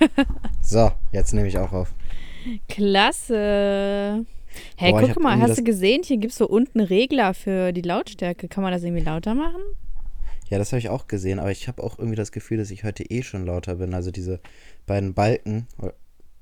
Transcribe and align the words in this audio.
So, 0.62 0.92
jetzt 1.12 1.34
nehme 1.34 1.48
ich 1.48 1.58
auch 1.58 1.72
auf. 1.72 1.92
Klasse. 2.68 4.24
Hey, 4.76 4.92
Boah, 4.92 5.02
guck 5.02 5.22
mal, 5.22 5.40
hast 5.40 5.58
du 5.58 5.64
gesehen, 5.64 6.02
hier 6.04 6.16
gibt 6.16 6.32
es 6.32 6.38
so 6.38 6.48
unten 6.48 6.80
Regler 6.80 7.34
für 7.34 7.72
die 7.72 7.82
Lautstärke. 7.82 8.48
Kann 8.48 8.62
man 8.62 8.72
das 8.72 8.82
irgendwie 8.82 9.02
lauter 9.04 9.34
machen? 9.34 9.60
Ja, 10.48 10.58
das 10.58 10.72
habe 10.72 10.80
ich 10.80 10.88
auch 10.88 11.06
gesehen, 11.06 11.38
aber 11.38 11.50
ich 11.52 11.68
habe 11.68 11.82
auch 11.82 11.98
irgendwie 11.98 12.16
das 12.16 12.32
Gefühl, 12.32 12.58
dass 12.58 12.70
ich 12.70 12.82
heute 12.82 13.04
eh 13.04 13.22
schon 13.22 13.46
lauter 13.46 13.76
bin. 13.76 13.94
Also 13.94 14.10
diese 14.10 14.40
beiden 14.86 15.14
Balken, 15.14 15.68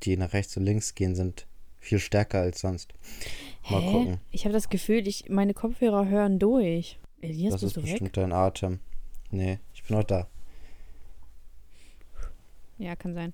die 0.02 0.16
nach 0.16 0.32
rechts 0.32 0.56
und 0.56 0.64
links 0.64 0.94
gehen, 0.94 1.14
sind 1.14 1.46
viel 1.78 1.98
stärker 1.98 2.40
als 2.40 2.60
sonst. 2.60 2.94
Mal 3.68 3.82
Hä? 3.82 3.92
gucken. 3.92 4.20
Ich 4.30 4.44
habe 4.44 4.54
das 4.54 4.70
Gefühl, 4.70 5.06
ich, 5.06 5.28
meine 5.28 5.52
Kopfhörer 5.52 6.08
hören 6.08 6.38
durch. 6.38 6.98
Elias, 7.20 7.52
das 7.52 7.62
ist 7.62 7.74
bestimmt 7.74 8.02
weg? 8.02 8.12
dein 8.14 8.32
Atem. 8.32 8.80
Nee, 9.30 9.58
ich 9.74 9.82
bin 9.84 9.96
noch 9.96 10.04
da. 10.04 10.26
Ja, 12.78 12.96
kann 12.96 13.14
sein. 13.14 13.32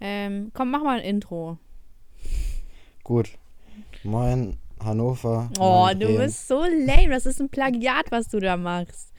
Ähm, 0.00 0.50
komm, 0.54 0.70
mach 0.70 0.82
mal 0.82 0.98
ein 1.00 1.04
Intro. 1.04 1.58
Gut. 3.04 3.30
Moin, 4.04 4.56
Hannover. 4.82 5.50
Oh, 5.58 5.88
du 5.92 6.06
Bremen. 6.06 6.18
bist 6.18 6.48
so 6.48 6.62
lame. 6.62 7.10
Das 7.10 7.26
ist 7.26 7.40
ein 7.40 7.48
Plagiat, 7.48 8.10
was 8.10 8.28
du 8.28 8.40
da 8.40 8.56
machst. 8.56 9.12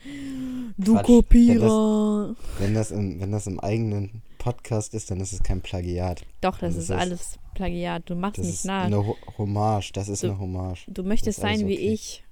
Du 0.76 0.94
Quatsch. 0.94 1.06
Kopierer. 1.06 2.34
Wenn 2.58 2.74
das, 2.74 2.90
im, 2.90 3.20
wenn 3.20 3.32
das 3.32 3.46
im 3.46 3.60
eigenen 3.60 4.22
Podcast 4.38 4.94
ist, 4.94 5.10
dann 5.10 5.20
ist 5.20 5.32
es 5.32 5.42
kein 5.42 5.60
Plagiat. 5.60 6.22
Doch, 6.40 6.58
das 6.58 6.74
Das 6.74 6.84
ist 6.84 6.90
ist- 6.90 6.96
alles 6.96 7.38
Plagiat. 7.54 8.08
Du 8.10 8.14
machst 8.14 8.38
Das 8.38 8.46
nicht 8.46 8.54
ist 8.56 8.64
nach. 8.66 8.84
eine 8.84 9.04
Ho 9.06 9.16
Hommage. 9.36 9.92
Das 9.92 10.08
ist 10.08 10.22
Du- 10.22 10.28
eine 10.28 10.38
Hommage. 10.38 10.86
Du 10.88 11.02
möchtest 11.02 11.38
ist 11.38 11.42
sein 11.42 11.66
wie 11.66 11.74
okay. 11.74 11.92
ich. 11.92 12.24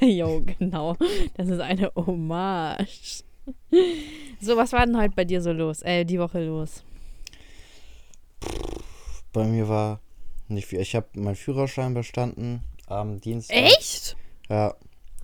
jo, 0.00 0.42
genau. 0.58 0.96
Das 1.36 1.48
ist 1.48 1.60
eine 1.60 1.92
Hommage. 1.94 3.22
So, 4.40 4.56
was 4.56 4.72
war 4.72 4.86
denn 4.86 4.96
heute 4.98 5.14
bei 5.14 5.24
dir 5.24 5.40
so 5.42 5.52
los? 5.52 5.82
Äh, 5.82 6.04
die 6.04 6.18
Woche 6.18 6.44
los. 6.44 6.82
Bei 9.32 9.44
mir 9.44 9.68
war 9.68 10.00
nicht 10.48 10.66
viel. 10.66 10.80
Ich 10.80 10.94
habe 10.94 11.06
meinen 11.14 11.36
Führerschein 11.36 11.94
bestanden 11.94 12.62
am 12.86 13.20
Dienstag. 13.20 13.56
Echt? 13.56 14.16
Ja, 14.48 14.74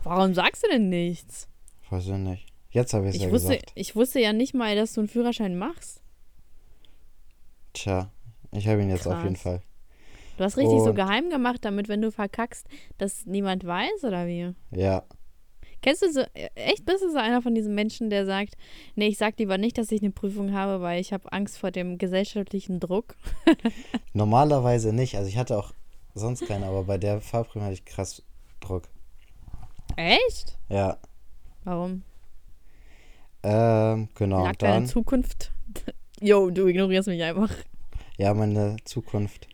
Warum 0.05 0.33
sagst 0.35 0.65
du 0.65 0.69
denn 0.69 0.89
nichts? 0.89 1.49
weiß 1.91 2.07
ich 2.07 2.13
nicht. 2.13 2.47
Jetzt 2.71 2.93
habe 2.95 3.09
ich 3.09 3.17
es 3.17 3.23
ja 3.23 3.31
wusste, 3.31 3.49
gesagt. 3.57 3.73
ich 3.75 3.97
wusste 3.97 4.21
ja 4.21 4.33
nicht 4.33 4.55
mal, 4.55 4.77
dass 4.77 4.93
du 4.95 5.01
einen 5.01 5.09
Führerschein 5.09 5.57
machst. 5.59 6.03
Tja, 7.73 8.11
ich 8.53 8.67
habe 8.69 8.83
ihn 8.83 8.91
jetzt 8.91 9.07
auf 9.07 9.23
jeden 9.23 9.35
Krass. 9.35 9.43
Fall. 9.43 9.63
Du 10.37 10.45
hast 10.45 10.57
richtig 10.57 10.79
so 10.81 10.91
Und- 10.91 10.95
geheim 10.95 11.31
gemacht, 11.31 11.65
damit, 11.65 11.89
wenn 11.89 12.01
du 12.03 12.13
verkackst, 12.13 12.67
dass 12.99 13.27
niemand 13.27 13.67
weiß, 13.67 14.05
oder 14.05 14.27
wie? 14.27 14.55
Ja, 14.71 15.03
Kennst 15.81 16.03
du 16.03 16.13
so, 16.13 16.21
äh, 16.35 16.49
echt 16.55 16.85
bist 16.85 17.03
du 17.03 17.11
so 17.11 17.19
einer 17.19 17.41
von 17.43 17.55
diesen 17.55 17.75
Menschen, 17.75 18.11
der 18.11 18.27
sagt, 18.27 18.55
nee, 18.97 19.07
ich 19.07 19.19
sag 19.19 19.39
lieber 19.39 19.59
nicht, 19.59 19.79
dass 19.79 19.93
ich 19.93 20.03
eine 20.03 20.11
Prüfung 20.11 20.53
habe, 20.53 20.81
weil 20.83 21.01
ich 21.01 21.13
habe 21.13 21.33
Angst 21.33 21.59
vor 21.59 21.71
dem 21.71 21.99
gesellschaftlichen 21.99 22.81
Druck? 22.81 23.15
normalerweise 24.13 24.93
nicht. 24.93 25.17
Also 25.17 25.29
ich 25.29 25.37
hatte 25.37 25.57
auch 25.59 25.73
sonst 26.15 26.47
keine, 26.47 26.67
aber 26.67 26.85
bei 26.85 26.99
der 26.99 27.21
Fahrprüfung 27.21 27.63
hatte 27.63 27.75
ich 27.75 27.85
krass 27.85 28.23
Druck. 28.61 28.89
Echt? 29.97 30.59
Ja, 30.69 30.99
Warum? 31.65 32.03
ähm, 33.43 34.09
genau. 34.15 34.43
Lag 34.45 34.51
Und 34.51 34.63
deine 34.63 34.75
dann, 34.75 34.87
Zukunft? 34.87 35.53
Jo, 36.21 36.51
du 36.51 36.67
ignorierst 36.67 37.07
mich 37.07 37.23
einfach. 37.23 37.53
ja, 38.17 38.35
meine 38.35 38.75
Zukunft, 38.85 39.47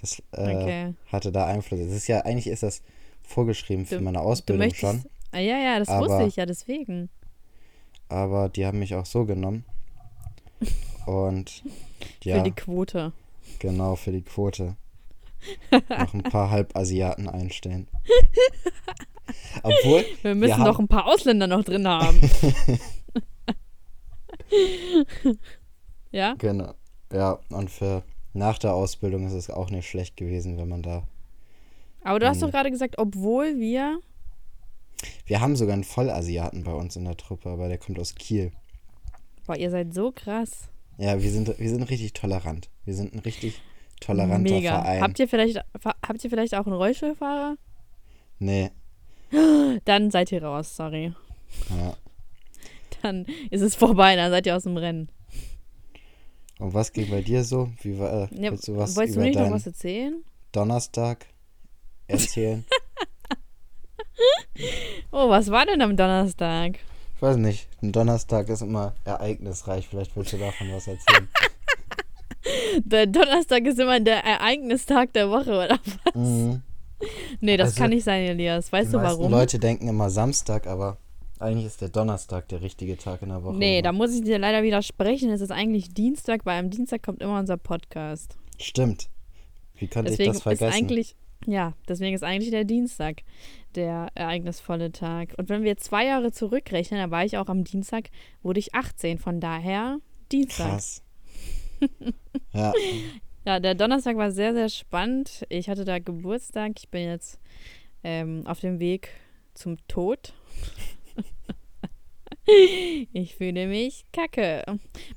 das 0.00 0.22
äh, 0.30 0.54
Okay. 0.54 0.94
hatte 1.08 1.32
da 1.32 1.46
Einfluss. 1.46 1.80
Es 1.80 1.92
ist 1.92 2.06
ja, 2.06 2.20
eigentlich 2.20 2.46
ist 2.46 2.62
das 2.62 2.82
vorgeschrieben 3.22 3.84
für 3.84 3.96
Du- 3.98 4.04
meine 4.04 4.18
Du 4.18 4.24
Ausbildung 4.24 4.66
möchtest. 4.68 4.80
schon, 4.80 5.04
Ah, 5.32 5.38
ja, 5.38 5.58
ja, 5.58 5.78
das 5.78 5.88
Aber- 5.88 6.06
wusste 6.08 6.24
ich 6.24 6.36
ja, 6.36 6.46
deswegen. 6.46 7.08
aber 8.08 8.48
die 8.48 8.66
haben 8.66 8.78
mich 8.78 8.94
auch 8.94 9.06
so 9.06 9.24
genommen. 9.24 9.64
Und 11.06 11.62
ja, 12.22 12.36
Für 12.38 12.42
die 12.42 12.50
Quote. 12.52 13.12
genau, 13.58 13.96
für 13.96 14.12
die 14.12 14.22
Quote. 14.22 14.76
Noch 15.70 16.14
ein 16.14 16.22
paar 16.24 16.50
Halbasiaten 16.50 17.28
einstellen. 17.28 17.88
Obwohl, 19.62 20.04
Wir 20.22 20.34
müssen 20.34 20.54
haben- 20.56 20.64
doch 20.64 20.78
ein 20.78 20.88
paar 20.88 21.06
Ausländer 21.06 21.46
noch 21.46 21.64
drin 21.64 21.86
haben. 21.86 22.18
ja? 26.10 26.34
Genau. 26.38 26.74
Ja, 27.12 27.38
und 27.50 27.70
für 27.70 28.02
nach 28.34 28.58
der 28.58 28.74
Ausbildung 28.74 29.26
ist 29.26 29.32
es 29.34 29.50
auch 29.50 29.70
nicht 29.70 29.88
schlecht 29.88 30.16
gewesen, 30.16 30.56
wenn 30.58 30.68
man 30.68 30.82
da. 30.82 31.04
Aber 32.04 32.18
du 32.18 32.28
hast 32.28 32.42
doch 32.42 32.50
gerade 32.50 32.70
gesagt, 32.70 32.96
obwohl 32.98 33.58
wir. 33.58 34.00
Wir 35.26 35.40
haben 35.40 35.56
sogar 35.56 35.74
einen 35.74 35.84
Vollasiaten 35.84 36.64
bei 36.64 36.72
uns 36.72 36.96
in 36.96 37.04
der 37.04 37.16
Truppe, 37.16 37.50
aber 37.50 37.68
der 37.68 37.78
kommt 37.78 37.98
aus 37.98 38.14
Kiel. 38.14 38.52
Boah, 39.46 39.56
ihr 39.56 39.70
seid 39.70 39.94
so 39.94 40.12
krass. 40.12 40.68
Ja, 40.98 41.22
wir 41.22 41.30
sind, 41.30 41.58
wir 41.58 41.70
sind 41.70 41.82
richtig 41.84 42.12
tolerant. 42.12 42.68
Wir 42.84 42.94
sind 42.94 43.14
ein 43.14 43.20
richtig 43.20 43.60
toleranter 44.00 44.38
Mega. 44.50 44.82
Verein. 44.82 45.00
Habt 45.02 45.18
ihr, 45.18 45.28
vielleicht, 45.28 45.60
habt 45.84 46.24
ihr 46.24 46.30
vielleicht 46.30 46.54
auch 46.54 46.66
einen 46.66 46.76
Rollstuhlfahrer? 46.76 47.56
nee, 48.40 48.70
Dann 49.84 50.10
seid 50.10 50.32
ihr 50.32 50.42
raus, 50.42 50.74
sorry. 50.76 51.12
ja. 51.70 51.96
Dann 53.02 53.26
ist 53.50 53.60
es 53.62 53.76
vorbei, 53.76 54.16
dann 54.16 54.30
seid 54.32 54.46
ihr 54.46 54.56
aus 54.56 54.64
dem 54.64 54.76
Rennen. 54.76 55.08
Und 56.58 56.74
was 56.74 56.92
ging 56.92 57.08
bei 57.08 57.22
dir 57.22 57.44
so? 57.44 57.70
Wie 57.82 57.96
war, 57.98 58.32
äh, 58.32 58.42
Ja, 58.42 58.50
willst 58.50 58.66
du 58.66 58.76
was 58.76 58.96
wolltest 58.96 59.16
du 59.16 59.20
nicht 59.20 59.38
noch 59.38 59.50
was 59.52 59.66
erzählen? 59.66 60.24
Donnerstag 60.50 61.26
erzählen? 62.08 62.64
Oh, 65.10 65.28
was 65.28 65.50
war 65.50 65.66
denn 65.66 65.80
am 65.82 65.96
Donnerstag? 65.96 66.78
ich 67.16 67.22
weiß 67.22 67.36
nicht. 67.36 67.68
Ein 67.82 67.92
Donnerstag 67.92 68.48
ist 68.48 68.62
immer 68.62 68.94
ereignisreich. 69.04 69.86
Vielleicht 69.88 70.16
willst 70.16 70.32
du 70.32 70.36
davon 70.38 70.70
was 70.72 70.86
erzählen. 70.86 71.28
Der 72.84 73.06
Donnerstag 73.06 73.64
ist 73.66 73.78
immer 73.78 74.00
der 74.00 74.24
Ereignistag 74.24 75.12
der 75.12 75.28
Woche, 75.28 75.50
oder? 75.50 75.78
mhm. 76.14 76.62
Nee, 77.40 77.56
das 77.56 77.70
Also, 77.70 77.80
kann 77.82 77.90
nicht 77.90 78.04
sein, 78.04 78.22
Elias. 78.24 78.72
Weißt 78.72 78.92
du 78.94 78.98
warum? 78.98 79.30
Leute 79.30 79.58
denken 79.58 79.88
immer 79.88 80.08
Samstag, 80.10 80.66
aber 80.66 80.96
eigentlich 81.38 81.66
ist 81.66 81.80
der 81.82 81.88
Donnerstag 81.90 82.48
der 82.48 82.62
richtige 82.62 82.96
Tag 82.96 83.22
in 83.22 83.28
der 83.28 83.42
Woche. 83.42 83.56
Nee, 83.56 83.82
da 83.82 83.90
oder? 83.90 83.98
muss 83.98 84.14
ich 84.14 84.22
dir 84.22 84.38
leider 84.38 84.62
widersprechen. 84.62 85.30
Es 85.30 85.40
ist 85.40 85.50
eigentlich 85.52 85.92
Dienstag, 85.92 86.46
weil 86.46 86.58
am 86.58 86.70
Dienstag 86.70 87.02
kommt 87.02 87.22
immer 87.22 87.38
unser 87.38 87.56
Podcast. 87.56 88.36
Stimmt. 88.58 89.08
Wie 89.76 89.86
konnte 89.88 90.10
Deswegen 90.10 90.22
ich 90.22 90.28
das 90.28 90.36
ist 90.38 90.42
vergessen? 90.42 90.72
eigentlich, 90.72 91.16
ja, 91.46 91.74
deswegen 91.88 92.14
ist 92.14 92.24
eigentlich 92.24 92.50
der 92.50 92.64
Dienstag 92.64 93.22
der 93.74 94.08
ereignisvolle 94.14 94.92
Tag. 94.92 95.34
Und 95.36 95.48
wenn 95.48 95.62
wir 95.62 95.76
zwei 95.76 96.06
Jahre 96.06 96.32
zurückrechnen, 96.32 97.00
da 97.00 97.10
war 97.10 97.24
ich 97.24 97.36
auch 97.38 97.48
am 97.48 97.64
Dienstag, 97.64 98.10
wurde 98.42 98.60
ich 98.60 98.74
18. 98.74 99.18
Von 99.18 99.40
daher 99.40 99.98
Dienstag. 100.30 100.68
Krass. 100.68 101.02
ja, 102.52 102.72
Ja, 103.48 103.60
der 103.60 103.74
Donnerstag 103.74 104.18
war 104.18 104.30
sehr, 104.30 104.52
sehr 104.52 104.68
spannend. 104.68 105.46
Ich 105.48 105.70
hatte 105.70 105.86
da 105.86 105.98
Geburtstag. 105.98 106.72
Ich 106.76 106.90
bin 106.90 107.08
jetzt 107.08 107.40
ähm, 108.04 108.46
auf 108.46 108.60
dem 108.60 108.78
Weg 108.78 109.08
zum 109.54 109.78
Tod. 109.88 110.34
ich 113.14 113.36
fühle 113.36 113.66
mich 113.66 114.04
kacke. 114.12 114.64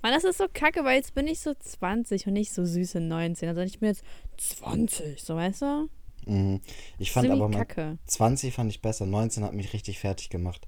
Mann, 0.02 0.14
das 0.14 0.24
ist 0.24 0.38
so 0.38 0.46
kacke, 0.54 0.86
weil 0.86 0.96
jetzt 0.96 1.14
bin 1.14 1.28
ich 1.28 1.42
so 1.42 1.54
20 1.54 2.28
und 2.28 2.32
nicht 2.32 2.54
so 2.54 2.64
süße 2.64 3.02
19. 3.02 3.50
Also 3.50 3.62
ich 3.64 3.80
bin 3.80 3.90
jetzt 3.90 4.06
20, 4.38 5.22
so 5.22 5.36
weißt 5.36 5.64
du? 5.64 5.90
Mhm. 6.32 6.62
ich 6.98 7.10
Das 7.10 7.14
fand 7.14 7.30
aber 7.32 7.50
kacke. 7.52 7.98
20 8.08 8.54
fand 8.54 8.70
ich 8.72 8.82
besser. 8.82 9.06
19 9.06 9.44
hat 9.44 9.54
mich 9.54 9.74
richtig 9.74 10.00
fertig 10.00 10.30
gemacht. 10.30 10.68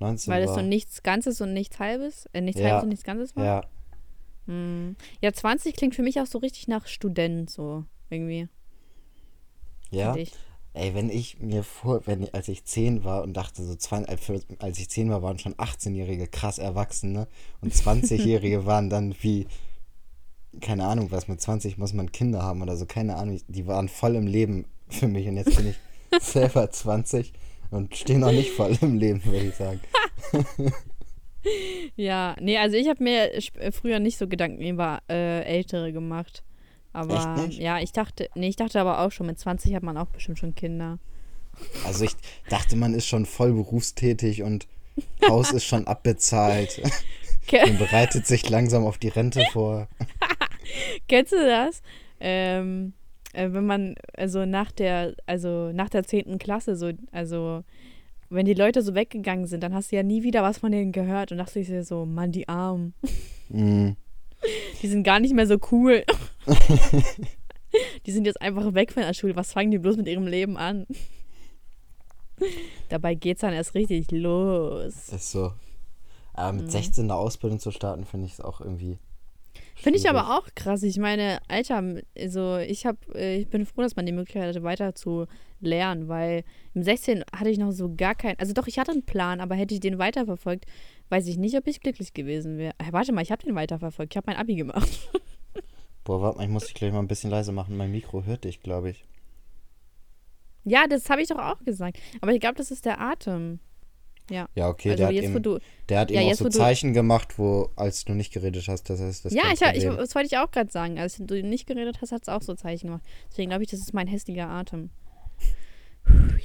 19 0.00 0.32
Weil 0.32 0.42
es 0.44 0.48
war, 0.48 0.54
so 0.56 0.62
nichts 0.62 1.02
Ganzes 1.02 1.40
und 1.40 1.52
nichts 1.52 1.78
Halbes, 1.78 2.26
äh, 2.32 2.40
nichts 2.40 2.60
Ja. 2.60 2.68
Halbes 2.68 2.82
und 2.84 2.88
nichts 2.90 3.04
Ganzes 3.04 3.36
war. 3.36 3.44
ja, 3.44 3.60
Hm. 4.46 4.96
ja, 5.20 5.32
20 5.32 5.76
klingt 5.76 5.94
für 5.94 6.02
mich 6.02 6.18
auch 6.20 6.26
so 6.26 6.38
richtig 6.38 6.66
nach 6.68 6.86
Student, 6.86 7.50
so 7.50 7.84
irgendwie. 8.08 8.48
ja. 9.90 10.14
Ich. 10.16 10.32
Ey, 10.72 10.94
wenn 10.94 11.10
ich 11.10 11.40
mir 11.40 11.64
vor, 11.64 12.06
wenn 12.06 12.32
als 12.32 12.46
ich 12.46 12.64
10 12.64 13.02
war 13.02 13.24
und 13.24 13.34
dachte 13.36 13.64
so, 13.64 13.74
20, 13.74 14.08
als 14.08 14.24
für- 14.24 14.40
als 14.60 14.78
ich 14.78 14.88
10 14.88 15.10
war, 15.10 15.20
waren 15.20 15.36
schon 15.40 15.54
18-Jährige 15.56 16.28
krass 16.28 16.58
Erwachsene 16.58 17.26
und 17.60 17.74
20-Jährige 17.74 18.64
waren 18.66 18.88
dann 18.88 19.16
wie, 19.20 19.48
keine 20.60 20.86
Ahnung 20.86 21.10
was, 21.10 21.26
mit 21.26 21.40
20 21.40 21.76
muss 21.76 21.92
man 21.92 22.12
Kinder 22.12 22.42
haben 22.42 22.62
oder 22.62 22.76
so, 22.76 22.86
keine 22.86 23.16
Ahnung, 23.16 23.40
die 23.48 23.66
waren 23.66 23.88
voll 23.88 24.14
im 24.14 24.28
Leben 24.28 24.64
für 24.98 25.08
mich 25.08 25.26
und 25.28 25.36
jetzt 25.36 25.56
bin 25.56 25.68
ich 25.68 25.76
selber 26.22 26.70
20 26.70 27.32
und 27.70 27.96
stehe 27.96 28.18
noch 28.18 28.32
nicht 28.32 28.50
voll 28.50 28.76
im 28.80 28.98
Leben, 28.98 29.24
würde 29.24 29.46
ich 29.46 29.54
sagen. 29.54 29.80
Ja, 31.96 32.36
nee, 32.40 32.58
also 32.58 32.76
ich 32.76 32.88
habe 32.88 33.02
mir 33.02 33.34
äh, 33.34 33.72
früher 33.72 33.98
nicht 33.98 34.18
so 34.18 34.28
Gedanken 34.28 34.62
über 34.62 35.00
äh, 35.08 35.42
Ältere 35.42 35.92
gemacht. 35.92 36.42
Aber 36.92 37.46
ja, 37.50 37.78
ich 37.78 37.92
dachte, 37.92 38.28
nee, 38.34 38.48
ich 38.48 38.56
dachte 38.56 38.80
aber 38.80 39.00
auch 39.00 39.12
schon, 39.12 39.26
mit 39.26 39.38
20 39.38 39.74
hat 39.74 39.82
man 39.82 39.96
auch 39.96 40.08
bestimmt 40.08 40.38
schon 40.38 40.54
Kinder. 40.54 40.98
Also 41.84 42.04
ich 42.04 42.12
dachte, 42.48 42.76
man 42.76 42.94
ist 42.94 43.06
schon 43.06 43.26
voll 43.26 43.52
berufstätig 43.52 44.42
und 44.42 44.66
Haus 45.28 45.52
ist 45.52 45.64
schon 45.64 45.86
abbezahlt 45.86 46.82
und 47.52 47.78
bereitet 47.78 48.26
sich 48.26 48.48
langsam 48.48 48.84
auf 48.84 48.98
die 48.98 49.08
Rente 49.08 49.44
vor. 49.52 49.88
Kennst 51.08 51.32
du 51.32 51.36
das? 51.36 51.80
Ähm, 52.18 52.92
äh, 53.32 53.52
wenn 53.52 53.66
man, 53.66 53.94
also 54.16 54.44
nach 54.46 54.72
der, 54.72 55.14
also 55.26 55.70
nach 55.72 55.88
der 55.88 56.04
10. 56.04 56.38
Klasse, 56.38 56.76
so, 56.76 56.90
also 57.12 57.62
wenn 58.28 58.46
die 58.46 58.54
Leute 58.54 58.82
so 58.82 58.94
weggegangen 58.94 59.46
sind, 59.46 59.62
dann 59.62 59.74
hast 59.74 59.90
du 59.92 59.96
ja 59.96 60.02
nie 60.02 60.22
wieder 60.22 60.42
was 60.42 60.58
von 60.58 60.70
denen 60.72 60.92
gehört 60.92 61.32
und 61.32 61.38
dachte 61.38 61.58
ich 61.60 61.66
dir 61.66 61.84
so, 61.84 62.06
Mann, 62.06 62.32
die 62.32 62.48
Armen. 62.48 62.94
Mhm. 63.48 63.96
Die 64.82 64.86
sind 64.88 65.02
gar 65.02 65.20
nicht 65.20 65.34
mehr 65.34 65.46
so 65.46 65.58
cool. 65.72 66.02
die 68.06 68.10
sind 68.12 68.24
jetzt 68.26 68.40
einfach 68.40 68.72
weg 68.74 68.92
von 68.92 69.02
der 69.02 69.14
Schule. 69.14 69.36
Was 69.36 69.52
fangen 69.52 69.70
die 69.70 69.78
bloß 69.78 69.96
mit 69.96 70.06
ihrem 70.08 70.26
Leben 70.26 70.56
an? 70.56 70.86
Dabei 72.88 73.14
geht's 73.14 73.42
dann 73.42 73.52
erst 73.52 73.74
richtig 73.74 74.10
los. 74.10 75.10
Ist 75.10 75.30
so. 75.32 75.52
Aber 76.32 76.52
mit 76.54 76.66
Mhm. 76.66 76.70
16 76.70 77.04
eine 77.04 77.14
Ausbildung 77.16 77.58
zu 77.58 77.70
starten, 77.70 78.04
finde 78.04 78.26
ich 78.26 78.32
es 78.34 78.40
auch 78.40 78.60
irgendwie. 78.60 78.98
Finde 79.82 79.98
ich 79.98 80.08
aber 80.08 80.36
auch 80.36 80.46
krass. 80.54 80.82
Ich 80.82 80.98
meine, 80.98 81.40
Alter, 81.48 81.82
also 82.18 82.58
ich 82.58 82.84
habe, 82.84 82.98
ich 83.18 83.48
bin 83.48 83.64
froh, 83.64 83.80
dass 83.80 83.96
man 83.96 84.04
die 84.04 84.12
Möglichkeit 84.12 84.48
hatte, 84.48 84.62
weiter 84.62 84.94
zu 84.94 85.26
lernen, 85.60 86.08
weil 86.08 86.44
im 86.74 86.82
16 86.82 87.24
hatte 87.34 87.50
ich 87.50 87.58
noch 87.58 87.72
so 87.72 87.94
gar 87.94 88.14
keinen, 88.14 88.38
also 88.38 88.52
doch, 88.52 88.66
ich 88.66 88.78
hatte 88.78 88.92
einen 88.92 89.06
Plan, 89.06 89.40
aber 89.40 89.54
hätte 89.54 89.74
ich 89.74 89.80
den 89.80 89.98
weiterverfolgt, 89.98 90.66
weiß 91.08 91.26
ich 91.28 91.38
nicht, 91.38 91.56
ob 91.56 91.66
ich 91.66 91.80
glücklich 91.80 92.12
gewesen 92.12 92.58
wäre. 92.58 92.74
Äh, 92.78 92.92
Warte 92.92 93.12
mal, 93.12 93.22
ich 93.22 93.32
habe 93.32 93.42
den 93.42 93.54
weiterverfolgt. 93.54 94.12
Ich 94.12 94.16
habe 94.16 94.26
mein 94.30 94.36
Abi 94.36 94.54
gemacht. 94.54 94.88
Boah, 96.04 96.20
warte 96.20 96.38
mal, 96.38 96.44
ich 96.44 96.50
muss 96.50 96.66
dich 96.66 96.74
gleich 96.74 96.92
mal 96.92 96.98
ein 96.98 97.08
bisschen 97.08 97.30
leiser 97.30 97.52
machen. 97.52 97.76
Mein 97.76 97.90
Mikro 97.90 98.24
hört 98.24 98.44
dich, 98.44 98.62
glaube 98.62 98.90
ich. 98.90 99.04
Ja, 100.64 100.86
das 100.86 101.08
habe 101.08 101.22
ich 101.22 101.28
doch 101.28 101.38
auch 101.38 101.62
gesagt. 101.64 101.98
Aber 102.20 102.32
ich 102.32 102.40
glaube, 102.40 102.56
das 102.56 102.70
ist 102.70 102.84
der 102.84 103.00
Atem. 103.00 103.60
Ja. 104.30 104.48
Ja, 104.54 104.68
okay, 104.68 104.90
also 104.90 104.98
der 104.98 105.06
hat 105.08 105.14
jetzt, 105.14 105.28
wo 105.30 105.34
eben, 105.34 105.42
du. 105.42 105.58
der 105.88 106.00
hat 106.00 106.10
ja, 106.10 106.22
eben 106.22 106.30
auch 106.30 106.36
so 106.36 106.48
Zeichen 106.48 106.92
gemacht, 106.92 107.38
wo, 107.38 107.70
als 107.76 108.04
du 108.04 108.14
nicht 108.14 108.32
geredet 108.32 108.66
hast, 108.68 108.88
das 108.88 109.00
heißt, 109.00 109.24
das 109.24 109.34
ja, 109.34 109.42
ich, 109.52 109.60
ich, 109.60 109.84
das 109.84 110.14
wollte 110.14 110.26
ich 110.26 110.38
auch 110.38 110.50
gerade 110.50 110.70
sagen. 110.70 110.98
Als 110.98 111.16
du 111.18 111.42
nicht 111.42 111.66
geredet 111.66 111.98
hast, 112.00 112.12
hat 112.12 112.22
es 112.22 112.28
auch 112.28 112.42
so 112.42 112.54
Zeichen 112.54 112.86
gemacht. 112.86 113.02
Deswegen 113.30 113.50
glaube 113.50 113.64
ich, 113.64 113.70
das 113.70 113.80
ist 113.80 113.92
mein 113.92 114.06
hässlicher 114.06 114.48
Atem. 114.48 114.90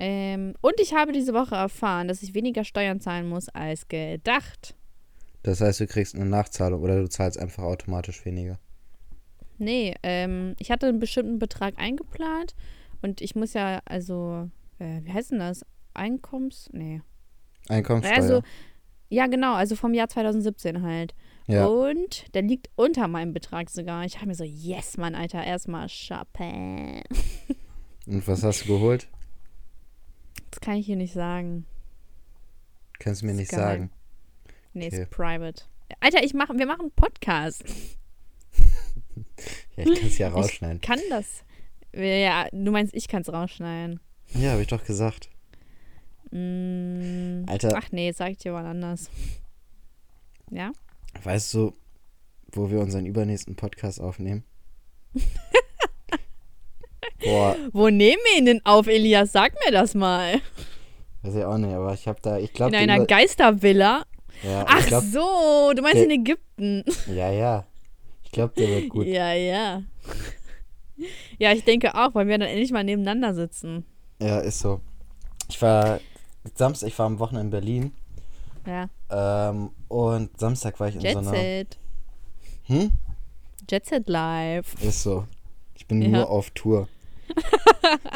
Ähm, 0.00 0.54
und 0.60 0.74
ich 0.80 0.94
habe 0.94 1.10
diese 1.10 1.34
Woche 1.34 1.56
erfahren, 1.56 2.06
dass 2.06 2.22
ich 2.22 2.32
weniger 2.34 2.62
Steuern 2.62 3.00
zahlen 3.00 3.28
muss 3.28 3.48
als 3.48 3.88
gedacht. 3.88 4.76
Das 5.42 5.60
heißt, 5.60 5.80
du 5.80 5.86
kriegst 5.88 6.14
eine 6.14 6.26
Nachzahlung 6.26 6.82
oder 6.82 7.00
du 7.00 7.08
zahlst 7.08 7.38
einfach 7.38 7.64
automatisch 7.64 8.24
weniger. 8.24 8.58
Nee, 9.58 9.94
ähm, 10.04 10.54
ich 10.60 10.70
hatte 10.70 10.86
einen 10.86 11.00
bestimmten 11.00 11.40
Betrag 11.40 11.74
eingeplant 11.78 12.54
und 13.02 13.20
ich 13.20 13.34
muss 13.34 13.54
ja, 13.54 13.80
also, 13.86 14.48
äh, 14.78 15.00
wie 15.02 15.12
heißt 15.12 15.32
denn 15.32 15.40
das? 15.40 15.64
Einkommens? 15.98 16.68
Nee. 16.72 17.02
Einkommenssteuer. 17.68 18.16
Also, 18.16 18.42
ja, 19.10 19.26
genau, 19.26 19.54
also 19.54 19.76
vom 19.76 19.92
Jahr 19.94 20.08
2017 20.08 20.82
halt. 20.82 21.14
ja. 21.46 21.66
Und 21.66 22.32
der 22.34 22.42
liegt 22.42 22.70
unter 22.76 23.08
meinem 23.08 23.32
Betrag 23.32 23.68
sogar. 23.70 24.04
Ich 24.04 24.16
habe 24.16 24.26
mir 24.28 24.34
so, 24.34 24.44
yes, 24.44 24.96
Mann, 24.96 25.14
Alter, 25.14 25.42
erstmal 25.44 25.88
shoppen. 25.88 27.02
Und 28.06 28.26
was 28.26 28.42
hast 28.42 28.64
du 28.64 28.68
geholt? 28.68 29.08
Das 30.50 30.60
kann 30.60 30.76
ich 30.76 30.86
hier 30.86 30.96
nicht 30.96 31.12
sagen. 31.12 31.66
Kannst 32.98 33.22
du 33.22 33.26
mir 33.26 33.34
nicht 33.34 33.50
geheim. 33.50 33.62
sagen. 33.64 33.90
Nee, 34.72 34.86
Okay. 34.86 35.02
ist 35.02 35.10
private. 35.10 35.64
Alter, 36.00 36.22
ich 36.24 36.34
mach, 36.34 36.48
wir 36.50 36.66
machen 36.66 36.82
einen 36.82 36.90
Podcast. 36.92 37.64
Ja, 39.76 39.84
ich 39.84 39.98
kann 39.98 40.08
es 40.08 40.18
ja 40.18 40.28
rausschneiden. 40.28 40.80
Kann 40.80 40.98
das? 41.10 41.44
Ja, 41.94 42.46
du 42.52 42.70
meinst, 42.70 42.94
ich 42.94 43.08
kann 43.08 43.22
es 43.22 43.32
rausschneiden. 43.32 44.00
Ja, 44.34 44.52
habe 44.52 44.62
ich 44.62 44.68
doch 44.68 44.84
gesagt. 44.84 45.28
Mm, 46.30 47.44
Alter. 47.48 47.72
Ach 47.76 47.90
nee, 47.92 48.12
sag 48.12 48.30
ich 48.32 48.38
dir 48.38 48.52
was 48.54 48.64
anders. 48.64 49.10
Ja? 50.50 50.72
Weißt 51.22 51.52
du, 51.54 51.72
wo 52.52 52.70
wir 52.70 52.80
unseren 52.80 53.06
übernächsten 53.06 53.56
Podcast 53.56 54.00
aufnehmen? 54.00 54.44
Boah, 57.24 57.56
Wo 57.72 57.88
nehmen 57.88 58.18
wir 58.30 58.38
ihn 58.38 58.46
denn 58.46 58.60
auf, 58.64 58.86
Elias? 58.86 59.32
Sag 59.32 59.52
mir 59.64 59.72
das 59.72 59.94
mal. 59.94 60.40
weiß 61.22 61.34
ich 61.34 61.44
auch 61.44 61.58
nicht, 61.58 61.72
aber 61.74 61.92
ich 61.94 62.06
habe 62.06 62.20
da, 62.22 62.38
ich 62.38 62.52
glaube, 62.52 62.76
In 62.76 62.88
einer 62.90 63.04
Geistervilla? 63.06 64.04
ja, 64.44 64.64
Ach 64.68 64.86
glaub, 64.86 65.02
so, 65.02 65.72
du 65.74 65.82
meinst 65.82 65.96
der- 65.96 66.04
in 66.04 66.10
Ägypten. 66.12 66.84
ja, 67.12 67.30
ja. 67.30 67.66
Ich 68.22 68.30
glaube, 68.30 68.54
der 68.56 68.68
wird 68.68 68.88
gut. 68.90 69.06
Ja, 69.06 69.32
ja. 69.32 69.82
Ja, 71.38 71.52
ich 71.52 71.64
denke 71.64 71.94
auch, 71.94 72.14
weil 72.14 72.26
wir 72.28 72.38
dann 72.38 72.48
endlich 72.48 72.70
mal 72.72 72.84
nebeneinander 72.84 73.34
sitzen. 73.34 73.84
Ja, 74.20 74.38
ist 74.40 74.58
so. 74.60 74.80
Ich 75.48 75.60
war 75.62 76.00
Samstag, 76.54 76.88
ich 76.88 76.98
war 76.98 77.06
am 77.06 77.18
Wochenende 77.18 77.56
in 77.58 77.62
Berlin 77.62 77.92
Ja. 78.66 78.88
ähm, 79.50 79.70
und 79.88 80.38
Samstag 80.38 80.78
war 80.80 80.88
ich 80.88 80.94
in 80.96 81.00
Jet 81.00 81.12
so 81.14 81.18
einer. 81.20 81.30
Set. 81.30 81.78
Hm? 82.64 82.92
Jet 83.70 83.86
Set 83.86 84.08
Live. 84.08 84.74
Ist 84.82 85.02
so. 85.02 85.24
Ich 85.74 85.86
bin 85.86 86.02
Ja. 86.02 86.08
nur 86.08 86.30
auf 86.30 86.50
Tour. 86.50 86.88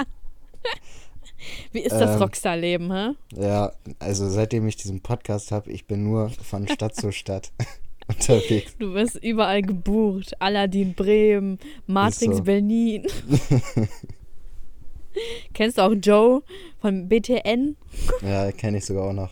Wie 1.73 1.81
ist 1.81 1.93
das 1.93 2.12
Ähm, 2.17 2.19
Rockstar-Leben, 2.23 2.93
hä? 2.93 3.11
Ja, 3.34 3.73
also 3.99 4.29
seitdem 4.29 4.67
ich 4.69 4.76
diesen 4.76 5.00
Podcast 5.00 5.50
habe, 5.50 5.70
ich 5.73 5.87
bin 5.87 6.05
nur 6.05 6.29
von 6.31 6.69
Stadt 6.69 6.94
zu 6.94 7.11
Stadt 7.12 7.50
unterwegs. 8.08 8.76
Du 8.79 8.94
wirst 8.94 9.17
überall 9.17 9.62
gebucht. 9.62 10.34
Aladdin 10.40 10.94
Bremen, 10.94 11.58
Matrix 11.87 12.37
so. 12.38 12.43
Berlin. 12.44 13.06
Kennst 15.55 15.79
du 15.79 15.82
auch 15.82 15.93
Joe 15.94 16.43
von 16.81 17.09
BTN? 17.09 17.76
Ja, 18.23 18.50
kenne 18.53 18.79
ich 18.79 18.85
sogar 18.85 19.09
auch 19.09 19.12
noch. 19.12 19.31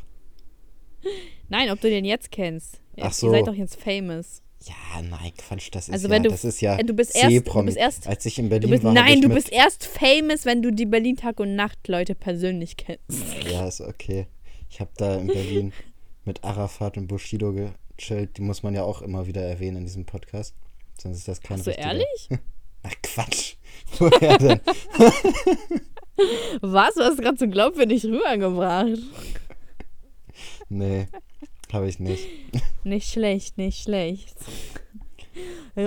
Nein, 1.48 1.70
ob 1.70 1.80
du 1.80 1.88
den 1.88 2.04
jetzt 2.04 2.30
kennst. 2.30 2.80
Ach 2.98 3.04
Ihr 3.06 3.10
so. 3.12 3.30
seid 3.30 3.46
doch 3.46 3.54
jetzt 3.54 3.80
famous. 3.80 4.42
Ja, 4.64 5.00
nein, 5.02 5.32
Quatsch, 5.38 5.70
das 5.72 5.88
ist 5.88 5.94
Also 5.94 6.08
ja, 6.08 6.18
du- 6.18 6.28
das 6.28 6.44
ist 6.44 6.60
ja 6.60 6.76
du 6.76 6.92
bist 6.92 7.16
erst- 7.16 7.46
du 7.46 7.62
bist 7.64 7.78
erst- 7.78 8.06
Als 8.06 8.26
ich 8.26 8.38
in 8.38 8.50
Berlin 8.50 8.68
bist, 8.70 8.84
war, 8.84 8.92
nein, 8.92 9.22
du 9.22 9.30
bist 9.30 9.50
erst 9.50 9.86
famous, 9.86 10.44
wenn 10.44 10.60
du 10.60 10.70
die 10.70 10.84
Berlin 10.84 11.16
Tag 11.16 11.40
und 11.40 11.56
Nacht 11.56 11.88
Leute 11.88 12.14
persönlich 12.14 12.76
kennst. 12.76 13.24
Ja, 13.50 13.66
ist 13.66 13.80
okay. 13.80 14.26
Ich 14.68 14.80
habe 14.80 14.90
da 14.98 15.16
in 15.16 15.28
Berlin 15.28 15.72
mit 16.26 16.44
Arafat 16.44 16.98
und 16.98 17.06
Bushido 17.06 17.54
gechillt. 17.96 18.36
Die 18.36 18.42
muss 18.42 18.62
man 18.62 18.74
ja 18.74 18.82
auch 18.84 19.00
immer 19.00 19.26
wieder 19.26 19.40
erwähnen 19.42 19.78
in 19.78 19.84
diesem 19.84 20.04
Podcast. 20.04 20.54
Sonst 21.00 21.16
ist 21.16 21.28
das 21.28 21.40
kein 21.40 21.58
Ach 21.58 21.64
so, 21.64 21.70
richtiger- 21.70 21.88
ehrlich? 21.88 22.28
Ach 22.82 22.94
Quatsch. 23.02 23.54
Woher 23.98 24.38
denn? 24.38 24.60
Was? 26.60 26.94
Du 26.94 27.02
hast 27.02 27.20
gerade 27.20 27.38
so 27.38 27.48
glaubwürdig 27.48 28.04
rübergebracht. 28.04 28.98
Nee, 30.68 31.08
habe 31.72 31.88
ich 31.88 31.98
nicht. 31.98 32.26
Nicht 32.84 33.10
schlecht, 33.10 33.58
nicht 33.58 33.82
schlecht. 33.82 34.34
Die, 35.76 35.82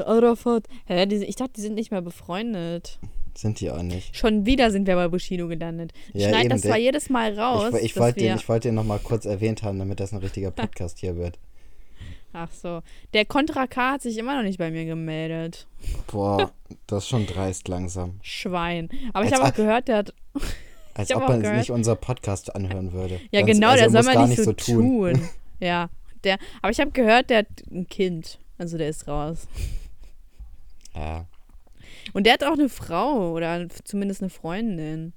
ich 1.25 1.35
dachte, 1.35 1.53
die 1.55 1.61
sind 1.61 1.73
nicht 1.73 1.89
mehr 1.89 2.03
befreundet. 2.03 2.99
Sind 3.35 3.59
die 3.59 3.71
auch 3.71 3.81
nicht. 3.81 4.15
Schon 4.15 4.45
wieder 4.45 4.69
sind 4.69 4.85
wir 4.85 4.95
bei 4.95 5.07
Bushido 5.07 5.47
gelandet. 5.47 5.91
Ja, 6.13 6.29
schneide 6.29 6.45
eben, 6.45 6.49
das 6.49 6.61
zwar 6.61 6.77
jedes 6.77 7.09
Mal 7.09 7.37
raus. 7.37 7.73
Ich, 7.77 7.85
ich 7.85 7.97
wollte 7.97 8.19
ich 8.23 8.47
wollte 8.47 8.67
den 8.67 8.75
nochmal 8.75 8.99
kurz 8.99 9.25
erwähnt 9.25 9.63
haben, 9.63 9.79
damit 9.79 9.99
das 9.99 10.11
ein 10.13 10.19
richtiger 10.19 10.51
Podcast 10.51 10.99
hier 10.99 11.17
wird. 11.17 11.39
Ach 12.33 12.51
so. 12.51 12.81
Der 13.13 13.25
Contra 13.25 13.67
K 13.67 13.91
hat 13.93 14.01
sich 14.01 14.17
immer 14.17 14.35
noch 14.35 14.43
nicht 14.43 14.57
bei 14.57 14.71
mir 14.71 14.85
gemeldet. 14.85 15.67
Boah, 16.11 16.51
das 16.87 17.03
ist 17.03 17.09
schon 17.09 17.25
dreist 17.27 17.67
langsam. 17.67 18.19
Schwein. 18.23 18.89
Aber 19.13 19.25
ich 19.25 19.31
Als 19.31 19.39
habe 19.41 19.51
auch 19.51 19.55
gehört, 19.55 19.87
der 19.87 19.97
hat. 19.97 20.13
Als 20.95 21.09
Ich 21.09 21.15
ob 21.15 21.27
man 21.27 21.41
gehört- 21.41 21.57
nicht 21.57 21.71
unser 21.71 21.95
Podcast 21.95 22.55
anhören 22.55 22.91
würde. 22.93 23.19
Ja, 23.31 23.41
Ganz- 23.41 23.53
genau, 23.53 23.69
also 23.69 23.85
der 23.89 23.95
er 23.95 24.03
soll 24.03 24.13
gar 24.13 24.27
nicht 24.27 24.43
so 24.43 24.53
tun. 24.53 25.27
ja. 25.59 25.89
Der, 26.23 26.37
aber 26.61 26.71
ich 26.71 26.79
habe 26.79 26.91
gehört, 26.91 27.29
der 27.29 27.39
hat 27.39 27.47
ein 27.71 27.87
Kind. 27.87 28.39
Also 28.57 28.77
der 28.77 28.89
ist 28.89 29.07
raus. 29.07 29.47
Ja, 30.95 31.25
Und 32.13 32.25
der 32.25 32.33
hat 32.33 32.43
auch 32.43 32.53
eine 32.53 32.69
Frau 32.69 33.31
oder 33.33 33.67
zumindest 33.83 34.21
eine 34.21 34.29
Freundin. 34.29 35.13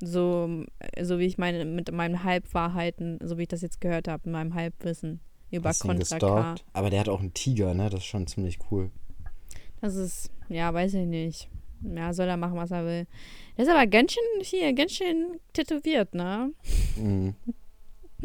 So, 0.00 0.64
so 1.00 1.18
wie 1.18 1.26
ich 1.26 1.38
meine, 1.38 1.64
mit 1.64 1.90
meinen 1.92 2.24
Halbwahrheiten, 2.24 3.18
so 3.22 3.38
wie 3.38 3.42
ich 3.42 3.48
das 3.48 3.62
jetzt 3.62 3.80
gehört 3.80 4.08
habe, 4.08 4.22
in 4.26 4.32
meinem 4.32 4.54
Halbwissen 4.54 5.20
über 5.50 5.68
hast 5.68 5.80
Contra 5.80 6.18
K. 6.18 6.54
Aber 6.72 6.90
der 6.90 7.00
hat 7.00 7.08
auch 7.08 7.20
einen 7.20 7.34
Tiger, 7.34 7.74
ne? 7.74 7.90
Das 7.90 8.00
ist 8.00 8.06
schon 8.06 8.26
ziemlich 8.26 8.58
cool. 8.70 8.90
Das 9.80 9.94
ist, 9.94 10.30
ja, 10.48 10.72
weiß 10.72 10.94
ich 10.94 11.06
nicht. 11.06 11.48
Ja, 11.82 12.12
soll 12.12 12.28
er 12.28 12.36
machen, 12.36 12.56
was 12.56 12.70
er 12.70 12.84
will. 12.84 13.06
Der 13.56 13.64
ist 13.64 13.70
aber 13.70 13.86
ganz 13.86 14.12
schön 14.12 14.42
hier, 14.42 14.72
ganz 14.72 14.92
schön 14.92 15.38
tätowiert, 15.52 16.14
ne? 16.14 16.52
Mhm. 16.96 17.34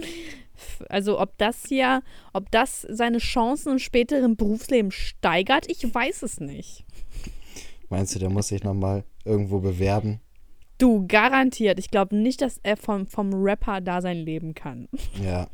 Also 0.89 1.19
ob 1.19 1.37
das 1.37 1.65
hier, 1.67 2.03
ob 2.33 2.51
das 2.51 2.85
seine 2.87 3.17
Chancen 3.17 3.73
im 3.73 3.79
späteren 3.79 4.35
Berufsleben 4.35 4.91
steigert, 4.91 5.69
ich 5.69 5.93
weiß 5.93 6.21
es 6.21 6.39
nicht. 6.39 6.85
Meinst 7.89 8.15
du, 8.15 8.19
der 8.19 8.29
muss 8.29 8.49
sich 8.49 8.63
nochmal 8.63 9.03
irgendwo 9.25 9.59
bewerben? 9.59 10.21
Du, 10.77 11.05
garantiert. 11.07 11.77
Ich 11.79 11.91
glaube 11.91 12.15
nicht, 12.15 12.41
dass 12.41 12.59
er 12.63 12.77
vom, 12.77 13.05
vom 13.05 13.33
Rapper 13.33 13.81
da 13.81 14.01
sein 14.01 14.17
Leben 14.17 14.53
kann. 14.53 14.87
Ja, 15.21 15.47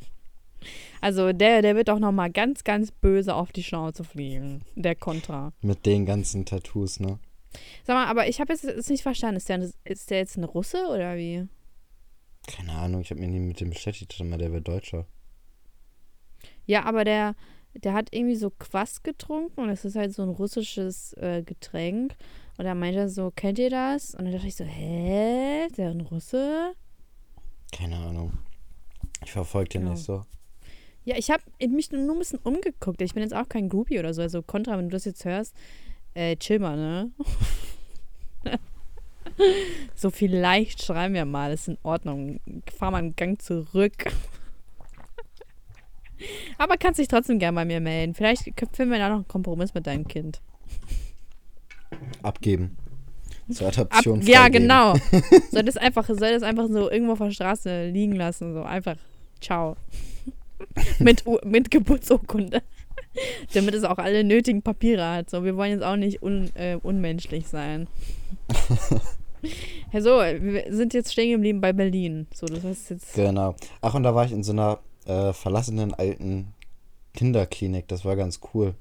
Also 1.02 1.32
der, 1.34 1.62
der 1.62 1.76
wird 1.76 1.90
auch 1.90 2.00
noch 2.00 2.12
mal 2.12 2.32
ganz, 2.32 2.64
ganz 2.64 2.92
böse 2.92 3.36
auf 3.36 3.52
die 3.52 3.64
Schnauze 3.64 4.04
fliegen. 4.04 4.62
Der 4.76 4.96
Contra. 4.96 5.54
mit 5.62 5.86
den 5.86 6.06
ganzen 6.06 6.46
Tattoos, 6.46 7.00
ne? 7.00 7.20
Sag 7.86 7.96
mal, 7.96 8.06
aber 8.08 8.28
ich 8.28 8.40
habe 8.40 8.54
jetzt, 8.54 8.64
jetzt 8.64 8.90
nicht 8.90 9.04
verstanden. 9.04 9.38
Ist 9.38 9.50
der, 9.50 9.70
ist 9.86 10.10
der 10.10 10.18
jetzt 10.20 10.38
ein 10.38 10.44
Russe 10.44 10.88
oder 10.90 11.16
wie? 11.18 11.48
Keine 12.48 12.74
Ahnung, 12.74 13.02
ich 13.02 13.10
habe 13.12 13.20
mich 13.20 13.30
nie 13.30 13.40
mit 13.40 13.60
dem 13.60 13.70
beschäftigt, 13.70 14.18
mal, 14.24 14.38
der 14.38 14.52
wäre 14.52 14.62
Deutscher. 14.62 15.06
Ja, 16.66 16.84
aber 16.86 17.04
der, 17.04 17.36
der 17.74 17.94
hat 17.94 18.10
irgendwie 18.12 18.36
so 18.36 18.50
Quass 18.50 19.04
getrunken 19.04 19.62
und 19.62 19.70
es 19.70 19.86
ist 19.86 19.96
halt 19.96 20.14
so 20.14 20.24
ein 20.24 20.30
russisches 20.30 21.14
äh, 21.14 21.44
Getränk. 21.44 22.16
Und 22.58 22.66
er 22.66 22.76
meinte 22.76 23.08
so, 23.10 23.32
kennt 23.36 23.60
ihr 23.60 23.70
das? 23.70 24.16
Und 24.16 24.26
dann 24.26 24.34
dachte 24.34 24.48
ich 24.48 24.56
so, 24.56 24.64
hä? 24.64 25.66
Ist 25.68 25.78
der 25.78 25.90
ein 25.92 26.02
Russe? 26.02 26.74
Keine 27.72 27.98
Ahnung. 27.98 28.34
Ich 29.24 29.32
verfolge 29.32 29.70
den 29.70 29.84
Ja. 29.84 29.90
nicht 29.92 30.04
so. 30.04 30.24
Ja, 31.08 31.16
ich 31.18 31.32
habe 31.32 31.42
mich 31.70 31.90
nur 31.90 32.14
ein 32.14 32.20
bisschen 32.20 32.40
umgeguckt. 32.40 33.02
Ich 33.02 33.14
bin 33.14 33.24
jetzt 33.24 33.34
auch 33.34 33.48
kein 33.48 33.70
Groupie 33.70 33.98
oder 33.98 34.14
so. 34.14 34.22
Also 34.22 34.42
Contra, 34.42 34.78
wenn 34.78 34.90
du 34.90 34.92
das 34.92 35.06
jetzt 35.06 35.24
hörst, 35.24 35.56
äh, 36.14 36.36
chill 36.36 36.60
mal, 36.60 36.76
ne? 36.76 37.12
so 39.96 40.10
vielleicht 40.10 40.84
schreiben 40.84 41.14
wir 41.14 41.24
mal, 41.24 41.54
ist 41.54 41.70
in 41.70 41.78
Ordnung. 41.82 42.42
Fahr 42.78 42.92
mal 42.92 42.98
einen 42.98 43.16
Gang 43.16 43.42
zurück. 43.42 43.94
Aber 46.58 46.76
kannst 46.76 47.00
dich 47.00 47.08
trotzdem 47.08 47.40
gerne 47.40 47.56
bei 47.56 47.64
mir 47.64 47.80
melden. 47.80 48.14
Vielleicht 48.14 48.44
finden 48.44 48.92
wir 48.92 49.00
da 49.00 49.08
noch 49.08 49.16
einen 49.16 49.30
Kompromiss 49.30 49.74
mit 49.74 49.88
deinem 49.88 50.10
Kind. 50.10 50.42
Abgeben. 52.22 52.76
Zur 53.50 53.70
Adoption. 53.70 54.20
Ab, 54.20 54.28
ja, 54.28 54.50
genau. 54.50 54.94
soll 55.52 55.64
das, 55.64 55.78
einfach, 55.78 56.06
soll 56.06 56.34
das 56.34 56.44
einfach 56.44 56.68
so 56.68 56.92
irgendwo 56.92 57.14
auf 57.14 57.20
der 57.20 57.32
Straße 57.32 57.88
liegen 57.92 58.18
lassen. 58.18 58.54
So 58.54 58.64
einfach. 58.64 58.98
Ciao. 59.40 59.78
mit, 61.00 61.24
mit 61.46 61.72
Geburtsurkunde. 61.72 62.62
Damit 63.54 63.74
es 63.74 63.84
auch 63.84 63.98
alle 63.98 64.24
nötigen 64.24 64.62
Papiere 64.62 65.10
hat. 65.10 65.30
So, 65.30 65.44
wir 65.44 65.56
wollen 65.58 65.72
jetzt 65.72 65.84
auch 65.84 65.96
nicht 65.96 66.22
un, 66.22 66.52
äh, 66.56 66.78
unmenschlich 66.82 67.48
sein. 67.48 67.88
so, 69.94 70.20
wir 70.20 70.66
sind 70.70 70.94
jetzt 70.94 71.12
stehen 71.12 71.32
geblieben 71.32 71.62
bei 71.62 71.74
Berlin. 71.74 72.28
So, 72.34 72.46
das 72.46 72.64
heißt 72.64 72.90
jetzt. 72.92 73.14
Genau. 73.14 73.56
Ach, 73.82 73.94
und 73.94 74.04
da 74.04 74.14
war 74.14 74.26
ich 74.26 74.32
in 74.32 74.44
so 74.44 74.52
einer 74.52 74.80
äh, 75.06 75.34
verlassenen 75.34 75.94
alten 75.94 76.54
Kinderklinik. 77.14 77.88
Das 77.88 78.06
war 78.06 78.16
ganz 78.16 78.40
cool. 78.54 78.76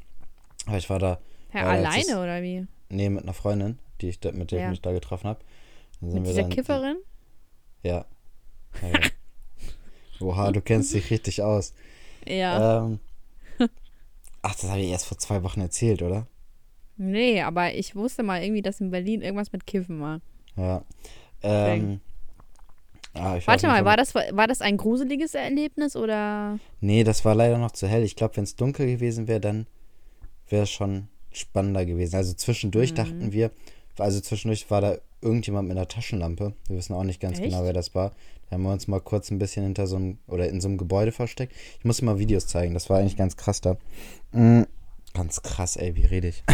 Aber 0.66 0.78
ich 0.78 0.90
war 0.90 0.99
da. 0.99 1.18
Ja, 1.54 1.62
war 1.62 1.71
alleine 1.71 2.04
das, 2.06 2.16
oder 2.16 2.42
wie? 2.42 2.66
Nee, 2.88 3.09
mit 3.09 3.23
einer 3.23 3.33
Freundin, 3.33 3.78
die 4.00 4.09
ich 4.11 4.21
da, 4.21 4.33
mit 4.33 4.50
der 4.50 4.61
ja. 4.61 4.64
ich 4.66 4.71
mich 4.71 4.83
da 4.83 4.92
getroffen 4.92 5.28
habe. 5.28 5.40
Mit 6.00 6.26
dieser 6.26 6.42
dann, 6.42 6.50
Kifferin? 6.50 6.97
Ja. 7.83 8.04
ja, 8.83 8.88
ja. 8.88 9.00
Oha, 10.20 10.52
du 10.52 10.61
kennst 10.61 10.94
dich 10.94 11.11
richtig 11.11 11.42
aus. 11.42 11.75
Ja. 12.26 12.85
Ähm, 12.85 12.99
ach, 14.42 14.54
das 14.54 14.70
habe 14.70 14.80
ich 14.80 14.90
erst 14.90 15.06
vor 15.06 15.18
zwei 15.18 15.42
Wochen 15.42 15.61
erzählt, 15.61 16.02
oder? 16.02 16.26
Nee, 16.96 17.42
aber 17.42 17.75
ich 17.75 17.94
wusste 17.94 18.23
mal 18.23 18.42
irgendwie, 18.42 18.62
dass 18.62 18.80
in 18.80 18.90
Berlin 18.90 19.23
irgendwas 19.23 19.52
mit 19.52 19.66
Kiffen 19.66 20.00
war. 20.00 20.20
Ja. 20.56 20.82
Ähm, 21.42 22.00
ah, 23.14 23.38
Warte 23.44 23.66
mal, 23.66 23.85
war 23.85 23.96
das, 23.96 24.14
war 24.14 24.46
das 24.46 24.62
ein 24.62 24.78
gruseliges 24.78 25.35
Erlebnis 25.35 25.94
oder? 25.94 26.58
Nee, 26.80 27.04
das 27.04 27.25
war 27.25 27.35
leider 27.35 27.58
noch 27.58 27.73
zu 27.73 27.87
hell. 27.87 28.02
Ich 28.02 28.16
glaube, 28.16 28.37
wenn 28.37 28.44
es 28.44 28.56
dunkel 28.56 28.87
gewesen 28.87 29.28
wäre, 29.28 29.40
dann 29.40 29.66
wäre 30.49 30.62
es 30.62 30.70
schon 30.70 31.08
spannender 31.32 31.85
gewesen. 31.85 32.16
Also 32.16 32.32
zwischendurch 32.32 32.92
mhm. 32.92 32.96
dachten 32.96 33.32
wir, 33.32 33.50
also 33.99 34.21
zwischendurch 34.21 34.71
war 34.71 34.81
da 34.81 34.99
irgendjemand 35.21 35.69
mit 35.69 35.76
einer 35.76 35.88
Taschenlampe. 35.88 36.55
Wir 36.69 36.76
wissen 36.76 36.95
auch 36.95 37.05
nicht 37.05 37.21
ganz 37.21 37.38
Echt? 37.38 37.50
genau, 37.50 37.65
wer 37.65 37.73
das 37.73 37.95
war. 37.95 38.12
Da 38.49 38.55
haben 38.55 38.62
wir 38.62 38.73
uns 38.73 38.87
mal 38.87 39.00
kurz 39.00 39.31
ein 39.31 39.38
bisschen 39.38 39.65
hinter 39.65 39.87
so 39.87 39.97
einem 39.97 40.19
oder 40.26 40.49
in 40.49 40.61
so 40.61 40.69
einem 40.69 40.79
Gebäude 40.79 41.12
versteckt. 41.12 41.55
Ich 41.79 41.85
muss 41.85 42.03
mal 42.03 42.19
Videos 42.19 42.47
zeigen. 42.47 42.75
Das 42.75 42.88
war 42.91 42.99
eigentlich 42.99 43.17
ganz 43.17 43.37
krass 43.37 43.61
da. 43.61 43.76
Mhm. 44.33 44.67
Ganz 45.15 45.43
krass, 45.43 45.76
ey, 45.76 45.97
wie 45.97 46.05
rede 46.05 46.29
ich? 46.29 46.45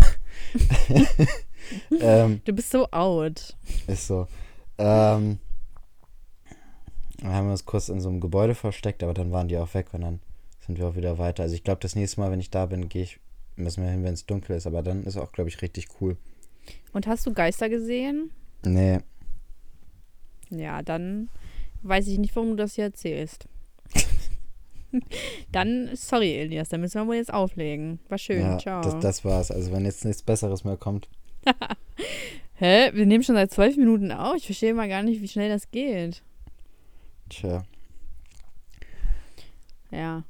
ähm, 2.01 2.41
du 2.45 2.53
bist 2.53 2.71
so 2.71 2.89
out. 2.93 3.57
Ist 3.89 4.07
so. 4.07 4.29
Ähm, 4.79 5.39
dann 7.19 7.33
haben 7.33 7.47
wir 7.47 7.53
uns 7.53 7.65
kurz 7.65 7.89
in 7.89 8.01
so 8.01 8.09
einem 8.09 8.21
Gebäude 8.21 8.55
versteckt, 8.55 9.03
aber 9.03 9.15
dann 9.15 9.33
waren 9.33 9.49
die 9.49 9.59
auch 9.59 9.75
weg 9.75 9.89
und 9.93 10.03
dann 10.03 10.21
sind 10.65 10.79
wir 10.79 10.87
auch 10.87 10.97
wieder 10.97 11.19
weiter. 11.19 11.43
Also 11.43 11.55
ich 11.55 11.65
glaube, 11.65 11.81
das 11.81 11.97
nächste 11.97 12.21
Mal, 12.21 12.31
wenn 12.31 12.41
ich 12.41 12.51
da 12.51 12.67
bin, 12.67 12.89
gehe 12.89 13.03
ich, 13.03 13.19
müssen 13.57 13.83
wir 13.83 13.91
hin, 13.91 14.05
wenn 14.05 14.15
es 14.15 14.27
dunkel 14.27 14.57
ist, 14.57 14.67
aber 14.67 14.83
dann 14.83 15.05
ist 15.05 15.17
auch, 15.17 15.33
glaube 15.33 15.49
ich, 15.51 15.61
richtig 15.61 15.89
cool. 16.01 16.17
Und 16.93 17.07
hast 17.07 17.27
du 17.27 17.33
Geister 17.33 17.69
gesehen? 17.69 18.31
Nee. 18.65 18.99
Ja, 20.51 20.83
dann 20.83 21.29
weiß 21.83 22.07
ich 22.09 22.19
nicht, 22.19 22.37
warum 22.37 22.51
du 22.51 22.57
das 22.57 22.75
hier 22.75 22.85
erzählst. 22.85 23.47
dann, 25.53 25.91
sorry, 25.95 26.35
Elias, 26.35 26.69
dann 26.69 26.81
müssen 26.81 27.01
wir 27.01 27.07
wohl 27.07 27.17
jetzt 27.17 27.33
auflegen. 27.33 27.99
War 28.09 28.19
schön, 28.19 28.43
ja, 28.43 28.59
ciao. 28.59 28.83
Das, 28.83 29.01
das 29.01 29.25
war's. 29.25 29.51
Also, 29.51 29.73
wenn 29.73 29.85
jetzt 29.85 30.05
nichts 30.05 30.23
Besseres 30.23 30.65
mehr 30.65 30.77
kommt. 30.77 31.09
Hä? 32.55 32.91
Wir 32.95 33.07
nehmen 33.07 33.25
schon 33.25 33.35
seit 33.35 33.51
zwölf 33.51 33.77
Minuten 33.77 34.13
auf. 34.13 34.37
Ich 34.37 34.47
verstehe 34.47 34.75
mal 34.75 34.89
gar 34.89 35.03
nicht, 35.03 35.21
wie 35.23 35.29
schnell 35.29 35.49
das 35.49 35.71
geht. 35.71 36.23
Tja. 37.29 37.65
Ja. 39.91 40.25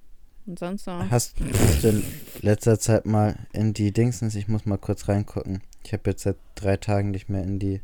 Und 0.47 0.59
sonst 0.59 0.87
noch. 0.87 1.11
Hast, 1.11 1.38
du 1.38 1.88
in 1.88 2.04
letzter 2.40 2.78
Zeit 2.78 3.07
mal 3.07 3.37
in 3.52 3.75
die 3.75 3.92
Dingsens, 3.92 4.35
ich 4.35 4.49
muss 4.49 4.66
mal 4.66 4.78
kurz 4.78 5.09
reingucken. 5.09 5.62
Ich 5.84 5.92
habe 5.92 6.10
jetzt 6.10 6.22
seit 6.22 6.36
drei 6.54 6.76
Tagen 6.76 7.10
nicht 7.10 7.28
mehr 7.28 7.42
in 7.42 7.58
die 7.58 7.80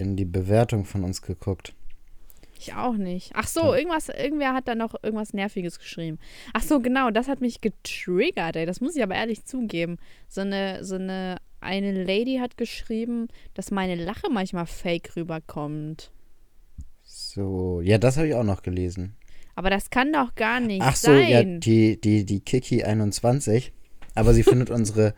in 0.00 0.16
die 0.16 0.24
Bewertung 0.24 0.84
von 0.84 1.04
uns 1.04 1.22
geguckt. 1.22 1.74
Ich 2.58 2.74
auch 2.74 2.96
nicht. 2.96 3.32
Ach 3.34 3.46
so, 3.46 3.74
irgendwas, 3.74 4.10
irgendwer 4.10 4.52
hat 4.52 4.68
da 4.68 4.74
noch 4.74 4.94
irgendwas 5.02 5.32
Nerviges 5.32 5.78
geschrieben. 5.78 6.18
Ach 6.52 6.62
so, 6.62 6.80
genau, 6.80 7.10
das 7.10 7.26
hat 7.28 7.40
mich 7.40 7.62
getriggert, 7.62 8.56
ey. 8.56 8.66
Das 8.66 8.82
muss 8.82 8.96
ich 8.96 9.02
aber 9.02 9.14
ehrlich 9.14 9.44
zugeben. 9.46 9.96
So 10.28 10.42
eine, 10.42 10.84
so 10.84 10.96
eine, 10.96 11.38
eine 11.60 12.04
Lady 12.04 12.36
hat 12.36 12.58
geschrieben, 12.58 13.28
dass 13.54 13.70
meine 13.70 13.94
Lache 13.94 14.28
manchmal 14.30 14.66
fake 14.66 15.16
rüberkommt. 15.16 16.10
So, 17.02 17.80
ja, 17.82 17.96
das 17.96 18.18
habe 18.18 18.28
ich 18.28 18.34
auch 18.34 18.44
noch 18.44 18.62
gelesen. 18.62 19.16
Aber 19.54 19.70
das 19.70 19.88
kann 19.88 20.12
doch 20.12 20.34
gar 20.34 20.60
nicht 20.60 20.82
Ach 20.82 20.96
so, 20.96 21.12
sein. 21.12 21.28
ja, 21.28 21.42
die, 21.42 21.98
die, 21.98 22.24
die 22.26 22.40
Kiki 22.40 22.84
21 22.84 23.72
aber 24.14 24.34
sie 24.34 24.42
findet 24.42 24.70
unsere. 24.70 25.14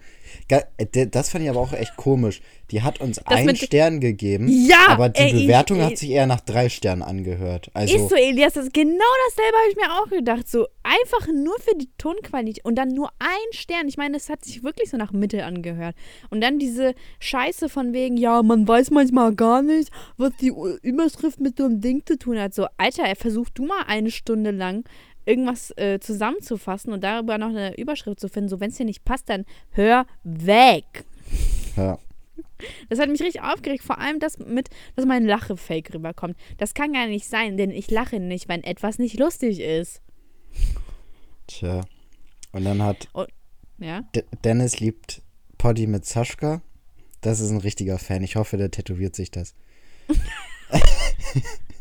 Äh, 0.48 1.06
das 1.08 1.30
fand 1.30 1.44
ich 1.44 1.50
aber 1.50 1.60
auch 1.60 1.72
echt 1.72 1.96
komisch. 1.96 2.40
Die 2.70 2.82
hat 2.82 3.00
uns 3.00 3.16
das 3.16 3.26
einen 3.26 3.54
Stern 3.54 4.00
gegeben, 4.00 4.48
ja, 4.48 4.86
aber 4.88 5.10
die 5.10 5.20
ey, 5.20 5.32
Bewertung 5.32 5.78
ich, 5.78 5.84
hat 5.84 5.98
sich 5.98 6.10
eher 6.10 6.26
nach 6.26 6.40
drei 6.40 6.68
Sternen 6.68 7.02
angehört. 7.02 7.70
Also, 7.74 7.94
ist 7.94 8.08
so, 8.08 8.16
Elias, 8.16 8.54
das 8.54 8.72
genau 8.72 9.04
dasselbe 9.28 9.56
habe 9.58 9.70
ich 9.70 9.76
mir 9.76 9.92
auch 9.92 10.08
gedacht. 10.08 10.48
So 10.48 10.66
einfach 10.82 11.26
nur 11.28 11.54
für 11.60 11.76
die 11.76 11.90
Tonqualität 11.98 12.64
und 12.64 12.76
dann 12.76 12.88
nur 12.88 13.10
ein 13.18 13.52
Stern. 13.52 13.88
Ich 13.88 13.96
meine, 13.96 14.16
es 14.16 14.28
hat 14.30 14.44
sich 14.44 14.62
wirklich 14.62 14.90
so 14.90 14.96
nach 14.96 15.12
Mittel 15.12 15.40
angehört. 15.40 15.94
Und 16.30 16.40
dann 16.40 16.58
diese 16.58 16.94
Scheiße 17.20 17.68
von 17.68 17.92
wegen, 17.92 18.16
ja, 18.16 18.42
man 18.42 18.66
weiß 18.66 18.90
manchmal 18.90 19.34
gar 19.34 19.62
nicht, 19.62 19.90
was 20.16 20.32
die 20.40 20.52
Überschrift 20.82 21.40
mit 21.40 21.58
so 21.58 21.64
einem 21.64 21.80
Ding 21.80 22.02
zu 22.06 22.18
tun 22.18 22.38
hat. 22.38 22.54
So, 22.54 22.66
Alter, 22.78 23.04
versuch 23.16 23.48
du 23.50 23.64
mal 23.64 23.84
eine 23.86 24.10
Stunde 24.10 24.50
lang 24.50 24.84
irgendwas 25.24 25.72
äh, 25.76 25.98
zusammenzufassen 26.00 26.92
und 26.92 27.02
darüber 27.02 27.38
noch 27.38 27.48
eine 27.48 27.76
Überschrift 27.78 28.20
zu 28.20 28.28
finden. 28.28 28.48
So, 28.48 28.60
wenn 28.60 28.70
es 28.70 28.76
dir 28.76 28.86
nicht 28.86 29.04
passt, 29.04 29.28
dann 29.28 29.44
hör 29.70 30.06
weg. 30.24 31.04
Ja. 31.76 31.98
Das 32.88 33.00
hat 33.00 33.08
mich 33.08 33.20
richtig 33.20 33.42
aufgeregt, 33.42 33.82
vor 33.82 33.98
allem 33.98 34.20
das 34.20 34.38
mit, 34.38 34.70
dass 34.94 35.04
mein 35.04 35.24
Lache 35.24 35.56
fake 35.56 35.94
rüberkommt. 35.94 36.36
Das 36.58 36.74
kann 36.74 36.92
gar 36.92 37.08
nicht 37.08 37.26
sein, 37.26 37.56
denn 37.56 37.72
ich 37.72 37.90
lache 37.90 38.20
nicht, 38.20 38.48
wenn 38.48 38.62
etwas 38.62 39.00
nicht 39.00 39.18
lustig 39.18 39.58
ist. 39.58 40.00
Tja. 41.48 41.80
Und 42.52 42.64
dann 42.64 42.80
hat 42.80 43.08
oh, 43.14 43.24
ja? 43.78 44.02
D 44.14 44.22
Dennis 44.44 44.78
liebt 44.78 45.22
Poddy 45.58 45.88
mit 45.88 46.04
Saschka. 46.06 46.62
Das 47.20 47.40
ist 47.40 47.50
ein 47.50 47.58
richtiger 47.58 47.98
Fan. 47.98 48.22
Ich 48.22 48.36
hoffe, 48.36 48.56
der 48.56 48.70
tätowiert 48.70 49.16
sich 49.16 49.32
das. 49.32 49.56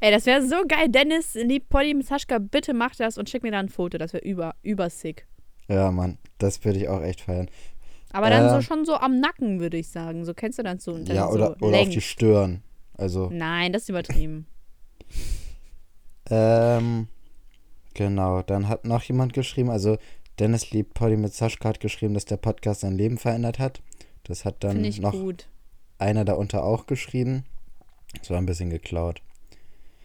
Ey, 0.00 0.10
das 0.10 0.26
wäre 0.26 0.42
so 0.42 0.56
geil. 0.66 0.88
Dennis, 0.88 1.34
lieb 1.34 1.68
Polly 1.68 1.94
mit 1.94 2.06
Saschka, 2.06 2.38
bitte 2.38 2.74
mach 2.74 2.94
das 2.96 3.18
und 3.18 3.28
schick 3.28 3.42
mir 3.42 3.52
da 3.52 3.58
ein 3.58 3.68
Foto. 3.68 3.98
Das 3.98 4.12
wäre 4.12 4.24
über, 4.24 4.54
über 4.62 4.90
sick. 4.90 5.26
Ja, 5.68 5.90
Mann, 5.90 6.18
das 6.38 6.64
würde 6.64 6.78
ich 6.78 6.88
auch 6.88 7.02
echt 7.02 7.22
feiern. 7.22 7.48
Aber 8.12 8.30
dann 8.30 8.46
äh, 8.46 8.50
so 8.50 8.60
schon 8.60 8.84
so 8.84 8.94
am 8.94 9.20
Nacken, 9.20 9.60
würde 9.60 9.78
ich 9.78 9.88
sagen. 9.88 10.24
So 10.24 10.34
kennst 10.34 10.58
du 10.58 10.62
dann 10.62 10.78
so. 10.78 10.92
Dann 10.92 11.16
ja, 11.16 11.28
oder, 11.28 11.56
so 11.58 11.66
oder 11.66 11.78
auf 11.78 11.88
die 11.88 12.00
Stirn. 12.00 12.62
Also. 12.94 13.30
Nein, 13.32 13.72
das 13.72 13.82
ist 13.82 13.88
übertrieben. 13.88 14.46
ähm, 16.30 17.08
genau. 17.94 18.42
Dann 18.42 18.68
hat 18.68 18.84
noch 18.84 19.02
jemand 19.02 19.32
geschrieben, 19.32 19.70
also 19.70 19.96
Dennis 20.38 20.70
liebt 20.70 20.94
Polly 20.94 21.16
mit 21.16 21.34
Saschka 21.34 21.70
hat 21.70 21.80
geschrieben, 21.80 22.14
dass 22.14 22.24
der 22.24 22.36
Podcast 22.36 22.80
sein 22.80 22.96
Leben 22.96 23.18
verändert 23.18 23.58
hat. 23.58 23.82
Das 24.24 24.44
hat 24.44 24.62
dann 24.64 24.82
noch 24.82 25.12
gut. 25.12 25.48
einer 25.98 26.24
darunter 26.24 26.64
auch 26.64 26.86
geschrieben. 26.86 27.44
Das 28.18 28.30
war 28.30 28.38
ein 28.38 28.46
bisschen 28.46 28.70
geklaut. 28.70 29.22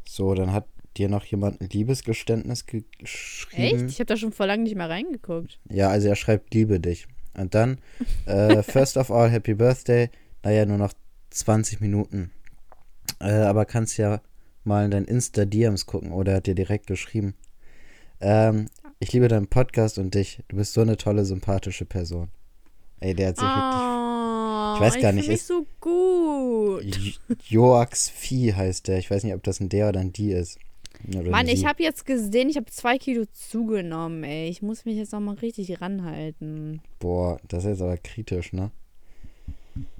So, 0.09 0.33
dann 0.33 0.51
hat 0.51 0.65
dir 0.97 1.09
noch 1.09 1.25
jemand 1.25 1.61
ein 1.61 1.69
Liebesgeständnis 1.69 2.65
geschrieben. 2.65 3.81
Echt? 3.81 3.89
Ich 3.89 3.99
habe 3.99 4.05
da 4.05 4.17
schon 4.17 4.31
vor 4.31 4.47
langem 4.47 4.63
nicht 4.63 4.75
mehr 4.75 4.89
reingeguckt. 4.89 5.59
Ja, 5.69 5.89
also 5.89 6.07
er 6.07 6.15
schreibt 6.15 6.53
Liebe 6.55 6.79
dich. 6.79 7.07
Und 7.35 7.53
dann, 7.53 7.77
äh, 8.25 8.63
first 8.63 8.97
of 8.97 9.11
all, 9.11 9.29
Happy 9.29 9.53
Birthday. 9.53 10.09
Naja, 10.43 10.65
nur 10.65 10.77
noch 10.77 10.93
20 11.29 11.81
Minuten. 11.81 12.31
Äh, 13.19 13.31
aber 13.31 13.65
kannst 13.65 13.97
ja 13.97 14.21
mal 14.63 14.85
in 14.85 14.91
dein 14.91 15.05
Insta-DMs 15.05 15.85
gucken 15.85 16.11
oder 16.11 16.35
hat 16.35 16.47
dir 16.47 16.55
direkt 16.55 16.87
geschrieben. 16.87 17.35
Ähm, 18.19 18.67
ich 18.99 19.13
liebe 19.13 19.27
deinen 19.27 19.47
Podcast 19.47 19.99
und 19.99 20.15
dich. 20.15 20.43
Du 20.47 20.57
bist 20.57 20.73
so 20.73 20.81
eine 20.81 20.97
tolle, 20.97 21.25
sympathische 21.25 21.85
Person. 21.85 22.29
Ey, 22.99 23.13
der 23.13 23.29
hat 23.29 23.37
sich 23.37 23.45
oh. 23.45 23.55
wirklich 23.55 23.86
ich 24.77 24.93
weiß 24.93 25.01
gar 25.01 25.11
nicht. 25.11 25.29
Ist 25.29 25.47
so 25.47 25.65
gut. 25.79 27.19
Joax 27.47 28.09
Vieh 28.09 28.53
heißt 28.53 28.87
der. 28.87 28.99
Ich 28.99 29.09
weiß 29.09 29.23
nicht, 29.23 29.33
ob 29.33 29.43
das 29.43 29.59
ein 29.59 29.69
der 29.69 29.89
oder 29.89 29.99
ein 29.99 30.13
die 30.13 30.31
ist. 30.31 30.57
Oder 31.07 31.29
Mann, 31.29 31.47
ich 31.47 31.65
habe 31.65 31.83
jetzt 31.83 32.05
gesehen, 32.05 32.49
ich 32.49 32.57
habe 32.57 32.65
zwei 32.67 32.97
Kilo 32.97 33.25
zugenommen, 33.31 34.23
ey. 34.23 34.49
Ich 34.49 34.61
muss 34.61 34.85
mich 34.85 34.97
jetzt 34.97 35.11
noch 35.11 35.19
mal 35.19 35.35
richtig 35.35 35.79
ranhalten. 35.79 36.81
Boah, 36.99 37.39
das 37.47 37.63
ist 37.63 37.71
jetzt 37.71 37.81
aber 37.81 37.97
kritisch, 37.97 38.51
ne? 38.53 38.71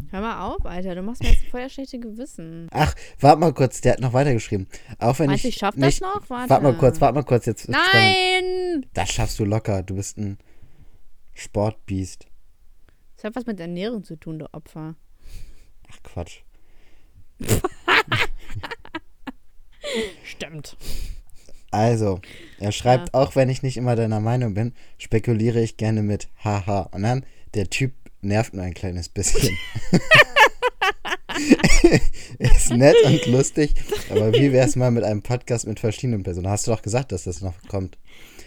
Hör 0.10 0.22
mal 0.22 0.48
auf, 0.48 0.66
Alter. 0.66 0.96
Du 0.96 1.04
machst 1.04 1.22
mir 1.22 1.30
jetzt 1.30 1.46
voll 1.48 1.62
das 1.62 1.74
schlechte 1.74 2.00
Gewissen. 2.00 2.68
Ach, 2.72 2.96
warte 3.20 3.40
mal 3.40 3.54
kurz, 3.54 3.82
der 3.82 3.94
hat 3.94 4.00
noch 4.00 4.14
weitergeschrieben. 4.14 4.68
Auch 4.98 5.20
wenn 5.20 5.28
Meinst 5.28 5.46
ich 5.46 5.56
ich 5.56 5.60
schaff 5.60 5.76
nicht, 5.76 6.02
das 6.02 6.16
noch? 6.16 6.30
Warte. 6.30 6.50
Warte 6.50 6.64
mal 6.64 6.78
kurz, 6.78 7.00
warte 7.02 7.16
mal 7.16 7.24
kurz 7.24 7.46
jetzt. 7.46 7.70
Nein! 7.70 8.86
Das 8.94 9.10
schaffst 9.10 9.40
du 9.40 9.46
locker. 9.46 9.84
Du 9.84 9.96
bist 9.96 10.18
ein 10.18 10.38
Sportbiest. 11.34 12.26
Das 13.18 13.26
hat 13.26 13.36
was 13.36 13.46
mit 13.48 13.60
Ernährung 13.60 14.04
zu 14.04 14.16
tun, 14.16 14.38
du 14.38 14.46
Opfer. 14.54 14.96
Ach 15.92 16.04
Quatsch. 16.04 16.42
Stimmt. 20.24 20.78
Also, 21.72 22.22
er 22.60 22.72
schreibt, 22.72 23.16
auch 23.16 23.36
wenn 23.36 23.50
ich 23.50 23.64
nicht 23.64 23.76
immer 23.76 23.96
deiner 23.96 24.20
Meinung 24.20 24.54
bin, 24.54 24.74
spekuliere 25.00 25.62
ich 25.62 25.78
gerne 25.78 26.04
mit 26.04 26.30
haha. 26.44 26.90
Und 26.92 27.04
dann, 27.04 27.26
der 27.56 27.70
Typ 27.70 27.94
nervt 28.22 28.54
nur 28.54 28.64
ein 28.64 28.76
kleines 28.76 29.10
bisschen. 29.10 29.58
ist 32.38 32.70
nett 32.70 32.98
und 33.04 33.26
lustig, 33.26 33.74
aber 34.12 34.32
wie 34.34 34.52
wäre 34.52 34.68
es 34.68 34.76
mal 34.76 34.92
mit 34.92 35.04
einem 35.04 35.24
Podcast 35.24 35.68
mit 35.68 35.80
verschiedenen 35.80 36.24
Personen? 36.24 36.50
Hast 36.50 36.68
du 36.68 36.72
doch 36.72 36.84
gesagt, 36.84 37.12
dass 37.12 37.24
das 37.24 37.42
noch 37.42 37.56
kommt. 37.68 37.98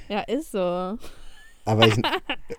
Ja, 0.08 0.20
ist 0.20 0.52
so. 0.52 0.96
Aber 1.64 1.86
ich, 1.86 1.94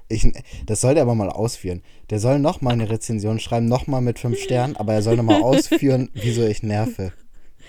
ich 0.09 0.31
das 0.65 0.81
soll 0.81 0.93
der 0.93 1.03
aber 1.03 1.15
mal 1.15 1.29
ausführen. 1.29 1.81
Der 2.09 2.19
soll 2.19 2.39
noch 2.39 2.61
mal 2.61 2.71
eine 2.71 2.89
Rezension 2.89 3.39
schreiben, 3.39 3.65
noch 3.67 3.87
mal 3.87 4.01
mit 4.01 4.19
fünf 4.19 4.39
Sternen, 4.39 4.75
aber 4.77 4.93
er 4.93 5.01
soll 5.01 5.15
noch 5.17 5.23
mal 5.23 5.41
ausführen, 5.41 6.09
wieso 6.13 6.45
ich 6.45 6.63
nerve. 6.63 7.11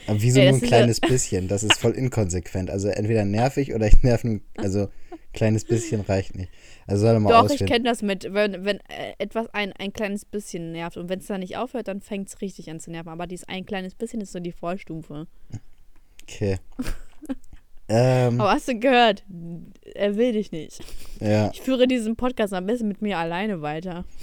Aber 0.06 0.20
wieso 0.20 0.40
Ey, 0.40 0.48
nur 0.50 0.58
ein 0.58 0.60
ja- 0.62 0.66
kleines 0.66 1.00
bisschen? 1.00 1.48
Das 1.48 1.62
ist 1.62 1.78
voll 1.78 1.92
inkonsequent. 1.92 2.70
Also 2.70 2.88
entweder 2.88 3.24
nervig 3.24 3.74
oder 3.74 3.86
ich 3.86 4.02
nerv 4.02 4.24
nur, 4.24 4.40
also 4.58 4.88
kleines 5.32 5.64
bisschen 5.64 6.00
reicht 6.02 6.34
nicht. 6.36 6.50
Also 6.86 7.02
soll 7.06 7.14
er 7.14 7.20
mal 7.20 7.30
Doch, 7.30 7.46
ich 7.46 7.52
ausführen. 7.52 7.68
kenne 7.68 7.84
das 7.84 8.02
mit, 8.02 8.24
wenn, 8.34 8.64
wenn 8.64 8.78
äh, 8.88 9.14
etwas 9.18 9.46
ein, 9.54 9.72
ein 9.72 9.92
kleines 9.92 10.24
bisschen 10.24 10.72
nervt 10.72 10.96
und 10.96 11.08
wenn 11.08 11.20
es 11.20 11.26
dann 11.26 11.40
nicht 11.40 11.56
aufhört, 11.56 11.88
dann 11.88 12.00
fängt 12.02 12.28
es 12.28 12.40
richtig 12.40 12.68
an 12.70 12.80
zu 12.80 12.90
nerven. 12.90 13.08
Aber 13.08 13.26
dieses 13.26 13.48
ein 13.48 13.64
kleines 13.64 13.94
bisschen 13.94 14.20
ist 14.20 14.32
so 14.32 14.40
die 14.40 14.52
Vorstufe. 14.52 15.26
Okay. 16.24 16.58
Ähm, 17.94 18.40
Aber 18.40 18.52
hast 18.52 18.68
du 18.68 18.78
gehört? 18.78 19.22
Er 19.94 20.16
will 20.16 20.32
dich 20.32 20.50
nicht. 20.52 20.80
ja. 21.20 21.50
Ich 21.52 21.61
führe 21.61 21.87
diesen 21.87 22.16
Podcast 22.16 22.54
am 22.54 22.64
besten 22.66 22.88
mit 22.88 23.02
mir 23.02 23.18
alleine 23.18 23.61
weiter. 23.62 24.04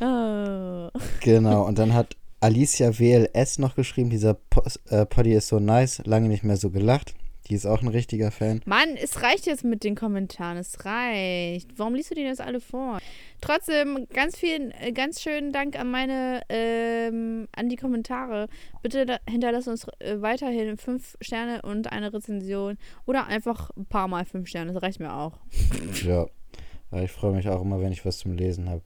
oh. 0.00 0.88
Genau, 1.20 1.64
und 1.66 1.78
dann 1.78 1.94
hat 1.94 2.16
Alicia 2.40 2.98
WLS 2.98 3.58
noch 3.58 3.74
geschrieben, 3.74 4.10
dieser 4.10 4.34
Pos- 4.34 4.80
äh, 4.90 5.06
Poddy 5.06 5.32
ist 5.34 5.48
so 5.48 5.58
nice, 5.60 6.02
lange 6.04 6.28
nicht 6.28 6.44
mehr 6.44 6.56
so 6.56 6.70
gelacht. 6.70 7.14
Die 7.46 7.54
ist 7.54 7.66
auch 7.66 7.82
ein 7.82 7.88
richtiger 7.88 8.30
Fan. 8.30 8.62
Mann, 8.64 8.96
es 8.96 9.22
reicht 9.22 9.44
jetzt 9.46 9.64
mit 9.64 9.84
den 9.84 9.94
Kommentaren. 9.94 10.56
Es 10.56 10.84
reicht. 10.84 11.78
Warum 11.78 11.94
liest 11.94 12.10
du 12.10 12.14
die 12.14 12.22
jetzt 12.22 12.40
alle 12.40 12.58
vor? 12.58 12.98
Trotzdem, 13.42 14.06
ganz 14.14 14.38
vielen, 14.38 14.70
äh, 14.70 14.92
ganz 14.92 15.20
schönen 15.20 15.52
Dank 15.52 15.78
an 15.78 15.90
meine, 15.90 16.40
ähm, 16.48 17.46
an 17.54 17.68
die 17.68 17.76
Kommentare. 17.76 18.48
Bitte 18.82 19.04
da, 19.04 19.18
hinterlasst 19.28 19.68
uns 19.68 19.86
äh, 19.98 20.22
weiterhin 20.22 20.78
fünf 20.78 21.16
Sterne 21.20 21.60
und 21.62 21.92
eine 21.92 22.14
Rezension. 22.14 22.78
Oder 23.04 23.26
einfach 23.26 23.70
ein 23.76 23.84
paar 23.86 24.08
Mal 24.08 24.24
fünf 24.24 24.48
Sterne. 24.48 24.72
Das 24.72 24.82
reicht 24.82 25.00
mir 25.00 25.14
auch. 25.14 25.38
Ja. 26.04 26.26
Ich 26.92 27.10
freue 27.10 27.32
mich 27.32 27.48
auch 27.48 27.60
immer, 27.60 27.80
wenn 27.80 27.90
ich 27.90 28.04
was 28.04 28.18
zum 28.18 28.34
Lesen 28.34 28.68
habe. 28.68 28.82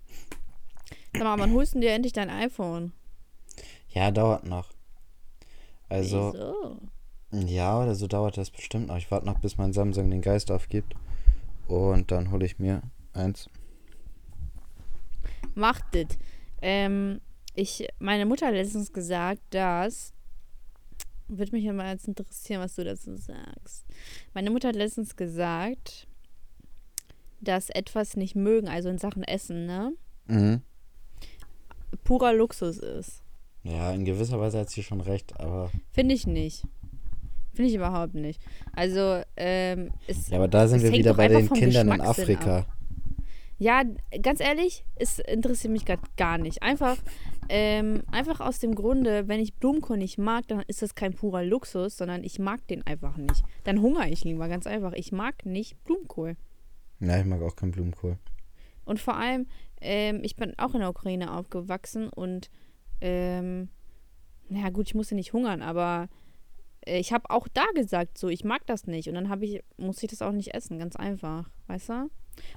Sag 1.12 1.24
mal, 1.24 1.38
wann 1.38 1.52
holst 1.52 1.74
du 1.74 1.80
dir 1.80 1.92
endlich 1.92 2.12
dein 2.14 2.30
iPhone? 2.30 2.92
Ja, 3.90 4.10
dauert 4.10 4.46
noch. 4.46 4.70
Also, 5.90 6.32
Wieso? 6.32 6.78
Ja, 7.32 7.80
oder 7.80 7.94
so 7.94 8.06
dauert 8.06 8.36
das 8.36 8.50
bestimmt 8.50 8.88
noch. 8.88 8.96
Ich 8.96 9.10
warte 9.10 9.26
noch, 9.26 9.38
bis 9.38 9.58
mein 9.58 9.72
Samsung 9.72 10.10
den 10.10 10.22
Geist 10.22 10.50
aufgibt. 10.50 10.94
Und 11.66 12.10
dann 12.10 12.30
hole 12.30 12.46
ich 12.46 12.58
mir 12.58 12.82
eins. 13.12 13.50
Macht 15.54 15.84
das. 15.92 16.16
Ähm, 16.62 17.20
ich, 17.54 17.86
meine 17.98 18.24
Mutter 18.24 18.46
hat 18.46 18.54
letztens 18.54 18.92
gesagt, 18.92 19.42
dass. 19.50 20.12
Würde 21.30 21.52
mich 21.52 21.64
ja 21.64 21.74
mal 21.74 21.92
jetzt 21.92 22.08
interessieren, 22.08 22.62
was 22.62 22.74
du 22.76 22.84
dazu 22.84 23.14
sagst. 23.16 23.84
Meine 24.32 24.50
Mutter 24.50 24.68
hat 24.68 24.76
letztens 24.76 25.14
gesagt, 25.14 26.06
dass 27.42 27.68
etwas 27.68 28.16
nicht 28.16 28.34
mögen, 28.34 28.66
also 28.66 28.88
in 28.88 28.96
Sachen 28.96 29.22
Essen, 29.24 29.66
ne? 29.66 29.92
Mhm. 30.26 30.62
Purer 32.04 32.32
Luxus 32.32 32.78
ist. 32.78 33.22
Ja, 33.62 33.92
in 33.92 34.06
gewisser 34.06 34.40
Weise 34.40 34.60
hat 34.60 34.70
sie 34.70 34.82
schon 34.82 35.02
recht, 35.02 35.38
aber. 35.38 35.70
Finde 35.92 36.14
ich 36.14 36.26
nicht. 36.26 36.64
Finde 37.58 37.70
ich 37.70 37.74
überhaupt 37.74 38.14
nicht. 38.14 38.40
Also, 38.72 39.20
ähm, 39.36 39.90
es, 40.06 40.28
Ja, 40.28 40.36
aber 40.36 40.46
da 40.46 40.68
sind 40.68 40.80
wir 40.80 40.92
wieder 40.92 41.12
bei 41.14 41.26
den 41.26 41.50
Kindern 41.50 41.90
in 41.90 42.00
Afrika. 42.00 42.66
Ja, 43.58 43.82
ganz 44.22 44.38
ehrlich, 44.38 44.84
es 44.94 45.18
interessiert 45.18 45.72
mich 45.72 45.84
gerade 45.84 46.02
gar 46.16 46.38
nicht. 46.38 46.62
Einfach, 46.62 46.96
ähm, 47.48 48.04
einfach 48.12 48.38
aus 48.38 48.60
dem 48.60 48.76
Grunde, 48.76 49.26
wenn 49.26 49.40
ich 49.40 49.54
Blumenkohl 49.56 49.96
nicht 49.96 50.18
mag, 50.18 50.46
dann 50.46 50.62
ist 50.68 50.82
das 50.82 50.94
kein 50.94 51.14
purer 51.14 51.42
Luxus, 51.42 51.96
sondern 51.96 52.22
ich 52.22 52.38
mag 52.38 52.64
den 52.68 52.86
einfach 52.86 53.16
nicht. 53.16 53.42
Dann 53.64 53.82
hungere 53.82 54.08
ich 54.08 54.22
lieber, 54.22 54.46
ganz 54.46 54.68
einfach. 54.68 54.92
Ich 54.92 55.10
mag 55.10 55.44
nicht 55.44 55.82
Blumenkohl. 55.82 56.36
Ja, 57.00 57.18
ich 57.18 57.26
mag 57.26 57.42
auch 57.42 57.56
keinen 57.56 57.72
Blumenkohl. 57.72 58.18
Und 58.84 59.00
vor 59.00 59.16
allem, 59.16 59.48
ähm, 59.80 60.20
ich 60.22 60.36
bin 60.36 60.56
auch 60.58 60.74
in 60.74 60.80
der 60.80 60.90
Ukraine 60.90 61.32
aufgewachsen 61.32 62.08
und, 62.08 62.50
ähm, 63.00 63.68
naja 64.48 64.70
gut, 64.70 64.86
ich 64.86 64.94
musste 64.94 65.16
nicht 65.16 65.32
hungern, 65.32 65.60
aber 65.60 66.08
ich 66.84 67.12
habe 67.12 67.30
auch 67.30 67.48
da 67.48 67.64
gesagt, 67.74 68.18
so, 68.18 68.28
ich 68.28 68.44
mag 68.44 68.66
das 68.66 68.86
nicht. 68.86 69.08
Und 69.08 69.14
dann 69.14 69.28
habe 69.28 69.44
ich, 69.44 69.62
musste 69.76 70.06
ich 70.06 70.10
das 70.10 70.22
auch 70.22 70.32
nicht 70.32 70.54
essen, 70.54 70.78
ganz 70.78 70.96
einfach, 70.96 71.50
weißt 71.66 71.88
du? 71.90 72.10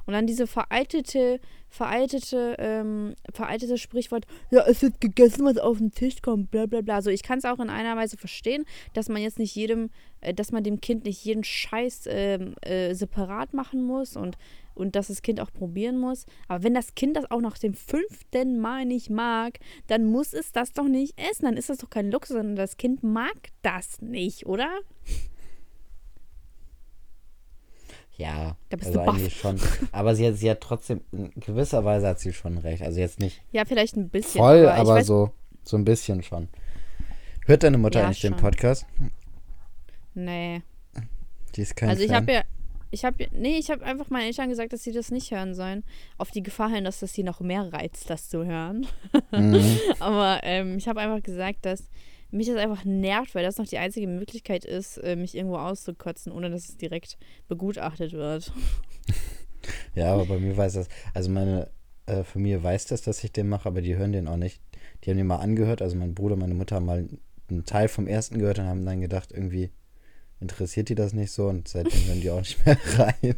Und 0.06 0.14
dann 0.14 0.28
diese 0.28 0.48
veraltete, 0.48 1.40
veraltete, 1.70 2.56
ähm, 2.60 3.16
veraltete 3.34 3.78
Sprichwort, 3.78 4.26
ja, 4.52 4.64
es 4.68 4.82
wird 4.82 5.02
gegessen, 5.02 5.46
was 5.46 5.58
auf 5.58 5.80
den 5.80 5.92
Tisch 5.92 6.22
kommt, 6.22 6.52
bla 6.52 6.66
bla 6.66 6.82
bla. 6.82 6.96
Also 6.96 7.10
ich 7.10 7.24
kann 7.24 7.40
es 7.40 7.46
auch 7.46 7.60
in 7.60 7.70
einer 7.70 7.96
Weise 7.98 8.18
verstehen, 8.18 8.66
dass 8.94 9.10
man 9.10 9.22
jetzt 9.22 9.40
nicht 9.40 9.56
jedem, 9.56 9.90
dass 10.36 10.52
man 10.52 10.64
dem 10.64 10.82
Kind 10.82 11.06
nicht 11.06 11.24
jeden 11.24 11.44
Scheiß 11.44 12.04
ähm, 12.08 12.56
äh, 12.62 12.94
separat 12.94 13.54
machen 13.54 13.84
muss 13.84 14.16
und, 14.16 14.38
und 14.76 14.96
dass 14.96 15.08
das 15.08 15.22
Kind 15.22 15.42
auch 15.42 15.52
probieren 15.52 16.00
muss. 16.00 16.26
Aber 16.48 16.64
wenn 16.64 16.74
das 16.74 16.96
Kind 16.96 17.18
das 17.18 17.30
auch 17.32 17.42
nach 17.42 17.58
dem 17.58 17.74
fünften 17.74 18.60
Mal 18.60 18.86
nicht 18.86 19.10
mag, 19.10 19.60
dann 19.88 20.06
muss 20.06 20.34
es 20.34 20.52
das 20.52 20.74
doch 20.74 20.88
nicht 20.88 21.20
essen. 21.20 21.46
Dann 21.46 21.58
ist 21.58 21.70
das 21.70 21.80
doch 21.80 21.90
kein 21.90 22.12
Luxus, 22.12 22.36
sondern 22.38 22.56
das 22.56 22.78
Kind 22.78 23.04
mag 23.04 23.36
das 23.62 24.02
nicht, 24.02 24.46
oder? 24.46 24.70
Ja, 28.18 28.56
Da 28.70 28.78
bist 28.78 28.90
also 28.90 29.00
du 29.04 29.10
eigentlich 29.10 29.36
schon. 29.36 29.60
Aber 29.92 30.16
sie 30.16 30.28
hat, 30.28 30.36
sie 30.36 30.50
hat 30.52 30.62
trotzdem, 30.62 31.02
in 31.12 31.32
gewisser 31.38 31.84
Weise 31.86 32.08
hat 32.08 32.20
sie 32.20 32.34
schon 32.34 32.58
recht. 32.60 32.84
Also 32.84 33.00
jetzt 33.00 33.20
nicht 33.20 33.42
Ja, 33.52 33.66
vielleicht 33.66 33.96
ein 33.98 34.10
bisschen. 34.10 34.40
voll, 34.40 34.68
aber, 34.68 34.76
aber, 34.76 34.94
weiß, 34.96 35.08
so, 35.08 35.32
so 35.64 35.78
ein 35.78 35.86
bisschen 35.86 36.22
schon. 36.22 36.48
Hört 37.48 37.64
deine 37.64 37.80
Mutter 37.80 38.00
Ja, 38.02 38.06
eigentlich 38.06 38.22
den 38.22 38.34
schon. 38.34 38.42
Podcast? 38.42 38.86
Nee. 40.14 40.62
Die 41.56 41.62
ist 41.62 41.76
kein 41.76 41.90
also 41.90 42.04
ich 42.04 42.12
habe 42.12 42.32
ja, 42.32 42.44
ich 42.92 43.06
habe, 43.06 43.28
nee, 43.32 43.58
ich 43.58 43.72
habe 43.72 43.86
einfach 43.86 44.10
meinen 44.10 44.28
Eltern 44.28 44.50
gesagt, 44.50 44.74
dass 44.74 44.84
sie 44.84 44.92
das 44.92 45.12
nicht 45.12 45.32
hören 45.32 45.54
sollen. 45.54 45.84
Auf 46.18 46.32
die 46.32 46.44
Gefahr 46.44 46.70
hin, 46.70 46.84
dass 46.84 47.00
das 47.00 47.14
sie 47.14 47.24
noch 47.24 47.40
mehr 47.40 47.72
reizt, 47.72 48.10
das 48.10 48.30
zu 48.30 48.46
hören. 48.46 48.86
Mhm. 49.32 49.80
Aber 50.00 50.42
ähm, 50.44 50.78
ich 50.78 50.88
habe 50.88 51.00
einfach 51.00 51.24
gesagt, 51.24 51.66
dass 51.66 51.90
mich 52.32 52.48
das 52.48 52.58
einfach 52.58 52.86
nervt, 52.86 53.36
weil 53.36 53.44
das 53.44 53.58
noch 53.58 53.68
die 53.68 53.78
einzige 53.78 54.08
Möglichkeit 54.08 54.66
ist, 54.66 54.98
äh, 54.98 55.16
mich 55.16 55.36
irgendwo 55.36 55.58
auszukotzen, 55.58 56.32
ohne 56.32 56.50
dass 56.50 56.70
es 56.70 56.78
direkt 56.78 57.18
begutachtet 57.48 58.14
wird. 58.14 58.52
Ja, 59.94 60.14
aber 60.14 60.26
bei 60.26 60.40
mir 60.40 60.58
weiß 60.58 60.74
das, 60.74 60.88
also 61.14 61.30
meine 61.30 61.70
äh, 62.08 62.24
Familie 62.24 62.64
weiß 62.64 62.88
das, 62.88 63.04
dass 63.04 63.24
ich 63.24 63.32
den 63.32 63.48
mache, 63.48 63.68
aber 63.68 63.82
die 63.82 63.96
hören 63.96 64.12
den 64.12 64.28
auch 64.28 64.38
nicht. 64.38 64.60
Die 65.04 65.12
haben 65.12 65.18
den 65.18 65.28
mal 65.28 65.36
angehört, 65.36 65.84
also 65.84 65.96
mein 65.98 66.16
Bruder, 66.16 66.36
meine 66.36 66.56
Mutter 66.56 66.78
haben 66.78 66.86
mal 66.88 67.08
einen 67.48 67.66
Teil 67.66 67.88
vom 67.88 68.08
ersten 68.08 68.40
gehört 68.40 68.58
und 68.58 68.66
haben 68.66 68.86
dann 68.86 69.02
gedacht, 69.02 69.32
irgendwie 69.32 69.70
interessiert 70.42 70.90
die 70.90 70.96
das 70.96 71.14
nicht 71.14 71.32
so 71.32 71.48
und 71.48 71.68
seitdem 71.68 72.06
hören 72.08 72.22
die 72.22 72.30
auch 72.30 72.40
nicht 72.40 72.66
mehr 72.66 72.78
rein. 72.98 73.36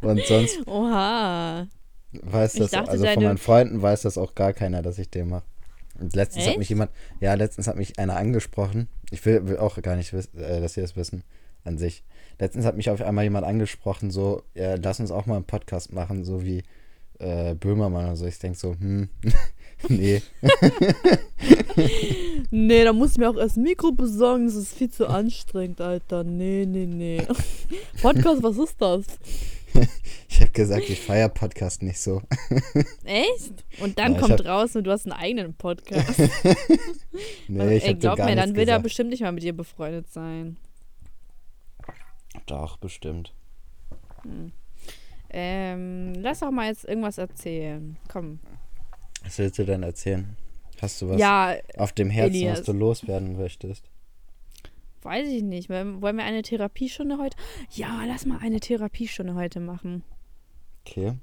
Und 0.00 0.24
sonst 0.24 0.66
Oha. 0.66 1.66
weiß 2.12 2.54
das, 2.54 2.70
dachte, 2.70 2.90
also 2.90 3.04
von 3.04 3.22
meinen 3.22 3.38
Freunden 3.38 3.82
weiß 3.82 4.02
das 4.02 4.16
auch 4.16 4.34
gar 4.34 4.52
keiner, 4.52 4.80
dass 4.80 4.98
ich 4.98 5.10
den 5.10 5.28
mache. 5.28 5.44
Und 5.98 6.16
letztens 6.16 6.46
hat 6.46 6.56
mich 6.56 6.66
Echt? 6.66 6.70
jemand, 6.70 6.90
ja, 7.20 7.34
letztens 7.34 7.68
hat 7.68 7.76
mich 7.76 7.98
einer 7.98 8.16
angesprochen. 8.16 8.88
Ich 9.10 9.24
will, 9.26 9.46
will 9.46 9.58
auch 9.58 9.80
gar 9.82 9.96
nicht, 9.96 10.12
wiss, 10.12 10.26
äh, 10.34 10.60
dass 10.60 10.74
sie 10.74 10.80
das 10.80 10.96
wissen 10.96 11.22
an 11.62 11.78
sich. 11.78 12.02
Letztens 12.38 12.64
hat 12.64 12.76
mich 12.76 12.90
auf 12.90 13.00
einmal 13.00 13.24
jemand 13.24 13.46
angesprochen, 13.46 14.10
so, 14.10 14.42
ja, 14.54 14.74
lass 14.74 15.00
uns 15.00 15.10
auch 15.10 15.26
mal 15.26 15.36
einen 15.36 15.44
Podcast 15.44 15.92
machen, 15.92 16.24
so 16.24 16.44
wie 16.44 16.62
äh, 17.18 17.54
Böhmermann 17.54 18.06
oder 18.06 18.16
so. 18.16 18.26
Ich 18.26 18.38
denke 18.38 18.58
so, 18.58 18.72
hm, 18.72 19.08
nee. 19.88 20.22
Nee, 22.50 22.84
da 22.84 22.92
muss 22.92 23.12
ich 23.12 23.18
mir 23.18 23.28
auch 23.28 23.36
erst 23.36 23.56
ein 23.56 23.64
Mikro 23.64 23.92
besorgen. 23.92 24.46
Das 24.46 24.54
ist 24.54 24.74
viel 24.74 24.90
zu 24.90 25.08
anstrengend, 25.08 25.80
Alter. 25.80 26.22
Nee, 26.24 26.64
nee, 26.66 26.86
nee. 26.86 27.22
Podcast, 28.02 28.42
was 28.42 28.56
ist 28.58 28.80
das? 28.80 29.04
Ich 30.28 30.40
habe 30.40 30.52
gesagt, 30.52 30.88
ich 30.88 31.00
feiere 31.00 31.28
Podcast 31.28 31.82
nicht 31.82 31.98
so. 31.98 32.22
Echt? 33.04 33.64
Und 33.80 33.98
dann 33.98 34.14
Ja, 34.14 34.20
kommt 34.20 34.32
hab- 34.40 34.46
raus 34.46 34.76
und 34.76 34.84
du 34.84 34.92
hast 34.92 35.04
einen 35.06 35.12
eigenen 35.20 35.54
Podcast. 35.54 36.18
Nee, 37.48 37.76
ich 37.78 37.84
Ey, 37.84 37.94
glaub 37.94 38.18
mir, 38.18 38.36
dann 38.36 38.50
will 38.54 38.60
er 38.60 38.66
gesagt. 38.66 38.82
bestimmt 38.84 39.10
nicht 39.10 39.20
mal 39.22 39.32
mit 39.32 39.42
dir 39.42 39.52
befreundet 39.56 40.10
sein. 40.12 40.56
Doch, 42.46 42.76
bestimmt. 42.76 43.32
Ähm, 45.36 46.14
lass 46.14 46.38
doch 46.40 46.52
mal 46.52 46.68
jetzt 46.68 46.84
irgendwas 46.84 47.18
erzählen. 47.18 47.96
Komm. 48.08 48.38
Was 49.24 49.36
willst 49.38 49.58
du 49.58 49.64
denn 49.64 49.82
erzählen? 49.82 50.36
Hast 50.80 51.02
du 51.02 51.08
was 51.08 51.20
Ja, 51.20 51.56
auf 51.76 51.92
dem 51.92 52.08
Herzen, 52.08 52.34
Elias. 52.36 52.58
was 52.60 52.66
du 52.66 52.72
loswerden 52.72 53.36
möchtest? 53.36 53.90
weiß 55.02 55.28
ich 55.28 55.42
nicht. 55.42 55.68
Wollen 55.68 56.00
wir 56.00 56.24
eine 56.24 56.40
Therapiestunde 56.42 57.18
heute? 57.18 57.36
Ja, 57.70 58.04
lass 58.06 58.24
mal 58.24 58.38
eine 58.38 58.58
Therapiestunde 58.60 59.34
heute 59.34 59.60
machen. 59.60 60.02
Okay. 60.86 61.14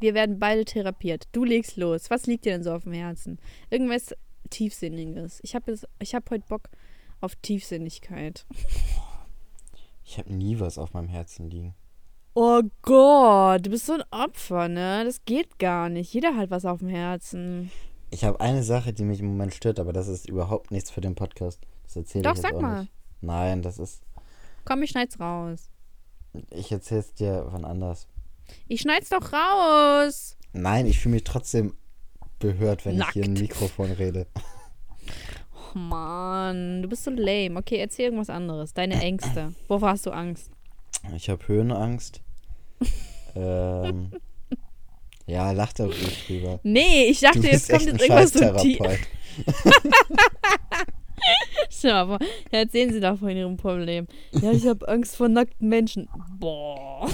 Wir 0.00 0.14
werden 0.14 0.38
beide 0.38 0.64
therapiert. 0.64 1.24
Du 1.32 1.44
legst 1.44 1.76
los. 1.76 2.08
Was 2.10 2.26
liegt 2.26 2.44
dir 2.46 2.52
denn 2.52 2.62
so 2.62 2.72
auf 2.72 2.84
dem 2.84 2.92
Herzen? 2.94 3.38
Irgendwas 3.68 4.14
Tiefsinniges. 4.48 5.40
Ich 5.42 5.54
habe 5.54 5.76
ich 5.98 6.14
hab 6.14 6.30
heute 6.30 6.44
Bock 6.48 6.70
auf 7.20 7.34
Tiefsinnigkeit. 7.36 8.46
Ich 10.04 10.18
habe 10.18 10.32
nie 10.32 10.60
was 10.60 10.78
auf 10.78 10.92
meinem 10.94 11.08
Herzen 11.08 11.50
liegen. 11.50 11.74
Oh 12.36 12.62
Gott, 12.82 13.64
du 13.64 13.70
bist 13.70 13.86
so 13.86 13.92
ein 13.92 14.02
Opfer, 14.10 14.68
ne? 14.68 15.04
Das 15.04 15.24
geht 15.24 15.58
gar 15.60 15.88
nicht. 15.88 16.12
Jeder 16.12 16.36
hat 16.36 16.50
was 16.50 16.64
auf 16.64 16.80
dem 16.80 16.88
Herzen. 16.88 17.70
Ich 18.10 18.24
habe 18.24 18.40
eine 18.40 18.64
Sache, 18.64 18.92
die 18.92 19.04
mich 19.04 19.20
im 19.20 19.26
Moment 19.26 19.54
stört, 19.54 19.78
aber 19.78 19.92
das 19.92 20.08
ist 20.08 20.28
überhaupt 20.28 20.72
nichts 20.72 20.90
für 20.90 21.00
den 21.00 21.14
Podcast. 21.14 21.60
Das 21.84 21.94
erzähle 21.96 22.22
Doch, 22.24 22.32
ich 22.32 22.38
jetzt 22.38 22.42
sag 22.42 22.54
auch 22.54 22.60
mal. 22.60 22.80
nicht. 22.80 22.92
Nein, 23.20 23.62
das 23.62 23.78
ist. 23.78 24.02
Komm, 24.64 24.82
ich 24.82 24.90
schneid's 24.90 25.18
raus. 25.20 25.70
Ich 26.50 26.72
erzähl's 26.72 27.14
dir 27.14 27.46
von 27.50 27.64
anders. 27.64 28.08
Ich 28.66 28.80
schneid's 28.80 29.10
doch 29.10 29.32
raus. 29.32 30.36
Nein, 30.52 30.86
ich 30.86 30.98
fühle 30.98 31.14
mich 31.14 31.24
trotzdem 31.24 31.74
behört, 32.40 32.84
wenn 32.84 32.98
ich 32.98 33.08
hier 33.10 33.22
in 33.24 33.30
ein 33.30 33.34
Nackt. 33.34 33.42
Mikrofon 33.42 33.92
rede. 33.92 34.26
Oh 35.74 35.78
Mann, 35.78 36.82
du 36.82 36.88
bist 36.88 37.04
so 37.04 37.10
lame. 37.10 37.56
Okay, 37.58 37.76
erzähl 37.76 38.06
irgendwas 38.06 38.30
anderes. 38.30 38.74
Deine 38.74 39.00
Ängste. 39.00 39.54
Wovor 39.68 39.90
hast 39.90 40.06
du 40.06 40.10
Angst? 40.10 40.50
Ich 41.16 41.28
habe 41.28 41.46
Höhenangst. 41.46 42.20
ähm, 43.36 44.10
ja, 45.26 45.52
lach 45.52 45.72
da 45.72 45.84
ruhig 45.84 46.26
drüber. 46.26 46.60
Nee, 46.62 47.06
ich 47.06 47.20
dachte, 47.20 47.46
jetzt 47.46 47.70
kommt 47.70 47.86
jetzt 47.86 48.00
irgendwas 48.00 48.32
so 48.32 48.56
tief. 48.56 48.78
Schau 51.70 52.06
mal, 52.06 52.18
ja, 52.52 52.58
erzählen 52.58 52.92
Sie 52.92 53.00
doch 53.00 53.18
von 53.18 53.30
Ihrem 53.30 53.56
Problem. 53.56 54.06
Ja, 54.32 54.52
ich 54.52 54.66
habe 54.66 54.86
Angst 54.86 55.16
vor 55.16 55.28
nackten 55.28 55.68
Menschen. 55.68 56.08
Boah. 56.38 57.06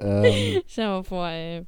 ähm, 0.00 0.62
Stell 0.66 0.86
mal 0.86 1.04
vor, 1.04 1.28
ey. 1.28 1.66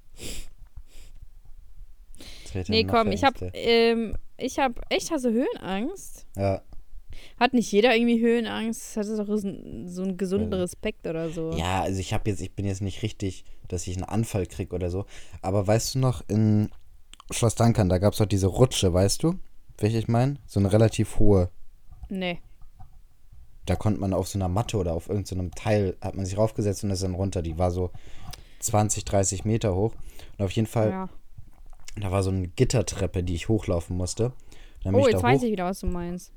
Nee, 2.68 2.84
komm, 2.84 3.12
ich 3.12 3.22
hab, 3.22 3.40
Ängste? 3.40 3.58
ähm, 3.58 4.16
ich 4.36 4.58
hab, 4.58 4.80
echt, 4.90 5.10
hast 5.10 5.24
du 5.24 5.30
Höhenangst? 5.30 6.26
Ja, 6.36 6.62
Hat 7.38 7.54
nicht 7.54 7.70
jeder 7.72 7.94
irgendwie 7.94 8.20
Höhenangst? 8.20 8.96
Hat 8.96 9.06
es 9.06 9.16
doch 9.16 9.26
so 9.26 9.46
einen, 9.48 9.88
so 9.88 10.04
gesunden. 10.16 10.52
Respekt 10.54 11.06
oder 11.06 11.30
so? 11.30 11.52
ja, 11.52 11.82
also 11.82 12.00
ich 12.00 12.12
habe 12.12 12.28
jetzt, 12.30 12.40
ich 12.40 12.52
bin 12.52 12.66
jetzt 12.66 12.82
nicht 12.82 13.02
richtig, 13.02 13.44
dass 13.68 13.86
ich 13.86 13.96
einen 13.96 14.04
Anfall 14.04 14.46
krieg 14.46 14.72
oder 14.72 14.90
so. 14.90 15.06
Aber 15.42 15.66
weißt 15.66 15.94
du 15.94 15.98
noch, 16.00 16.22
in 16.28 16.70
Schloss 17.30 17.54
Dankern, 17.54 17.88
da 17.88 17.98
gab 17.98 18.12
es 18.12 18.18
doch 18.18 18.26
diese 18.26 18.48
Rutsche, 18.48 18.92
weißt 18.92 19.22
du? 19.22 19.34
Welche 19.78 19.98
ich 19.98 20.08
meine? 20.08 20.36
So 20.46 20.60
eine 20.60 20.72
relativ 20.72 21.18
hohe. 21.18 21.50
Nee. 22.08 22.40
Da 23.66 23.76
konnte 23.76 24.00
man 24.00 24.12
auf 24.12 24.26
so 24.28 24.38
einer 24.38 24.48
Matte 24.48 24.76
oder 24.78 24.94
auf 24.94 25.08
irgendeinem 25.08 25.52
Teil, 25.54 25.96
hat 26.00 26.16
man 26.16 26.26
sich 26.26 26.36
raufgesetzt 26.36 26.82
und 26.84 26.90
ist 26.90 27.02
dann 27.02 27.14
runter. 27.14 27.40
Die 27.40 27.56
war 27.56 27.70
so 27.70 27.90
20, 28.60 29.04
30 29.04 29.44
Meter 29.44 29.74
hoch. 29.74 29.94
Und 30.38 30.44
auf 30.44 30.50
jeden 30.50 30.66
Fall, 30.66 30.90
Ja. 30.90 31.08
da 32.00 32.10
war 32.10 32.22
so 32.22 32.30
eine 32.30 32.48
Gittertreppe, 32.48 33.22
die 33.22 33.34
ich 33.34 33.48
hochlaufen 33.48 33.96
musste. 33.96 34.32
Oh, 34.84 35.06
jetzt 35.06 35.14
da 35.14 35.22
weiß 35.22 35.40
hoch. 35.40 35.44
ich 35.44 35.52
wieder, 35.52 35.66
was 35.66 35.80
du 35.80 35.86
meinst. 35.86 36.32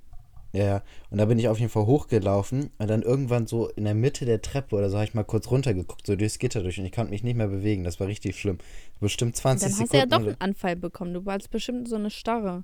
Ja, 0.53 0.65
ja. 0.65 0.83
Und 1.09 1.17
da 1.17 1.25
bin 1.25 1.39
ich 1.39 1.47
auf 1.47 1.57
jeden 1.59 1.71
Fall 1.71 1.87
hochgelaufen 1.87 2.69
und 2.77 2.87
dann 2.87 3.01
irgendwann 3.01 3.47
so 3.47 3.69
in 3.69 3.85
der 3.85 3.95
Mitte 3.95 4.25
der 4.25 4.41
Treppe 4.41 4.75
oder 4.75 4.89
so 4.89 4.97
habe 4.97 5.05
ich 5.05 5.15
mal 5.15 5.23
kurz 5.23 5.49
runtergeguckt, 5.49 6.05
so 6.05 6.15
durchs 6.15 6.37
Gitter 6.37 6.61
durch 6.61 6.77
und 6.79 6.85
ich 6.85 6.91
konnte 6.91 7.09
mich 7.09 7.23
nicht 7.23 7.35
mehr 7.35 7.47
bewegen. 7.47 7.83
Das 7.83 7.99
war 7.99 8.05
richtig 8.07 8.39
schlimm. 8.39 8.59
Bestimmt 8.99 9.35
20 9.35 9.71
Dann 9.71 9.79
hast 9.81 9.91
du 9.91 9.97
ja 9.97 10.03
Sekunden. 10.03 10.25
doch 10.25 10.31
einen 10.31 10.41
Anfall 10.41 10.75
bekommen. 10.75 11.13
Du 11.15 11.25
warst 11.25 11.49
bestimmt 11.49 11.87
so 11.89 11.95
eine 11.95 12.11
Starre. 12.11 12.63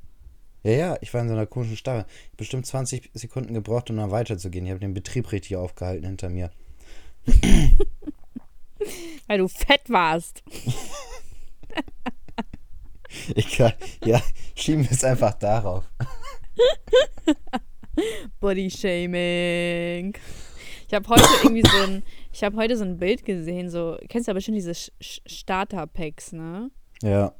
ja, 0.63 0.71
ja, 0.71 0.97
ich 1.01 1.11
war 1.13 1.21
in 1.21 1.27
so 1.29 1.33
einer 1.33 1.47
komischen 1.47 1.77
Starre. 1.77 2.05
Bestimmt 2.37 2.67
20 2.67 3.09
Sekunden 3.15 3.53
gebraucht, 3.55 3.89
um 3.89 3.97
dann 3.97 4.11
weiterzugehen. 4.11 4.65
Ich 4.65 4.71
habe 4.71 4.79
den 4.79 4.93
Betrieb 4.93 5.31
richtig 5.31 5.55
aufgehalten 5.57 6.05
hinter 6.05 6.29
mir. 6.29 6.51
Weil 9.27 9.39
du 9.39 9.47
fett 9.47 9.89
warst. 9.89 10.43
Egal. 13.35 13.75
Ja, 14.05 14.21
schieben 14.55 14.83
wir 14.83 14.91
es 14.91 15.03
einfach 15.03 15.33
darauf. 15.33 15.83
Bodyshaming. 18.39 20.13
Ich 20.87 20.93
habe 20.93 21.07
heute 21.07 21.23
irgendwie 21.43 21.67
so 21.67 21.77
ein, 21.83 22.03
ich 22.31 22.43
habe 22.43 22.57
heute 22.57 22.75
so 22.75 22.83
ein 22.83 22.97
Bild 22.97 23.23
gesehen, 23.23 23.69
so, 23.69 23.97
kennst 24.09 24.27
du 24.27 24.31
ja 24.31 24.33
bestimmt 24.33 24.57
diese 24.57 24.73
Starter-Packs, 24.99 26.33
ne? 26.33 26.71
Ja. 27.03 27.33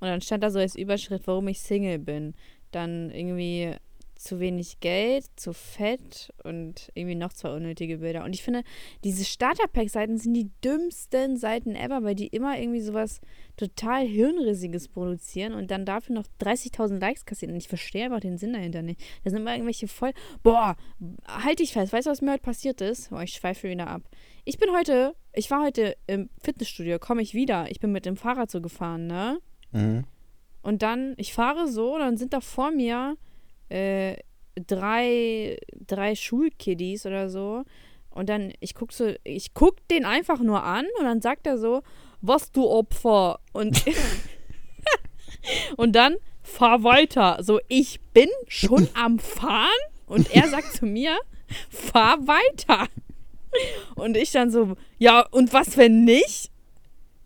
Und 0.00 0.08
dann 0.08 0.20
stand 0.20 0.42
da 0.42 0.50
so 0.50 0.58
als 0.58 0.74
Überschrift, 0.74 1.26
warum 1.26 1.48
ich 1.48 1.60
Single 1.60 1.98
bin. 1.98 2.34
Dann 2.70 3.10
irgendwie 3.10 3.74
zu 4.14 4.40
wenig 4.40 4.80
Geld, 4.80 5.24
zu 5.36 5.52
fett 5.52 6.32
und 6.44 6.90
irgendwie 6.94 7.14
noch 7.14 7.32
zwei 7.32 7.54
unnötige 7.54 7.98
Bilder. 7.98 8.24
Und 8.24 8.34
ich 8.34 8.42
finde, 8.42 8.62
diese 9.02 9.24
Starter-Pack-Seiten 9.24 10.18
sind 10.18 10.34
die 10.34 10.50
dümmsten 10.62 11.36
Seiten 11.36 11.74
ever, 11.74 12.02
weil 12.02 12.14
die 12.14 12.28
immer 12.28 12.58
irgendwie 12.58 12.80
sowas 12.80 13.20
total 13.56 14.06
Hirnrissiges 14.06 14.88
produzieren 14.88 15.54
und 15.54 15.70
dann 15.70 15.84
dafür 15.84 16.14
noch 16.14 16.26
30.000 16.40 16.98
Likes 16.98 17.24
kassieren. 17.24 17.54
Und 17.54 17.58
ich 17.60 17.68
verstehe 17.68 18.04
einfach 18.04 18.20
den 18.20 18.38
Sinn 18.38 18.52
dahinter 18.52 18.82
nicht. 18.82 19.00
Da 19.24 19.30
sind 19.30 19.40
immer 19.40 19.52
irgendwelche 19.52 19.88
voll. 19.88 20.12
Boah, 20.42 20.76
halt 21.26 21.58
dich 21.58 21.72
fest. 21.72 21.92
Weißt 21.92 22.06
du, 22.06 22.10
was 22.10 22.22
mir 22.22 22.32
heute 22.32 22.42
passiert 22.42 22.80
ist? 22.80 23.10
Boah, 23.10 23.22
ich 23.22 23.34
schweife 23.34 23.68
wieder 23.68 23.88
ab. 23.88 24.02
Ich 24.44 24.58
bin 24.58 24.70
heute, 24.72 25.14
ich 25.32 25.50
war 25.50 25.62
heute 25.62 25.96
im 26.06 26.30
Fitnessstudio, 26.42 26.98
komme 26.98 27.22
ich 27.22 27.34
wieder. 27.34 27.70
Ich 27.70 27.80
bin 27.80 27.92
mit 27.92 28.06
dem 28.06 28.16
Fahrrad 28.16 28.50
so 28.50 28.60
gefahren, 28.60 29.06
ne? 29.06 29.38
Mhm. 29.72 30.04
Und 30.62 30.82
dann, 30.82 31.14
ich 31.18 31.34
fahre 31.34 31.68
so, 31.68 31.98
dann 31.98 32.16
sind 32.16 32.32
da 32.32 32.40
vor 32.40 32.70
mir 32.70 33.16
äh, 33.74 34.16
drei, 34.54 35.58
drei 35.74 36.14
Schulkiddies 36.14 37.06
oder 37.06 37.28
so. 37.28 37.64
Und 38.10 38.28
dann, 38.28 38.52
ich 38.60 38.74
guck 38.74 38.92
so, 38.92 39.12
ich 39.24 39.54
guck 39.54 39.86
den 39.88 40.04
einfach 40.04 40.38
nur 40.38 40.62
an 40.62 40.86
und 40.98 41.04
dann 41.04 41.20
sagt 41.20 41.46
er 41.46 41.58
so, 41.58 41.82
was 42.20 42.52
du 42.52 42.68
Opfer. 42.68 43.40
Und, 43.52 43.84
und 45.76 45.96
dann, 45.96 46.16
fahr 46.42 46.84
weiter. 46.84 47.38
So, 47.42 47.60
ich 47.68 48.00
bin 48.12 48.28
schon 48.46 48.88
am 48.94 49.18
Fahren 49.18 49.68
und 50.06 50.32
er 50.32 50.48
sagt 50.48 50.74
zu 50.74 50.86
mir, 50.86 51.18
fahr 51.68 52.18
weiter. 52.26 52.86
Und 53.96 54.16
ich 54.16 54.30
dann 54.30 54.50
so, 54.50 54.76
ja, 54.98 55.26
und 55.30 55.52
was, 55.52 55.76
wenn 55.76 56.04
nicht? 56.04 56.50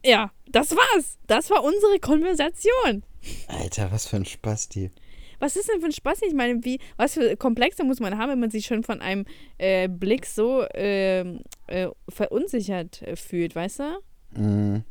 Ja, 0.04 0.30
das 0.46 0.74
war's. 0.74 1.18
Das 1.26 1.50
war 1.50 1.62
unsere 1.62 1.98
Konversation. 2.00 3.02
Alter, 3.48 3.92
was 3.92 4.06
für 4.06 4.16
ein 4.16 4.24
Spasti. 4.24 4.90
Was 5.38 5.57
ist 5.57 5.68
denn 5.68 5.81
für 5.81 5.87
ein 5.87 5.92
Spaß? 5.92 6.22
Ich 6.22 6.35
meine, 6.35 6.64
wie, 6.64 6.79
was 6.96 7.14
für 7.14 7.37
Komplexe 7.37 7.85
muss 7.85 8.01
man 8.01 8.18
haben, 8.18 8.31
wenn 8.33 8.40
man 8.40 8.51
sich 8.51 8.66
schon 8.66 8.83
von 8.83 9.01
einem 9.01 9.24
äh, 9.59 9.88
Blick 9.88 10.27
so 10.27 10.64
ähm, 10.74 11.40
äh, 11.68 11.88
verunsichert 12.09 13.03
äh, 13.03 13.14
fühlt, 13.16 13.55
weißt 13.55 13.81
du? 13.81 14.40
Mhm. 14.40 14.83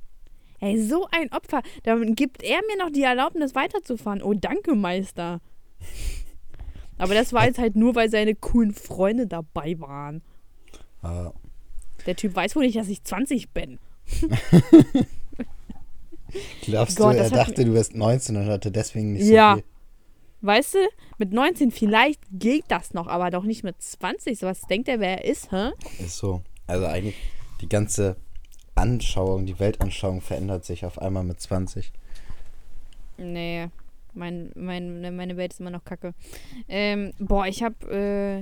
Ey, 0.60 0.82
so 0.82 1.08
ein 1.12 1.32
Opfer. 1.34 1.62
Dann 1.84 2.16
gibt 2.16 2.42
er 2.44 2.60
mir 2.68 2.84
noch 2.84 2.92
die 2.92 3.04
Erlaubnis 3.04 3.54
weiterzufahren. 3.56 4.24
Oh, 4.24 4.34
danke, 4.34 4.74
Meister. 4.76 5.40
Aber 6.98 7.14
das 7.14 7.32
war 7.34 7.46
jetzt 7.46 7.60
halt 7.60 7.76
nur, 7.76 7.94
weil 7.94 8.10
seine 8.10 8.34
coolen 8.34 8.74
Freunde 8.74 9.28
dabei 9.28 9.80
waren. 9.80 10.24
Ah, 11.04 11.32
Der 12.08 12.16
Typ 12.16 12.36
weiß 12.36 12.56
wohl 12.56 12.66
nicht, 12.66 12.76
dass 12.78 12.88
ich 12.88 13.04
20 13.04 13.52
bin. 13.52 13.78
glaubst 16.62 16.98
Gott, 16.98 17.16
du, 17.16 17.20
er 17.20 17.30
dachte, 17.30 17.64
du 17.66 17.74
wärst 17.74 17.96
19 17.96 18.36
und 18.38 18.48
hatte 18.48 18.72
deswegen 18.72 19.14
nicht 19.14 19.26
Ja. 19.28 19.52
so 19.56 19.62
viel. 19.62 19.66
Weißt 20.42 20.76
du, 20.76 20.80
mit 21.18 21.34
19 21.34 21.72
vielleicht 21.72 22.22
geht 22.32 22.66
das 22.68 22.94
noch, 22.94 23.08
aber 23.08 23.32
doch 23.32 23.44
nicht 23.44 23.64
mit 23.64 23.82
20. 23.82 24.38
So 24.38 24.48
was 24.48 24.62
denkt 24.62 24.88
er, 24.88 25.00
wer 25.00 25.24
er 25.24 25.26
ist, 25.26 25.52
hä? 25.52 25.72
Ist 26.00 26.18
so. 26.18 26.42
Also 26.68 26.86
eigentlich 26.86 27.16
die 27.62 27.70
ganze 27.70 28.18
Anschauung, 28.76 29.46
die 29.46 29.60
Weltanschauung 29.60 30.22
verändert 30.22 30.66
sich 30.66 30.86
auf 30.86 31.00
einmal 31.02 31.24
mit 31.24 31.42
20. 31.42 31.92
Nee, 33.18 33.70
mein, 34.14 34.52
mein, 34.56 35.02
ne, 35.02 35.12
meine 35.12 35.38
Welt 35.38 35.54
ist 35.54 35.60
immer 35.60 35.72
noch 35.72 35.84
kacke. 35.84 36.14
Ähm, 36.68 37.14
boah, 37.18 37.48
ich 37.48 37.64
hab, 37.64 37.84
äh, 37.90 38.42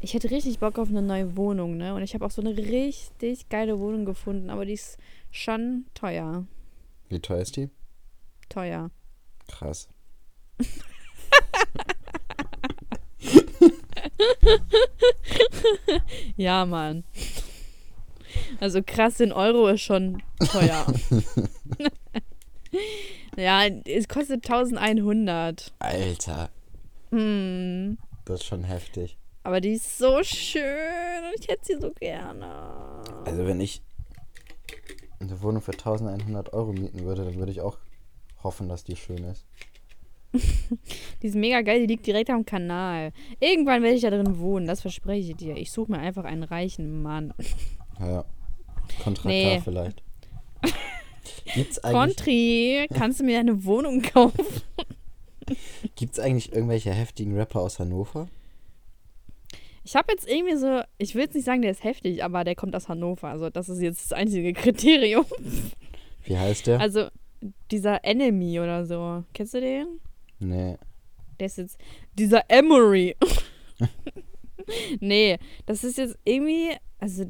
ich 0.00 0.14
hätte 0.14 0.30
richtig 0.30 0.58
Bock 0.58 0.78
auf 0.78 0.88
eine 0.88 1.02
neue 1.02 1.36
Wohnung, 1.36 1.76
ne? 1.76 1.94
Und 1.94 2.02
ich 2.02 2.14
habe 2.14 2.24
auch 2.24 2.30
so 2.30 2.42
eine 2.42 2.56
richtig 2.56 3.48
geile 3.48 3.78
Wohnung 3.78 4.04
gefunden, 4.04 4.50
aber 4.50 4.64
die 4.64 4.72
ist 4.72 4.98
schon 5.30 5.86
teuer. 5.94 6.44
Wie 7.08 7.20
teuer 7.20 7.40
ist 7.40 7.56
die? 7.56 7.70
Teuer. 8.48 8.90
Krass. 9.46 9.88
Ja, 16.36 16.64
Mann. 16.66 17.04
Also 18.60 18.80
krass, 18.84 19.20
in 19.20 19.32
Euro 19.32 19.68
ist 19.68 19.82
schon 19.82 20.22
teuer. 20.50 20.86
ja, 23.36 23.64
es 23.86 24.08
kostet 24.08 24.44
1100. 24.48 25.72
Alter, 25.78 26.50
Hm. 27.10 27.98
das 28.24 28.40
ist 28.40 28.46
schon 28.46 28.64
heftig. 28.64 29.16
Aber 29.44 29.60
die 29.60 29.72
ist 29.74 29.98
so 29.98 30.22
schön 30.22 30.62
und 30.62 31.40
ich 31.40 31.48
hätte 31.48 31.64
sie 31.64 31.80
so 31.80 31.90
gerne. 31.92 32.46
Also 33.24 33.46
wenn 33.46 33.60
ich 33.60 33.82
eine 35.20 35.40
Wohnung 35.40 35.62
für 35.62 35.72
1100 35.72 36.52
Euro 36.52 36.72
mieten 36.72 37.04
würde, 37.04 37.24
dann 37.24 37.36
würde 37.36 37.52
ich 37.52 37.60
auch 37.60 37.78
hoffen, 38.42 38.68
dass 38.68 38.84
die 38.84 38.96
schön 38.96 39.22
ist. 39.24 39.46
Die 41.22 41.26
ist 41.26 41.34
mega 41.34 41.60
geil, 41.62 41.80
die 41.80 41.86
liegt 41.86 42.06
direkt 42.06 42.30
am 42.30 42.44
Kanal. 42.44 43.12
Irgendwann 43.40 43.82
werde 43.82 43.96
ich 43.96 44.02
da 44.02 44.10
drin 44.10 44.38
wohnen, 44.38 44.66
das 44.66 44.80
verspreche 44.80 45.30
ich 45.30 45.36
dir. 45.36 45.56
Ich 45.56 45.70
suche 45.70 45.90
mir 45.90 45.98
einfach 45.98 46.24
einen 46.24 46.42
reichen 46.42 47.02
Mann. 47.02 47.32
Ja. 47.98 48.26
Kontraktar 49.02 49.32
Nee. 49.32 49.60
vielleicht. 49.64 50.02
Gibt's 51.54 51.78
eigentlich, 51.82 52.16
Contri, 52.16 52.86
kannst 52.92 53.20
du 53.20 53.24
mir 53.24 53.38
eine 53.40 53.64
Wohnung 53.64 54.02
kaufen? 54.02 54.44
gibt's 55.94 56.18
eigentlich 56.18 56.52
irgendwelche 56.52 56.90
heftigen 56.92 57.34
Rapper 57.36 57.60
aus 57.60 57.78
Hannover? 57.78 58.28
Ich 59.84 59.96
habe 59.96 60.12
jetzt 60.12 60.28
irgendwie 60.28 60.56
so, 60.56 60.82
ich 60.98 61.14
will 61.14 61.22
jetzt 61.22 61.34
nicht 61.34 61.44
sagen, 61.44 61.62
der 61.62 61.70
ist 61.70 61.84
heftig, 61.84 62.22
aber 62.24 62.44
der 62.44 62.54
kommt 62.56 62.74
aus 62.76 62.88
Hannover. 62.88 63.28
Also 63.28 63.48
das 63.50 63.68
ist 63.68 63.80
jetzt 63.80 64.04
das 64.10 64.12
einzige 64.12 64.52
Kriterium. 64.52 65.24
Wie 66.24 66.36
heißt 66.36 66.66
der? 66.66 66.80
Also 66.80 67.06
dieser 67.70 68.04
Enemy 68.04 68.58
oder 68.60 68.84
so. 68.84 69.22
Kennst 69.32 69.54
du 69.54 69.60
den? 69.60 70.00
Nee. 70.38 70.76
Der 71.38 71.46
ist 71.46 71.58
jetzt 71.58 71.78
dieser 72.14 72.48
Emery. 72.48 73.16
nee, 75.00 75.38
das 75.66 75.84
ist 75.84 75.98
jetzt 75.98 76.18
irgendwie, 76.24 76.70
also 76.98 77.24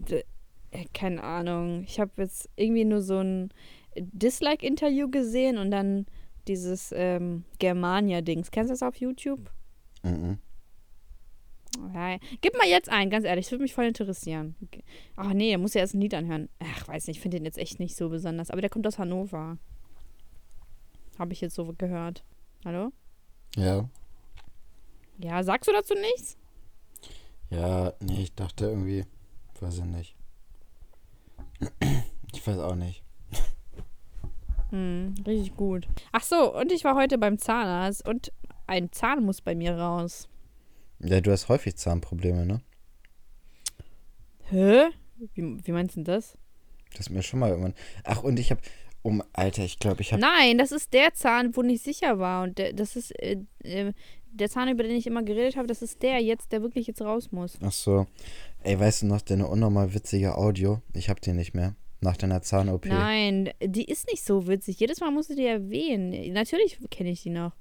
äh, 0.72 0.84
keine 0.94 1.22
Ahnung. 1.22 1.84
Ich 1.84 1.98
habe 1.98 2.12
jetzt 2.18 2.48
irgendwie 2.56 2.84
nur 2.84 3.02
so 3.02 3.18
ein 3.18 3.50
Dislike-Interview 3.96 5.10
gesehen 5.10 5.58
und 5.58 5.70
dann 5.70 6.06
dieses 6.48 6.92
ähm, 6.94 7.44
Germania-Dings. 7.58 8.50
Kennst 8.50 8.70
du 8.70 8.72
das 8.72 8.82
auf 8.82 8.96
YouTube? 8.96 9.50
Mhm. 10.02 10.38
Ja, 11.94 12.16
gib 12.40 12.56
mal 12.56 12.66
jetzt 12.66 12.88
ein, 12.88 13.10
ganz 13.10 13.26
ehrlich, 13.26 13.46
das 13.46 13.52
würde 13.52 13.62
mich 13.62 13.74
voll 13.74 13.84
interessieren. 13.84 14.54
Ach 15.16 15.32
nee, 15.32 15.50
er 15.50 15.58
muss 15.58 15.74
ja 15.74 15.80
erst 15.80 15.94
ein 15.94 16.00
Lied 16.00 16.14
anhören. 16.14 16.48
Ach, 16.58 16.88
weiß 16.88 17.06
nicht, 17.06 17.16
ich 17.16 17.22
finde 17.22 17.38
den 17.38 17.44
jetzt 17.44 17.58
echt 17.58 17.80
nicht 17.80 17.96
so 17.96 18.08
besonders. 18.08 18.50
Aber 18.50 18.60
der 18.60 18.70
kommt 18.70 18.86
aus 18.86 18.98
Hannover. 18.98 19.58
Habe 21.18 21.32
ich 21.32 21.40
jetzt 21.40 21.54
so 21.54 21.74
gehört. 21.76 22.24
Hallo? 22.66 22.90
Ja. 23.54 23.88
Ja, 25.18 25.40
sagst 25.44 25.68
du 25.68 25.72
dazu 25.72 25.94
nichts? 25.94 26.36
Ja, 27.48 27.92
nee, 28.00 28.22
ich 28.22 28.34
dachte 28.34 28.64
irgendwie, 28.64 29.04
weiß 29.60 29.78
ich 29.78 29.84
nicht. 29.84 30.16
Ich 32.32 32.44
weiß 32.46 32.58
auch 32.58 32.74
nicht. 32.74 33.02
Hm, 34.70 35.14
richtig 35.26 35.56
gut. 35.56 35.88
Ach 36.12 36.22
so, 36.22 36.54
und 36.54 36.70
ich 36.70 36.84
war 36.84 36.96
heute 36.96 37.18
beim 37.18 37.38
Zahnarzt 37.38 38.06
und 38.06 38.30
ein 38.66 38.92
Zahn 38.92 39.24
muss 39.24 39.40
bei 39.40 39.54
mir 39.54 39.78
raus. 39.78 40.28
Ja, 40.98 41.20
du 41.20 41.30
hast 41.30 41.48
häufig 41.48 41.76
Zahnprobleme, 41.76 42.44
ne? 42.44 42.60
Hä? 44.50 44.88
Wie, 45.34 45.64
wie 45.64 45.72
meinst 45.72 45.94
du 45.96 46.00
denn 46.00 46.14
das? 46.14 46.36
Das 46.90 47.06
ist 47.06 47.10
mir 47.10 47.22
schon 47.22 47.40
mal 47.40 47.50
irgendwann. 47.50 47.74
Ach, 48.04 48.22
und 48.22 48.38
ich 48.38 48.50
hab. 48.50 48.58
Um, 49.06 49.22
Alter, 49.32 49.62
ich 49.62 49.78
glaube, 49.78 50.02
ich 50.02 50.12
hab. 50.12 50.18
Nein, 50.18 50.58
das 50.58 50.72
ist 50.72 50.92
der 50.92 51.14
Zahn, 51.14 51.54
wo 51.56 51.62
nicht 51.62 51.84
sicher 51.84 52.18
war. 52.18 52.42
Und 52.42 52.58
der, 52.58 52.72
das 52.72 52.96
ist 52.96 53.12
äh, 53.22 53.36
äh, 53.62 53.92
der 54.32 54.50
Zahn, 54.50 54.68
über 54.68 54.82
den 54.82 54.96
ich 54.96 55.06
immer 55.06 55.22
geredet 55.22 55.56
habe, 55.56 55.68
das 55.68 55.80
ist 55.80 56.02
der 56.02 56.20
jetzt, 56.20 56.50
der 56.50 56.60
wirklich 56.60 56.88
jetzt 56.88 57.00
raus 57.02 57.30
muss. 57.30 57.56
Ach 57.62 57.70
so. 57.70 58.06
Ey, 58.64 58.80
weißt 58.80 59.02
du 59.02 59.06
noch, 59.06 59.20
deine 59.20 59.46
unnormal 59.46 59.94
witzige 59.94 60.36
Audio? 60.36 60.82
Ich 60.92 61.08
hab 61.08 61.20
die 61.20 61.32
nicht 61.32 61.54
mehr. 61.54 61.76
Nach 62.00 62.16
deiner 62.16 62.42
Zahn-OP. 62.42 62.86
Nein, 62.86 63.50
die 63.62 63.84
ist 63.84 64.10
nicht 64.10 64.24
so 64.24 64.48
witzig. 64.48 64.80
Jedes 64.80 64.98
Mal 64.98 65.12
musst 65.12 65.30
du 65.30 65.36
die 65.36 65.46
erwähnen. 65.46 66.32
Natürlich 66.32 66.78
kenne 66.90 67.10
ich 67.10 67.22
die 67.22 67.30
noch. 67.30 67.52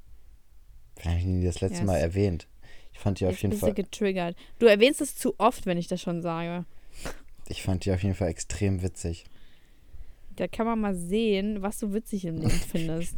Wann 1.03 1.13
hab 1.13 1.19
ich 1.19 1.25
die 1.25 1.43
das 1.45 1.61
letzte 1.61 1.79
Ja, 1.81 1.85
Mal 1.85 1.97
erwähnt? 1.97 2.47
Ich 2.91 2.99
fand 2.99 3.19
die 3.19 3.25
auf 3.25 3.33
Jetzt 3.33 3.43
jeden 3.43 3.57
Fall. 3.57 3.73
getriggert. 3.75 4.35
Du 4.57 4.65
erwähnst 4.65 4.99
es 4.99 5.15
zu 5.15 5.35
oft, 5.37 5.67
wenn 5.67 5.77
ich 5.77 5.87
das 5.87 6.01
schon 6.01 6.23
sage. 6.23 6.65
Ich 7.49 7.61
fand 7.61 7.85
die 7.85 7.91
auf 7.91 8.01
jeden 8.01 8.15
Fall 8.15 8.29
extrem 8.29 8.81
witzig. 8.81 9.25
Da 10.35 10.47
kann 10.47 10.65
man 10.65 10.79
mal 10.81 10.95
sehen, 10.95 11.61
was 11.61 11.79
du 11.79 11.93
witzig 11.93 12.25
im 12.25 12.35
Leben 12.37 12.49
findest. 12.71 13.15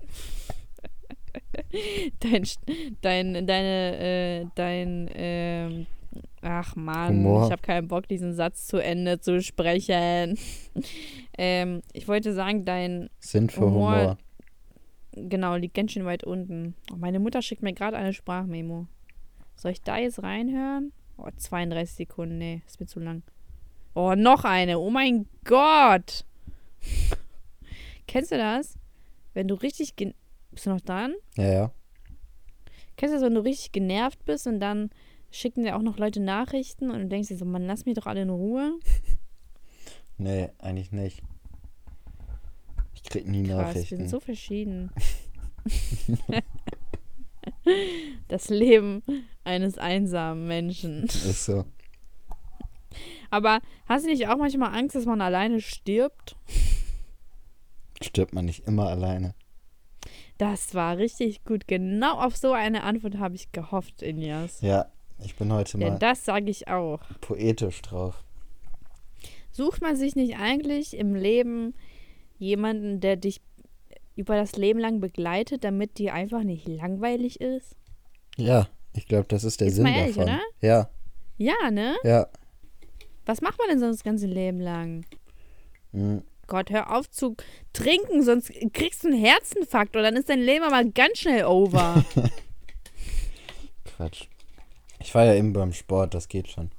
dein, 2.20 2.44
dein, 3.02 3.48
deine, 3.48 3.98
äh, 4.00 4.46
dein, 4.56 5.10
ähm, 5.14 5.86
ach 6.42 6.76
Mann, 6.76 7.18
Humor. 7.18 7.46
ich 7.46 7.52
habe 7.52 7.62
keinen 7.62 7.88
Bock, 7.88 8.08
diesen 8.08 8.34
Satz 8.34 8.68
zu 8.68 8.78
Ende 8.78 9.20
zu 9.20 9.42
sprechen. 9.42 10.38
ähm, 11.38 11.82
ich 11.94 12.08
wollte 12.08 12.34
sagen, 12.34 12.66
dein, 12.66 13.10
Sinn 13.20 13.50
für 13.50 13.62
Humor- 13.62 13.96
Humor. 14.00 14.18
genau, 15.14 15.56
liegt 15.56 15.76
ganz 15.76 15.92
schön 15.92 16.06
weit 16.06 16.24
unten. 16.24 16.76
Oh, 16.94 16.98
meine 16.98 17.20
Mutter 17.20 17.42
schickt 17.42 17.64
mir 17.64 17.74
gerade 17.74 17.98
eine 17.98 18.14
Sprachmemo. 18.14 18.88
Soll 19.56 19.72
ich 19.72 19.82
da 19.82 19.98
jetzt 19.98 20.22
reinhören? 20.22 20.92
Oh, 21.18 21.28
32 21.36 21.96
Sekunden, 21.96 22.38
nee, 22.38 22.62
ist 22.68 22.80
mir 22.80 22.86
zu 22.86 23.00
lang. 23.00 23.24
Oh, 23.96 24.14
noch 24.16 24.44
eine. 24.44 24.78
Oh 24.78 24.92
mein 24.92 25.26
Gott. 25.44 26.24
Kennst 28.08 28.32
du 28.32 28.38
das? 28.38 28.78
Wenn 29.34 29.48
du 29.48 29.56
richtig. 29.56 29.96
gen- 29.96 30.14
Bist 30.52 30.66
du 30.66 30.70
noch 30.72 30.82
dran? 30.82 31.14
Ja, 31.36 31.52
ja. 31.52 31.72
Kennst 32.96 33.14
du 33.14 33.18
das, 33.20 33.26
wenn 33.26 33.36
du 33.36 33.42
richtig 33.44 33.72
genervt 33.74 34.24
bist 34.26 34.48
und 34.48 34.60
dann 34.60 34.90
schicken 35.30 35.64
dir 35.64 35.76
auch 35.76 35.82
noch 35.82 35.98
Leute 35.98 36.20
Nachrichten 36.22 36.90
und 36.90 37.00
du 37.02 37.08
denkst 37.08 37.28
dir 37.28 37.38
so, 37.38 37.46
Mann, 37.46 37.66
lass 37.68 37.86
mich 37.86 37.96
doch 37.96 38.06
alle 38.08 38.22
in 38.24 38.30
Ruhe? 38.30 38.80
Nee, 40.20 40.50
eigentlich 40.58 40.92
nicht. 40.92 41.22
Ich 42.96 43.04
krieg 43.04 43.28
nie 43.28 43.44
Krass, 43.44 43.50
wir 43.50 43.56
Nachrichten. 43.66 43.98
sind 43.98 44.10
so 44.10 44.20
verschieden. 44.20 44.90
das 48.28 48.50
Leben 48.50 49.04
eines 49.44 49.78
einsamen 49.78 50.48
Menschen. 50.48 51.04
Ist 51.04 51.46
so. 51.46 51.66
Aber 53.30 53.60
hast 53.88 54.06
du 54.06 54.10
nicht 54.10 54.28
auch 54.28 54.38
manchmal 54.38 54.74
Angst, 54.76 54.96
dass 54.96 55.06
man 55.06 55.22
alleine 55.22 55.62
stirbt? 55.62 56.36
Stirbt 58.02 58.34
man 58.34 58.46
nicht 58.46 58.68
immer 58.68 58.88
alleine. 58.90 59.34
Das 60.38 60.74
war 60.76 60.98
richtig 60.98 61.44
gut. 61.44 61.68
Genau 61.68 62.20
auf 62.20 62.38
so 62.38 62.54
eine 62.54 62.84
Antwort 62.84 63.18
habe 63.18 63.36
ich 63.36 63.52
gehofft, 63.52 64.02
Ilias. 64.04 64.62
Ja, 64.62 64.86
ich 65.24 65.36
bin 65.36 65.52
heute 65.52 65.78
Denn 65.78 65.94
mal 65.94 66.00
das 66.00 66.26
sage 66.26 66.50
ich 66.52 66.68
auch. 66.68 67.02
poetisch 67.22 67.82
drauf. 67.82 68.24
Sucht 69.52 69.82
man 69.82 69.96
sich 69.96 70.16
nicht 70.16 70.38
eigentlich 70.38 70.96
im 70.96 71.16
Leben 71.16 71.74
jemanden, 72.38 73.00
der 73.00 73.16
dich 73.16 73.42
über 74.16 74.36
das 74.36 74.56
Leben 74.56 74.80
lang 74.80 75.00
begleitet, 75.00 75.64
damit 75.64 75.98
dir 75.98 76.14
einfach 76.14 76.44
nicht 76.44 76.68
langweilig 76.68 77.42
ist? 77.42 77.76
Ja, 78.38 78.68
ich 78.94 79.08
glaube, 79.08 79.26
das 79.28 79.44
ist 79.44 79.60
der 79.60 79.68
Jetzt 79.68 79.76
Sinn 79.78 79.84
mal 79.86 79.96
ehrlich, 79.96 80.16
davon. 80.16 80.34
oder? 80.34 80.42
Ja, 80.62 80.90
Ja, 81.38 81.72
ne? 81.72 81.96
ja. 82.04 82.28
Was 83.26 83.42
macht 83.42 83.58
man 83.58 83.68
denn 83.70 83.80
sonst 83.80 83.98
das 83.98 84.04
ganze 84.04 84.28
Leben 84.28 84.60
lang? 84.60 85.06
Hm, 85.92 86.24
Gott, 86.48 86.70
hör 86.70 86.96
auf 86.96 87.10
zu 87.10 87.36
trinken, 87.74 88.24
sonst 88.24 88.52
kriegst 88.74 89.04
du 89.04 89.10
einen 89.10 89.20
Herzinfarkt 89.20 89.96
und 89.96 90.04
dann 90.04 90.16
ist 90.16 90.30
dein 90.30 90.40
Leben 90.42 90.64
aber 90.64 90.84
ganz 90.86 91.20
schnell 91.20 91.46
over. 91.46 92.04
Quatsch. 93.86 94.26
Ich 95.00 95.14
war 95.14 95.26
ja 95.26 95.36
eben 95.36 95.54
beim 95.54 95.74
Sport, 95.74 96.14
das 96.14 96.28
geht 96.28 96.48
schon. 96.48 96.72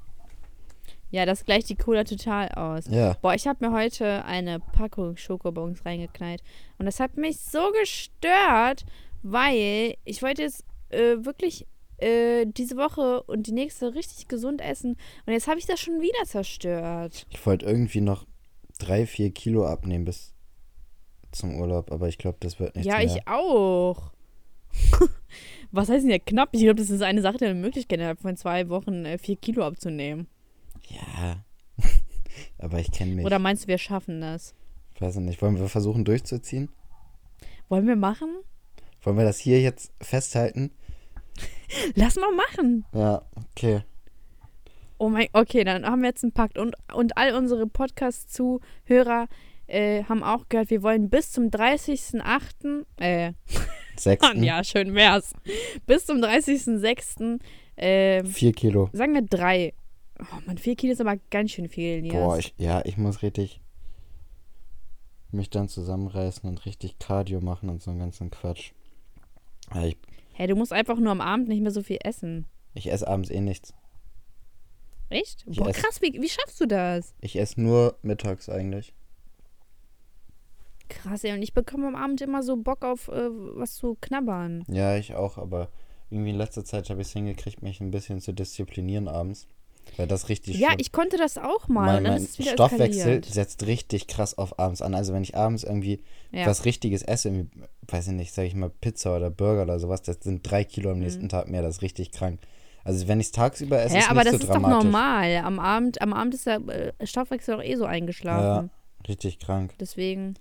ja, 1.11 1.25
das 1.25 1.45
gleicht 1.45 1.69
die 1.69 1.77
Cola 1.77 2.05
total 2.05 2.49
aus. 2.51 2.87
Ja, 2.91 3.17
Boah, 3.23 3.35
ich 3.35 3.47
habe 3.47 3.67
mir 3.67 3.73
heute 3.73 4.25
eine 4.25 4.61
Packung 4.61 5.17
Schokobons 5.17 5.85
reingeknallt. 5.85 6.43
Und 6.79 6.87
das 6.87 7.01
hat 7.01 7.17
mich 7.17 7.39
so 7.41 7.71
gestört, 7.81 8.85
weil 9.23 9.95
ich 10.05 10.23
wollte 10.23 10.43
jetzt 10.43 10.65
äh, 10.91 11.17
wirklich 11.25 11.67
äh, 11.99 12.47
diese 12.47 12.77
Woche 12.77 13.23
und 13.25 13.47
die 13.47 13.53
nächste 13.53 13.95
richtig 13.95 14.29
gesund 14.29 14.61
essen. 14.61 14.97
Und 15.27 15.33
jetzt 15.33 15.49
habe 15.49 15.59
ich 15.59 15.67
das 15.67 15.81
schon 15.81 16.01
wieder 16.01 16.25
zerstört. 16.25 17.27
ich 17.31 17.45
wollte 17.47 17.67
irgendwie 17.67 18.01
noch 18.01 18.27
drei, 18.79 19.07
vier 19.07 19.31
Kilo 19.31 19.67
abnehmen 19.67 20.05
bis 20.05 20.35
zum 21.33 21.59
Urlaub, 21.61 21.93
aber 21.93 22.09
ich 22.09 22.19
glaube, 22.19 22.39
das 22.41 22.59
wird 22.59 22.75
nichts 22.75 22.87
ja, 22.87 22.99
mehr. 22.99 23.07
ich 23.07 23.29
auch. 23.29 24.13
Was 25.71 25.89
heißt 25.89 26.05
denn 26.05 26.11
ja 26.11 26.19
knapp? 26.19 26.51
Ich 26.53 26.63
glaube, 26.63 26.77
das 26.77 26.91
ist 26.91 27.03
eine 27.03 27.21
Sache 27.21 27.39
der 27.39 27.55
Möglichkeit, 27.55 27.99
innerhalb 27.99 28.21
von 28.21 28.37
zwei 28.37 28.69
Wochen 28.69 29.05
äh, 29.05 29.19
vier 29.19 29.37
Kilo 29.37 29.65
abzunehmen. 29.65 30.27
Ja. 30.89 31.45
aber 32.59 32.79
ich 32.79 32.91
kenne 32.91 33.15
mich. 33.15 33.27
Oder 33.27 33.39
meinst 33.39 33.65
du, 33.65 33.69
wir 33.69 33.79
schaffen 33.79 34.21
das? 34.21 34.55
Ich 34.95 35.01
weiß 35.01 35.17
nicht. 35.17 35.43
Wollen 35.43 35.59
wir 35.59 35.69
versuchen 35.69 36.05
durchzuziehen? 36.05 36.71
Wollen 37.69 37.87
wir 37.87 37.97
machen? 37.97 38.31
Wollen 39.03 39.19
wir 39.19 39.25
das 39.25 39.39
hier 39.39 39.61
jetzt 39.61 39.93
festhalten? 40.01 40.71
Lass 41.95 42.17
mal 42.17 42.33
machen. 42.35 42.85
Ja, 42.93 43.23
okay. 43.37 43.83
Oh 44.99 45.09
mein, 45.09 45.29
okay, 45.33 45.65
dann 45.65 45.87
haben 45.87 46.03
wir 46.03 46.09
jetzt 46.09 46.25
einen 46.25 46.33
Pakt. 46.33 46.59
Und, 46.59 46.75
und 46.93 47.17
all 47.17 47.35
unsere 47.35 47.67
Podcast-Zuhörer 47.67 49.29
äh, 49.69 50.05
haben 50.05 50.23
auch 50.25 50.49
gehört, 50.49 50.71
wir 50.71 50.83
wollen 50.83 51.09
bis 51.09 51.31
zum 51.33 51.51
30.08., 51.51 52.85
äh, 52.99 53.33
Sechsten. 53.97 54.43
ja, 54.45 54.63
schön 54.65 54.95
wär's. 54.95 55.33
Bis 55.87 56.07
zum 56.07 56.19
30.06., 56.19 57.41
äh, 57.77 58.25
Vier 58.25 58.53
Kilo. 58.53 58.91
sagen 58.93 59.15
wir 59.15 59.23
drei. 59.23 59.73
Oh 60.21 60.41
Mann, 60.47 60.59
vier 60.59 60.75
Kilo 60.75 60.93
ist 60.93 61.01
aber 61.01 61.17
ganz 61.31 61.53
schön 61.53 61.69
viel, 61.69 61.99
Elias. 61.99 62.15
Boah, 62.15 62.39
ich, 62.39 62.53
ja, 62.59 62.85
ich 62.85 62.97
muss 62.97 63.23
richtig 63.23 63.61
mich 65.31 65.51
dann 65.51 65.69
zusammenreißen 65.69 66.49
und 66.49 66.65
richtig 66.67 66.99
Cardio 66.99 67.41
machen 67.41 67.69
und 67.69 67.83
so 67.83 67.91
einen 67.93 68.01
ganzen 68.01 68.31
Quatsch. 68.31 68.73
Ja, 69.73 69.85
ich, 69.85 69.97
Hey, 70.33 70.47
du 70.47 70.55
musst 70.57 70.73
einfach 70.73 70.99
nur 70.99 71.13
am 71.13 71.21
Abend 71.21 71.49
nicht 71.49 71.61
mehr 71.61 71.71
so 71.71 71.83
viel 71.83 71.99
essen. 72.03 72.47
ich 72.75 72.91
esse 72.91 73.07
abends 73.07 73.31
eh 73.31 73.41
nichts. 73.41 73.75
Echt? 75.11 75.45
Ich 75.49 75.57
Boah, 75.59 75.69
ess- 75.69 75.77
krass, 75.77 76.01
wie, 76.03 76.13
wie 76.21 76.29
schaffst 76.29 76.61
du 76.61 76.67
das? 76.67 77.15
Ich 77.21 77.37
esse 77.39 77.61
nur 77.61 77.97
mittags 78.03 78.49
eigentlich. 78.49 78.93
Krass, 80.89 81.25
ey. 81.25 81.33
Und 81.33 81.43
ich 81.43 81.53
bekomme 81.55 81.87
am 81.89 81.97
Abend 81.97 82.21
immer 82.23 82.43
so 82.43 82.57
Bock 82.57 82.85
auf 82.85 83.09
äh, 83.09 83.29
was 83.31 83.75
zu 83.77 83.97
knabbern. 84.01 84.65
Ja, 84.69 84.97
ich 84.97 85.15
auch, 85.15 85.37
aber 85.37 85.69
irgendwie 86.11 86.31
in 86.31 86.37
letzter 86.37 86.65
Zeit 86.65 86.89
habe 86.89 87.03
ich 87.03 87.09
es 87.09 87.13
hingekriegt, 87.13 87.63
mich 87.63 87.81
ein 87.81 87.91
bisschen 87.91 88.21
zu 88.21 88.33
disziplinieren 88.33 89.09
abends. 89.09 89.47
Weil 89.97 90.07
das 90.07 90.29
richtig 90.29 90.57
Ja, 90.59 90.69
schlimm- 90.69 90.81
ich 90.81 90.93
konnte 90.93 91.17
das 91.17 91.39
auch 91.39 91.69
mal. 91.69 92.01
mein, 92.01 92.13
mein 92.13 92.27
Stoffwechsel 92.27 92.99
eskaliert. 93.01 93.25
setzt 93.27 93.67
richtig 93.67 94.07
krass 94.07 94.37
auf 94.37 94.59
abends 94.59 94.83
an. 94.83 94.95
Also 94.95 95.13
wenn 95.15 95.23
ich 95.23 95.35
abends 95.35 95.65
irgendwie 95.65 96.03
Ja. 96.31 96.47
was 96.47 96.65
Richtiges 96.67 97.03
esse, 97.03 97.29
irgendwie, 97.29 97.49
weiß 97.89 98.09
ich 98.09 98.13
nicht, 98.15 98.33
sag 98.35 98.45
ich 98.45 98.55
mal 98.55 98.69
Pizza 98.71 99.17
oder 99.17 99.31
Burger 99.31 99.63
oder 99.63 99.79
sowas, 99.79 100.03
das 100.03 100.19
sind 100.23 100.43
drei 100.51 100.65
Kilo 100.65 100.91
am 100.91 100.99
nächsten 100.99 101.29
Tag 101.31 101.49
mehr, 101.49 101.63
das 101.63 101.77
ist 101.77 101.83
richtig 101.83 102.13
krank. 102.13 102.39
Also 102.89 103.07
wenn 103.07 103.21
ich 103.21 103.27
es 103.27 103.33
tagsüber 103.33 103.83
esse, 103.83 103.97
Ja, 103.97 104.01
ist 104.01 104.11
aber 104.11 104.25
nicht 104.25 104.33
das 104.33 104.41
so 104.41 104.49
ist 104.49 104.55
doch 104.55 104.67
normal. 104.67 105.37
Am 105.45 105.59
Abend, 105.59 106.01
am 106.01 106.15
Abend 106.15 106.33
ist 106.33 106.47
der 106.47 106.67
äh, 106.69 107.07
Stoffwechsel 107.07 107.57
doch 107.57 107.63
eh 107.63 107.75
so 107.75 107.85
eingeschlafen. 107.85 108.71
Richtig 109.07 109.39
krank. 109.41 109.75
Deswegen. 109.79 110.37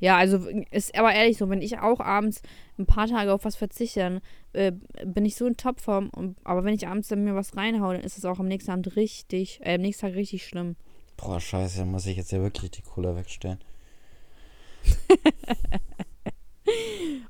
Ja, 0.00 0.16
also 0.16 0.38
ist 0.70 0.98
aber 0.98 1.12
ehrlich 1.12 1.36
so, 1.36 1.50
wenn 1.50 1.60
ich 1.60 1.78
auch 1.78 2.00
abends 2.00 2.40
ein 2.78 2.86
paar 2.86 3.08
Tage 3.08 3.30
auf 3.30 3.44
was 3.44 3.56
verzichte, 3.56 4.00
dann 4.00 4.20
äh, 4.54 4.72
bin 5.04 5.26
ich 5.26 5.36
so 5.36 5.44
in 5.46 5.58
Topform. 5.58 6.08
Und, 6.08 6.38
aber 6.44 6.64
wenn 6.64 6.72
ich 6.72 6.88
abends 6.88 7.08
dann 7.08 7.24
mir 7.24 7.34
was 7.34 7.58
reinhaue, 7.58 7.92
dann 7.92 8.04
ist 8.04 8.16
es 8.16 8.24
auch 8.24 8.38
am 8.38 8.48
nächsten 8.48 8.70
Abend 8.70 8.96
richtig, 8.96 9.60
äh, 9.62 9.74
am 9.74 9.82
nächsten 9.82 10.06
Tag 10.06 10.14
richtig 10.14 10.46
schlimm. 10.46 10.76
Boah, 11.18 11.38
scheiße, 11.38 11.80
da 11.80 11.84
muss 11.84 12.06
ich 12.06 12.16
jetzt 12.16 12.32
ja 12.32 12.40
wirklich 12.40 12.70
die 12.70 12.80
Cola 12.80 13.14
wegstellen. 13.16 13.58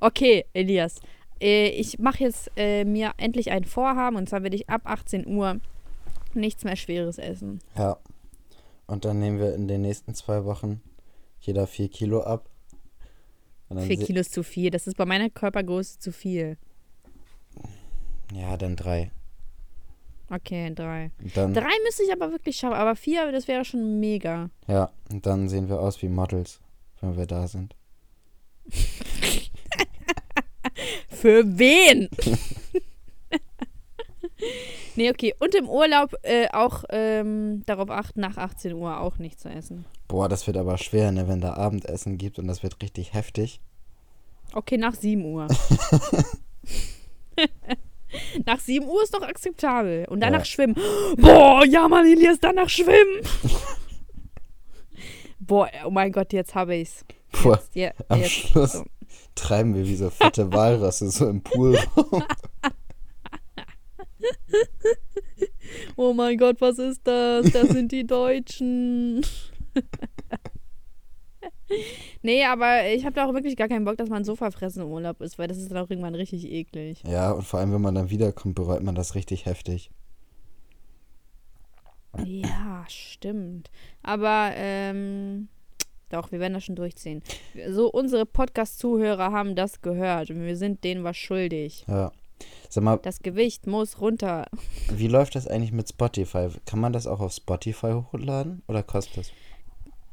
Okay, 0.01 0.45
Elias. 0.53 1.01
Äh, 1.40 1.68
ich 1.68 1.99
mache 1.99 2.25
jetzt 2.25 2.51
äh, 2.57 2.85
mir 2.85 3.12
endlich 3.18 3.51
ein 3.51 3.64
Vorhaben 3.64 4.16
und 4.16 4.29
zwar 4.29 4.42
werde 4.42 4.57
ich 4.57 4.68
ab 4.68 4.83
18 4.85 5.27
Uhr 5.27 5.61
nichts 6.35 6.64
mehr 6.64 6.77
Schweres 6.77 7.18
essen. 7.18 7.61
Ja. 7.77 7.99
Und 8.87 9.05
dann 9.05 9.18
nehmen 9.18 9.38
wir 9.38 9.55
in 9.55 9.66
den 9.68 9.83
nächsten 9.83 10.14
zwei 10.14 10.44
Wochen 10.44 10.81
jeder 11.40 11.66
vier 11.66 11.88
Kilo 11.88 12.22
ab. 12.22 12.49
Und 13.68 13.77
dann 13.79 13.87
Vier 13.87 13.99
se- 13.99 14.05
Kilo 14.05 14.20
ist 14.20 14.33
zu 14.33 14.42
viel. 14.44 14.70
Das 14.70 14.87
ist 14.87 14.96
bei 14.96 15.05
meiner 15.05 15.29
Körpergröße 15.29 15.99
zu 15.99 16.12
viel. 16.12 16.57
Ja, 18.33 18.57
dann 18.57 18.77
drei. 18.77 19.11
Okay, 20.29 20.72
drei. 20.75 21.11
Dann, 21.35 21.55
Drei 21.55 21.70
müsste 21.85 22.03
ich 22.03 22.12
aber 22.12 22.33
wirklich 22.33 22.57
schaffen, 22.57 22.75
aber 22.75 22.96
vier, 22.96 23.31
das 23.31 23.46
wäre 23.46 23.64
schon 23.64 24.01
mega. 24.01 24.51
ja, 24.66 24.90
und 25.11 25.25
dann 25.25 25.49
sehen 25.49 25.68
wir 25.68 25.81
aus 25.81 26.03
wie 26.03 26.09
Models, 26.09 26.61
wenn 27.01 27.16
wir 27.16 27.27
da 27.27 27.46
sind. 27.46 27.77
Für 31.27 31.43
wen? 31.59 32.09
nee, 34.95 35.11
okay. 35.11 35.35
Und 35.41 35.57
im 35.57 35.69
Urlaub 35.69 36.15
äh, 36.23 36.47
auch 36.53 36.85
ähm, 36.91 37.65
darauf 37.67 37.91
achten, 37.91 38.21
nach 38.21 38.37
18 38.37 38.75
Uhr 38.75 39.01
auch 39.01 39.19
nicht 39.19 39.41
zu 39.41 39.49
essen. 39.49 39.85
Boah, 40.07 40.29
das 40.29 40.47
wird 40.47 40.57
aber 40.57 40.79
schwer, 40.79 41.11
ne, 41.11 41.27
wenn 41.27 41.41
da 41.41 41.55
Abendessen 41.55 42.17
gibt 42.17 42.39
und 42.39 42.47
das 42.47 42.62
wird 42.62 42.81
richtig 42.81 43.12
heftig. 43.12 43.61
Okay, 44.53 44.77
nach 44.77 44.95
7 44.95 45.25
Uhr. 45.25 45.49
nach 48.47 48.61
7 48.61 48.87
Uhr 48.87 49.03
ist 49.03 49.12
doch 49.12 49.23
akzeptabel. 49.23 50.07
Und 50.09 50.21
danach 50.21 50.39
Ja. 50.39 50.45
schwimmen. 50.45 50.77
Boah, 51.17 51.65
ja, 51.65 51.89
Mann, 51.89 52.07
Elias, 52.07 52.39
danach 52.41 52.69
schwimmen. 52.69 53.27
Boah, 55.41 55.69
oh 55.85 55.91
mein 55.91 56.12
Gott, 56.12 56.33
jetzt 56.33 56.55
habe 56.55 56.77
ich's. 56.77 57.05
Boah, 57.43 57.61
Jetzt, 57.73 57.75
ja, 57.75 57.91
am 58.07 58.21
jetzt. 58.21 58.31
Schluss 58.31 58.73
so. 58.75 58.85
Treiben 59.35 59.74
wir 59.74 59.87
wie 59.87 59.96
so 59.96 60.11
fette 60.11 60.52
Walrosse 60.52 61.11
so 61.11 61.29
im 61.29 61.42
Pool 61.42 61.79
rum. 61.96 62.22
Oh 65.96 66.12
mein 66.12 66.37
Gott, 66.38 66.61
was 66.61 66.79
ist 66.79 67.07
das? 67.07 67.50
Das 67.52 67.68
sind 67.68 67.92
die 67.92 68.07
Deutschen. 68.07 69.24
nee, 72.22 72.44
aber 72.44 72.88
ich 72.88 73.05
habe 73.05 73.14
da 73.14 73.26
auch 73.26 73.35
wirklich 73.35 73.57
gar 73.57 73.68
keinen 73.68 73.85
Bock, 73.85 73.96
dass 73.96 74.09
man 74.09 74.24
so 74.24 74.37
verfressen 74.37 74.83
im 74.83 74.88
Urlaub 74.88 75.20
ist, 75.20 75.38
weil 75.38 75.48
das 75.48 75.59
ist 75.59 75.70
dann 75.70 75.79
auch 75.79 75.90
irgendwann 75.90 76.14
richtig 76.14 76.50
eklig. 76.50 77.02
Ja, 77.07 77.33
und 77.33 77.42
vor 77.42 77.61
allem, 77.61 77.72
wenn 77.72 77.81
man 77.81 77.94
dann 77.94 78.11
wiederkommt, 78.11 78.55
bereut 78.55 78.83
man 78.83 78.94
das 78.94 79.14
richtig 79.14 79.46
heftig. 79.46 79.90
Ja, 82.24 82.85
stimmt. 82.88 83.70
Aber, 84.02 84.52
ähm, 84.55 85.48
doch, 86.11 86.31
wir 86.31 86.40
werden 86.40 86.55
das 86.55 86.64
schon 86.64 86.77
durchziehen. 86.77 87.23
So, 87.69 87.90
unsere 87.90 88.27
Podcast-Zuhörer 88.27 89.33
haben 89.33 89.57
das 89.57 89.81
gehört 89.81 90.31
und 90.31 90.42
wir 90.45 90.57
sind 90.57 90.85
denen 90.85 91.05
was 91.05 91.16
schuldig. 91.16 91.85
Ja. 91.88 92.12
Sag 92.69 92.85
mal, 92.85 92.99
Das 92.99 93.21
Gewicht 93.21 93.66
muss 93.66 94.01
runter. 94.01 94.47
wie 94.92 95.09
läuft 95.09 95.35
das 95.35 95.49
eigentlich 95.49 95.73
mit 95.73 95.88
Spotify? 95.88 96.49
Kann 96.66 96.79
man 96.81 96.92
das 96.92 97.07
auch 97.07 97.21
auf 97.21 97.33
Spotify 97.33 97.92
hochladen 97.92 98.62
oder 98.69 98.83
kostet 98.83 99.16
das? 99.19 99.33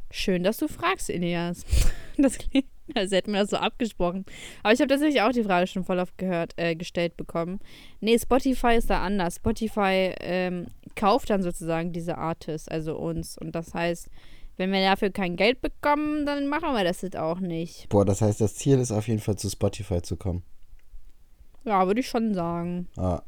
Schön, 0.10 0.44
dass 0.44 0.58
du 0.58 0.68
fragst, 0.68 1.10
Elias. 1.10 1.66
Das 2.16 2.38
klingt, 2.38 2.68
als 2.94 3.12
hätten 3.12 3.34
wir 3.34 3.40
das 3.40 3.50
so 3.50 3.58
abgesprochen. 3.58 4.24
Aber 4.62 4.72
ich 4.72 4.80
habe 4.80 4.88
tatsächlich 4.88 5.24
auch 5.24 5.32
die 5.32 5.42
Frage 5.42 5.66
schon 5.66 5.84
voll 5.84 5.98
oft 5.98 6.16
gehört, 6.20 6.54
äh, 6.58 6.76
gestellt 6.76 7.18
bekommen. 7.18 7.60
Nee, 8.02 8.20
Spotify 8.20 8.76
ist 8.76 8.92
da 8.92 9.02
anders. 9.02 9.38
Spotify 9.38 10.14
ähm, 10.20 10.68
kauft 10.96 11.32
dann 11.32 11.42
sozusagen 11.42 11.92
diese 11.92 12.20
Artists, 12.20 12.68
also 12.68 12.96
uns. 12.96 13.36
Und 13.36 13.56
das 13.56 13.74
heißt, 13.74 14.10
wenn 14.58 14.72
wir 14.72 14.82
dafür 14.82 15.10
kein 15.10 15.36
Geld 15.36 15.62
bekommen, 15.62 16.26
dann 16.26 16.48
machen 16.48 16.74
wir 16.74 16.84
das 16.84 17.02
jetzt 17.02 17.18
auch 17.18 17.40
nicht. 17.40 17.90
Boah, 17.90 18.06
das 18.06 18.22
heißt, 18.22 18.40
das 18.42 18.56
Ziel 18.56 18.80
ist 18.80 18.92
auf 18.92 19.08
jeden 19.08 19.20
Fall 19.20 19.36
zu 19.38 19.50
Spotify 19.50 20.02
zu 20.02 20.16
kommen. 20.18 20.44
Ja, 21.66 21.88
würde 21.88 22.02
ich 22.02 22.10
schon 22.10 22.34
sagen. 22.34 22.88
Ah. 22.98 23.22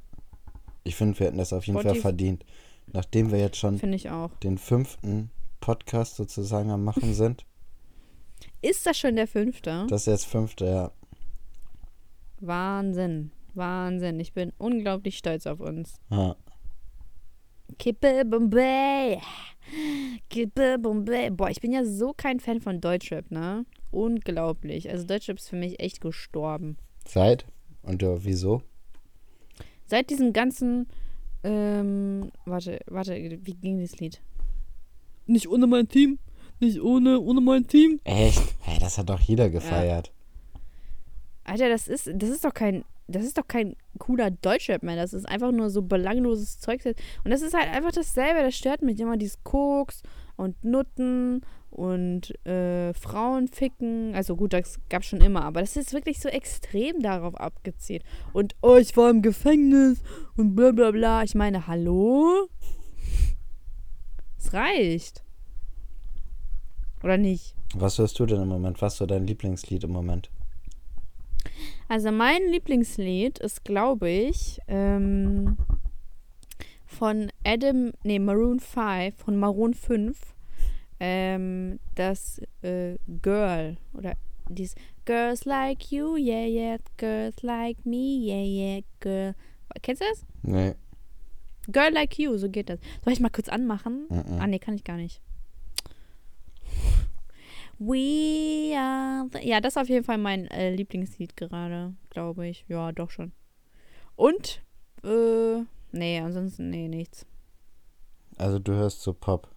Ich 0.84 0.96
finde, 0.96 1.18
wir 1.20 1.28
hätten 1.28 1.38
das 1.38 1.54
auf 1.54 1.66
jeden 1.66 1.78
Fall 1.80 1.86
Spotif- 1.96 2.02
verdient. 2.02 2.46
Nachdem 2.94 3.32
wir 3.32 3.40
jetzt 3.40 3.58
schon 3.58 3.80
Finde 3.80 3.96
ich 3.96 4.10
auch. 4.12 4.30
den 4.44 4.58
fünften 4.60 5.32
Podcast 5.60 6.16
sozusagen 6.18 6.70
am 6.70 6.84
Machen 6.84 7.14
sind. 7.16 7.46
Ist 8.62 8.86
das 8.86 8.98
schon 8.98 9.16
der 9.16 9.28
fünfte? 9.28 9.88
Das 9.90 10.02
ist 10.02 10.08
jetzt 10.08 10.26
fünfte, 10.28 10.66
ja. 10.66 10.92
Wahnsinn. 12.40 13.32
Wahnsinn. 13.54 14.20
Ich 14.20 14.34
bin 14.34 14.52
unglaublich 14.58 15.18
stolz 15.18 15.48
auf 15.48 15.60
uns. 15.60 15.96
ja. 16.12 16.36
Kippe 17.78 18.24
Bombay. 18.26 19.20
Kippe 20.30 20.78
Bombay. 20.80 21.30
Boah, 21.32 21.50
ich 21.50 21.62
bin 21.62 21.72
ja 21.72 21.84
so 21.86 22.14
kein 22.16 22.40
Fan 22.40 22.62
von 22.62 22.82
Deutschrap, 22.82 23.32
ne? 23.32 23.66
Unglaublich. 23.92 24.90
Also 24.90 25.06
Deutschrap 25.06 25.38
ist 25.38 25.50
für 25.50 25.56
mich 25.56 25.80
echt 25.80 26.02
gestorben. 26.02 26.78
Seit? 27.08 27.46
Und 27.84 28.02
ja, 28.02 28.24
wieso? 28.24 28.62
Seit 29.86 30.10
diesem 30.10 30.34
ganzen, 30.34 30.88
ähm, 31.44 32.32
warte, 32.46 32.80
warte, 32.88 33.16
wie 33.16 33.54
ging 33.54 33.80
das 33.80 34.00
Lied? 34.00 34.22
Nicht 35.28 35.48
ohne 35.48 35.68
mein 35.68 35.88
Team. 35.88 36.20
Nicht 36.60 36.80
ohne, 36.82 37.20
ohne 37.20 37.42
mein 37.42 37.68
Team. 37.68 38.00
Echt? 38.04 38.42
Hey, 38.62 38.80
das 38.80 38.98
hat 38.98 39.10
doch 39.10 39.20
jeder 39.20 39.50
gefeiert. 39.50 40.12
Alter, 41.44 41.70
das 41.70 41.88
ist, 41.88 42.10
das 42.14 42.30
ist 42.30 42.44
doch 42.46 42.54
kein, 42.54 42.84
das 43.08 43.24
ist 43.24 43.38
doch 43.38 43.48
kein 43.48 43.76
cooler 44.00 44.32
Deutschrap 44.32 44.84
mehr. 44.84 44.96
Das 44.96 45.14
ist 45.14 45.28
einfach 45.28 45.52
nur 45.52 45.70
so 45.70 45.82
belangloses 45.82 46.60
Zeug. 46.60 46.82
Und 46.86 47.32
das 47.32 47.42
ist 47.42 47.54
halt 47.54 47.70
einfach 47.70 47.92
dasselbe. 47.92 48.42
Das 48.42 48.56
stört 48.56 48.82
mich 48.82 49.00
immer 49.00 49.18
dieses 49.18 49.44
Koks 49.44 50.02
und 50.36 50.64
Nutten 50.64 51.42
und 51.70 52.34
äh, 52.46 52.94
Frauen 52.94 53.48
ficken. 53.48 54.16
Also 54.16 54.36
gut, 54.36 54.54
das 54.54 54.80
gab 54.90 55.04
schon 55.04 55.22
immer, 55.22 55.44
aber 55.44 55.62
das 55.62 55.76
ist 55.76 55.94
wirklich 55.94 56.20
so 56.20 56.30
extrem 56.30 57.02
darauf 57.02 57.36
abgezielt. 57.36 58.04
Und 58.34 58.56
oh, 58.62 58.76
ich 58.76 58.96
war 58.98 59.10
im 59.10 59.22
Gefängnis 59.22 60.02
und 60.38 60.56
bla 60.56 60.72
bla 60.72 60.92
bla. 60.92 61.24
Ich 61.24 61.36
meine, 61.36 61.68
hallo? 61.68 62.48
Es 64.38 64.54
reicht. 64.54 65.24
Oder 67.04 67.18
nicht? 67.18 67.56
Was 67.76 68.00
hörst 68.00 68.18
du 68.20 68.26
denn 68.26 68.42
im 68.42 68.48
Moment? 68.48 68.82
Was 68.82 68.94
ist 68.94 69.00
so 69.00 69.06
dein 69.06 69.28
Lieblingslied 69.28 69.84
im 69.84 69.92
Moment? 69.92 70.32
Also 71.88 72.12
mein 72.12 72.42
Lieblingslied 72.50 73.40
ist, 73.40 73.64
glaube 73.64 74.10
ich, 74.10 74.60
ähm, 74.68 75.58
von 76.86 77.32
Adam, 77.44 77.92
nee, 78.04 78.20
Maroon 78.20 78.60
5, 78.60 79.16
von 79.16 79.38
Maroon 79.38 79.74
5, 79.74 80.18
ähm, 81.00 81.80
das 81.96 82.42
äh, 82.62 82.96
Girl 83.22 83.78
oder 83.94 84.14
dies 84.50 84.76
Girls 85.06 85.46
like 85.46 85.92
you, 85.92 86.16
yeah, 86.18 86.48
yeah, 86.48 86.78
girls 86.98 87.44
like 87.44 87.86
me, 87.86 88.18
yeah, 88.18 88.44
yeah, 88.44 88.82
girl. 89.00 89.36
Kennst 89.82 90.02
du 90.02 90.06
das? 90.10 90.26
Nee. 90.42 90.74
Girl 91.72 91.94
like 91.94 92.18
you, 92.18 92.38
so 92.38 92.50
geht 92.50 92.70
das. 92.70 92.80
Soll 93.04 93.14
ich 93.14 93.20
mal 93.20 93.30
kurz 93.30 93.50
anmachen? 93.50 94.08
Mhm. 94.10 94.40
Ah, 94.40 94.48
nee, 94.48 94.60
kann 94.60 94.74
ich 94.74 94.84
gar 94.84 94.98
nicht. 94.98 95.22
We 97.78 98.74
are 98.78 99.28
the 99.32 99.48
Ja, 99.48 99.60
das 99.60 99.74
ist 99.74 99.82
auf 99.82 99.90
jeden 99.90 100.06
Fall 100.06 100.18
mein 100.18 100.48
äh, 100.48 100.74
Lieblingslied 100.74 101.36
gerade, 101.36 101.94
glaube 102.10 102.48
ich. 102.48 102.66
Ja, 102.68 102.92
doch 102.92 103.10
schon. 103.10 103.32
Und, 104.16 104.62
äh, 105.04 105.64
nee, 105.92 106.20
ansonsten, 106.20 106.70
nee, 106.70 106.88
nichts. 106.88 107.26
Also 108.38 108.60
du 108.60 108.74
hörst 108.74 109.02
so 109.02 109.14
Pop. 109.14 109.50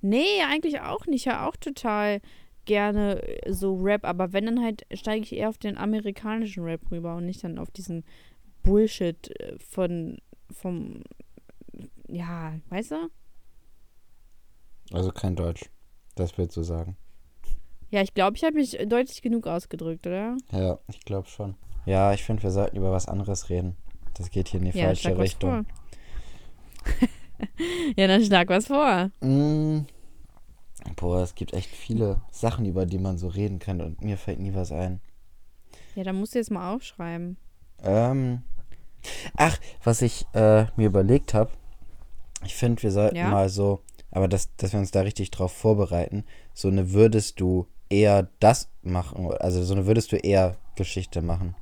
Nee, 0.00 0.42
eigentlich 0.46 0.80
auch 0.80 1.06
nicht. 1.06 1.26
Ich 1.26 1.32
höre 1.32 1.46
auch 1.46 1.56
total 1.56 2.20
gerne 2.64 3.22
äh, 3.22 3.52
so 3.52 3.76
Rap, 3.76 4.04
aber 4.04 4.32
wenn, 4.32 4.46
dann 4.46 4.62
halt 4.62 4.86
steige 4.92 5.24
ich 5.24 5.32
eher 5.32 5.48
auf 5.48 5.58
den 5.58 5.76
amerikanischen 5.76 6.64
Rap 6.64 6.90
rüber 6.90 7.16
und 7.16 7.26
nicht 7.26 7.42
dann 7.42 7.58
auf 7.58 7.70
diesen 7.70 8.04
Bullshit 8.62 9.28
äh, 9.40 9.58
von, 9.58 10.18
vom, 10.50 11.02
ja, 12.08 12.58
weißt 12.68 12.92
du? 12.92 13.10
Also 14.92 15.10
kein 15.10 15.36
Deutsch. 15.36 15.70
Das 16.20 16.36
willst 16.36 16.54
du 16.54 16.62
sagen. 16.62 16.98
Ja, 17.88 18.02
ich 18.02 18.12
glaube, 18.12 18.36
ich 18.36 18.44
habe 18.44 18.54
mich 18.54 18.76
deutlich 18.86 19.22
genug 19.22 19.46
ausgedrückt, 19.46 20.06
oder? 20.06 20.36
Ja, 20.52 20.78
ich 20.88 21.00
glaube 21.00 21.28
schon. 21.28 21.54
Ja, 21.86 22.12
ich 22.12 22.22
finde, 22.22 22.42
wir 22.42 22.50
sollten 22.50 22.76
über 22.76 22.92
was 22.92 23.08
anderes 23.08 23.48
reden. 23.48 23.74
Das 24.12 24.30
geht 24.30 24.48
hier 24.48 24.60
in 24.60 24.70
die 24.70 24.78
ja, 24.78 24.84
falsche 24.84 25.16
Richtung. 25.16 25.64
ja, 27.96 28.06
dann 28.06 28.22
schlag 28.22 28.50
was 28.50 28.66
vor. 28.66 29.10
Mm. 29.20 29.86
Boah, 30.96 31.22
es 31.22 31.34
gibt 31.34 31.54
echt 31.54 31.70
viele 31.70 32.20
Sachen, 32.30 32.66
über 32.66 32.84
die 32.84 32.98
man 32.98 33.16
so 33.16 33.28
reden 33.28 33.58
kann 33.58 33.80
und 33.80 34.02
mir 34.02 34.18
fällt 34.18 34.40
nie 34.40 34.54
was 34.54 34.72
ein. 34.72 35.00
Ja, 35.94 36.04
dann 36.04 36.16
musst 36.16 36.34
du 36.34 36.38
jetzt 36.38 36.50
mal 36.50 36.74
aufschreiben. 36.74 37.38
Ähm. 37.82 38.42
Ach, 39.36 39.58
was 39.82 40.02
ich 40.02 40.26
äh, 40.34 40.66
mir 40.76 40.88
überlegt 40.88 41.32
habe, 41.32 41.50
ich 42.44 42.54
finde, 42.54 42.82
wir 42.82 42.90
sollten 42.90 43.16
Ja? 43.16 43.30
mal 43.30 43.48
so, 43.48 43.80
aber 44.10 44.28
das, 44.28 44.54
dass 44.56 44.72
wir 44.72 44.80
uns 44.80 44.90
da 44.90 45.00
richtig 45.02 45.30
drauf 45.30 45.52
vorbereiten, 45.52 46.24
so 46.54 46.68
eine 46.68 46.92
würdest 46.92 47.40
du 47.40 47.66
eher 47.88 48.28
das 48.40 48.68
machen, 48.82 49.30
also 49.38 49.62
so 49.62 49.74
eine 49.74 49.86
würdest 49.86 50.12
du 50.12 50.16
eher 50.16 50.56
Geschichte 50.76 51.22
machen. 51.22 51.54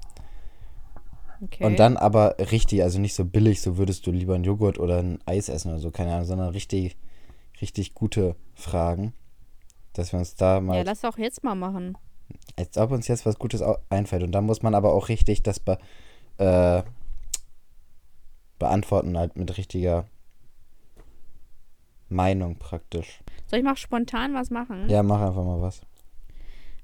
Okay. 1.41 1.65
Und 1.65 1.79
dann 1.79 1.97
aber 1.97 2.37
richtig, 2.51 2.83
also 2.83 2.99
nicht 2.99 3.15
so 3.15 3.25
billig, 3.25 3.61
so 3.63 3.77
würdest 3.77 4.07
du 4.07 4.11
lieber 4.11 4.35
einen 4.35 4.45
Joghurt 4.45 4.79
oder 4.79 4.99
ein 4.99 5.21
Eis 5.25 5.49
essen 5.49 5.71
oder 5.71 5.79
so, 5.79 5.91
keine 5.91 6.13
Ahnung, 6.13 6.27
sondern 6.27 6.49
richtig, 6.51 6.97
richtig 7.61 7.95
gute 7.95 8.35
Fragen. 8.55 9.13
Dass 9.93 10.13
wir 10.13 10.19
uns 10.19 10.35
da 10.35 10.61
mal, 10.61 10.77
Ja, 10.79 10.83
lass 10.83 11.05
auch 11.05 11.17
jetzt 11.19 11.45
mal 11.45 11.55
machen. 11.55 11.97
als 12.57 12.77
ob 12.77 12.91
uns 12.91 13.07
jetzt 13.09 13.25
was 13.25 13.39
Gutes 13.39 13.63
einfällt. 13.89 14.23
Und 14.25 14.33
da 14.33 14.41
muss 14.41 14.63
man 14.63 14.75
aber 14.75 14.93
auch 14.93 15.09
richtig 15.09 15.43
das 15.45 15.61
be, 15.61 15.79
äh, 16.39 16.83
beantworten, 18.59 19.17
halt 19.17 19.37
mit 19.37 19.57
richtiger 19.57 20.07
Meinung 22.09 22.57
praktisch. 22.57 23.21
Soll 23.47 23.61
ich 23.61 23.65
mal 23.65 23.77
spontan 23.77 24.35
was 24.35 24.51
machen? 24.51 24.89
Ja, 24.89 25.03
mach 25.03 25.21
einfach 25.21 25.45
mal 25.45 25.61
was. 25.61 25.83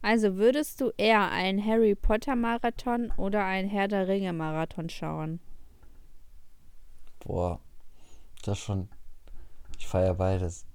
Also 0.03 0.37
würdest 0.37 0.81
du 0.81 0.91
eher 0.99 1.31
einen 1.31 1.65
Harry 1.65 1.95
Potter 1.95 2.37
Marathon 2.37 3.11
oder 3.17 3.45
einen 3.45 3.69
Herr 3.69 3.89
der 3.89 4.07
Ringe 4.07 4.35
Marathon 4.35 4.91
schauen? 4.91 5.41
Boah, 7.21 7.59
das 8.45 8.59
schon. 8.59 8.89
Ich 9.79 9.87
feiere 9.87 10.15
beides. 10.15 10.67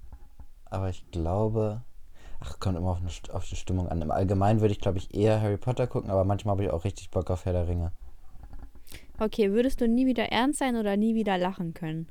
Aber 0.64 0.88
ich 0.88 1.08
glaube. 1.10 1.82
Ach, 2.40 2.58
kommt 2.58 2.76
immer 2.76 2.90
auf, 2.90 3.00
eine, 3.00 3.10
auf 3.34 3.46
die 3.48 3.56
Stimmung 3.56 3.88
an. 3.88 4.00
Im 4.00 4.10
Allgemeinen 4.10 4.60
würde 4.60 4.72
ich, 4.72 4.80
glaube 4.80 4.98
ich, 4.98 5.14
eher 5.14 5.40
Harry 5.40 5.58
Potter 5.58 5.86
gucken, 5.86 6.10
aber 6.10 6.24
manchmal 6.24 6.54
habe 6.54 6.64
ich 6.64 6.70
auch 6.70 6.84
richtig 6.84 7.10
Bock 7.10 7.30
auf 7.30 7.44
Herr 7.44 7.52
der 7.52 7.68
Ringe. 7.68 7.92
Okay, 9.18 9.52
würdest 9.52 9.80
du 9.80 9.86
nie 9.86 10.06
wieder 10.06 10.32
ernst 10.32 10.58
sein 10.58 10.76
oder 10.76 10.96
nie 10.96 11.14
wieder 11.14 11.36
lachen 11.36 11.74
können? 11.74 12.08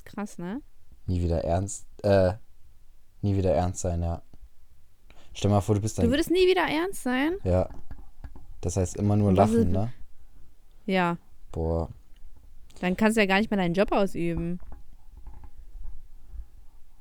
Ist 0.00 0.06
krass, 0.06 0.38
ne? 0.38 0.62
Nie 1.06 1.20
wieder 1.22 1.44
ernst. 1.44 1.86
Äh, 2.02 2.32
nie 3.20 3.36
wieder 3.36 3.52
ernst 3.52 3.82
sein, 3.82 4.02
ja. 4.02 4.22
Stell 5.34 5.50
mal 5.50 5.60
vor, 5.60 5.74
du 5.74 5.82
bist 5.82 5.98
Du 5.98 6.02
dann. 6.02 6.10
würdest 6.10 6.30
nie 6.30 6.46
wieder 6.48 6.62
ernst 6.62 7.02
sein? 7.02 7.34
Ja. 7.44 7.68
Das 8.62 8.78
heißt 8.78 8.96
immer 8.96 9.16
nur 9.16 9.30
lachen, 9.34 9.56
ist- 9.58 9.68
ne? 9.68 9.92
Ja. 10.86 11.18
Boah. 11.52 11.90
Dann 12.80 12.96
kannst 12.96 13.18
du 13.18 13.20
ja 13.20 13.26
gar 13.26 13.40
nicht 13.40 13.50
mehr 13.50 13.58
deinen 13.58 13.74
Job 13.74 13.92
ausüben. 13.92 14.58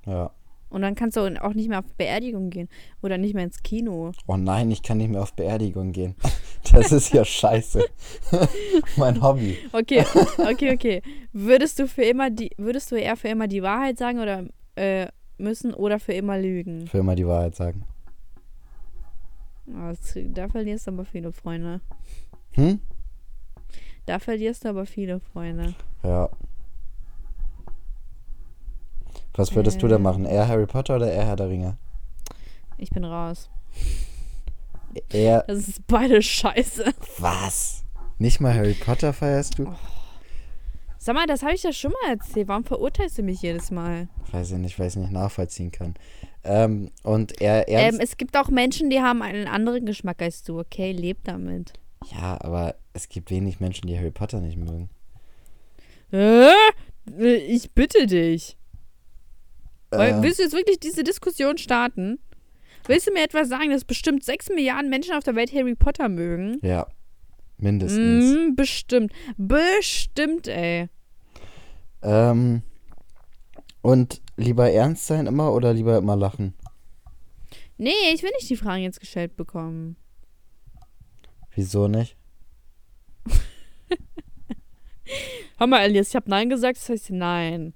Ja. 0.06 0.32
Und 0.70 0.82
dann 0.82 0.96
kannst 0.96 1.16
du 1.16 1.22
auch 1.42 1.54
nicht 1.54 1.70
mehr 1.70 1.80
auf 1.80 1.94
Beerdigung 1.94 2.50
gehen 2.50 2.68
oder 3.02 3.18
nicht 3.18 3.34
mehr 3.34 3.46
ins 3.46 3.64
Kino. 3.64 4.12
Oh 4.28 4.36
nein, 4.36 4.70
ich 4.72 4.84
kann 4.84 4.98
nicht 4.98 5.10
mehr 5.10 5.22
auf 5.24 5.34
Beerdigung 5.34 5.94
gehen. 5.94 6.16
Das 6.72 6.92
ist 6.92 7.14
ja 7.14 7.24
scheiße. 7.26 7.84
mein 8.98 9.22
Hobby. 9.22 9.58
Okay, 9.72 10.04
okay, 10.38 10.74
okay. 10.74 11.02
Würdest 11.34 11.80
du 11.80 11.88
für 11.88 12.04
immer 12.04 12.30
die, 12.30 12.52
würdest 12.58 12.92
du 12.92 12.96
eher 12.96 13.16
für 13.18 13.30
immer 13.30 13.48
die 13.48 13.64
Wahrheit 13.64 13.98
sagen 13.98 14.20
oder 14.20 14.44
äh, 14.76 15.08
müssen 15.38 15.74
oder 15.74 16.00
für 16.00 16.14
immer 16.14 16.38
lügen? 16.38 16.92
Will 16.94 17.04
mal 17.04 17.16
die 17.16 17.26
Wahrheit 17.28 17.56
sagen. 17.56 17.86
Ah, 19.74 19.90
das- 19.90 20.18
Da 20.34 20.48
verlierst 20.50 20.88
du 20.88 20.92
aber 20.92 21.06
viele 21.06 21.32
Freunde. 21.32 21.82
Hm? 22.52 22.80
Da 24.06 24.20
verlierst 24.20 24.66
du 24.66 24.70
aber 24.70 24.86
viele 24.86 25.20
Freunde. 25.20 25.76
Ja. 26.04 26.30
Was 29.36 29.56
würdest 29.56 29.82
du 29.82 29.86
Äh. 29.86 29.90
denn 29.92 30.02
machen? 30.02 30.26
Eher 30.26 30.48
Harry 30.48 30.66
Potter 30.66 30.98
oder 30.98 31.12
eher 31.12 31.26
Herr 31.26 31.36
der 31.36 31.50
Ringe? 31.50 31.78
Ich 32.78 32.90
bin 32.90 33.06
raus. 33.06 33.50
Eher. 35.12 35.44
Das 35.48 35.68
ist 35.68 35.88
beide 35.88 36.22
scheiße. 36.22 36.94
Was? 37.20 37.84
Nicht 38.18 38.40
mal 38.42 38.54
Harry 38.54 38.74
Potter 38.74 39.14
feierst 39.14 39.58
du? 39.60 39.74
Sag 40.98 41.16
mal, 41.16 41.28
das 41.28 41.44
habe 41.44 41.54
ich 41.54 41.64
ja 41.64 41.72
schon 41.72 41.94
mal 42.04 42.12
erzählt. 42.12 42.50
Warum 42.50 42.66
verurteilst 42.66 43.18
du 43.18 43.24
mich 43.24 43.42
jedes 43.42 43.72
Mal? 43.72 44.10
Weiß 44.32 44.52
ich 44.52 44.58
nicht, 44.58 44.78
weil 44.78 44.88
ich 44.88 44.94
es 44.96 45.00
nicht 45.02 45.12
nachvollziehen 45.14 45.72
kann. 45.72 45.94
Ähm, 46.44 46.92
und 47.04 47.40
er 47.42 47.68
Ähm, 47.70 48.00
es 48.02 48.18
gibt 48.18 48.36
auch 48.36 48.50
Menschen, 48.50 48.90
die 48.90 49.00
haben 49.00 49.22
einen 49.22 49.48
anderen 49.48 49.86
Geschmack 49.86 50.22
als 50.22 50.44
du. 50.44 50.60
Okay, 50.60 50.92
leb 50.92 51.20
damit. 51.24 51.74
ja, 52.12 52.38
aber 52.42 52.76
es 52.94 53.08
gibt 53.08 53.32
wenig 53.32 53.60
Menschen, 53.62 53.88
die 53.88 53.98
Harry 53.98 54.12
Potter 54.12 54.42
nicht 54.42 54.58
mögen. 54.58 54.90
Äh? 56.12 56.52
Ich 57.48 57.72
bitte 57.72 58.06
dich. 58.08 58.58
Ähm, 59.92 60.22
willst 60.22 60.40
du 60.40 60.44
jetzt 60.44 60.54
wirklich 60.54 60.80
diese 60.80 61.04
Diskussion 61.04 61.58
starten? 61.58 62.20
Willst 62.90 63.06
du 63.06 63.14
mir 63.14 63.24
etwas 63.24 63.50
sagen, 63.50 63.70
dass 63.70 63.86
bestimmt 63.86 64.24
sechs 64.24 64.50
Milliarden 64.50 64.90
Menschen 64.90 65.14
auf 65.14 65.24
der 65.24 65.36
Welt 65.36 65.54
Harry 65.54 65.76
Potter 65.76 66.10
mögen? 66.10 66.58
ja, 66.64 66.88
mindestens. 67.60 68.26
Mm, 68.26 68.56
bestimmt. 68.56 69.14
Bestimmt, 69.38 70.48
ey. 70.48 70.90
Ähm, 72.02 72.64
und 73.84 74.24
lieber 74.38 74.72
ernst 74.72 75.06
sein 75.06 75.28
immer 75.28 75.54
oder 75.54 75.72
lieber 75.72 76.00
immer 76.00 76.16
lachen? 76.16 76.56
Nee, 77.78 77.92
ich 78.12 78.24
will 78.24 78.32
nicht 78.32 78.50
die 78.50 78.58
Fragen 78.58 78.82
jetzt 78.82 79.00
gestellt 79.00 79.38
bekommen. 79.38 79.96
Wieso 81.54 81.88
nicht? 81.88 82.18
Hör 85.60 85.68
mal, 85.68 85.84
Elias, 85.84 86.10
ich 86.10 86.16
habe 86.16 86.28
Nein 86.28 86.50
gesagt, 86.50 86.78
das 86.78 86.90
heißt 86.90 87.12
Nein. 87.12 87.76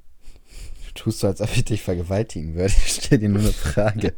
Tust 0.93 1.19
so, 1.19 1.27
als 1.27 1.41
ob 1.41 1.49
ich 1.55 1.65
dich 1.65 1.81
vergewaltigen 1.81 2.55
würde. 2.55 2.73
Ich 2.85 2.93
stelle 2.93 3.19
dir 3.21 3.29
nur 3.29 3.41
eine 3.41 3.51
Frage. 3.53 4.13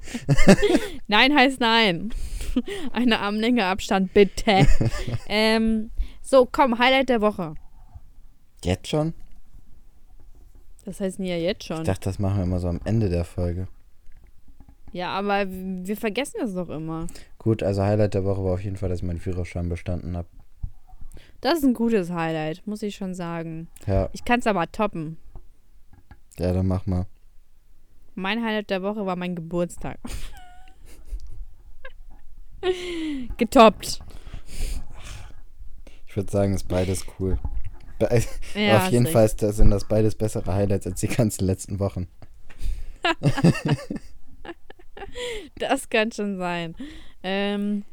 Nein 1.08 1.34
heißt 1.36 1.60
Nein. 1.60 2.14
Eine 2.94 3.20
Armlänge 3.20 3.66
Abstand, 3.66 4.14
bitte. 4.14 4.66
ähm, 5.28 5.92
so, 6.22 6.48
komm, 6.50 6.80
Highlight 6.80 7.10
der 7.10 7.20
Woche. 7.20 7.56
Jetzt 8.64 8.88
schon? 8.88 9.14
Das 10.86 11.02
heißt 11.02 11.20
ja 11.20 11.36
jetzt 11.36 11.66
schon. 11.66 11.80
Ich 11.80 11.84
dachte, 11.84 12.06
das 12.06 12.20
machen 12.20 12.38
wir 12.38 12.44
immer 12.44 12.60
so 12.60 12.70
am 12.70 12.80
Ende 12.86 13.10
der 13.10 13.26
Folge. 13.26 13.68
Ja, 14.94 15.10
aber 15.10 15.46
wir 15.50 15.98
vergessen 15.98 16.38
das 16.40 16.54
doch 16.54 16.70
immer. 16.70 17.08
Gut, 17.40 17.62
also 17.62 17.84
Highlight 17.84 18.14
der 18.14 18.24
Woche 18.24 18.44
war 18.44 18.54
auf 18.54 18.64
jeden 18.64 18.78
Fall, 18.78 18.88
dass 18.88 19.00
ich 19.00 19.04
meinen 19.06 19.20
Führerschein 19.20 19.68
bestanden 19.68 20.16
habe. 20.16 20.28
Das 21.42 21.60
ist 21.60 21.66
ein 21.66 21.74
gutes 21.74 22.12
Highlight, 22.12 22.66
muss 22.66 22.82
ich 22.82 22.96
schon 22.96 23.14
sagen. 23.14 23.68
Ja, 23.86 24.10
Ich 24.14 24.24
kann 24.24 24.40
es 24.40 24.48
aber 24.48 24.72
toppen. 24.72 25.18
Ja, 26.40 26.54
dann 26.54 26.68
mach 26.68 26.86
mal. 26.86 27.06
Mein 28.16 28.44
Highlight 28.44 28.70
der 28.70 28.82
Woche 28.82 29.06
war 29.06 29.16
mein 29.16 29.36
Geburtstag. 29.36 30.00
Getoppt. 33.38 34.00
Ich 36.08 36.16
würde 36.16 36.32
sagen, 36.32 36.54
ist 36.54 36.68
beides 36.68 37.06
cool. 37.20 37.38
Be 38.00 38.24
Ja, 38.56 38.78
auf 38.86 38.92
jeden 38.92 39.08
Fall 39.08 39.30
das, 39.38 39.58
sind 39.58 39.70
das 39.70 39.88
beides 39.88 40.16
bessere 40.16 40.54
Highlights 40.54 40.88
als 40.88 41.02
die 41.02 41.08
ganzen 41.08 41.46
letzten 41.46 41.80
Wochen. 41.80 42.08
Das 45.58 45.90
kann 45.90 46.12
schon 46.12 46.38
sein. 46.38 46.76
Ähm, 47.24 47.84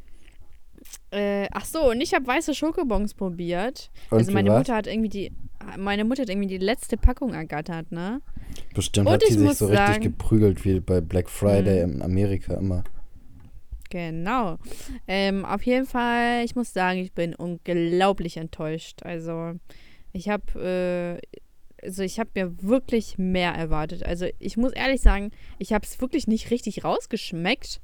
äh, 1.10 1.48
ach 1.52 1.64
so, 1.64 1.90
und 1.90 2.00
ich 2.00 2.14
habe 2.14 2.26
weiße 2.26 2.54
Schokobons 2.54 3.14
probiert. 3.14 3.90
Und 4.10 4.18
also 4.18 4.32
meine? 4.32 4.50
Mutter 4.50 4.74
hat 4.74 4.86
irgendwie 4.86 5.08
die, 5.08 5.32
meine 5.78 6.04
Mutter 6.04 6.22
hat 6.22 6.28
irgendwie 6.28 6.48
die 6.48 6.58
letzte 6.58 6.96
Packung 6.96 7.34
ergattert, 7.34 7.92
ne? 7.92 8.20
Bestimmt 8.74 9.06
Und 9.08 9.14
hat 9.14 9.22
sie 9.22 9.34
ich 9.34 9.38
sich 9.38 9.52
so 9.58 9.66
richtig 9.66 9.86
sagen- 9.86 10.02
geprügelt 10.02 10.64
wie 10.64 10.80
bei 10.80 11.00
Black 11.00 11.28
Friday 11.30 11.82
in 11.82 12.02
Amerika 12.02 12.54
immer. 12.54 12.84
Genau. 13.90 14.58
Ähm, 15.06 15.44
auf 15.44 15.62
jeden 15.64 15.86
Fall, 15.86 16.44
ich 16.44 16.56
muss 16.56 16.72
sagen, 16.72 16.98
ich 17.00 17.12
bin 17.12 17.34
unglaublich 17.34 18.38
enttäuscht. 18.38 19.02
Also, 19.02 19.52
ich 20.12 20.28
habe, 20.30 21.20
äh, 21.82 21.86
also 21.86 22.02
ich 22.02 22.18
habe 22.18 22.30
mir 22.34 22.62
wirklich 22.62 23.18
mehr 23.18 23.52
erwartet. 23.52 24.04
Also, 24.04 24.26
ich 24.38 24.56
muss 24.56 24.72
ehrlich 24.72 25.02
sagen, 25.02 25.30
ich 25.58 25.72
habe 25.74 25.84
es 25.84 26.00
wirklich 26.00 26.26
nicht 26.26 26.50
richtig 26.50 26.84
rausgeschmeckt, 26.84 27.80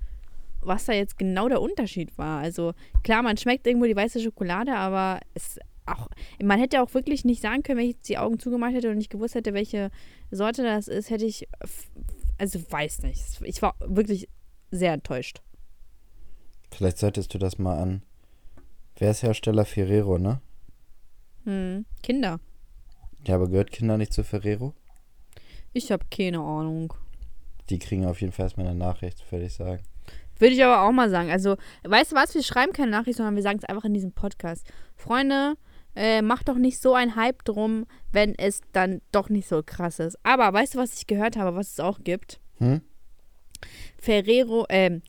was 0.63 0.87
da 0.87 0.95
jetzt 0.95 1.19
genau 1.19 1.49
der 1.49 1.61
Unterschied 1.61 2.17
war. 2.17 2.41
Also, 2.41 2.73
klar, 3.03 3.23
man 3.23 3.37
schmeckt 3.37 3.67
irgendwo 3.67 3.87
die 3.87 3.97
weiße 3.97 4.21
Schokolade, 4.21 4.75
aber 4.75 5.21
es 5.35 5.59
auch, 5.93 6.09
man 6.43 6.59
hätte 6.59 6.83
auch 6.83 6.95
wirklich 6.95 7.25
nicht 7.25 7.43
sagen 7.43 7.63
können, 7.63 7.79
wenn 7.79 7.91
ich 7.91 8.01
die 8.01 8.19
Augen 8.19 8.39
zugemacht 8.39 8.75
hätte 8.75 8.91
und 8.91 8.99
nicht 8.99 9.11
gewusst 9.11 9.35
hätte, 9.35 9.55
welche 9.55 9.91
Sorte 10.31 10.63
das 10.63 10.89
ist, 10.89 11.11
hätte 11.11 11.25
ich, 11.25 11.49
also 12.39 12.61
weiß 12.71 13.03
nicht. 13.03 13.41
Ich 13.43 13.63
war 13.63 13.75
wirklich 13.81 14.29
sehr 14.71 14.93
enttäuscht. 14.93 15.43
Vielleicht 16.71 16.99
solltest 16.99 17.33
du 17.35 17.39
das 17.39 17.59
mal 17.59 17.79
an. 17.79 18.03
Wer 18.97 19.13
ist 19.13 19.23
Hersteller 19.23 19.65
Ferrero, 19.65 20.19
ne? 20.19 20.41
Hm, 21.45 21.87
Kinder. 22.03 22.41
Ja, 23.27 23.37
aber 23.37 23.49
gehört 23.49 23.71
Kinder 23.71 23.97
nicht 23.97 24.13
zu 24.13 24.25
Ferrero? 24.25 24.75
Ich 25.73 25.93
habe 25.93 26.05
keine 26.11 26.41
Ahnung. 26.41 26.93
Die 27.71 27.79
kriegen 27.79 28.07
auf 28.07 28.21
jeden 28.21 28.33
Fall 28.33 28.47
erstmal 28.47 28.67
eine 28.67 28.79
Nachricht, 28.79 29.31
würde 29.31 29.47
ich 29.47 29.55
sagen. 29.55 29.83
Würde 30.39 30.55
ich 30.55 30.65
aber 30.65 30.83
auch 30.83 30.93
mal 30.93 31.11
sagen. 31.11 31.31
Also, 31.31 31.57
weißt 31.85 32.13
du 32.13 32.17
was? 32.17 32.35
Wir 32.35 32.43
schreiben 32.43 32.73
keine 32.73 32.91
Nachricht, 32.91 33.17
sondern 33.17 33.35
wir 33.35 33.43
sagen 33.43 33.59
es 33.59 33.69
einfach 33.69 33.85
in 33.85 33.95
diesem 33.95 34.13
Podcast. 34.13 34.67
Freunde, 34.97 35.55
äh, 35.99 36.23
macht 36.23 36.49
doch 36.49 36.57
nicht 36.57 36.81
so 36.81 36.95
ein 36.95 37.17
Hype 37.17 37.45
drum, 37.45 37.85
wenn 38.13 38.39
es 38.39 38.61
dann 38.73 39.03
doch 39.11 39.29
nicht 39.29 39.49
so 39.49 39.63
krass 39.65 39.99
ist. 39.99 40.17
Aber 40.23 40.53
weißt 40.53 40.75
du, 40.75 40.79
was 40.79 40.95
ich 40.95 41.09
gehört 41.09 41.37
habe, 41.37 41.57
was 41.57 41.73
es 41.73 41.81
auch 41.81 41.99
gibt? 42.05 42.41
Hm? 42.59 42.83
Ferrero, 43.99 44.65
ähm, 44.69 45.03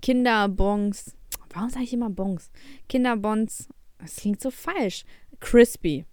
Kinderbons. 0.00 1.16
Warum 1.52 1.68
sage 1.68 1.84
ich 1.84 1.92
immer 1.92 2.10
Bons? 2.10 2.52
Kinderbons. 2.88 3.68
Das 3.98 4.16
klingt 4.16 4.40
so 4.40 4.52
falsch. 4.52 5.04
Crispy. 5.40 6.06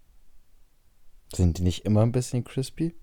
Sind 1.33 1.59
die 1.59 1.63
nicht 1.63 1.85
immer 1.85 2.01
ein 2.01 2.11
bisschen 2.11 2.43
crispy? 2.43 2.95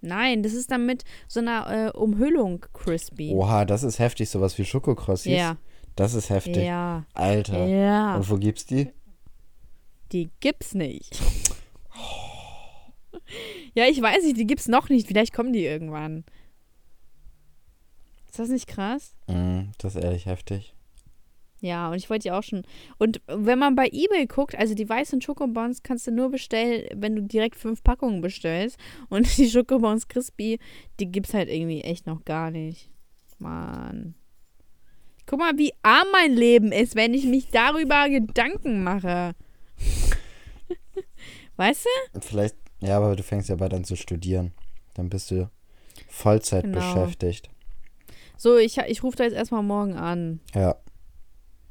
Nein, 0.00 0.42
das 0.42 0.54
ist 0.54 0.70
dann 0.70 0.86
mit 0.86 1.04
so 1.28 1.40
einer 1.40 1.88
äh, 1.88 1.90
Umhüllung 1.96 2.64
crispy. 2.72 3.32
Oha, 3.34 3.66
das 3.66 3.82
ist 3.82 3.98
heftig, 3.98 4.30
sowas 4.30 4.56
wie 4.56 4.64
Schokokrossis. 4.64 5.32
Ja. 5.32 5.58
Das 5.94 6.14
ist 6.14 6.30
heftig. 6.30 6.64
Ja. 6.64 7.04
Alter. 7.12 7.66
Ja. 7.66 8.16
Und 8.16 8.30
wo 8.30 8.36
gibt's 8.36 8.64
die? 8.64 8.90
Die 10.12 10.30
gibt's 10.40 10.74
nicht. 10.74 11.18
Ja, 13.74 13.86
ich 13.86 14.00
weiß 14.00 14.24
nicht, 14.24 14.36
die 14.36 14.46
gibt's 14.46 14.68
noch 14.68 14.90
nicht. 14.90 15.06
Vielleicht 15.08 15.32
kommen 15.32 15.52
die 15.52 15.64
irgendwann. 15.64 16.24
Ist 18.26 18.38
das 18.38 18.48
nicht 18.48 18.66
krass? 18.66 19.14
Mm, 19.26 19.70
das 19.78 19.96
ist 19.96 20.04
ehrlich 20.04 20.26
heftig. 20.26 20.74
Ja, 21.60 21.90
und 21.90 21.96
ich 21.96 22.10
wollte 22.10 22.28
ja 22.28 22.38
auch 22.38 22.42
schon. 22.42 22.64
Und 22.98 23.20
wenn 23.26 23.58
man 23.58 23.76
bei 23.76 23.86
eBay 23.86 24.26
guckt, 24.26 24.58
also 24.58 24.74
die 24.74 24.88
weißen 24.88 25.22
Schokobons 25.22 25.82
kannst 25.82 26.06
du 26.06 26.10
nur 26.10 26.30
bestellen, 26.30 26.88
wenn 26.94 27.14
du 27.14 27.22
direkt 27.22 27.56
fünf 27.56 27.84
Packungen 27.84 28.20
bestellst. 28.20 28.78
Und 29.08 29.36
die 29.38 29.48
Schokobons 29.48 30.08
Crispy, 30.08 30.58
die 30.98 31.06
gibt's 31.06 31.34
halt 31.34 31.48
irgendwie 31.48 31.82
echt 31.82 32.06
noch 32.06 32.24
gar 32.24 32.50
nicht. 32.50 32.90
Mann. 33.38 34.14
Guck 35.24 35.38
mal, 35.38 35.56
wie 35.56 35.72
arm 35.82 36.08
mein 36.12 36.34
Leben 36.34 36.72
ist, 36.72 36.96
wenn 36.96 37.14
ich 37.14 37.24
mich 37.24 37.48
darüber 37.48 38.08
Gedanken 38.08 38.82
mache. 38.82 39.34
Weißt 41.56 41.86
du? 42.14 42.20
Vielleicht, 42.20 42.56
ja, 42.80 42.96
aber 42.96 43.16
du 43.16 43.22
fängst 43.22 43.48
ja 43.48 43.56
bald 43.56 43.74
an 43.74 43.84
zu 43.84 43.96
studieren. 43.96 44.52
Dann 44.94 45.08
bist 45.08 45.30
du 45.30 45.50
Vollzeit 46.08 46.64
Genau. 46.64 46.78
beschäftigt. 46.78 47.48
So, 48.36 48.56
ich, 48.58 48.78
ich 48.78 49.02
rufe 49.02 49.16
da 49.16 49.24
jetzt 49.24 49.34
erstmal 49.34 49.62
morgen 49.62 49.94
an. 49.94 50.40
Ja, 50.54 50.76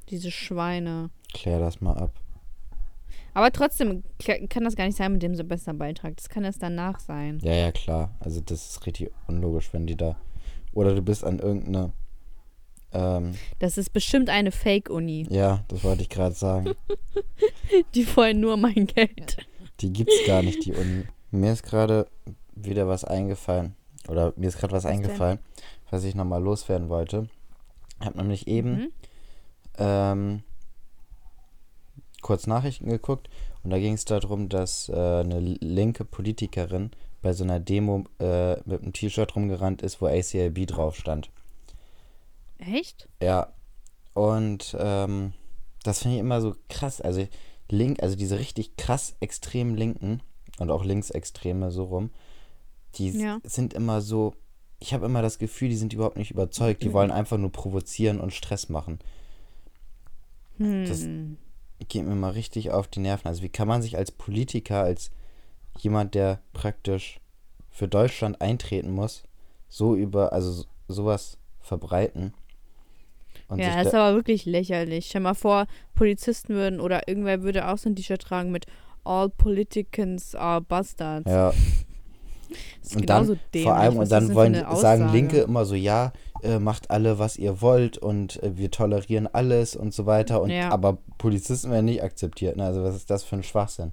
Diese 0.09 0.31
Schweine. 0.31 1.09
klär 1.33 1.59
das 1.59 1.81
mal 1.81 1.97
ab. 1.97 2.13
Aber 3.33 3.51
trotzdem 3.51 4.03
kann 4.49 4.63
das 4.65 4.75
gar 4.75 4.85
nicht 4.85 4.97
sein 4.97 5.13
mit 5.13 5.23
dem 5.23 5.35
Silvesterbeitrag. 5.35 6.17
Das 6.17 6.27
kann 6.27 6.43
erst 6.43 6.61
danach 6.61 6.99
sein. 6.99 7.39
Ja, 7.41 7.53
ja, 7.53 7.71
klar. 7.71 8.13
Also 8.19 8.41
das 8.41 8.69
ist 8.71 8.85
richtig 8.85 9.09
unlogisch, 9.27 9.71
wenn 9.73 9.87
die 9.87 9.95
da. 9.95 10.17
Oder 10.73 10.93
du 10.95 11.01
bist 11.01 11.23
an 11.23 11.39
irgendeine. 11.39 11.93
Ähm, 12.93 13.35
Das 13.59 13.77
ist 13.77 13.91
bestimmt 13.93 14.29
eine 14.29 14.51
Fake-Uni. 14.51 15.27
ja, 15.29 15.63
das 15.69 15.83
wollte 15.85 16.01
ich 16.01 16.09
gerade 16.09 16.35
sagen. 16.35 16.71
Die 17.95 18.05
wollen 18.17 18.41
nur 18.41 18.57
mein 18.57 18.85
Geld. 18.87 19.37
Die 19.81 19.91
gibt's 19.93 20.25
gar 20.27 20.41
nicht, 20.43 20.65
die 20.65 20.73
Uni. 20.73 21.05
Mir 21.31 21.53
ist 21.53 21.63
gerade 21.63 22.07
wieder 22.55 22.87
was 22.87 23.03
eingefallen. 23.03 23.75
Oder 24.07 24.33
mir 24.35 24.47
ist 24.47 24.57
gerade 24.57 24.73
was, 24.73 24.83
Was 24.83 24.91
denn? 24.91 25.03
eingefallen, 25.03 25.39
was 25.89 26.03
ich 26.03 26.15
nochmal 26.15 26.41
loswerden 26.41 26.89
wollte. 26.89 27.27
Ich 27.99 28.05
habe 28.05 28.17
nämlich 28.17 28.47
eben 28.47 28.71
Mhm. 28.75 28.91
ähm, 29.77 30.43
kurz 32.21 32.47
Nachrichten 32.47 32.89
geguckt 32.89 33.29
und 33.63 33.69
da 33.71 33.79
ging 33.79 33.93
es 33.93 34.05
darum, 34.05 34.49
dass 34.49 34.89
äh, 34.89 34.93
eine 34.95 35.39
linke 35.39 36.03
Politikerin 36.05 36.91
bei 37.21 37.33
so 37.33 37.43
einer 37.43 37.59
Demo 37.59 38.05
äh, 38.19 38.57
mit 38.65 38.81
einem 38.81 38.93
T-Shirt 38.93 39.35
rumgerannt 39.35 39.81
ist, 39.83 40.01
wo 40.01 40.07
ACLB 40.07 40.65
drauf 40.67 40.95
stand. 40.95 41.29
Echt? 42.57 43.07
Ja. 43.21 43.53
Und 44.13 44.75
ähm, 44.79 45.33
das 45.83 45.99
finde 46.01 46.15
ich 46.15 46.21
immer 46.21 46.41
so 46.41 46.55
krass. 46.69 46.99
Also 47.01 47.27
link, 47.71 48.01
also 48.03 48.15
diese 48.15 48.37
richtig 48.39 48.75
krass 48.77 49.15
extrem 49.19 49.75
Linken 49.75 50.21
und 50.59 50.69
auch 50.71 50.83
Linksextreme 50.83 51.71
so 51.71 51.85
rum, 51.85 52.11
die 52.95 53.09
Ja. 53.09 53.39
sind 53.43 53.73
immer 53.73 54.01
so. 54.01 54.33
Ich 54.79 54.93
habe 54.93 55.05
immer 55.05 55.21
das 55.21 55.37
Gefühl, 55.39 55.69
die 55.69 55.75
sind 55.77 55.93
überhaupt 55.93 56.17
nicht 56.17 56.31
überzeugt. 56.31 56.81
Die 56.83 56.91
wollen 56.93 57.11
einfach 57.11 57.37
nur 57.37 57.51
provozieren 57.51 58.19
und 58.19 58.33
Stress 58.33 58.67
machen. 58.69 58.99
Das- 60.57 61.01
Hm. 61.03 61.37
Geht 61.87 62.05
mir 62.05 62.13
mal 62.15 62.29
richtig 62.31 62.69
auf 62.71 62.87
die 62.87 62.99
Nerven. 62.99 63.27
Also 63.27 63.41
wie 63.41 63.49
kann 63.49 63.67
man 63.67 63.81
sich 63.81 63.97
als 63.97 64.11
Politiker, 64.11 64.81
als 64.83 65.09
jemand, 65.79 66.13
der 66.13 66.39
praktisch 66.53 67.19
für 67.71 67.87
Deutschland 67.87 68.39
eintreten 68.41 68.91
muss, 68.91 69.23
so 69.67 69.95
über, 69.95 70.31
also 70.33 70.51
so- 70.51 70.65
sowas 70.87 71.37
verbreiten? 71.59 72.33
Und 73.51 73.59
ja, 73.59 73.75
das 73.77 73.87
ist 73.87 73.93
aber 73.95 74.15
wirklich 74.15 74.45
lächerlich. 74.45 75.07
Stell 75.07 75.21
mal 75.21 75.33
vor, 75.33 75.65
Polizisten 75.93 76.53
würden 76.53 76.79
oder 76.79 77.07
irgendwer 77.07 77.43
würde 77.43 77.67
auch 77.67 77.77
so 77.77 77.89
ein 77.89 77.95
T-Shirt 77.95 78.21
tragen 78.21 78.51
mit 78.51 78.65
All 79.03 79.29
Politicians 79.29 80.35
are 80.35 80.61
Bastards. 80.61 81.29
ja, 81.29 81.49
Das 81.49 82.89
ist 82.89 82.95
und 82.95 83.09
dann 83.09 83.23
genauso 83.23 83.39
dämlich. 83.53 83.63
vor 83.67 83.75
allem 83.77 83.97
und 83.97 84.11
dann 84.11 84.33
wollen 84.33 84.53
sagen? 84.75 85.11
Linke 85.11 85.39
immer 85.41 85.65
so 85.65 85.75
ja 85.75 86.13
äh, 86.43 86.59
macht 86.59 86.89
alle 86.91 87.19
was 87.19 87.37
ihr 87.37 87.61
wollt 87.61 87.97
und 87.97 88.41
äh, 88.43 88.57
wir 88.57 88.71
tolerieren 88.71 89.27
alles 89.27 89.75
und 89.75 89.93
so 89.93 90.05
weiter 90.05 90.41
und 90.41 90.49
Ja. 90.49 90.69
aber 90.71 90.97
Polizisten 91.17 91.71
werden 91.71 91.85
nicht 91.85 92.03
akzeptiert 92.03 92.57
ne? 92.57 92.65
also 92.65 92.83
was 92.83 92.95
ist 92.95 93.09
das 93.09 93.23
für 93.23 93.35
ein 93.35 93.43
Schwachsinn 93.43 93.91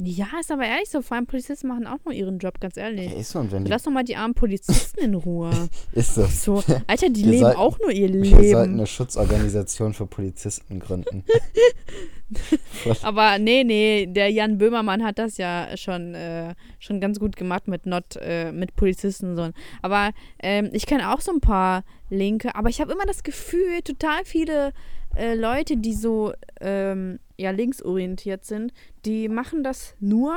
Ja, 0.00 0.26
ist 0.40 0.52
aber 0.52 0.64
ehrlich 0.64 0.88
so. 0.90 1.02
Vor 1.02 1.16
allem 1.16 1.26
Polizisten 1.26 1.66
machen 1.68 1.86
auch 1.88 1.98
nur 2.04 2.14
ihren 2.14 2.38
Job, 2.38 2.60
ganz 2.60 2.76
ja, 2.76 2.84
ehrlich. 2.84 3.12
ist 3.16 3.30
so 3.30 3.40
und 3.40 3.50
wenn 3.50 3.64
die, 3.64 3.70
Lass 3.70 3.82
doch 3.82 3.90
mal 3.90 4.04
die 4.04 4.14
armen 4.16 4.34
Polizisten 4.34 5.00
in 5.00 5.14
Ruhe. 5.14 5.50
ist 5.92 6.14
so 6.14 6.24
So, 6.26 6.62
Alter, 6.86 7.08
die 7.10 7.24
Wir 7.24 7.30
leben 7.30 7.42
sollten- 7.42 7.58
auch 7.58 7.78
nur 7.80 7.90
ihr 7.90 8.12
wir 8.12 8.24
sollten 8.30 8.42
Leben. 8.42 8.56
eine 8.74 8.86
Schutzorganisation 8.86 9.94
für 9.94 10.06
Polizisten 10.06 10.78
gründen 10.78 11.24
Aber 13.02 13.38
nee, 13.38 13.64
nee, 13.64 14.06
der 14.06 14.30
Jan 14.30 14.58
Böhmermann 14.58 15.02
hat 15.04 15.18
das 15.18 15.36
ja 15.38 15.68
schon, 15.76 16.14
äh, 16.14 16.54
schon 16.78 17.00
ganz 17.00 17.18
gut 17.18 17.36
gemacht 17.36 17.68
mit 17.68 17.86
Not, 17.86 18.16
äh, 18.20 18.52
mit 18.52 18.76
Polizisten 18.76 19.30
und 19.30 19.36
so. 19.36 19.50
Aber 19.82 20.10
ähm, 20.38 20.68
ich 20.72 20.86
kenne 20.86 21.12
auch 21.12 21.20
so 21.20 21.32
ein 21.32 21.40
paar 21.40 21.84
Linke, 22.10 22.54
aber 22.54 22.68
ich 22.68 22.80
habe 22.80 22.92
immer 22.92 23.06
das 23.06 23.22
Gefühl, 23.22 23.80
total 23.82 24.24
viele 24.24 24.72
äh, 25.16 25.34
Leute, 25.34 25.76
die 25.78 25.94
so 25.94 26.32
ähm, 26.60 27.18
ja, 27.38 27.50
linksorientiert 27.52 28.44
sind, 28.44 28.72
die 29.04 29.28
machen 29.28 29.62
das 29.62 29.94
nur, 30.00 30.34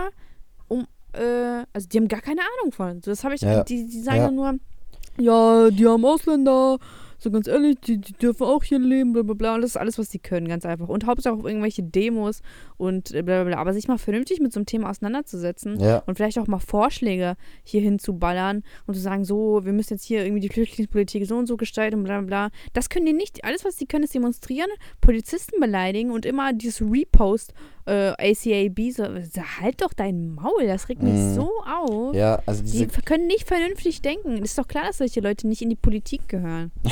um, 0.68 0.86
äh, 1.14 1.66
also 1.74 1.88
die 1.90 1.98
haben 1.98 2.08
gar 2.08 2.22
keine 2.22 2.42
Ahnung 2.42 2.72
von. 2.72 3.02
Das 3.02 3.24
habe 3.24 3.36
ich, 3.36 3.42
Ja. 3.42 3.64
die, 3.64 3.88
die 3.88 4.00
sagen 4.02 4.22
Ja. 4.22 4.32
nur, 4.32 4.54
ja, 5.20 5.70
die 5.72 5.88
haben 5.88 6.06
Ausländer, 6.06 6.78
so 7.22 7.32
ganz 7.32 7.48
ehrlich, 7.48 7.80
die, 7.80 8.00
die 8.00 8.14
dürfen 8.14 8.44
auch 8.44 8.64
hier 8.64 8.80
leben, 8.80 9.14
bla 9.14 9.22
bla 9.22 9.34
bla. 9.34 9.56
Und 9.56 9.62
das 9.62 9.72
ist 9.72 9.78
alles, 9.78 9.98
was 9.98 10.10
die 10.10 10.20
können, 10.20 10.48
ganz 10.48 10.66
einfach. 10.66 10.90
Und 10.90 11.06
Hauptsache 11.06 11.36
auf 11.36 11.46
irgendwelche 11.46 11.84
Demos 11.84 12.42
und 12.78 13.12
äh, 13.12 13.22
bla 13.22 13.44
bla 13.44 13.54
bla. 13.54 13.58
Aber 13.58 13.74
sich 13.74 13.88
mal 13.88 13.98
vernünftig 13.98 14.40
mit 14.40 14.52
so 14.52 14.60
einem 14.60 14.66
Thema 14.66 14.90
auseinanderzusetzen 14.90 15.80
ja 15.80 16.02
und 16.06 16.16
vielleicht 16.16 16.40
auch 16.40 16.48
mal 16.48 16.60
Vorschläge 16.60 17.36
hier 17.64 17.82
hinzuballern 17.82 18.64
und 18.88 18.94
zu 18.94 19.00
sagen, 19.00 19.26
so, 19.26 19.64
wir 19.64 19.74
müssen 19.74 19.94
jetzt 19.94 20.04
hier 20.04 20.24
irgendwie 20.24 20.42
die 20.42 20.50
Flüchtlingspolitik 20.50 21.26
so 21.26 21.38
und 21.38 21.48
so 21.48 21.58
gestalten 21.58 22.00
und 22.00 22.04
bla 22.04 22.20
bla 22.22 22.28
bla. 22.28 22.50
Das 22.74 22.90
können 22.90 23.06
die 23.06 23.14
nicht. 23.14 23.44
Alles, 23.46 23.66
was 23.66 23.76
die 23.76 23.86
können, 23.86 24.04
ist 24.04 24.16
demonstrieren, 24.16 24.70
Polizisten 25.00 25.60
beleidigen 25.60 26.12
und 26.12 26.26
immer 26.26 26.54
dieses 26.54 26.82
Repost 26.82 27.54
äh, 27.86 28.12
ACAB. 28.18 28.92
So, 28.92 29.04
halt 29.62 29.82
doch 29.82 29.94
dein 29.94 30.30
Maul, 30.36 30.68
das 30.68 30.90
regt 30.90 31.02
mich 31.04 31.14
Mhm. 31.14 31.34
so 31.36 31.52
auf. 31.66 32.14
ja 32.16 32.42
also 32.46 32.64
Die 32.64 32.72
diese 32.72 32.88
können 33.02 33.28
nicht 33.28 33.48
vernünftig 33.48 34.02
denken. 34.02 34.38
Ist 34.44 34.58
doch 34.58 34.68
klar, 34.68 34.86
dass 34.88 34.98
solche 35.00 35.22
Leute 35.22 35.48
nicht 35.48 35.62
in 35.62 35.70
die 35.70 35.76
Politik 35.76 36.28
gehören. 36.30 36.72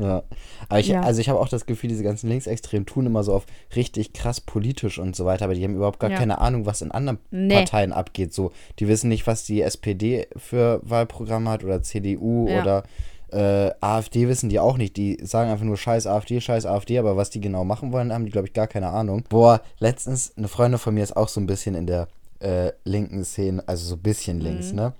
Ja. 0.00 0.22
Aber 0.68 0.78
ich, 0.78 0.86
Ja. 0.86 1.00
also 1.00 1.20
ich 1.20 1.28
habe 1.28 1.40
auch 1.40 1.48
das 1.48 1.66
Gefühl, 1.66 1.88
diese 1.90 2.04
ganzen 2.04 2.28
Linksextremen 2.28 2.86
tun 2.86 3.06
immer 3.06 3.24
so 3.24 3.32
auf 3.34 3.46
richtig 3.74 4.12
krass 4.12 4.40
politisch 4.40 5.00
und 5.00 5.16
so 5.16 5.24
weiter, 5.24 5.44
aber 5.44 5.54
die 5.54 5.64
haben 5.64 5.74
überhaupt 5.74 5.98
gar 5.98 6.10
Ja. 6.10 6.16
keine 6.18 6.38
Ahnung, 6.38 6.66
was 6.66 6.82
in 6.82 6.92
anderen 6.92 7.18
Nee. 7.32 7.52
Parteien 7.56 7.92
abgeht. 7.92 8.32
So, 8.32 8.52
die 8.78 8.86
wissen 8.86 9.08
nicht, 9.08 9.26
was 9.26 9.42
die 9.44 9.60
SPD 9.60 10.28
für 10.36 10.80
Wahlprogramme 10.84 11.50
hat 11.50 11.64
oder 11.64 11.82
CDU 11.82 12.46
Ja. 12.48 12.62
oder 12.62 12.82
äh, 13.32 13.70
AfD 13.80 14.28
wissen 14.28 14.48
die 14.48 14.58
auch 14.60 14.76
nicht. 14.76 14.96
Die 14.96 15.18
sagen 15.22 15.50
einfach 15.50 15.64
nur 15.64 15.76
Scheiß 15.76 16.06
AfD, 16.06 16.40
Scheiß 16.40 16.66
AfD, 16.66 16.98
aber 16.98 17.16
was 17.16 17.30
die 17.30 17.40
genau 17.40 17.64
machen 17.64 17.92
wollen, 17.92 18.12
haben 18.12 18.24
die, 18.24 18.30
glaube 18.30 18.48
ich, 18.48 18.54
gar 18.54 18.66
keine 18.66 18.88
Ahnung. 18.90 19.24
Boah, 19.28 19.60
letztens, 19.78 20.32
eine 20.36 20.48
Freundin 20.48 20.78
von 20.78 20.94
mir 20.94 21.02
ist 21.02 21.16
auch 21.16 21.28
so 21.28 21.40
ein 21.40 21.46
bisschen 21.46 21.74
in 21.74 21.86
der 21.86 22.08
äh, 22.40 22.72
linken 22.84 23.24
Szene, 23.24 23.62
also 23.66 23.84
so 23.86 23.94
ein 23.96 24.02
bisschen 24.02 24.40
links, 24.40 24.70
Mhm. 24.70 24.76
ne? 24.76 24.92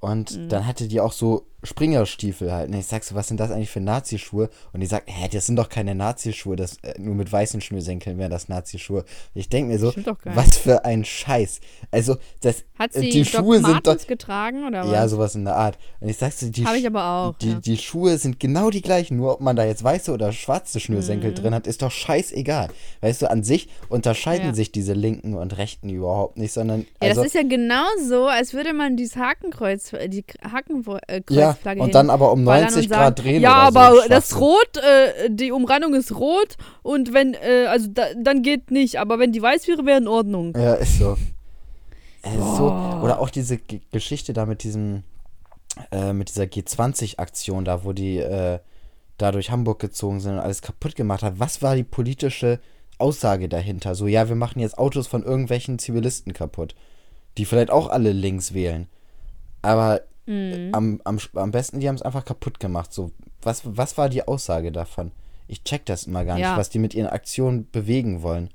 Und 0.00 0.52
dann 0.52 0.66
hatte 0.66 0.88
die 0.88 1.00
auch 1.00 1.12
so 1.12 1.46
Springerstiefel 1.62 2.52
halt. 2.52 2.68
Und 2.68 2.74
ich 2.78 2.86
sag 2.86 3.04
so, 3.04 3.14
was 3.14 3.28
sind 3.28 3.38
das 3.40 3.50
eigentlich 3.50 3.70
für 3.70 3.80
Nazischuhe? 3.80 4.50
Und 4.72 4.80
die 4.80 4.86
sagt, 4.86 5.08
hä, 5.10 5.28
das 5.32 5.46
sind 5.46 5.56
doch 5.56 5.68
keine 5.68 5.94
Nazischuhe, 5.94 6.56
das 6.56 6.78
äh, 6.82 6.98
nur 7.00 7.14
mit 7.14 7.30
weißen 7.30 7.60
Schnürsenkeln 7.60 8.18
wären 8.18 8.30
das 8.30 8.48
Nazischuhe. 8.48 9.00
Und 9.00 9.06
ich 9.40 9.48
denke 9.48 9.72
mir 9.72 9.78
so, 9.78 9.92
was 10.24 10.56
für 10.56 10.84
ein 10.84 11.04
Scheiß. 11.04 11.60
Also, 11.90 12.16
das, 12.40 12.64
Hat 12.78 12.94
äh, 12.96 13.00
sie 13.00 13.10
die 13.10 13.22
Doc 13.22 13.30
Schuhe 13.42 13.56
sind 13.56 13.66
doch, 13.66 13.72
Martens 13.74 14.06
getragen 14.06 14.66
oder 14.66 14.84
was? 14.84 14.90
ja, 14.92 15.08
sowas 15.08 15.34
in 15.34 15.44
der 15.44 15.56
Art. 15.56 15.78
Und 16.00 16.08
ich 16.08 16.16
sag 16.16 16.32
so, 16.32 16.48
die, 16.48 16.64
Habe 16.66 16.78
ich 16.78 16.86
aber 16.86 17.04
auch. 17.04 17.38
die, 17.38 17.50
ja. 17.50 17.60
die 17.60 17.76
Schuhe 17.76 18.18
sind 18.18 18.40
genau 18.40 18.70
die 18.70 18.82
gleichen, 18.82 19.16
nur 19.16 19.32
ob 19.34 19.40
man 19.40 19.56
da 19.56 19.64
jetzt 19.64 19.84
weiße 19.84 20.12
oder 20.12 20.32
schwarze 20.32 20.80
Schnürsenkel 20.80 21.30
Mhm. 21.30 21.34
drin 21.36 21.54
hat, 21.54 21.66
ist 21.66 21.82
doch 21.82 21.90
scheißegal. 21.90 22.68
Weißt 23.00 23.22
du, 23.22 23.30
an 23.30 23.44
sich 23.44 23.68
unterscheiden 23.88 24.48
Ja. 24.48 24.54
sich 24.54 24.72
diese 24.72 24.92
Linken 24.94 25.34
und 25.34 25.56
Rechten 25.56 25.88
überhaupt 25.88 26.38
nicht, 26.38 26.52
sondern 26.52 26.80
Ja, 27.00 27.08
also, 27.10 27.22
das 27.22 27.26
ist 27.28 27.34
ja 27.34 27.42
genauso, 27.48 28.26
als 28.26 28.52
würde 28.52 28.72
man 28.72 28.96
dieses 28.96 29.16
Hakenkreuz, 29.16 29.92
die 30.08 30.24
Hakenkreuze 30.50 31.00
Ja. 31.30 31.51
Flagge 31.54 31.80
und 31.80 31.86
hin. 31.86 31.92
dann 31.92 32.10
aber 32.10 32.32
um 32.32 32.44
ballern 32.44 32.64
90 32.64 32.84
und 32.84 32.90
Grad 32.90 33.00
sagen, 33.18 33.28
drehen 33.28 33.42
Ja, 33.42 33.68
oder 33.68 33.72
so. 33.72 33.78
aber 33.78 34.08
das. 34.08 34.40
Rot, 34.40 34.76
äh, 34.76 35.30
die 35.30 35.52
Umrandung 35.52 35.94
ist 35.94 36.14
rot 36.14 36.56
und 36.82 37.12
wenn, 37.12 37.34
äh, 37.34 37.66
also 37.68 37.88
da, 37.92 38.04
dann 38.16 38.42
geht 38.42 38.70
nicht, 38.70 38.98
aber 38.98 39.18
wenn 39.18 39.32
die 39.32 39.42
weiß 39.42 39.66
wäre, 39.68 39.84
wäre 39.86 39.98
in 39.98 40.08
Ordnung. 40.08 40.54
Ja, 40.56 40.74
ist 40.74 40.98
so. 40.98 41.16
Äh, 42.22 42.30
so. 42.38 42.66
Oder 43.02 43.20
auch 43.20 43.30
diese 43.30 43.58
G 43.58 43.80
Geschichte 43.90 44.32
da 44.32 44.46
mit 44.46 44.62
diesem, 44.62 45.02
äh, 45.90 46.12
mit 46.12 46.28
dieser 46.28 46.44
G20-Aktion 46.44 47.64
da, 47.64 47.84
wo 47.84 47.92
die 47.92 48.18
äh, 48.18 48.58
da 49.18 49.32
durch 49.32 49.50
Hamburg 49.50 49.78
gezogen 49.78 50.20
sind 50.20 50.32
und 50.34 50.38
alles 50.40 50.62
kaputt 50.62 50.96
gemacht 50.96 51.22
haben. 51.22 51.38
Was 51.38 51.62
war 51.62 51.76
die 51.76 51.84
politische 51.84 52.60
Aussage 52.98 53.48
dahinter? 53.48 53.94
So, 53.94 54.06
ja, 54.06 54.28
wir 54.28 54.36
machen 54.36 54.60
jetzt 54.60 54.78
Autos 54.78 55.06
von 55.06 55.22
irgendwelchen 55.22 55.78
Zivilisten 55.78 56.32
kaputt, 56.32 56.74
die 57.38 57.44
vielleicht 57.44 57.70
auch 57.70 57.88
alle 57.88 58.12
links 58.12 58.54
wählen. 58.54 58.88
Aber 59.62 60.02
Mhm. 60.26 60.70
am, 60.72 61.00
am, 61.04 61.18
am 61.34 61.50
besten, 61.50 61.80
die 61.80 61.88
haben 61.88 61.96
es 61.96 62.02
einfach 62.02 62.24
kaputt 62.24 62.60
gemacht. 62.60 62.92
So, 62.92 63.10
was, 63.42 63.62
was 63.64 63.98
war 63.98 64.08
die 64.08 64.26
Aussage 64.26 64.70
davon? 64.72 65.10
Ich 65.48 65.64
check 65.64 65.84
das 65.86 66.04
immer 66.06 66.24
gar 66.24 66.34
nicht, 66.36 66.44
Ja. 66.44 66.56
was 66.56 66.70
die 66.70 66.78
mit 66.78 66.94
ihren 66.94 67.08
Aktionen 67.08 67.68
bewegen 67.70 68.22
wollen. 68.22 68.50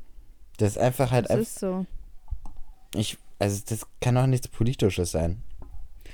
Das 0.58 0.72
ist 0.72 0.78
einfach 0.78 1.12
halt 1.12 1.30
Das 1.30 1.40
ist 1.40 1.60
so. 1.60 1.86
Ich, 2.96 3.18
also 3.40 3.62
das 3.70 3.86
kann 4.02 4.16
doch 4.16 4.28
nichts 4.28 4.48
Politisches 4.48 5.12
sein. 5.12 5.44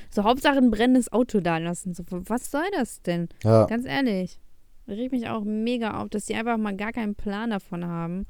So, 0.10 0.24
Hauptsache 0.24 0.58
ein 0.58 0.72
brennendes 0.72 1.12
Auto 1.14 1.39
da 1.39 1.58
lassen. 1.58 1.93
So, 1.93 2.04
was 2.10 2.51
soll 2.51 2.66
das 2.74 3.01
denn? 3.01 3.30
Ja. 3.43 3.66
Ganz 3.66 3.86
ehrlich. 3.86 4.39
Regt 4.88 5.14
mich 5.14 5.30
auch 5.30 5.43
mega 5.43 6.01
auf, 6.01 6.10
dass 6.10 6.26
die 6.26 6.36
einfach 6.36 6.58
mal 6.58 6.76
gar 6.76 6.91
keinen 6.91 7.16
Plan 7.16 7.51
davon 7.51 7.86
haben. 7.86 8.26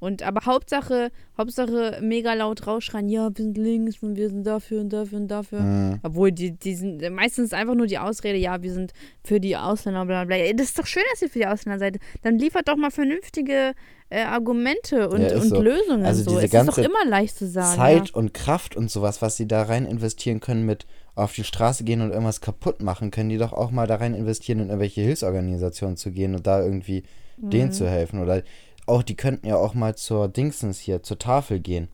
Und 0.00 0.22
aber 0.22 0.46
Hauptsache, 0.46 1.10
Hauptsache 1.36 1.98
mega 2.00 2.34
laut 2.34 2.66
rausschreien, 2.66 3.08
ja, 3.08 3.28
wir 3.28 3.44
sind 3.44 3.58
links 3.58 3.96
und 4.02 4.16
wir 4.16 4.28
sind 4.28 4.46
dafür 4.46 4.80
und 4.80 4.92
dafür 4.92 5.18
und 5.18 5.28
dafür. 5.28 5.60
Mhm. 5.60 6.00
Obwohl, 6.02 6.30
die, 6.30 6.52
die 6.52 6.74
sind 6.74 7.08
meistens 7.10 7.52
einfach 7.52 7.74
nur 7.74 7.86
die 7.86 7.98
Ausrede, 7.98 8.38
ja, 8.38 8.62
wir 8.62 8.72
sind 8.72 8.92
für 9.24 9.40
die 9.40 9.56
Ausländer, 9.56 10.06
bla 10.06 10.24
bla. 10.24 10.36
Das 10.52 10.68
ist 10.68 10.78
doch 10.78 10.86
schön, 10.86 11.02
dass 11.12 11.22
ihr 11.22 11.28
für 11.28 11.40
die 11.40 11.46
Ausländer 11.46 11.78
seid. 11.78 11.98
Dann 12.22 12.38
liefert 12.38 12.68
doch 12.68 12.76
mal 12.76 12.90
vernünftige 12.90 13.74
äh, 14.10 14.22
Argumente 14.22 15.08
und, 15.08 15.22
Ja, 15.22 15.34
und 15.36 15.48
so. 15.48 15.60
Lösungen. 15.60 16.04
Also 16.04 16.22
so. 16.22 16.30
diese 16.30 16.38
es 16.38 16.44
ist 16.44 16.54
doch 16.54 16.76
ganze 16.76 16.82
immer 16.82 17.04
leicht 17.06 17.36
zu 17.36 17.48
sagen. 17.48 17.76
Zeit 17.76 18.08
ja. 18.08 18.14
und 18.14 18.34
Kraft 18.34 18.76
und 18.76 18.90
sowas, 18.90 19.20
was 19.20 19.36
sie 19.36 19.48
da 19.48 19.62
rein 19.64 19.84
investieren 19.84 20.40
können 20.40 20.64
mit 20.64 20.86
auf 21.16 21.32
die 21.32 21.42
Straße 21.42 21.82
gehen 21.82 22.00
und 22.00 22.10
irgendwas 22.10 22.40
kaputt 22.40 22.80
machen, 22.80 23.10
können 23.10 23.28
die 23.28 23.38
doch 23.38 23.52
auch 23.52 23.72
mal 23.72 23.88
da 23.88 23.96
rein 23.96 24.14
investieren, 24.14 24.60
in 24.60 24.66
irgendwelche 24.68 25.00
Hilfsorganisationen 25.00 25.96
zu 25.96 26.12
gehen 26.12 26.36
und 26.36 26.46
da 26.46 26.62
irgendwie 26.62 27.02
Mhm. 27.40 27.50
denen 27.50 27.72
zu 27.72 27.88
helfen. 27.88 28.20
Oder 28.20 28.42
auch, 28.88 29.02
die 29.02 29.16
könnten 29.16 29.46
ja 29.46 29.56
auch 29.56 29.74
mal 29.74 29.94
zur 29.94 30.28
Dingsens 30.28 30.78
hier, 30.78 31.02
zur 31.02 31.18
Tafel 31.18 31.60
gehen. 31.60 31.88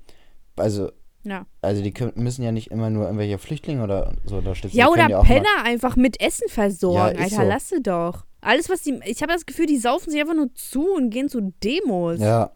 Also, 0.56 0.90
Ja, 1.24 1.46
also 1.62 1.82
die 1.82 1.92
können, 1.92 2.12
müssen 2.16 2.42
ja 2.42 2.52
nicht 2.52 2.70
immer 2.70 2.90
nur 2.90 3.04
irgendwelche 3.06 3.38
Flüchtlinge 3.38 3.82
oder 3.82 4.12
so 4.24 4.36
unterstützen. 4.36 4.76
ja 4.76 4.88
oder 4.88 5.08
ja 5.08 5.20
Penner 5.22 5.62
einfach 5.64 5.96
mit 5.96 6.20
Essen 6.20 6.48
versorgen. 6.48 7.16
Ja, 7.18 7.24
Alter, 7.24 7.36
so. 7.36 7.42
lasse 7.42 7.80
doch. 7.80 8.24
Alles, 8.40 8.68
was 8.68 8.82
die. 8.82 9.00
Ich 9.06 9.22
habe 9.22 9.32
das 9.32 9.46
Gefühl, 9.46 9.66
die 9.66 9.78
saufen 9.78 10.10
sich 10.10 10.20
einfach 10.20 10.34
nur 10.34 10.54
zu 10.54 10.86
und 10.94 11.08
gehen 11.10 11.28
zu 11.30 11.52
Demos. 11.62 12.20
Ja. 12.20 12.50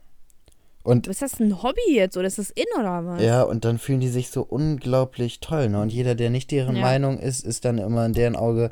Und 0.85 1.07
Ist 1.07 1.21
das 1.23 1.39
ein 1.41 1.63
Hobby 1.63 1.81
jetzt 1.95 2.17
oder 2.17 2.27
ist 2.27 2.39
das 2.39 2.51
in 2.51 2.65
oder 2.79 3.05
was? 3.05 3.23
Ja, 3.23 3.43
und 3.43 3.65
dann 3.65 3.79
fühlen 3.79 4.01
die 4.01 4.09
sich 4.09 4.31
so 4.31 4.43
unglaublich 4.43 5.41
toll, 5.41 5.69
ne? 5.69 5.81
Und 5.83 5.93
jeder, 5.93 6.15
der 6.15 6.31
nicht 6.31 6.51
deren 6.51 6.77
Ja. 6.77 6.83
Meinung 6.83 7.19
ist, 7.19 7.45
ist 7.45 7.65
dann 7.65 7.79
immer 7.79 8.07
in 8.07 8.13
deren 8.15 8.37
Auge 8.37 8.71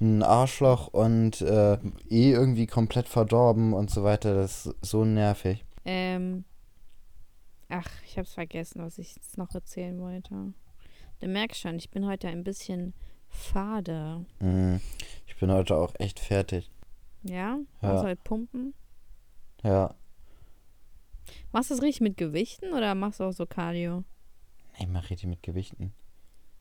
ein 0.00 0.22
Arschloch 0.22 0.88
und 0.88 1.40
äh, 1.40 1.74
eh 2.08 2.32
irgendwie 2.32 2.66
komplett 2.66 3.08
verdorben 3.08 3.72
und 3.72 3.90
so 3.90 4.04
weiter. 4.04 4.34
Das 4.34 4.66
ist 4.66 4.76
so 4.84 5.04
nervig. 5.04 5.64
Ähm. 5.84 6.44
Ach, 7.70 7.88
ich 8.06 8.16
hab's 8.16 8.32
vergessen, 8.34 8.80
was 8.82 8.96
ich 8.98 9.14
jetzt 9.14 9.36
noch 9.36 9.54
erzählen 9.54 9.98
wollte. 10.00 10.54
Du 11.20 11.26
merkst 11.28 11.60
schon, 11.60 11.76
ich 11.76 11.90
bin 11.90 12.06
heute 12.06 12.28
ein 12.28 12.42
bisschen 12.44 12.94
fade. 13.28 14.24
Mhm. 14.40 14.80
Ich 15.26 15.36
bin 15.36 15.52
heute 15.52 15.76
auch 15.76 15.92
echt 15.98 16.18
fertig. 16.18 16.70
Ja? 17.22 17.58
Ja. 17.82 17.88
Machst 17.88 18.02
du 18.02 18.06
halt 18.06 18.24
pumpen? 18.24 18.72
Ja. 19.62 19.94
Machst 21.52 21.70
du 21.70 21.74
das 21.74 21.82
richtig 21.82 22.00
mit 22.00 22.16
Gewichten 22.16 22.72
oder 22.72 22.94
machst 22.94 23.20
du 23.20 23.24
auch 23.24 23.32
so 23.32 23.44
Cardio? 23.44 24.04
Ich 24.78 24.86
mache 24.86 25.10
richtig 25.10 25.28
mit 25.28 25.42
Gewichten. 25.42 25.92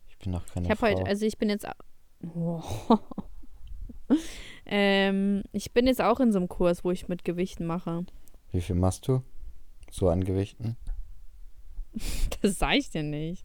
Ich 0.10 0.18
bin 0.18 0.34
doch 0.34 0.46
keine 0.48 0.66
Ich 0.66 0.72
habe 0.72 0.80
Frau. 0.80 0.88
heute, 0.88 1.06
also 1.06 1.26
ich 1.26 1.38
bin 1.38 1.50
jetzt. 1.50 1.66
Wow. 2.34 2.99
ähm, 4.65 5.43
ich 5.51 5.71
bin 5.73 5.88
jetzt 5.88 6.01
auch 6.01 6.19
in 6.19 6.32
so 6.32 6.39
einem 6.39 6.47
Kurs, 6.47 6.84
wo 6.84 6.91
ich 6.91 7.07
mit 7.07 7.23
Gewichten 7.23 7.65
mache. 7.65 8.05
Wie 8.51 8.61
viel 8.61 8.75
machst 8.75 9.07
du? 9.07 9.21
So 9.91 10.09
an 10.09 10.23
Gewichten? 10.23 10.78
Das 12.41 12.59
sag 12.59 12.75
ich 12.75 12.91
dir 12.91 13.01
nicht. 13.01 13.43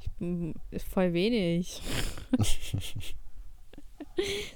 Ich 0.00 0.10
bin 0.18 0.54
voll 0.90 1.12
wenig. 1.12 1.80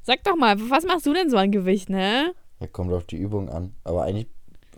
Sag 0.03 0.25
doch 0.25 0.35
mal, 0.37 0.59
was 0.69 0.85
machst 0.85 1.07
du 1.07 1.15
denn 1.15 1.31
so 1.31 1.37
an 1.37 1.53
Gewichten, 1.53 1.95
hä? 1.95 2.33
Ja, 2.59 2.67
kommt 2.67 2.93
auf 2.93 3.05
die 3.05 3.17
Übung 3.17 3.49
an. 3.49 3.75
Aber 3.85 4.03
eigentlich 4.03 4.27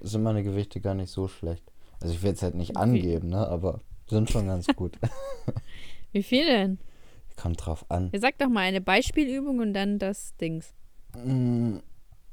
sind 0.02 0.22
meine 0.22 0.42
Gewichte 0.42 0.80
gar 0.80 0.94
nicht 0.94 1.11
so 1.11 1.28
schlecht. 1.28 1.64
Also 2.00 2.14
ich 2.14 2.22
will 2.22 2.32
es 2.32 2.42
halt 2.42 2.54
nicht 2.54 2.76
angeben, 2.76 3.30
ne? 3.30 3.48
Aber 3.48 3.80
sind 4.09 4.30
schon 4.30 4.46
ganz 4.46 4.66
gut. 4.76 4.98
Wie 6.12 6.22
viel 6.22 6.46
denn? 6.46 6.78
Kommt 7.36 7.64
drauf 7.64 7.84
an. 7.90 8.11
Ja, 8.12 8.20
sag 8.20 8.38
doch 8.38 8.48
mal 8.48 8.61
eine 8.61 8.80
Beispielübung 8.80 9.59
und 9.61 9.72
dann 9.74 9.98
das 9.98 10.34
Dings. 10.36 10.72
Mm, 11.14 11.78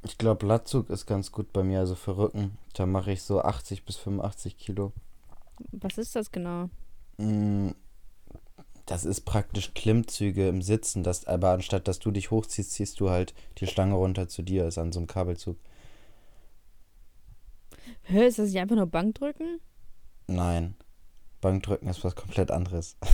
Ich 0.03 0.17
glaube, 0.17 0.45
Latzug 0.45 0.89
ist 0.89 1.05
ganz 1.05 1.32
gut 1.32 1.51
bei 1.53 1.63
mir, 1.63 1.80
also 1.80 1.95
für 1.95 2.17
Rücken. 2.17 2.57
Da 2.73 2.86
mache 2.86 3.11
ich 3.11 3.21
so 3.23 3.41
80 3.41 3.86
bis 3.86 3.97
85 3.97 4.57
Kilo. 4.57 4.91
Was 5.71 5.97
ist 5.97 6.15
das 6.15 6.32
genau? 6.32 6.69
Mm, 7.17 7.69
Das 8.86 9.03
ist 9.05 9.21
praktisch 9.21 9.73
Klimmzüge 9.73 10.47
im 10.47 10.61
Sitzen, 10.61 11.01
das, 11.03 11.26
aber 11.26 11.51
anstatt 11.51 11.88
dass 11.88 11.99
du 11.99 12.11
dich 12.11 12.30
hochziehst, 12.32 12.71
ziehst 12.71 12.99
du 12.99 13.09
halt 13.09 13.34
die 13.57 13.67
Stange 13.67 13.95
runter 13.95 14.28
zu 14.28 14.41
dir, 14.43 14.67
ist 14.67 14.78
an 14.78 14.91
so 14.91 14.99
einem 14.99 15.07
Kabelzug. 15.07 15.57
Hä, 18.03 18.28
ist 18.28 18.39
das 18.39 18.49
nicht 18.49 18.59
einfach 18.59 18.76
nur 18.76 18.86
Bankdrücken? 18.88 19.59
Nein. 20.28 20.76
Bankdrücken 21.41 21.88
ist 21.89 22.03
was 22.03 22.15
komplett 22.15 22.51
anderes. 22.51 22.97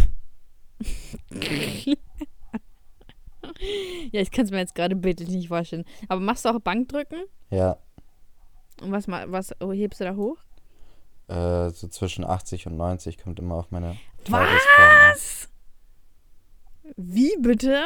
Ja, 4.12 4.22
ich 4.22 4.32
kann 4.32 4.46
es 4.46 4.52
mir 4.52 4.58
jetzt 4.60 4.76
gerade 4.76 4.96
bildlich 4.96 5.30
nicht 5.30 5.48
vorstellen. 5.50 5.86
Aber 6.08 6.20
machst 6.22 6.46
du 6.46 6.50
auch 6.50 6.60
Bankdrücken? 6.60 7.24
Ja, 7.50 7.78
Und 8.82 8.92
was, 8.92 9.08
was 9.08 9.54
hebst 9.62 10.00
du 10.00 10.04
da 10.06 10.16
hoch? 10.16 10.38
äh, 11.28 11.70
so 11.70 11.88
zwischen 11.88 12.26
80 12.26 12.68
und 12.68 12.76
90 12.78 13.18
kommt 13.18 13.40
immer 13.40 13.56
auf 13.56 13.72
meine 13.72 13.98
Was? 14.28 15.50
Wie 16.98 17.36
bitte? 17.40 17.84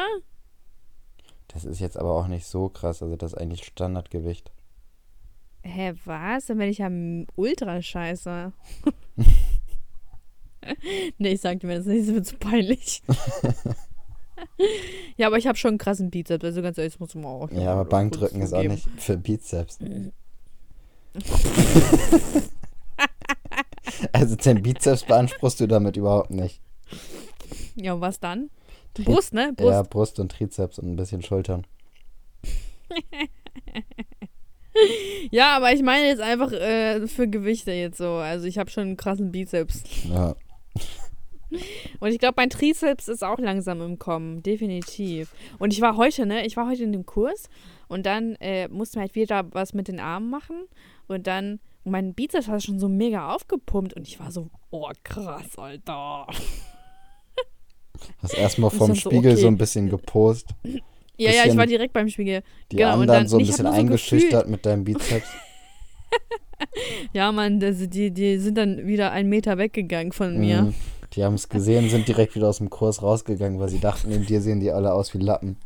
Das 1.48 1.64
ist 1.64 1.78
jetzt 1.80 1.96
aber 1.98 2.12
auch 2.14 2.26
nicht 2.26 2.46
so 2.46 2.68
krass, 2.68 3.02
also 3.02 3.14
das 3.16 3.32
ist 3.34 3.38
eigentlich 3.38 3.64
Standardgewicht. 3.64 4.50
Hä, 5.62 5.94
was? 6.04 6.46
Dann 6.46 6.58
bin 6.58 6.68
ich 6.70 6.78
ja 6.78 6.90
ultra 7.36 7.80
scheiße. 7.82 8.52
nee, 11.18 11.32
ich 11.32 11.40
sagte 11.40 11.66
mir 11.66 11.76
das 11.76 11.86
nicht, 11.86 12.08
das 12.08 12.14
wird 12.14 12.26
zu 12.26 12.36
peinlich. 12.36 13.02
ja, 15.16 15.26
aber 15.26 15.38
ich 15.38 15.46
habe 15.46 15.58
schon 15.58 15.70
einen 15.70 15.78
krassen 15.78 16.10
Bizeps, 16.10 16.44
also 16.44 16.62
ganz 16.62 16.78
ehrlich, 16.78 16.94
das 16.94 17.00
muss 17.00 17.14
man 17.14 17.24
auch. 17.26 17.50
Ja, 17.50 17.72
aber 17.72 17.84
Bankdrücken 17.84 18.42
ist 18.42 18.52
auch 18.52 18.62
nicht 18.62 18.88
für 18.98 19.16
Bizeps. 19.16 19.78
also 24.12 24.36
den 24.36 24.62
Bizeps 24.62 25.04
beanspruchst 25.04 25.60
du 25.60 25.66
damit 25.66 25.96
überhaupt 25.96 26.30
nicht. 26.30 26.60
Ja, 27.74 27.94
und 27.94 28.00
was 28.00 28.20
dann? 28.20 28.50
Tri- 28.94 29.04
Brust, 29.04 29.34
ne? 29.34 29.52
Brust. 29.54 29.70
Ja, 29.70 29.82
Brust 29.82 30.20
und 30.20 30.32
Trizeps 30.32 30.78
und 30.78 30.92
ein 30.92 30.96
bisschen 30.96 31.22
Schultern. 31.22 31.66
Ja, 35.30 35.56
aber 35.56 35.72
ich 35.72 35.82
meine 35.82 36.06
jetzt 36.06 36.20
einfach 36.20 36.52
äh, 36.52 37.06
für 37.06 37.28
Gewichte 37.28 37.72
jetzt 37.72 37.98
so. 37.98 38.12
Also 38.12 38.46
ich 38.46 38.58
habe 38.58 38.70
schon 38.70 38.84
einen 38.84 38.96
krassen 38.96 39.32
Bizeps. 39.32 39.82
Ja. 40.08 40.34
Und 42.00 42.10
ich 42.10 42.18
glaube, 42.18 42.34
mein 42.36 42.50
Trizeps 42.50 43.08
ist 43.08 43.24
auch 43.24 43.38
langsam 43.38 43.80
im 43.80 43.98
Kommen, 43.98 44.42
definitiv. 44.42 45.32
Und 45.58 45.72
ich 45.72 45.80
war 45.80 45.96
heute, 45.96 46.26
ne, 46.26 46.46
ich 46.46 46.56
war 46.56 46.68
heute 46.68 46.82
in 46.84 46.92
dem 46.92 47.06
Kurs 47.06 47.48
und 47.88 48.06
dann 48.06 48.34
äh, 48.36 48.68
musste 48.68 48.98
man 48.98 49.06
halt 49.08 49.14
wieder 49.14 49.44
was 49.52 49.72
mit 49.74 49.88
den 49.88 50.00
Armen 50.00 50.30
machen 50.30 50.56
und 51.08 51.26
dann, 51.26 51.60
und 51.84 51.92
mein 51.92 52.14
Bizeps 52.14 52.48
war 52.48 52.60
schon 52.60 52.78
so 52.78 52.88
mega 52.88 53.32
aufgepumpt 53.34 53.94
und 53.94 54.06
ich 54.06 54.18
war 54.20 54.30
so, 54.30 54.48
oh 54.70 54.90
krass, 55.04 55.56
Alter. 55.56 56.26
Hast 58.22 58.34
erstmal 58.34 58.70
vom 58.70 58.94
so, 58.94 59.10
Spiegel 59.10 59.36
so 59.36 59.46
okay. 59.46 59.54
ein 59.54 59.58
bisschen 59.58 59.88
gepost. 59.88 60.48
Ja, 61.18 61.30
ja, 61.30 61.46
ich 61.46 61.56
war 61.56 61.66
direkt 61.66 61.94
beim 61.94 62.08
Spiegel. 62.08 62.42
Die 62.70 62.76
Genau, 62.76 62.94
und 62.94 63.02
anderen 63.02 63.20
dann- 63.20 63.28
so 63.28 63.38
ein 63.38 63.46
bisschen 63.46 63.64
nur 63.64 63.72
so 63.72 63.80
eingeschüchtert 63.80 64.48
mit 64.48 64.66
deinem 64.66 64.84
Bizeps. 64.84 65.28
Ja, 67.12 67.32
Mann, 67.32 67.60
das, 67.60 67.76
die, 67.88 68.10
die 68.10 68.38
sind 68.38 68.56
dann 68.56 68.86
wieder 68.86 69.12
einen 69.12 69.28
Meter 69.28 69.58
weggegangen 69.58 70.12
von 70.12 70.38
mir. 70.38 70.62
Mhm. 70.62 70.74
Die 71.16 71.24
haben 71.24 71.34
es 71.34 71.48
gesehen, 71.48 71.88
sind 71.88 72.06
direkt 72.06 72.34
wieder 72.34 72.48
aus 72.48 72.58
dem 72.58 72.68
Kurs 72.68 73.02
rausgegangen, 73.02 73.58
weil 73.58 73.70
sie 73.70 73.80
dachten, 73.80 74.10
neben 74.10 74.26
dir 74.26 74.42
sehen 74.42 74.60
die 74.60 74.70
alle 74.70 74.92
aus 74.92 75.14
wie 75.14 75.18
Lappen. 75.18 75.56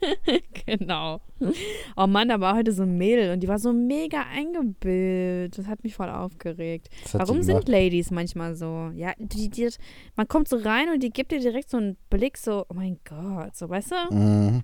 genau. 0.66 1.20
Oh 1.96 2.06
Mann, 2.06 2.28
da 2.28 2.40
war 2.40 2.56
heute 2.56 2.72
so 2.72 2.84
ein 2.84 2.96
Mädel 2.96 3.32
und 3.32 3.40
die 3.40 3.48
war 3.48 3.58
so 3.58 3.72
mega 3.72 4.24
eingebildet. 4.32 5.58
Das 5.58 5.66
hat 5.66 5.82
mich 5.82 5.94
voll 5.94 6.08
aufgeregt. 6.08 6.88
Warum 7.12 7.42
sind? 7.42 7.68
Ladies 7.68 8.10
manchmal 8.10 8.54
so? 8.54 8.90
Ja, 8.94 9.12
die, 9.18 9.50
die, 9.50 9.68
man 10.16 10.28
kommt 10.28 10.48
so 10.48 10.56
rein 10.56 10.88
und 10.90 11.02
die 11.02 11.10
gibt 11.10 11.32
dir 11.32 11.40
direkt 11.40 11.68
so 11.68 11.76
einen 11.76 11.96
Blick, 12.08 12.38
so, 12.38 12.64
oh 12.68 12.74
mein 12.74 12.98
Gott, 13.04 13.56
so, 13.56 13.68
weißt 13.68 13.90
du? 13.90 14.14
Mhm. 14.14 14.62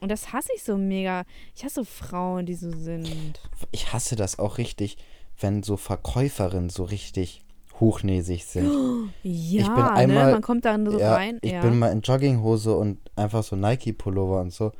Und 0.00 0.10
das 0.10 0.32
hasse 0.32 0.50
ich 0.54 0.62
so 0.62 0.76
mega. 0.76 1.24
Ich 1.54 1.64
hasse 1.64 1.84
Frauen, 1.84 2.46
die 2.46 2.54
so 2.54 2.70
sind. 2.70 3.40
Ich 3.70 3.92
hasse 3.92 4.16
das 4.16 4.38
auch 4.38 4.58
richtig, 4.58 4.96
wenn 5.38 5.62
so 5.62 5.76
Verkäuferinnen 5.76 6.70
so 6.70 6.84
richtig 6.84 7.42
hochnäsig 7.80 8.44
sind. 8.44 8.70
Ja, 9.22 9.66
bin 9.66 9.84
ne? 9.84 9.92
einmal- 9.92 10.32
man 10.32 10.42
kommt 10.42 10.64
da 10.64 10.78
so 10.90 10.98
ja, 10.98 11.14
rein. 11.14 11.38
ich 11.42 11.52
ja. 11.52 11.60
bin 11.60 11.78
mal 11.78 11.88
in 11.92 12.00
Jogginghose 12.00 12.74
und 12.76 12.98
einfach 13.16 13.42
so 13.42 13.56
Nike-Pullover 13.56 14.40
und 14.40 14.52
so 14.52 14.72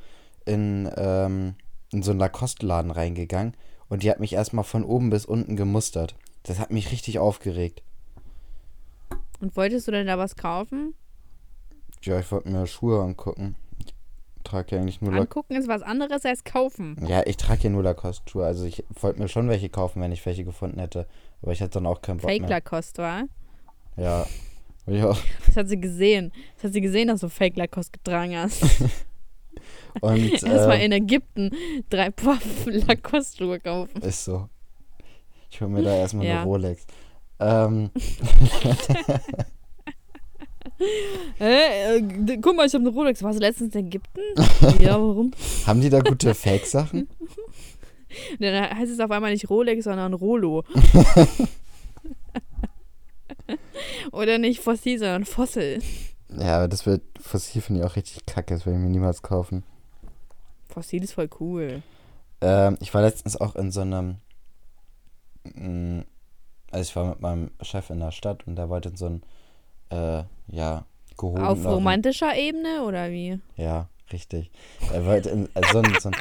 in, 0.46 0.90
ähm, 0.96 1.54
in 1.92 2.02
so 2.02 2.10
einen 2.12 2.20
Lacoste-Laden 2.20 2.90
reingegangen 2.90 3.54
und 3.88 4.02
die 4.02 4.10
hat 4.10 4.20
mich 4.20 4.32
erstmal 4.32 4.64
von 4.64 4.84
oben 4.84 5.10
bis 5.10 5.26
unten 5.26 5.56
gemustert. 5.56 6.14
Das 6.44 6.58
hat 6.58 6.70
mich 6.70 6.90
richtig 6.92 7.18
aufgeregt. 7.18 7.82
und 9.40 9.56
wolltest 9.56 9.88
du 9.88 9.92
denn 9.92 10.06
da 10.06 10.16
was 10.16 10.36
kaufen? 10.36 10.94
Ja, 12.02 12.18
ich 12.18 12.30
wollte 12.32 12.48
mir 12.48 12.66
Schuhe 12.66 13.02
angucken. 13.02 13.56
Ich 14.42 14.50
trage 14.50 14.74
ja 14.74 14.80
eigentlich 14.80 15.00
nur 15.02 15.12
Lacoste. 15.12 15.28
Angucken 15.38 15.54
ist 15.56 15.68
was 15.68 15.82
anderes 15.82 16.24
als 16.24 16.44
kaufen. 16.44 16.96
Ja, 17.06 17.22
ich 17.26 17.36
trage 17.36 17.64
ja 17.64 17.70
nur 17.70 17.82
Lacoste-Schuhe. 17.82 18.44
Also 18.46 18.64
ich 18.64 18.82
wollte 19.00 19.20
mir 19.20 19.28
schon 19.28 19.48
welche 19.48 19.68
kaufen, 19.68 20.00
wenn 20.02 20.12
ich 20.12 20.24
welche 20.24 20.44
gefunden 20.44 20.80
hätte. 20.80 21.06
Aber 21.42 21.52
ich 21.52 21.60
hatte 21.60 21.72
dann 21.74 21.86
auch 21.86 22.00
keinen 22.02 22.16
Bock 22.18 22.30
Fake 22.30 22.40
mehr. 22.42 22.50
Lacoste, 22.50 23.02
war? 23.02 23.22
Ja. 23.96 24.26
Auch. 25.04 25.18
Das 25.46 25.56
hat 25.56 25.68
sie 25.68 25.78
gesehen. 25.80 26.32
Das 26.56 26.64
hat 26.64 26.72
sie 26.72 26.80
gesehen, 26.80 27.08
dass 27.08 27.20
du 27.20 27.28
Fake 27.28 27.56
Lacoste 27.56 27.92
getragen 27.92 28.36
hast. 28.36 28.62
Und 30.00 30.30
Erstmal 30.42 30.78
äh, 30.78 30.84
in 30.86 30.92
Ägypten 30.92 31.50
drei 31.90 32.10
Puff 32.10 32.64
Lacoste-Schuhe 32.66 33.60
kaufen. 33.60 34.00
ist 34.02 34.24
so. 34.24 34.48
Ich 35.50 35.60
hole 35.60 35.70
mir 35.70 35.82
da 35.82 35.94
erstmal 35.94 36.26
Ja. 36.26 36.36
eine 36.40 36.44
Rolex. 36.44 36.86
Ähm, 37.40 37.90
Äh, 41.40 41.96
äh, 41.98 42.38
guck 42.42 42.54
mal, 42.56 42.66
ich 42.66 42.74
habe 42.74 42.84
eine 42.84 42.90
Rolex. 42.94 43.22
Warst 43.22 43.38
du 43.38 43.42
letztens 43.42 43.74
in 43.74 43.86
Ägypten? 43.86 44.20
ja, 44.82 44.92
warum? 45.00 45.30
haben 45.66 45.80
die 45.80 45.88
da 45.88 46.00
gute 46.00 46.34
Fake-Sachen? 46.34 47.08
Dann 48.38 48.76
heißt 48.78 48.92
es 48.92 49.00
auf 49.00 49.10
einmal 49.10 49.32
nicht 49.32 49.48
Rolex, 49.48 49.84
sondern 49.84 50.12
Rolo. 50.14 50.64
Oder 54.12 54.38
nicht 54.38 54.60
Fossil, 54.60 54.98
sondern 54.98 55.24
Fossil. 55.24 55.80
Ja, 56.38 56.58
aber 56.58 56.68
das 56.68 56.86
wird 56.86 57.02
Fossil 57.20 57.62
finde 57.62 57.80
ich 57.80 57.86
auch 57.86 57.96
richtig 57.96 58.26
kacke. 58.26 58.54
Das 58.54 58.66
werde 58.66 58.78
ich 58.78 58.84
mir 58.84 58.90
niemals 58.90 59.22
kaufen. 59.22 59.64
Fossil 60.68 61.02
ist 61.02 61.12
voll 61.12 61.28
cool. 61.40 61.82
Ähm, 62.40 62.76
ich 62.80 62.92
war 62.94 63.02
letztens 63.02 63.40
auch 63.40 63.56
in 63.56 63.70
so 63.70 63.80
einem. 63.80 64.16
mm, 65.44 66.00
Also 66.70 66.82
ich 66.90 66.96
war 66.96 67.08
mit 67.08 67.20
meinem 67.20 67.50
Chef 67.62 67.90
in 67.90 68.00
der 68.00 68.12
Stadt 68.12 68.46
und 68.46 68.56
der 68.56 68.68
wollte 68.68 68.90
in 68.90 68.96
so 68.96 69.06
ein. 69.06 69.22
Äh, 69.90 70.24
ja, 70.48 70.84
gehoben. 71.16 71.42
Auf 71.42 71.64
romantischer 71.64 72.36
Ebene 72.36 72.82
oder 72.84 73.10
wie? 73.10 73.38
Ja, 73.56 73.88
richtig. 74.12 74.50
Er 74.92 75.04
wollte 75.06 75.30
in 75.30 75.46
äh, 75.54 75.62
so 75.72 75.78
ein, 75.78 75.96
so 76.00 76.08
ein 76.08 76.16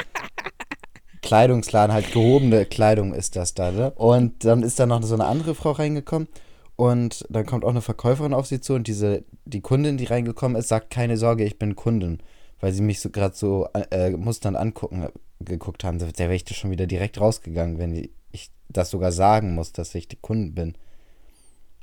Kleidungsladen, 1.21 1.93
halt 1.93 2.11
gehobene 2.11 2.65
Kleidung 2.65 3.13
ist 3.13 3.35
das 3.35 3.53
da, 3.53 3.71
ne? 3.71 3.91
Und 3.91 4.45
dann 4.45 4.63
ist 4.63 4.79
da 4.79 4.85
noch 4.85 5.01
so 5.03 5.13
eine 5.13 5.25
andere 5.25 5.55
Frau 5.55 5.71
reingekommen 5.71 6.27
und 6.75 7.25
dann 7.29 7.45
kommt 7.45 7.65
auch 7.65 7.69
eine 7.69 7.81
Verkäuferin 7.81 8.33
auf 8.33 8.47
sie 8.47 8.61
zu 8.61 8.73
und 8.73 8.87
diese, 8.87 9.25
die 9.45 9.61
Kundin, 9.61 9.97
die 9.97 10.05
reingekommen 10.05 10.57
ist, 10.57 10.69
sagt, 10.69 10.89
keine 10.89 11.17
Sorge, 11.17 11.43
ich 11.43 11.59
bin 11.59 11.75
Kundin. 11.75 12.19
Weil 12.61 12.73
sie 12.73 12.81
mich 12.81 12.99
so 12.99 13.09
gerade 13.09 13.35
so 13.35 13.67
äh, 13.73 14.11
musternd 14.11 14.57
angucken, 14.57 15.07
geguckt 15.39 15.83
haben. 15.83 15.99
Da 15.99 16.07
wäre 16.17 16.35
ich 16.35 16.45
schon 16.55 16.71
wieder 16.71 16.87
direkt 16.87 17.19
rausgegangen, 17.19 17.77
wenn 17.77 18.09
ich 18.31 18.51
das 18.67 18.89
sogar 18.89 19.11
sagen 19.11 19.55
muss, 19.55 19.71
dass 19.71 19.95
ich 19.95 20.07
die 20.07 20.17
Kundin 20.17 20.55
bin. 20.55 20.75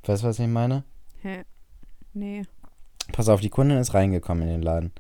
Weißt 0.04 0.22
du, 0.22 0.28
was 0.28 0.38
ich 0.38 0.46
meine? 0.46 0.84
Hä? 1.22 1.42
Nee. 2.16 2.42
Pass 3.12 3.28
auf, 3.28 3.40
die 3.40 3.50
Kundin 3.50 3.76
ist 3.78 3.92
reingekommen 3.94 4.44
in 4.44 4.48
den 4.48 4.62
Laden. 4.62 4.90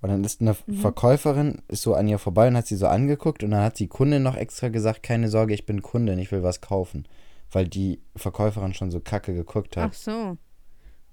Und 0.00 0.08
dann 0.10 0.24
ist 0.24 0.40
eine 0.40 0.56
Mhm. 0.66 0.74
Verkäuferin, 0.76 1.62
ist 1.68 1.82
so 1.82 1.94
an 1.94 2.08
ihr 2.08 2.18
vorbei 2.18 2.48
und 2.48 2.56
hat 2.56 2.66
sie 2.66 2.76
so 2.76 2.86
angeguckt 2.86 3.42
und 3.44 3.50
dann 3.50 3.62
hat 3.62 3.78
die 3.78 3.88
Kundin 3.88 4.22
noch 4.22 4.36
extra 4.36 4.68
gesagt, 4.68 5.02
keine 5.02 5.28
Sorge, 5.28 5.54
ich 5.54 5.66
bin 5.66 5.82
Kundin, 5.82 6.18
ich 6.18 6.30
will 6.32 6.42
was 6.42 6.60
kaufen. 6.60 7.06
Weil 7.50 7.66
die 7.68 8.00
Verkäuferin 8.16 8.74
schon 8.74 8.90
so 8.90 9.00
kacke 9.00 9.34
geguckt 9.34 9.76
hat. 9.76 9.90
Ach 9.90 9.94
so. 9.94 10.36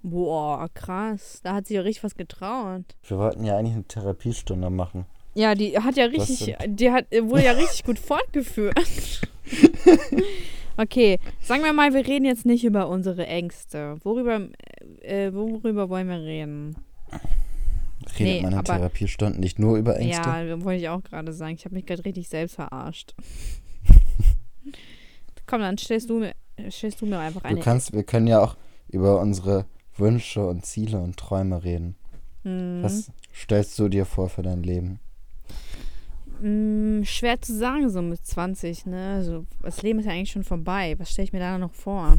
Boah, 0.02 0.70
krass. 0.74 1.40
Da 1.44 1.56
hat 1.56 1.68
sie 1.68 1.74
ja 1.76 1.82
richtig 1.82 2.04
was 2.04 2.16
getraut. 2.16 2.86
Wir 3.08 3.18
wollten 3.18 3.44
ja 3.44 3.58
eigentlich 3.58 3.74
eine 3.76 3.84
Therapiestunde 3.84 4.70
machen. 4.70 5.06
Ja, 5.34 5.56
die 5.56 5.78
hat 5.78 5.98
ja 5.98 6.06
richtig, 6.06 6.56
die 6.68 6.92
hat, 6.92 7.06
wurde 7.12 7.44
ja 7.46 7.52
richtig 7.52 7.84
gut 7.84 8.00
fortgeführt. 8.00 8.76
okay, 10.78 11.20
sagen 11.42 11.64
wir 11.64 11.74
mal, 11.74 11.94
wir 11.94 12.06
reden 12.06 12.26
jetzt 12.26 12.46
nicht 12.46 12.64
über 12.64 12.88
unsere 12.90 13.26
Ängste. 13.28 13.98
Worüber, 14.04 14.48
äh, 15.02 15.32
worüber 15.34 15.90
wollen 15.90 16.08
wir 16.08 16.20
reden? 16.20 16.76
Redet 18.18 18.20
Nee, 18.20 18.42
man 18.42 18.54
in 18.54 18.64
Therapiestunden 18.64 19.40
nicht 19.40 19.60
nur 19.60 19.78
über 19.78 19.98
Ängste? 19.98 20.22
Ja, 20.30 20.64
wollte 20.64 20.82
ich 20.82 20.90
auch 20.90 21.04
gerade 21.04 21.34
sagen. 21.34 21.56
Ich 21.56 21.66
habe 21.66 21.76
mich 21.76 21.86
gerade 21.86 22.06
richtig 22.06 22.30
selbst 22.30 22.56
verarscht. 22.56 23.14
Komm, 25.46 25.62
dann 25.62 25.78
stellst 25.78 26.10
du 26.10 26.20
mir, 26.20 26.34
stellst 26.70 27.02
du 27.02 27.06
mir 27.06 27.20
einfach 27.20 27.42
du 27.42 27.48
eine. 27.48 27.60
kannst, 27.60 27.94
wir 27.94 28.04
können 28.04 28.28
ja 28.28 28.42
auch 28.42 28.56
über 28.88 29.20
unsere 29.20 29.66
Wünsche 29.98 30.46
und 30.48 30.66
Ziele 30.66 31.00
und 31.00 31.18
Träume 31.18 31.64
reden. 31.64 31.96
Hm, 32.44 32.80
Was 32.84 33.12
stellst 33.34 33.78
du 33.80 33.90
dir 33.90 34.06
vor 34.06 34.30
für 34.30 34.44
dein 34.44 34.64
Leben? 34.64 35.00
Hm, 36.42 37.04
schwer 37.06 37.42
zu 37.42 37.58
sagen, 37.58 37.90
so 37.90 38.02
mit 38.02 38.26
20, 38.26 38.86
ne? 38.86 39.16
Also, 39.16 39.46
das 39.62 39.82
Leben 39.82 40.00
ist 40.00 40.06
ja 40.06 40.12
eigentlich 40.12 40.32
schon 40.32 40.44
vorbei. 40.44 40.96
Was 40.98 41.12
stelle 41.12 41.26
ich 41.26 41.34
mir 41.34 41.40
da 41.40 41.58
noch 41.58 41.74
vor? 41.74 42.18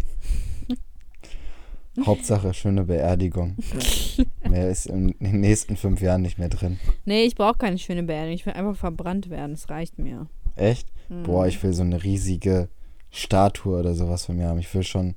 Hauptsache 2.06 2.54
schöne 2.54 2.84
Beerdigung. 2.84 3.56
Mehr 4.48 4.70
ist 4.70 4.86
in 4.86 5.14
den 5.18 5.40
nächsten 5.40 5.76
fünf 5.76 6.00
Jahren 6.00 6.22
nicht 6.22 6.38
mehr 6.38 6.48
drin. 6.48 6.78
Nee, 7.04 7.24
ich 7.24 7.34
brauche 7.34 7.58
keine 7.58 7.78
schöne 7.78 8.02
Beerdigung. 8.02 8.34
Ich 8.34 8.46
will 8.46 8.52
einfach 8.52 8.76
verbrannt 8.76 9.28
werden. 9.28 9.52
Das 9.52 9.68
reicht 9.70 9.98
mir. 9.98 10.28
Echt? 10.56 10.88
Hm. 11.08 11.24
Boah, 11.24 11.46
ich 11.46 11.62
will 11.62 11.72
so 11.72 11.82
eine 11.82 12.02
riesige 12.02 12.68
Statue 13.10 13.78
oder 13.78 13.94
sowas 13.94 14.26
von 14.26 14.36
mir 14.36 14.46
haben. 14.46 14.60
Ich 14.60 14.72
will 14.72 14.84
schon. 14.84 15.14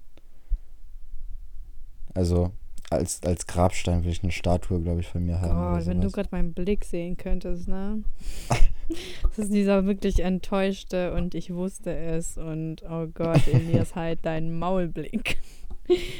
Also, 2.16 2.52
als, 2.90 3.22
als 3.24 3.48
Grabstein 3.48 4.04
will 4.04 4.12
ich 4.12 4.24
eine 4.24 4.32
Statue, 4.32 4.82
glaube 4.82 5.02
ich, 5.02 5.08
von 5.08 5.26
mir 5.26 5.42
haben. 5.42 5.76
Oder 5.76 5.86
wenn 5.86 6.02
du 6.02 6.12
gerade 6.12 6.30
meinen 6.32 6.54
Blick 6.54 6.86
sehen 6.86 7.18
könntest, 7.18 7.68
ne? 7.68 8.04
das 9.30 9.38
ist 9.38 9.54
dieser 9.54 9.86
wirklich 9.86 10.20
enttäuschte 10.20 11.14
und 11.14 11.36
ich 11.36 11.54
wusste 11.54 11.96
es 11.96 12.38
und 12.38 12.84
oh 12.90 13.08
Gott, 13.14 13.48
Elias, 13.48 13.96
halt 13.96 14.26
deinen 14.26 14.58
Maulblick. 14.58 15.38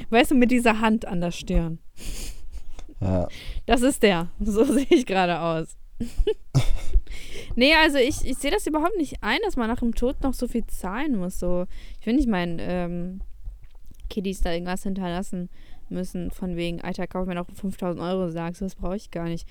Weißt 0.10 0.32
du, 0.32 0.36
mit 0.36 0.52
dieser 0.52 0.80
Hand 0.80 1.06
an 1.06 1.22
der 1.22 1.32
Stirn. 1.32 1.80
Ja, 3.00 3.28
Das 3.66 3.82
ist 3.82 4.04
der. 4.04 4.30
So 4.40 4.64
sehe 4.74 4.88
ich 4.90 5.06
gerade 5.06 5.40
aus. 5.40 5.76
nee, 7.56 7.74
also 7.76 7.98
ich, 7.98 8.26
ich 8.26 8.38
sehe 8.38 8.52
das 8.52 8.68
überhaupt 8.68 8.98
nicht 8.98 9.22
ein, 9.22 9.40
dass 9.44 9.56
man 9.56 9.68
nach 9.68 9.80
dem 9.80 9.96
Tod 9.96 10.22
noch 10.22 10.34
so 10.34 10.48
viel 10.48 10.66
zahlen 10.68 11.18
muss. 11.18 11.40
So, 11.40 11.66
ich 12.00 12.06
will 12.06 12.16
nicht 12.16 12.28
meinen 12.28 12.58
ähm, 12.60 13.22
Kiddies 14.10 14.42
da 14.42 14.52
irgendwas 14.52 14.84
hinterlassen 14.84 15.50
müssen, 15.90 16.32
von 16.32 16.56
wegen, 16.56 16.82
Alter, 16.82 17.08
kauf 17.08 17.28
mir 17.28 17.36
noch 17.36 17.48
5000 17.54 18.02
Euro, 18.02 18.30
sagst 18.30 18.62
du, 18.62 18.66
das 18.66 18.76
brauche 18.76 18.96
ich 18.96 19.12
gar 19.12 19.26
nicht. 19.26 19.48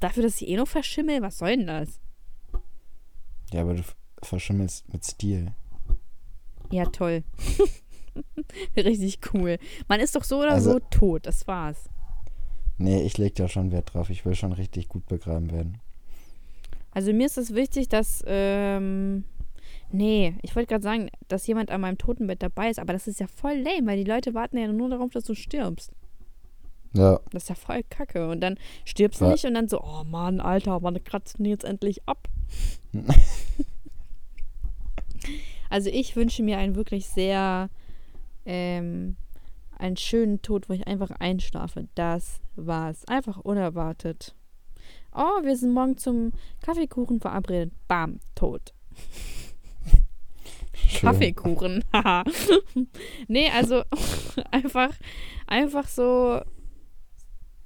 Dafür, 0.00 0.22
dass 0.22 0.40
ich 0.40 0.48
eh 0.48 0.56
noch 0.56 0.68
verschimmel, 0.68 1.22
was 1.22 1.38
soll 1.38 1.56
denn 1.56 1.66
das? 1.66 2.00
Ja, 3.52 3.62
aber 3.62 3.74
du 3.74 3.82
verschimmelst 4.22 4.92
mit 4.92 5.04
Stil. 5.04 5.52
Ja, 6.70 6.86
toll. 6.86 7.22
Richtig 8.76 9.18
cool. 9.32 9.58
Man 9.88 10.00
ist 10.00 10.14
doch 10.16 10.24
so 10.24 10.40
oder 10.40 10.52
Also- 10.52 10.72
so 10.72 10.78
tot, 10.90 11.26
das 11.26 11.46
war's. 11.46 11.88
Nee, 12.78 13.02
ich 13.02 13.18
leg 13.18 13.34
da 13.34 13.48
schon 13.48 13.70
Wert 13.70 13.94
drauf. 13.94 14.10
Ich 14.10 14.24
will 14.24 14.34
schon 14.34 14.52
richtig 14.52 14.88
gut 14.88 15.06
begraben 15.06 15.50
werden. 15.52 15.78
Also 16.90 17.12
mir 17.12 17.26
ist 17.26 17.38
es 17.38 17.54
wichtig, 17.54 17.88
dass, 17.88 18.22
ähm, 18.26 19.24
nee, 19.90 20.34
ich 20.42 20.56
wollte 20.56 20.68
gerade 20.68 20.82
sagen, 20.82 21.08
dass 21.28 21.46
jemand 21.46 21.70
an 21.70 21.80
meinem 21.80 21.96
Totenbett 21.98 22.42
dabei 22.42 22.70
ist, 22.70 22.78
aber 22.78 22.92
das 22.92 23.06
ist 23.06 23.20
ja 23.20 23.26
voll 23.28 23.56
lame, 23.58 23.86
weil 23.86 24.02
die 24.02 24.10
Leute 24.10 24.34
warten 24.34 24.58
ja 24.58 24.66
nur 24.66 24.88
darauf, 24.90 25.10
dass 25.12 25.24
du 25.24 25.34
stirbst. 25.34 25.92
Ja, 26.94 27.20
Das 27.30 27.44
ist 27.44 27.48
ja 27.50 27.54
voll 27.54 27.82
kacke. 27.88 28.28
Und 28.28 28.40
dann 28.40 28.58
stirbst 28.84 29.20
du 29.20 29.26
Wa- 29.26 29.32
nicht 29.32 29.44
und 29.44 29.54
dann 29.54 29.68
so, 29.68 29.80
oh 29.82 30.04
Mann, 30.04 30.40
Alter, 30.40 30.82
wann 30.82 31.02
kratzen 31.04 31.44
die 31.44 31.50
jetzt 31.50 31.64
endlich 31.64 32.06
ab? 32.06 32.28
Also 35.70 35.90
ich 35.90 36.16
wünsche 36.16 36.42
mir 36.42 36.58
einen 36.58 36.74
wirklich 36.74 37.08
sehr, 37.08 37.70
ähm, 38.44 39.16
einen 39.78 39.96
schönen 39.96 40.42
Tod, 40.42 40.68
wo 40.68 40.74
ich 40.74 40.86
einfach 40.86 41.10
einschlafe. 41.12 41.88
Das 41.94 42.40
war's. 42.56 43.06
Einfach 43.06 43.38
unerwartet. 43.38 44.34
Oh, 45.14 45.42
wir 45.42 45.56
sind 45.56 45.72
morgen 45.72 45.98
zum 45.98 46.32
Kaffeekuchen 46.62 47.20
verabredet. 47.20 47.72
Bam, 47.88 48.20
tot. 48.34 48.72
schön. 50.74 51.00
Kaffeekuchen. 51.00 51.84
haha. 51.92 52.24
nee, 53.28 53.50
also 53.50 53.82
einfach, 54.50 54.94
einfach 55.46 55.86
so. 55.88 56.40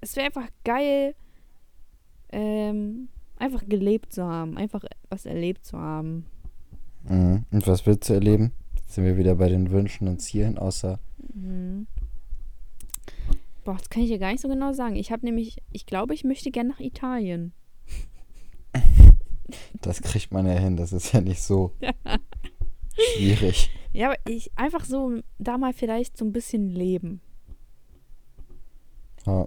Es 0.00 0.14
wäre 0.16 0.26
einfach 0.26 0.48
geil, 0.64 1.14
ähm, 2.30 3.08
einfach 3.38 3.64
gelebt 3.68 4.12
zu 4.12 4.24
haben, 4.24 4.56
einfach 4.56 4.84
was 5.08 5.26
erlebt 5.26 5.64
zu 5.64 5.78
haben. 5.78 6.26
Mhm. 7.08 7.44
Und 7.50 7.66
was 7.66 7.86
willst 7.86 8.08
du 8.08 8.14
erleben? 8.14 8.52
Sind 8.86 9.04
wir 9.04 9.16
wieder 9.16 9.34
bei 9.34 9.48
den 9.48 9.70
Wünschen 9.70 10.08
und 10.08 10.20
Zielen, 10.20 10.58
außer. 10.58 10.98
Mhm. 11.34 11.86
Boah, 13.64 13.76
das 13.76 13.90
kann 13.90 14.02
ich 14.02 14.10
dir 14.10 14.18
gar 14.18 14.30
nicht 14.30 14.40
so 14.40 14.48
genau 14.48 14.72
sagen. 14.72 14.96
Ich 14.96 15.10
habe 15.10 15.26
nämlich, 15.26 15.58
ich 15.72 15.86
glaube, 15.86 16.14
ich 16.14 16.24
möchte 16.24 16.50
gerne 16.50 16.70
nach 16.70 16.80
Italien. 16.80 17.52
Das 19.80 20.02
kriegt 20.02 20.32
man 20.32 20.44
ja 20.44 20.54
hin, 20.54 20.76
das 20.76 20.92
ist 20.92 21.12
ja 21.12 21.20
nicht 21.20 21.40
so 21.40 21.70
schwierig. 23.14 23.70
Ja, 23.92 24.08
aber 24.08 24.18
ich 24.26 24.50
einfach 24.56 24.84
so 24.84 25.20
da 25.38 25.56
mal 25.56 25.72
vielleicht 25.72 26.16
so 26.16 26.24
ein 26.24 26.32
bisschen 26.32 26.68
leben. 26.68 27.20
Ja. 29.24 29.46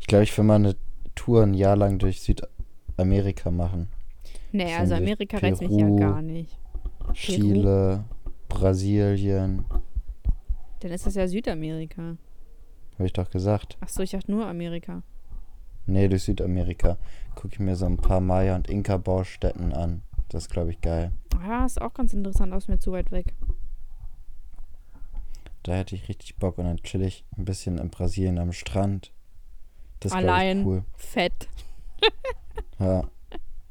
Ich 0.00 0.06
glaube, 0.06 0.24
ich 0.24 0.36
will 0.36 0.44
mal 0.46 0.54
eine 0.54 0.76
Tour 1.14 1.42
ein 1.42 1.52
Jahr 1.52 1.76
lang 1.76 1.98
durch 1.98 2.20
Südamerika 2.96 3.50
machen. 3.50 3.88
Nee, 4.52 4.68
So 4.72 4.78
also 4.78 4.94
Amerika 4.94 5.38
reizt 5.38 5.60
mich 5.60 5.70
ja 5.72 5.86
Peru. 5.86 5.96
gar 5.96 6.22
nicht. 6.22 6.56
Chile, 7.12 8.04
Brasilien, 8.48 9.64
Dann 10.80 10.92
ist 10.92 11.06
das 11.06 11.14
ja 11.16 11.26
Südamerika. 11.26 12.16
habe 12.94 13.06
ich 13.06 13.12
doch 13.12 13.28
gesagt. 13.30 13.76
Achso, 13.80 14.02
ich 14.02 14.12
dachte 14.12 14.30
nur 14.30 14.46
Amerika. 14.46 15.02
Nee, 15.86 16.08
durch 16.08 16.22
Südamerika. 16.22 16.96
Gucke 17.34 17.48
ich 17.54 17.58
mir 17.60 17.74
so 17.76 17.84
ein 17.86 17.96
paar 17.96 18.20
Maya- 18.20 18.54
und 18.56 18.70
Inka-Baustätten 18.70 19.72
an. 19.72 20.02
Das 20.28 20.44
ist, 20.44 20.50
glaube 20.50 20.70
ich, 20.70 20.80
geil. 20.80 21.12
Ja, 21.46 21.66
ist 21.66 21.80
auch 21.82 21.92
ganz 21.92 22.14
interessant, 22.14 22.52
aus 22.54 22.68
mir 22.68 22.78
zu 22.78 22.92
weit 22.92 23.10
weg. 23.10 23.34
Da 25.62 25.74
hätte 25.74 25.94
ich 25.94 26.08
richtig 26.08 26.36
Bock 26.36 26.58
und 26.58 26.64
dann 26.64 26.78
chill 26.78 27.02
ich 27.02 27.24
ein 27.36 27.44
bisschen 27.44 27.78
in 27.78 27.90
Brasilien 27.90 28.38
am 28.38 28.52
Strand. 28.52 29.12
Das 30.00 30.12
ist, 30.12 30.16
Allein. 30.16 30.60
ich, 30.60 30.66
cool. 30.66 30.84
Fett. 30.96 31.48
Ja, 32.78 33.04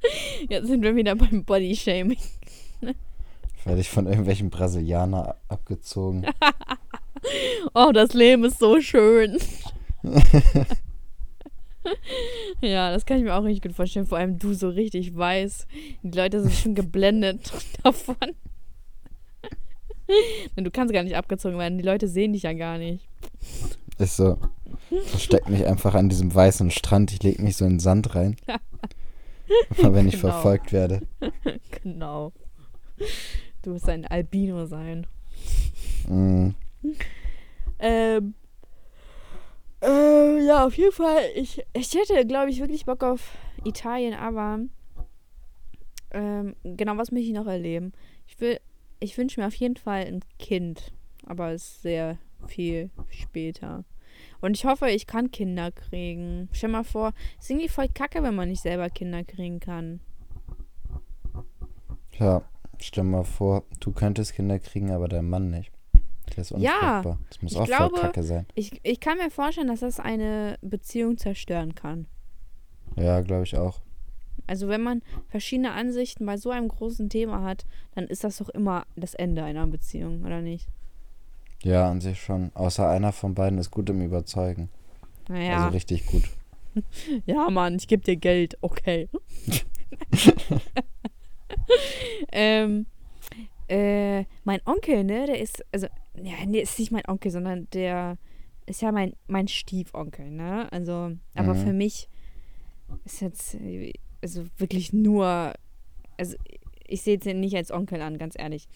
Jetzt 0.50 0.68
sind 0.68 0.84
wir 0.84 0.96
wieder 0.96 1.16
beim 1.16 1.44
Bodyshaming. 1.44 2.18
werde 3.66 3.80
ich 3.80 3.90
von 3.90 4.08
irgendwelchen 4.08 4.50
Brasilianer 4.50 5.38
abgezogen. 5.48 6.26
Oh, 7.74 7.92
das 7.94 8.12
Leben 8.12 8.44
ist 8.44 8.60
so 8.60 8.82
schön. 8.82 9.38
ja, 12.60 12.92
das 12.92 13.06
kann 13.06 13.18
ich 13.18 13.24
mir 13.24 13.34
auch 13.34 13.46
richtig 13.46 13.62
gut 13.62 13.72
vorstellen. 13.72 14.06
Vor 14.06 14.18
allem 14.18 14.40
du 14.40 14.54
so 14.54 14.68
richtig 14.68 15.16
weiß. 15.16 15.66
Die 16.02 16.18
Leute 16.18 16.42
sind 16.42 16.54
schon 16.54 16.76
geblendet 16.76 17.50
davon. 17.82 18.18
Du 20.58 20.70
kannst 20.70 20.94
gar 20.94 21.04
nicht 21.04 21.16
abgezogen 21.16 21.58
werden. 21.58 21.78
Die 21.78 21.86
Leute 21.86 22.10
sehen 22.10 22.34
dich 22.34 22.44
ja 22.44 22.52
gar 22.52 22.78
nicht. 22.78 23.08
Ist 23.98 24.18
so. 24.18 24.38
Versteck 25.06 25.48
mich 25.50 25.66
einfach 25.66 25.96
an 25.96 26.10
diesem 26.10 26.34
weißen 26.34 26.72
Strand. 26.72 27.12
Ich 27.14 27.24
lege 27.24 27.42
mich 27.42 27.58
so 27.58 27.66
in 27.66 27.74
den 27.74 27.80
Sand 27.80 28.16
rein. 28.16 28.36
Aber 29.78 29.94
wenn 29.94 30.08
ich 30.08 30.20
Genau. 30.20 30.32
verfolgt 30.32 30.72
werde. 30.72 31.02
Genau. 31.84 32.32
Du 33.62 33.74
wirst 33.74 33.90
ein 33.90 34.06
Albino 34.06 34.66
sein. 34.66 35.06
Mm, 36.08 36.50
Ähm. 37.80 38.34
Äh, 39.82 40.46
ja, 40.46 40.66
auf 40.66 40.78
jeden 40.78 40.94
Fall. 40.94 41.20
Ich, 41.36 41.62
ich 41.74 41.94
hätte, 41.94 42.26
glaube 42.26 42.50
ich, 42.52 42.60
wirklich 42.60 42.86
Bock 42.86 43.04
auf 43.04 43.32
Italien, 43.66 44.14
aber 44.14 44.60
ähm, 46.12 46.56
genau, 46.64 46.96
was 46.98 47.12
möchte 47.12 47.28
ich 47.28 47.34
noch 47.34 47.48
erleben? 47.48 47.92
Ich 48.28 48.40
will, 48.40 48.60
ich 49.00 49.18
wünsche 49.18 49.42
mir 49.42 49.48
auf 49.48 49.56
jeden 49.56 49.76
Fall 49.76 50.06
ein 50.06 50.22
Kind, 50.40 50.94
aber 51.26 51.52
es 51.52 51.64
ist 51.64 51.82
sehr 51.82 52.18
viel 52.48 52.90
später. 53.10 53.84
Und 54.42 54.56
ich 54.58 54.66
hoffe, 54.66 54.90
ich 54.90 55.08
kann 55.08 55.32
Kinder 55.32 55.72
kriegen. 55.72 56.50
Stell 56.52 56.70
mal 56.70 56.84
vor, 56.84 57.14
es 57.40 57.46
ist 57.46 57.50
irgendwie 57.52 57.70
voll 57.70 57.88
kacke, 57.88 58.22
wenn 58.24 58.36
man 58.36 58.50
nicht 58.50 58.62
selber 58.62 58.90
Kinder 58.90 59.24
kriegen 59.24 59.60
kann. 59.60 60.00
ja, 62.20 62.42
stell 62.80 63.04
mal 63.04 63.24
vor, 63.24 63.64
du 63.80 63.92
könntest 63.92 64.34
Kinder 64.34 64.60
kriegen, 64.60 64.92
aber 64.92 65.08
dein 65.08 65.30
Mann 65.30 65.50
nicht. 65.50 65.72
Der 66.36 66.38
ist 66.42 66.52
Ja, 66.52 66.98
unfruchtbar. 67.00 67.20
das 67.30 67.42
muss 67.42 67.56
auch 67.56 67.66
glaube- 67.66 67.96
voll 67.98 68.02
kacke 68.02 68.24
sein. 68.24 68.46
Ich, 68.56 68.80
ich 68.84 69.00
kann 69.00 69.18
mir 69.18 69.30
vorstellen, 69.30 69.68
dass 69.68 69.82
das 69.82 70.00
eine 70.00 70.58
Beziehung 70.62 71.18
zerstören 71.18 71.76
kann. 71.76 72.08
Ja, 72.96 73.22
glaube 73.22 73.44
ich 73.44 73.58
auch. 73.58 73.82
Also 74.46 74.68
wenn 74.68 74.82
man 74.82 75.02
verschiedene 75.30 75.72
Ansichten 75.72 76.26
bei 76.26 76.38
so 76.38 76.50
einem 76.50 76.68
großen 76.68 77.10
Thema 77.10 77.44
hat, 77.44 77.66
dann 77.96 78.06
ist 78.08 78.24
das 78.24 78.38
doch 78.38 78.50
immer 78.50 78.86
das 78.96 79.14
Ende 79.14 79.44
einer 79.44 79.66
Beziehung, 79.68 80.24
oder 80.24 80.42
nicht? 80.42 80.68
Ja, 81.64 81.90
an 81.90 82.02
sich 82.02 82.22
schon. 82.22 82.52
Außer 82.56 82.90
einer 82.90 83.12
von 83.14 83.34
beiden 83.36 83.58
ist 83.58 83.72
gut 83.72 83.90
im 83.90 84.02
Überzeugen. 84.02 84.70
Naja, 85.30 85.56
Also 85.56 85.70
richtig 85.70 86.06
gut. 86.06 86.24
ja 87.26 87.50
Mann, 87.50 87.76
ich 87.76 87.88
gebe 87.88 88.04
dir 88.04 88.16
Geld, 88.18 88.58
okay. 88.62 89.08
ähm, 92.32 92.86
äh, 93.68 94.26
mein 94.44 94.60
Onkel, 94.66 95.04
ne, 95.04 95.26
der 95.28 95.40
ist, 95.40 95.64
also, 95.72 95.88
ja, 96.16 96.34
nee, 96.46 96.60
ist 96.60 96.78
nicht 96.80 96.92
mein 96.92 97.08
Onkel, 97.08 97.32
sondern 97.32 97.68
der 97.74 98.18
ist 98.66 98.82
ja 98.82 98.92
mein, 98.92 99.14
mein 99.28 99.48
Stiefonkel, 99.48 100.30
ne? 100.32 100.72
Also, 100.72 101.12
aber 101.36 101.54
Mhm. 101.54 101.58
für 101.58 101.74
mich 101.74 102.10
ist 103.06 103.22
jetzt, 103.22 103.58
also 104.22 104.46
wirklich 104.58 104.94
nur, 104.94 105.54
also 106.18 106.36
ich 106.88 107.02
sehe 107.02 107.18
ihn 107.26 107.40
nicht 107.40 107.56
als 107.56 107.72
Onkel 107.72 108.02
an, 108.02 108.18
ganz 108.18 108.36
ehrlich. 108.38 108.68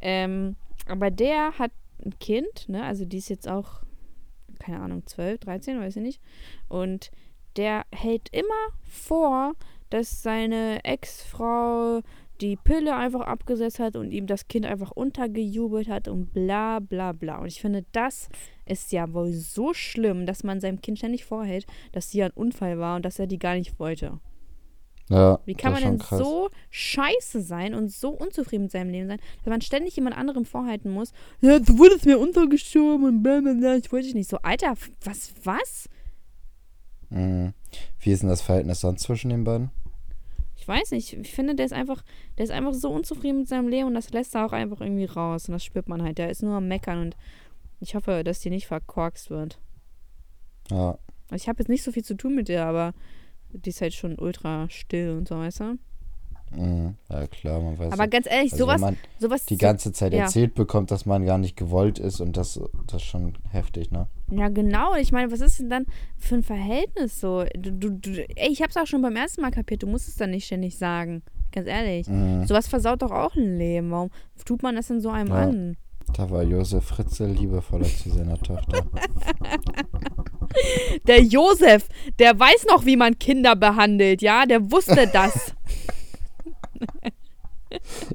Ähm, 0.00 0.56
aber 0.86 1.10
der 1.10 1.58
hat 1.58 1.70
ein 2.04 2.18
Kind, 2.18 2.68
ne? 2.68 2.84
Also 2.84 3.04
die 3.04 3.18
ist 3.18 3.28
jetzt 3.28 3.48
auch, 3.48 3.82
keine 4.58 4.80
Ahnung, 4.80 5.06
12, 5.06 5.40
13, 5.40 5.80
weiß 5.80 5.96
ich 5.96 6.02
nicht. 6.02 6.20
Und 6.68 7.10
der 7.56 7.84
hält 7.92 8.28
immer 8.32 8.54
vor, 8.88 9.54
dass 9.90 10.22
seine 10.22 10.84
Ex-Frau 10.84 12.02
die 12.40 12.56
Pille 12.56 12.96
einfach 12.96 13.20
abgesetzt 13.20 13.78
hat 13.78 13.96
und 13.96 14.12
ihm 14.12 14.26
das 14.26 14.48
Kind 14.48 14.64
einfach 14.64 14.92
untergejubelt 14.92 15.88
hat 15.88 16.08
und 16.08 16.32
bla 16.32 16.78
bla 16.78 17.12
bla. 17.12 17.38
Und 17.38 17.48
ich 17.48 17.60
finde, 17.60 17.84
das 17.92 18.28
ist 18.64 18.92
ja 18.92 19.12
wohl 19.12 19.32
so 19.32 19.74
schlimm, 19.74 20.26
dass 20.26 20.42
man 20.42 20.60
seinem 20.60 20.80
Kind 20.80 20.98
ständig 20.98 21.24
vorhält, 21.24 21.66
dass 21.92 22.10
sie 22.10 22.22
ein 22.22 22.30
Unfall 22.30 22.78
war 22.78 22.96
und 22.96 23.04
dass 23.04 23.18
er 23.18 23.26
die 23.26 23.38
gar 23.38 23.54
nicht 23.54 23.78
wollte. 23.78 24.20
Ja, 25.10 25.40
Wie 25.44 25.54
kann 25.54 25.72
man 25.72 25.82
denn 25.82 25.98
krass. 25.98 26.20
so 26.20 26.50
scheiße 26.70 27.42
sein 27.42 27.74
und 27.74 27.90
so 27.90 28.10
unzufrieden 28.10 28.62
mit 28.62 28.70
seinem 28.70 28.90
Leben 28.90 29.08
sein, 29.08 29.18
dass 29.38 29.50
man 29.50 29.60
ständig 29.60 29.96
jemand 29.96 30.16
anderem 30.16 30.44
vorhalten 30.44 30.92
muss, 30.92 31.12
ja, 31.40 31.58
du 31.58 31.78
wurdest 31.78 32.06
mir 32.06 32.16
untergeschoben 32.16 33.04
und 33.04 33.22
bla 33.22 33.40
bla 33.40 33.54
bla, 33.54 33.76
ich 33.76 33.90
wollte 33.90 34.06
dich 34.06 34.14
nicht 34.14 34.30
so. 34.30 34.38
Alter, 34.38 34.74
was, 35.02 35.34
was? 35.42 35.88
Mhm. 37.08 37.54
Wie 37.98 38.12
ist 38.12 38.22
denn 38.22 38.28
das 38.28 38.40
Verhältnis 38.40 38.80
sonst 38.80 39.02
zwischen 39.02 39.30
den 39.30 39.42
beiden? 39.42 39.70
Ich 40.56 40.68
weiß 40.68 40.92
nicht, 40.92 41.14
ich 41.14 41.32
finde, 41.32 41.56
der 41.56 41.66
ist 41.66 41.72
einfach, 41.72 42.04
der 42.38 42.44
ist 42.44 42.52
einfach 42.52 42.74
so 42.74 42.90
unzufrieden 42.90 43.38
mit 43.38 43.48
seinem 43.48 43.66
Leben 43.66 43.88
und 43.88 43.94
das 43.94 44.10
lässt 44.10 44.36
er 44.36 44.46
auch 44.46 44.52
einfach 44.52 44.80
irgendwie 44.80 45.06
raus 45.06 45.48
und 45.48 45.54
das 45.54 45.64
spürt 45.64 45.88
man 45.88 46.02
halt. 46.02 46.18
Der 46.18 46.30
ist 46.30 46.44
nur 46.44 46.54
am 46.54 46.68
Meckern 46.68 47.00
und 47.00 47.16
ich 47.80 47.96
hoffe, 47.96 48.22
dass 48.22 48.38
die 48.40 48.50
nicht 48.50 48.68
verkorkst 48.68 49.30
wird. 49.30 49.58
Ja, 50.70 50.98
ich 51.32 51.48
habe 51.48 51.58
jetzt 51.58 51.68
nicht 51.68 51.82
so 51.82 51.90
viel 51.90 52.04
zu 52.04 52.14
tun 52.14 52.36
mit 52.36 52.48
der, 52.48 52.66
aber 52.66 52.92
die 53.52 53.70
ist 53.70 53.80
halt 53.80 53.94
schon 53.94 54.18
ultra 54.18 54.68
still 54.70 55.10
und 55.10 55.28
so, 55.28 55.36
weißt 55.36 55.60
du? 55.60 55.78
mhm. 56.50 56.94
ja 57.08 57.26
klar, 57.26 57.60
man 57.60 57.78
weiß. 57.78 57.92
Aber 57.92 58.08
ganz 58.08 58.26
ehrlich, 58.28 58.52
also, 58.52 58.64
sowas, 58.64 58.94
sowas 59.18 59.46
die 59.46 59.56
ganze 59.56 59.92
Zeit 59.92 60.12
ja. 60.12 60.20
erzählt 60.20 60.54
bekommt, 60.54 60.90
dass 60.90 61.06
man 61.06 61.24
gar 61.24 61.38
nicht 61.38 61.56
gewollt 61.56 61.98
ist 61.98 62.20
und 62.20 62.36
das, 62.36 62.60
das 62.86 63.02
ist 63.02 63.08
schon 63.08 63.34
heftig, 63.50 63.90
ne? 63.90 64.08
Ja, 64.30 64.48
genau. 64.48 64.94
Ich 64.94 65.12
meine, 65.12 65.30
was 65.32 65.40
ist 65.40 65.58
denn 65.58 65.70
dann 65.70 65.86
für 66.18 66.36
ein 66.36 66.42
Verhältnis 66.42 67.20
so? 67.20 67.44
Du, 67.56 67.72
du, 67.72 67.90
du, 67.90 68.28
ey, 68.36 68.50
ich 68.50 68.62
hab's 68.62 68.76
auch 68.76 68.86
schon 68.86 69.02
beim 69.02 69.16
ersten 69.16 69.42
Mal 69.42 69.50
kapiert. 69.50 69.82
Du 69.82 69.86
musst 69.86 70.08
es 70.08 70.16
dann 70.16 70.30
nicht 70.30 70.46
ständig 70.46 70.78
sagen. 70.78 71.22
Ganz 71.52 71.66
ehrlich. 71.66 72.08
Mhm. 72.08 72.46
Sowas 72.46 72.68
versaut 72.68 73.02
doch 73.02 73.10
auch 73.10 73.34
ein 73.34 73.58
Leben. 73.58 73.90
Warum 73.90 74.10
tut 74.44 74.62
man 74.62 74.76
das 74.76 74.88
denn 74.88 75.00
so 75.00 75.10
einem 75.10 75.28
Ja. 75.28 75.42
an? 75.42 75.76
Da 76.16 76.30
war 76.30 76.42
Josef 76.42 76.84
Fritzl 76.84 77.26
liebevoller 77.26 77.86
zu 77.86 78.10
seiner 78.10 78.38
Tochter. 78.38 78.84
Der 81.06 81.22
Josef, 81.22 81.86
der 82.18 82.38
weiß 82.38 82.66
noch, 82.66 82.84
wie 82.84 82.96
man 82.96 83.18
Kinder 83.18 83.54
behandelt, 83.54 84.20
ja? 84.20 84.46
Der 84.46 84.70
wusste 84.70 85.08
das. 85.12 85.54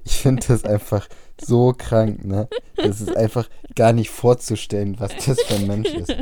Ich 0.03 0.17
finde 0.17 0.45
das 0.45 0.65
einfach 0.65 1.07
so 1.39 1.73
krank, 1.77 2.25
ne? 2.25 2.49
Das 2.75 2.99
ist 2.99 3.15
einfach 3.15 3.49
gar 3.73 3.93
nicht 3.93 4.09
vorzustellen, 4.09 4.99
was 4.99 5.15
das 5.25 5.41
für 5.43 5.55
ein 5.55 5.67
Mensch 5.67 5.93
ist. 5.93 6.13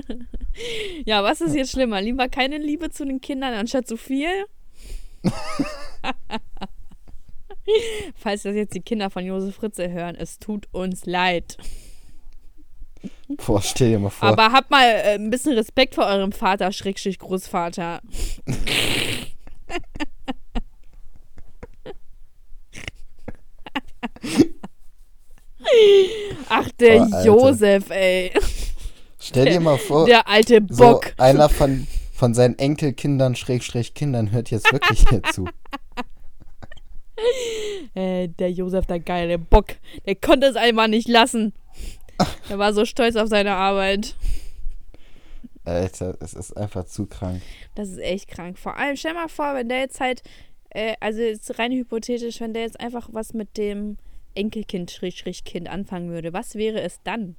ja, 1.05 1.24
was 1.24 1.41
ist 1.41 1.55
jetzt 1.55 1.71
schlimmer? 1.71 1.99
Lieber 1.99 2.30
keine 2.30 2.59
Liebe 2.59 2.91
zu 2.91 3.05
den 3.05 3.21
Kindern 3.21 3.55
anstatt 3.55 3.88
zu 3.88 3.97
viel? 3.97 4.30
Falls 8.16 8.43
das 8.43 8.55
jetzt 8.55 8.74
die 8.76 8.82
Kinder 8.82 9.09
von 9.09 9.26
Josef 9.26 9.55
Fritze 9.55 9.89
hören, 9.91 10.16
es 10.16 10.39
tut 10.39 10.68
uns 10.72 11.05
leid. 11.05 11.57
Boah, 13.45 13.61
stell 13.61 13.89
dir 13.91 13.99
mal 13.99 14.09
vor. 14.09 14.30
Aber 14.30 14.51
habt 14.51 14.70
mal 14.72 14.86
äh, 14.86 15.16
ein 15.16 15.30
bisschen 15.30 15.53
Respekt 15.53 15.95
vor 15.95 16.05
eurem 16.05 16.32
Vater, 16.32 16.72
Schrägstrich 16.72 17.20
Großvater. 17.20 18.01
Ach, 26.49 26.70
der 26.80 27.05
Boah. 27.05 27.24
Josef, 27.26 27.89
ey. 27.89 28.32
stell 29.20 29.45
dir 29.45 29.59
mal 29.59 29.78
vor, 29.78 30.05
Der 30.05 30.28
alte 30.28 30.59
Oh, 30.61 30.74
so 30.74 30.84
Bock. 30.84 31.14
einer 31.18 31.49
von, 31.49 31.88
von 32.14 32.34
seinen 32.34 32.57
Enkelkindern, 32.59 33.36
Schrägstrich 33.36 33.93
Kindern, 33.93 34.32
hört 34.32 34.51
jetzt 34.51 34.72
wirklich 34.72 35.05
hier 35.09 35.24
zu. 35.24 35.45
äh, 37.93 38.28
der 38.28 38.51
Josef, 38.51 38.86
der 38.86 38.99
geile 38.99 39.38
Bock, 39.38 39.68
der 40.05 40.16
konnte 40.16 40.47
es 40.47 40.55
einmal 40.55 40.88
nicht 40.88 41.07
lassen. 41.07 41.53
Er 42.49 42.59
war 42.59 42.74
so 42.74 42.86
stolz 42.86 43.16
auf 43.16 43.28
seine 43.28 43.53
Arbeit. 43.53 44.16
Alter, 45.66 46.18
es 46.20 46.34
ist 46.34 46.55
einfach 46.55 46.86
zu 46.86 47.05
krank. 47.05 47.41
Das 47.76 47.89
ist 47.89 47.99
echt 47.99 48.28
krank. 48.28 48.59
Vor 48.59 48.78
allem, 48.78 48.95
stell 48.95 49.14
mal 49.14 49.30
vor, 49.30 49.55
wenn 49.55 49.70
der 49.70 49.80
jetzt 49.80 49.99
halt, 49.99 50.22
äh, 50.70 50.95
also 50.99 51.22
jetzt 51.22 51.57
rein 51.57 51.72
hypothetisch, 51.72 52.41
wenn 52.41 52.53
der 52.53 52.64
jetzt 52.64 52.80
einfach 52.80 53.09
was 53.11 53.34
mit 53.34 53.57
dem 53.57 53.97
Enkelkind, 54.36 54.91
Schrägstrich 54.91 55.43
Kind 55.43 55.70
anfangen 55.70 56.09
würde, 56.09 56.34
was 56.34 56.55
wäre 56.55 56.82
es 56.82 56.99
dann? 57.03 57.36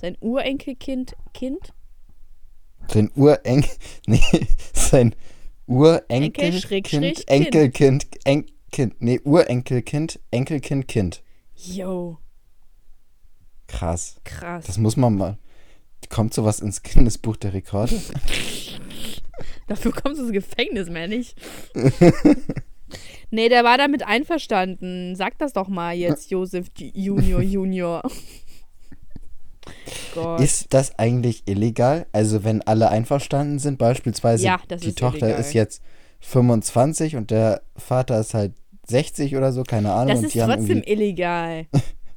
Sein 0.00 0.16
Urenkelkind, 0.20 1.16
Kind? 1.32 1.72
Sein 2.88 3.10
Urenkel, 3.16 3.70
nee, 4.06 4.20
sein 4.72 5.14
Urenkel, 5.66 6.44
Enkel, 6.44 6.60
Schrägstrich, 6.60 7.00
Kind, 7.26 7.28
Enkelkind, 7.28 8.06
Enkelkind, 8.74 9.00
nee, 9.02 9.20
Urenkelkind, 9.22 10.18
Enkelkind, 10.32 10.88
Kind. 10.88 11.22
Yo, 11.54 12.18
Krass. 13.68 14.16
krass. 14.24 14.64
Das 14.66 14.78
muss 14.78 14.96
man 14.96 15.14
mal. 15.16 15.38
Kommt 16.10 16.34
sowas 16.34 16.58
ins 16.60 16.82
Kindesbuch 16.82 17.36
der 17.36 17.54
Rekorde? 17.54 17.94
Dafür 19.68 19.92
kommst 19.92 20.20
du 20.20 20.24
ins 20.24 20.32
Gefängnis, 20.32 20.90
mehr 20.90 21.06
nicht. 21.08 21.38
nee, 23.30 23.48
der 23.48 23.62
war 23.64 23.78
damit 23.78 24.02
einverstanden. 24.04 25.14
Sag 25.16 25.38
das 25.38 25.52
doch 25.52 25.68
mal 25.68 25.94
jetzt, 25.94 26.30
Josef 26.32 26.66
Junior 26.76 27.40
Junior. 27.42 28.02
Gott. 30.14 30.40
Ist 30.40 30.74
das 30.74 30.98
eigentlich 30.98 31.44
illegal? 31.46 32.06
Also 32.12 32.42
wenn 32.44 32.60
alle 32.62 32.88
einverstanden 32.90 33.60
sind, 33.60 33.78
beispielsweise 33.78 34.44
Ja, 34.44 34.60
die 34.68 34.94
Tochter 34.94 35.26
illegal. 35.26 35.40
ist 35.40 35.52
jetzt 35.54 35.80
25 36.20 37.16
und 37.16 37.30
der 37.30 37.62
Vater 37.76 38.18
ist 38.20 38.34
halt 38.34 38.52
60 38.86 39.36
oder 39.36 39.52
so, 39.52 39.62
keine 39.62 39.92
Ahnung. 39.92 40.14
Das 40.14 40.22
ist 40.22 40.32
trotzdem 40.34 40.78
irgendwie, 40.78 40.92
illegal. 40.92 41.66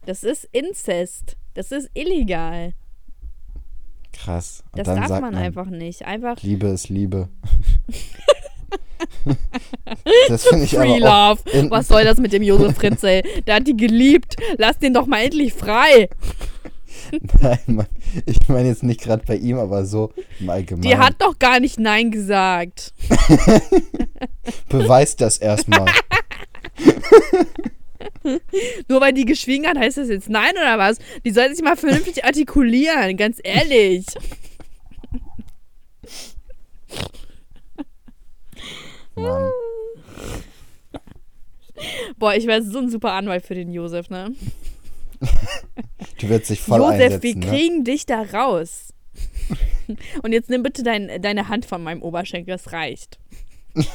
Das 0.06 0.24
ist 0.24 0.48
Inzest. 0.52 1.38
Das 1.54 1.72
ist 1.72 1.90
illegal. 1.94 2.74
krass. 4.14 4.64
Und 4.72 4.80
Das 4.80 4.88
darf 4.88 5.08
sagt 5.08 5.22
man 5.22 5.36
einfach 5.36 5.68
nicht. 5.68 6.06
Einfach 6.06 6.42
Liebe 6.42 6.68
ist 6.68 6.90
Liebe. 6.90 7.30
das 10.28 10.46
finde 10.46 10.66
ich 10.66 10.72
Free 10.72 11.00
Love. 11.00 11.40
Was 11.70 11.88
soll 11.88 12.04
das 12.04 12.18
mit 12.18 12.34
dem 12.34 12.44
Josef 12.44 12.76
Fritzel? 12.76 13.22
Der 13.46 13.56
hat 13.56 13.68
die 13.68 13.78
geliebt. 13.78 14.36
Lass 14.58 14.78
den 14.80 14.94
doch 14.94 15.08
mal 15.08 15.22
endlich 15.22 15.54
frei. 15.54 16.10
Nein, 17.42 17.60
Mann. 17.68 17.88
Ich 18.26 18.48
meine 18.48 18.70
jetzt 18.70 18.84
nicht 18.84 19.02
gerade 19.02 19.24
bei 19.26 19.36
ihm, 19.36 19.58
aber 19.58 19.86
so 19.86 20.12
im 20.40 20.50
Allgemeinen. 20.50 20.82
Die 20.90 20.98
hat 20.98 21.16
doch 21.20 21.38
gar 21.38 21.60
nicht 21.60 21.80
Nein 21.80 22.12
gesagt. 22.12 22.94
Beweist 24.70 25.22
das 25.22 25.38
erstmal. 25.38 25.86
Nur 28.88 29.02
weil 29.02 29.14
die 29.14 29.26
geschwiegen 29.26 29.68
hat, 29.68 29.78
heißt 29.78 29.98
das 29.98 30.10
jetzt 30.10 30.30
Nein 30.30 30.52
oder 30.52 30.78
was? 30.78 31.00
Die 31.26 31.32
soll 31.32 31.50
sich 31.54 31.64
mal 31.64 31.76
vernünftig 31.76 32.24
artikulieren, 32.24 33.18
ganz 33.18 33.40
ehrlich. 33.44 34.06
Mann. 39.16 39.50
Boah, 42.18 42.34
ich 42.34 42.48
wäre 42.48 42.64
so 42.64 42.80
ein 42.80 42.90
super 42.90 43.14
Anwalt 43.14 43.46
für 43.46 43.56
den 43.56 43.72
Josef, 43.72 44.10
ne? 44.10 44.34
Die 46.22 46.30
wird 46.30 46.46
sich 46.46 46.62
voll 46.62 46.80
Josef, 46.80 47.02
einsetzen. 47.02 47.24
wir 47.24 47.36
ne? 47.36 47.48
kriegen 47.48 47.84
dich 47.84 48.06
da 48.06 48.22
raus. 48.22 48.94
Und 50.22 50.34
jetzt 50.34 50.50
nimm 50.50 50.64
bitte 50.64 50.84
dein, 50.84 51.22
deine 51.22 51.50
Hand 51.50 51.66
von 51.66 51.84
meinem 51.84 52.02
Oberschenkel, 52.02 52.56
das 52.56 52.74
reicht. 52.74 53.20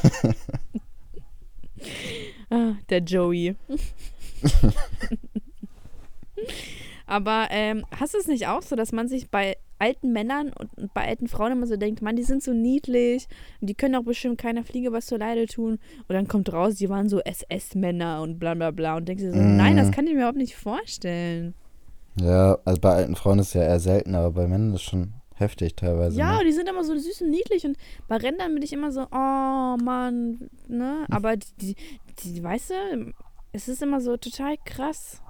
ah, 2.53 2.75
der 2.91 3.01
Joey. 3.01 3.57
Aber 7.07 7.49
ähm, 7.51 7.85
hast 7.99 8.15
du 8.15 8.19
es 8.19 8.27
nicht 8.27 8.47
auch 8.47 8.63
so, 8.63 8.77
dass 8.77 8.93
man 8.93 9.09
sich 9.09 9.31
bei 9.31 9.57
alten 9.79 10.13
Männern 10.13 10.53
und 10.53 10.95
bei 10.95 11.07
alten 11.09 11.27
Frauen 11.27 11.53
immer 11.53 11.67
so 11.67 11.77
denkt, 11.77 12.01
Mann, 12.03 12.15
die 12.17 12.23
sind 12.23 12.43
so 12.43 12.53
niedlich 12.53 13.27
und 13.61 13.69
die 13.69 13.75
können 13.75 13.97
auch 13.97 14.05
bestimmt 14.05 14.39
keiner 14.39 14.63
Fliege 14.65 14.93
was 14.93 15.07
zur 15.07 15.19
Leide 15.19 15.47
tun. 15.47 15.79
Und 16.09 16.15
dann 16.15 16.29
kommt 16.29 16.53
raus, 16.53 16.77
die 16.77 16.89
waren 16.89 17.09
so 17.09 17.21
SS-Männer 17.21 18.23
und 18.23 18.39
bla 18.39 18.55
bla 18.55 18.71
bla. 18.71 18.97
Und 18.97 19.09
denkst 19.09 19.25
dir 19.25 19.33
so, 19.33 19.39
Mhm. 19.39 19.57
nein, 19.57 19.77
das 19.77 19.91
kann 19.91 20.07
ich 20.07 20.13
mir 20.13 20.21
überhaupt 20.21 20.39
nicht 20.39 20.57
vorstellen. 20.57 21.55
Ja, 22.21 22.59
also 22.65 22.81
bei 22.81 22.93
alten 22.95 23.17
Frauen 23.17 23.41
ist 23.41 23.55
ja 23.55 23.63
eher 23.63 23.81
selten, 23.81 24.15
aber 24.15 24.31
bei 24.31 24.47
Männern 24.47 24.75
ist 24.75 24.83
schon 24.83 25.15
heftig 25.35 25.75
teilweise. 25.75 26.17
Ja, 26.19 26.39
ne? 26.39 26.45
die 26.45 26.53
sind 26.53 26.69
immer 26.69 26.85
so 26.85 26.97
süß 26.97 27.23
und 27.23 27.31
niedlich 27.31 27.65
und 27.65 27.77
bei 28.07 28.17
Rändern 28.19 28.55
bin 28.55 28.63
ich 28.63 28.73
immer 28.73 28.93
so, 28.93 29.03
oh 29.11 29.77
Mann, 29.83 30.49
ne? 30.69 31.07
Aber 31.11 31.37
die, 31.37 31.47
die, 31.61 31.77
die 32.21 32.43
weißt 32.43 32.71
du, 32.71 33.13
es 33.53 33.69
ist 33.69 33.83
immer 33.83 34.01
so 34.01 34.17
total 34.17 34.57
krass. 34.65 35.21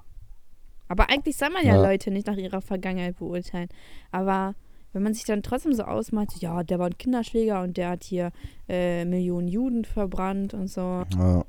Aber 0.89 1.09
eigentlich 1.09 1.37
soll 1.37 1.51
man 1.51 1.67
ja, 1.67 1.77
Ja. 1.77 1.83
Leute 1.83 2.11
nicht 2.11 2.27
nach 2.27 2.37
ihrer 2.37 2.61
Vergangenheit 2.61 3.19
beurteilen. 3.19 3.69
Aber 4.11 4.55
wenn 4.93 5.03
man 5.03 5.15
sich 5.15 5.25
dann 5.25 5.43
trotzdem 5.43 5.73
so 5.73 5.85
ausmalt, 5.85 6.31
ja, 6.41 6.63
der 6.63 6.79
war 6.79 6.87
ein 6.87 6.99
Kinderschläger 6.99 7.63
und 7.63 7.77
der 7.77 7.91
hat 7.91 8.05
hier 8.05 8.31
äh, 8.69 9.05
Millionen 9.05 9.49
Juden 9.49 9.85
verbrannt 9.85 10.53
und 10.55 10.69
so. 10.69 11.05
Ja. 11.17 11.45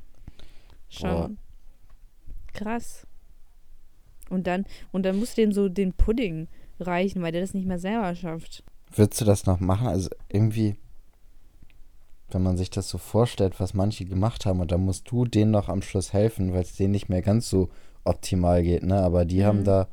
Schon 0.90 1.10
Boah. 1.10 1.30
krass. 2.54 3.06
Und 4.30 4.48
dann, 4.48 4.66
und 4.92 5.04
dann 5.04 5.18
muss 5.18 5.36
dem 5.36 5.52
so 5.52 5.68
den 5.68 5.94
Pudding 5.94 6.48
reichen, 6.80 7.22
weil 7.22 7.32
der 7.32 7.42
das 7.42 7.54
nicht 7.54 7.68
mehr 7.68 7.80
selber 7.80 8.16
schafft. 8.16 8.64
Würdest 8.96 9.22
du 9.22 9.26
das 9.26 9.46
noch 9.46 9.60
machen? 9.60 9.88
Also 9.88 10.10
irgendwie, 10.30 10.76
wenn 12.34 12.44
man 12.44 12.58
sich 12.58 12.70
das 12.70 12.90
so 12.90 12.98
vorstellt, 12.98 13.60
was 13.60 13.74
manche 13.74 14.06
gemacht 14.06 14.46
haben, 14.46 14.60
und 14.60 14.72
dann 14.72 14.86
musst 14.86 15.10
du 15.12 15.26
denen 15.26 15.52
noch 15.52 15.70
am 15.70 15.82
Schluss 15.82 16.14
helfen, 16.14 16.54
weil 16.54 16.62
es 16.62 16.76
denen 16.76 16.92
nicht 16.92 17.10
mehr 17.10 17.22
ganz 17.22 17.50
so 17.50 17.70
optimal 18.04 18.64
geht, 18.64 18.84
ne? 18.84 18.98
Aber 19.02 19.26
die 19.26 19.46
haben 19.46 19.60
Mhm. 19.60 19.64
da 19.66 19.88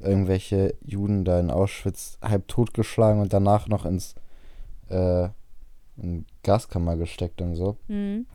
irgendwelche 0.00 0.74
Juden 0.84 1.24
da 1.24 1.38
in 1.40 1.50
Auschwitz 1.50 2.18
halb 2.20 2.48
totgeschlagen 2.48 3.20
und 3.20 3.32
danach 3.32 3.68
noch 3.68 3.84
ins 3.86 4.14
äh, 4.90 5.28
in 5.96 6.26
Gaskammer 6.42 6.96
gesteckt 6.96 7.40
und 7.40 7.54
so. 7.54 7.76
Mhm. 7.88 8.26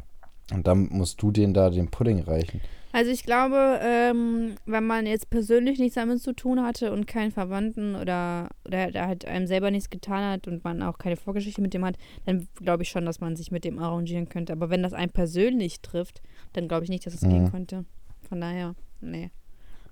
Und 0.53 0.65
dann 0.65 0.87
musst 0.91 1.21
du 1.21 1.31
denen 1.31 1.53
da 1.53 1.69
den 1.69 1.89
Pudding 1.91 2.21
reichen. 2.23 2.61
Also 2.91 3.11
ich 3.11 3.23
glaube, 3.23 3.79
ähm, 3.83 4.55
wenn 4.65 4.85
man 4.87 5.05
jetzt 5.05 5.29
persönlich 5.29 5.77
nichts 5.77 5.93
damit 5.95 6.21
zu 6.21 6.33
tun 6.33 6.63
hatte 6.63 6.91
und 6.91 7.05
keinen 7.05 7.31
Verwandten 7.31 7.95
oder, 7.95 8.49
oder 8.65 8.89
der 8.91 9.05
halt 9.07 9.25
einem 9.25 9.45
selber 9.45 9.69
nichts 9.69 9.91
getan 9.91 10.23
hat 10.23 10.47
und 10.47 10.63
man 10.63 10.81
auch 10.81 10.97
keine 10.97 11.15
Vorgeschichte 11.15 11.61
mit 11.61 11.73
dem 11.75 11.85
hat, 11.85 11.97
dann 12.25 12.47
glaube 12.55 12.81
ich 12.83 12.89
schon, 12.89 13.05
dass 13.05 13.19
man 13.19 13.35
sich 13.35 13.51
mit 13.51 13.63
dem 13.63 13.77
arrangieren 13.77 14.27
könnte. 14.27 14.53
Aber 14.53 14.71
wenn 14.71 14.81
das 14.81 14.93
einen 14.93 15.11
persönlich 15.11 15.81
trifft, 15.81 16.21
dann 16.53 16.67
glaube 16.67 16.83
ich 16.83 16.89
nicht, 16.89 17.05
dass 17.05 17.13
es 17.13 17.21
Mhm. 17.21 17.29
gehen 17.29 17.51
könnte. 17.51 17.85
Von 18.27 18.41
daher, 18.41 18.73
nee. 19.01 19.29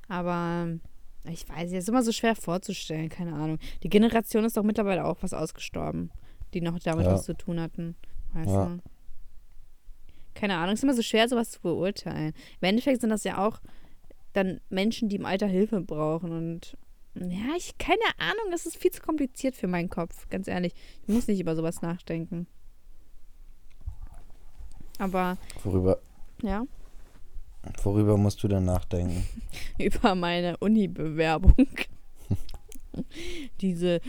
Aber 0.08 0.64
ähm, 0.66 0.82
ich 1.30 1.48
weiß, 1.48 1.68
es 1.72 1.80
ist 1.84 1.90
immer 1.90 2.02
so 2.04 2.12
schwer 2.12 2.36
vorzustellen, 2.36 3.10
keine 3.10 3.34
Ahnung. 3.34 3.60
Die 3.84 3.90
Generation 3.90 4.44
ist 4.44 4.58
doch 4.58 4.64
mittlerweile 4.64 5.06
auch 5.06 5.18
was 5.22 5.34
ausgestorben, 5.36 6.10
die 6.56 6.62
noch 6.62 6.80
damit 6.80 7.06
Ja. 7.06 7.14
was 7.14 7.26
zu 7.26 7.36
tun 7.36 7.60
hatten. 7.60 7.96
Weißt 8.34 8.50
Ja. 8.50 8.66
du? 8.66 8.80
Keine 10.38 10.58
Ahnung, 10.58 10.74
es 10.74 10.80
ist 10.80 10.84
immer 10.84 10.94
so 10.94 11.02
schwer, 11.02 11.28
sowas 11.28 11.50
zu 11.50 11.62
beurteilen. 11.62 12.34
Im 12.62 12.68
Endeffekt 12.70 13.02
sind 13.02 13.10
das 13.10 13.24
ja 13.24 13.44
auch 13.44 13.60
dann 14.34 14.62
Menschen, 14.70 15.10
die 15.10 15.16
im 15.16 15.26
Alter 15.26 15.48
Hilfe 15.48 15.82
brauchen. 15.82 16.32
Und 16.32 16.78
ja, 17.16 17.56
ich, 17.58 17.76
keine 17.80 18.06
Ahnung, 18.20 18.52
das 18.52 18.68
ist 18.68 18.78
viel 18.78 18.92
zu 18.92 19.02
kompliziert 19.02 19.56
für 19.56 19.68
meinen 19.68 19.90
Kopf, 19.90 20.30
ganz 20.30 20.48
ehrlich. 20.48 20.76
Ich 21.02 21.08
muss 21.14 21.28
nicht 21.28 21.40
über 21.40 21.56
sowas 21.56 21.82
nachdenken. 21.82 22.46
Aber 25.00 25.40
Worüber, 25.64 26.00
ja, 26.44 26.66
worüber 27.82 28.16
musst 28.16 28.44
du 28.44 28.48
denn 28.48 28.66
nachdenken? 28.66 29.26
über 29.80 30.14
meine 30.14 30.58
Uni-Bewerbung. 30.58 31.68
Diese 33.62 34.02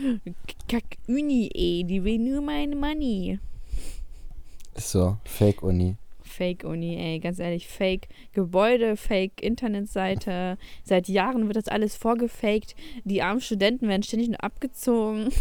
Kack-Uni, 0.67 1.49
ey, 1.55 1.83
die 1.85 2.03
will 2.03 2.19
nur 2.19 2.41
meine 2.41 2.75
Money. 2.75 3.39
So, 4.75 5.17
Fake-Uni. 5.25 5.97
Fake-Uni, 6.29 6.95
ey, 6.97 7.19
ganz 7.19 7.39
ehrlich, 7.39 7.67
Fake-Gebäude, 7.67 8.95
Fake-Internetseite. 8.95 10.57
Seit 10.83 11.07
Jahren 11.09 11.47
wird 11.47 11.57
das 11.57 11.67
alles 11.67 11.95
vorgefaked. 11.95 12.75
Die 13.03 13.21
armen 13.21 13.41
Studenten 13.41 13.87
werden 13.87 14.03
ständig 14.03 14.29
nur 14.29 14.43
abgezogen. 14.43 15.29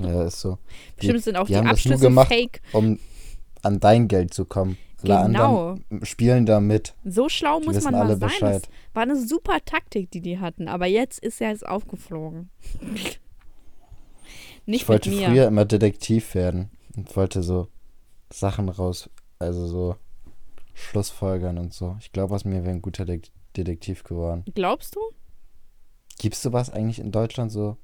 Ja, 0.00 0.26
ist 0.26 0.40
so. 0.40 0.58
Bestimmt 0.96 1.24
sind 1.24 1.36
auch 1.36 1.46
die 1.48 1.54
die, 1.54 1.58
haben 1.58 1.64
das 1.70 1.84
nur 1.84 1.94
Abschlüsse 1.94 2.04
gemacht. 2.08 2.28
fake. 2.28 2.60
Um 2.72 3.00
an 3.62 3.80
dein 3.80 4.06
Geld 4.06 4.32
zu 4.32 4.44
kommen. 4.44 4.78
Alle 5.02 5.26
Genau. 5.26 5.76
spielen 6.04 6.46
da 6.46 6.60
mit. 6.60 6.94
So 7.04 7.28
schlau 7.28 7.58
Die 7.58 7.66
muss 7.66 7.82
man 7.82 7.94
mal 7.94 8.06
sein. 8.08 8.20
Das 8.20 8.32
Bescheid. 8.32 8.68
war 8.94 9.02
eine 9.02 9.16
super 9.16 9.58
Taktik, 9.64 10.12
die 10.12 10.20
die 10.20 10.38
hatten. 10.38 10.68
Aber 10.68 10.86
jetzt 10.86 11.18
ist 11.18 11.40
er 11.40 11.50
jetzt 11.50 11.66
aufgeflogen. 11.66 12.48
Nicht 14.66 14.82
ich 14.82 14.88
wollte 14.88 15.10
früher 15.10 15.48
immer 15.48 15.64
Detektiv 15.64 16.34
werden 16.36 16.70
und 16.96 17.16
wollte 17.16 17.42
so 17.42 17.66
Sachen 18.30 18.68
raus, 18.68 19.08
also 19.40 19.66
so 19.66 19.96
Schlussfolgern 20.78 21.58
und 21.58 21.74
so. 21.74 21.96
Ich 22.00 22.12
glaube, 22.12 22.34
aus 22.34 22.44
mir 22.44 22.62
wäre 22.62 22.74
ein 22.74 22.82
guter 22.82 23.04
De 23.04 23.20
Detektiv 23.56 24.04
geworden. 24.04 24.44
Glaubst 24.54 24.94
du? 24.94 25.00
Gibt's 26.18 26.42
sowas 26.42 26.70
eigentlich 26.70 27.00
in 27.00 27.10
Deutschland 27.10 27.50
so? 27.50 27.76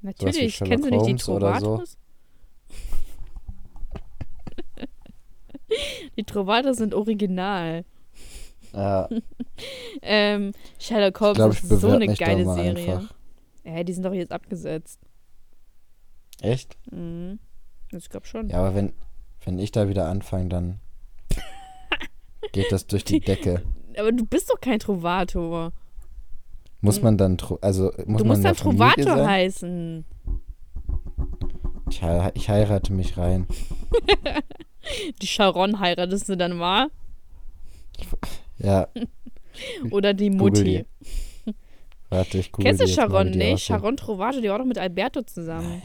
Natürlich. 0.00 0.58
Kennst 0.58 0.84
du 0.84 0.90
nicht 0.90 1.26
die 1.26 1.30
oder 1.30 1.60
so? 1.60 1.66
Trovatos? 1.76 1.98
Die 6.16 6.24
Trovatos 6.24 6.76
sind 6.76 6.92
original. 6.92 7.84
Ja, 8.74 9.08
Ähm, 10.02 10.52
Sherlock 10.78 11.20
Holmes 11.20 11.36
glaube, 11.36 11.54
ich 11.54 11.62
ist 11.62 11.80
so 11.80 11.88
eine 11.88 12.12
geile 12.14 12.44
Serie. 12.52 12.94
einfach. 12.94 13.14
Ja, 13.64 13.84
die 13.84 13.92
sind 13.92 14.04
doch 14.04 14.12
jetzt 14.12 14.32
abgesetzt. 14.32 14.98
Echt? 16.40 16.76
Mhm. 16.90 17.38
Ich 17.92 18.10
glaube 18.10 18.26
schon. 18.26 18.48
Ja, 18.48 18.58
aber 18.58 18.74
wenn, 18.74 18.92
wenn 19.44 19.58
ich 19.58 19.70
da 19.70 19.88
wieder 19.88 20.08
anfange, 20.08 20.48
dann 20.48 20.80
geht 22.52 22.72
das 22.72 22.86
durch 22.86 23.04
die 23.04 23.20
Decke. 23.20 23.62
Aber 23.98 24.10
du 24.12 24.24
bist 24.26 24.50
doch 24.50 24.60
kein 24.60 24.78
Trovator. 24.78 25.72
Muss 26.80 27.00
man 27.00 27.16
dann, 27.16 27.36
tro- 27.38 27.58
also 27.60 27.92
muss 28.06 28.22
du 28.22 28.26
man 28.26 28.26
musst 28.28 28.44
der 28.44 28.52
dann 28.54 28.56
Trovator 28.62 29.04
sein? 29.18 29.28
heißen. 29.28 30.04
Ich, 31.90 32.02
hei- 32.02 32.32
ich 32.34 32.48
heirate 32.48 32.92
mich 32.92 33.16
rein. 33.16 33.46
Die 35.22 35.26
Sharon 35.28 35.78
heiratest 35.78 36.28
du 36.28 36.36
dann 36.36 36.56
mal. 36.56 36.88
Ja, 38.58 38.86
Oder 39.90 40.14
die 40.14 40.30
Mutti. 40.30 40.84
die. 41.44 41.52
warte, 42.10 42.38
ich 42.38 42.52
Kennst 42.52 42.80
du 42.80 42.86
Sharon 42.86 43.30
nicht? 43.30 43.64
Sharon 43.64 43.96
Trovato, 43.96 44.40
die 44.40 44.48
war 44.48 44.58
doch 44.58 44.64
mit 44.64 44.78
Alberto 44.78 45.22
zusammen. 45.22 45.82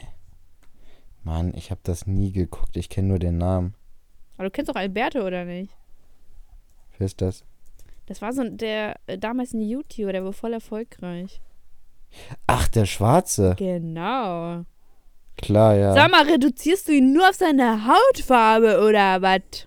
Mann, 1.24 1.52
ich 1.56 1.72
habe 1.72 1.80
das 1.82 2.06
nie 2.06 2.30
geguckt. 2.30 2.76
Ich 2.76 2.88
kenne 2.88 3.08
nur 3.08 3.18
den 3.18 3.36
Namen. 3.38 3.74
Aber 4.36 4.44
du 4.44 4.50
kennst 4.52 4.68
doch 4.70 4.76
Alberto, 4.76 5.26
oder 5.26 5.44
nicht? 5.44 5.72
Wer 6.98 7.06
ist 7.06 7.20
das? 7.20 7.44
Das 8.06 8.20
war 8.22 8.32
so 8.32 8.42
ein- 8.42 8.56
der 8.56 8.96
äh, 9.06 9.18
damals 9.18 9.52
ein 9.52 9.60
YouTuber, 9.60 10.12
der 10.12 10.24
war 10.24 10.32
voll 10.32 10.52
erfolgreich. 10.52 11.40
Ach, 12.46 12.68
der 12.68 12.86
Schwarze. 12.86 13.54
Genau. 13.58 14.64
Klar, 15.36 15.76
ja. 15.76 15.92
Sag 15.92 16.10
mal, 16.10 16.24
reduzierst 16.24 16.88
du 16.88 16.92
ihn 16.92 17.12
nur 17.12 17.28
auf 17.28 17.34
seine 17.36 17.86
Hautfarbe 17.86 18.80
oder 18.86 19.22
was? 19.22 19.66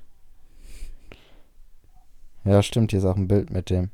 Ja, 2.43 2.63
stimmt, 2.63 2.91
hier 2.91 2.99
ist 2.99 3.05
auch 3.05 3.15
ein 3.15 3.27
Bild 3.27 3.51
mit 3.51 3.69
dem. 3.69 3.91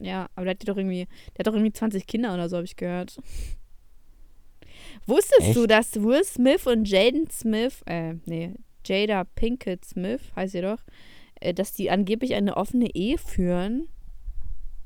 Ja, 0.00 0.28
aber 0.34 0.44
der 0.46 0.54
hat 0.54 0.68
doch 0.68 0.76
irgendwie, 0.76 1.06
der 1.32 1.38
hat 1.38 1.46
doch 1.46 1.54
irgendwie 1.54 1.72
20 1.72 2.06
Kinder 2.06 2.34
oder 2.34 2.48
so, 2.48 2.56
habe 2.56 2.66
ich 2.66 2.76
gehört. 2.76 3.16
Wusstest 5.06 5.54
du, 5.54 5.62
Echt? 5.62 5.70
dass 5.70 5.94
Will 6.02 6.24
Smith 6.24 6.66
und 6.66 6.86
Jaden 6.88 7.30
Smith, 7.30 7.82
äh, 7.86 8.14
nee, 8.26 8.54
Jada 8.84 9.24
Pinkett 9.24 9.84
Smith, 9.84 10.20
heißt 10.34 10.52
sie 10.52 10.60
doch, 10.62 10.80
dass 11.54 11.72
die 11.72 11.90
angeblich 11.90 12.34
eine 12.34 12.56
offene 12.56 12.94
Ehe 12.94 13.18
führen? 13.18 13.88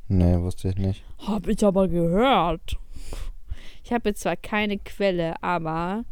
Nee, 0.08 0.38
wusste 0.40 0.68
ich 0.68 0.76
nicht. 0.76 1.04
Hab 1.18 1.46
ich 1.48 1.64
aber 1.64 1.88
gehört. 1.88 2.78
Ich 3.84 3.92
habe 3.92 4.08
jetzt 4.10 4.22
zwar 4.22 4.36
keine 4.36 4.78
Quelle, 4.78 5.42
aber 5.42 6.04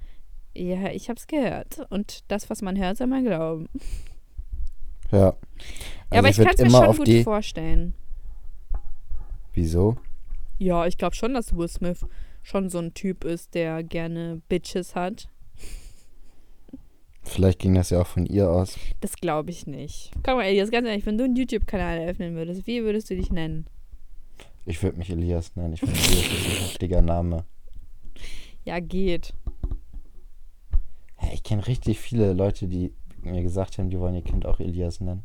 ja, 0.54 0.90
ich 0.90 1.08
hab's 1.10 1.26
gehört. 1.26 1.80
Und 1.90 2.24
das, 2.28 2.48
was 2.50 2.62
man 2.62 2.76
hört, 2.78 2.96
soll 2.96 3.06
man 3.08 3.24
glauben. 3.24 3.68
Ja. 5.10 5.18
ja, 5.18 5.26
Also 6.10 6.18
aber 6.18 6.28
ich 6.28 6.38
würd 6.38 6.48
kann 6.48 6.66
es 6.66 6.72
mir 6.72 6.84
schon 6.84 6.96
gut 6.96 7.06
die. 7.06 7.22
vorstellen. 7.24 7.94
Wieso? 9.52 9.96
Ja, 10.58 10.86
ich 10.86 10.98
glaube 10.98 11.14
schon, 11.14 11.34
dass 11.34 11.56
Will 11.56 11.68
Smith 11.68 12.04
schon 12.42 12.68
so 12.70 12.78
ein 12.78 12.94
Typ 12.94 13.24
ist, 13.24 13.54
der 13.54 13.82
gerne 13.82 14.40
Bitches 14.48 14.94
hat. 14.94 15.28
Vielleicht 17.28 17.58
ging 17.58 17.74
das 17.74 17.90
ja 17.90 18.00
auch 18.00 18.06
von 18.06 18.26
ihr 18.26 18.50
aus. 18.50 18.78
Das 19.00 19.16
glaube 19.16 19.50
ich 19.50 19.66
nicht. 19.66 20.10
Komm 20.24 20.36
mal, 20.36 20.44
Elias, 20.44 20.70
ganz 20.70 20.86
ehrlich, 20.86 21.06
wenn 21.06 21.18
du 21.18 21.24
einen 21.24 21.36
YouTube-Kanal 21.36 21.98
eröffnen 21.98 22.34
würdest, 22.34 22.66
wie 22.66 22.82
würdest 22.82 23.10
du 23.10 23.16
dich 23.16 23.30
nennen? 23.30 23.66
Ich 24.64 24.82
würde 24.82 24.98
mich 24.98 25.10
Elias 25.10 25.54
nennen. 25.56 25.74
Ich 25.74 25.80
finde 25.80 25.94
Elias 25.94 26.26
ist 26.26 26.46
ein 26.46 26.62
heftiger 26.62 27.02
Name. 27.02 27.44
Ja, 28.64 28.80
geht. 28.80 29.32
Hä, 31.16 31.30
ich 31.32 31.42
kenne 31.42 31.66
richtig 31.66 32.00
viele 32.00 32.32
Leute, 32.32 32.66
die 32.66 32.92
mir 33.22 33.42
gesagt 33.42 33.78
haben, 33.78 33.90
die 33.90 33.98
wollen 33.98 34.14
ihr 34.14 34.22
Kind 34.22 34.46
auch 34.46 34.60
Elias 34.60 35.00
nennen. 35.00 35.22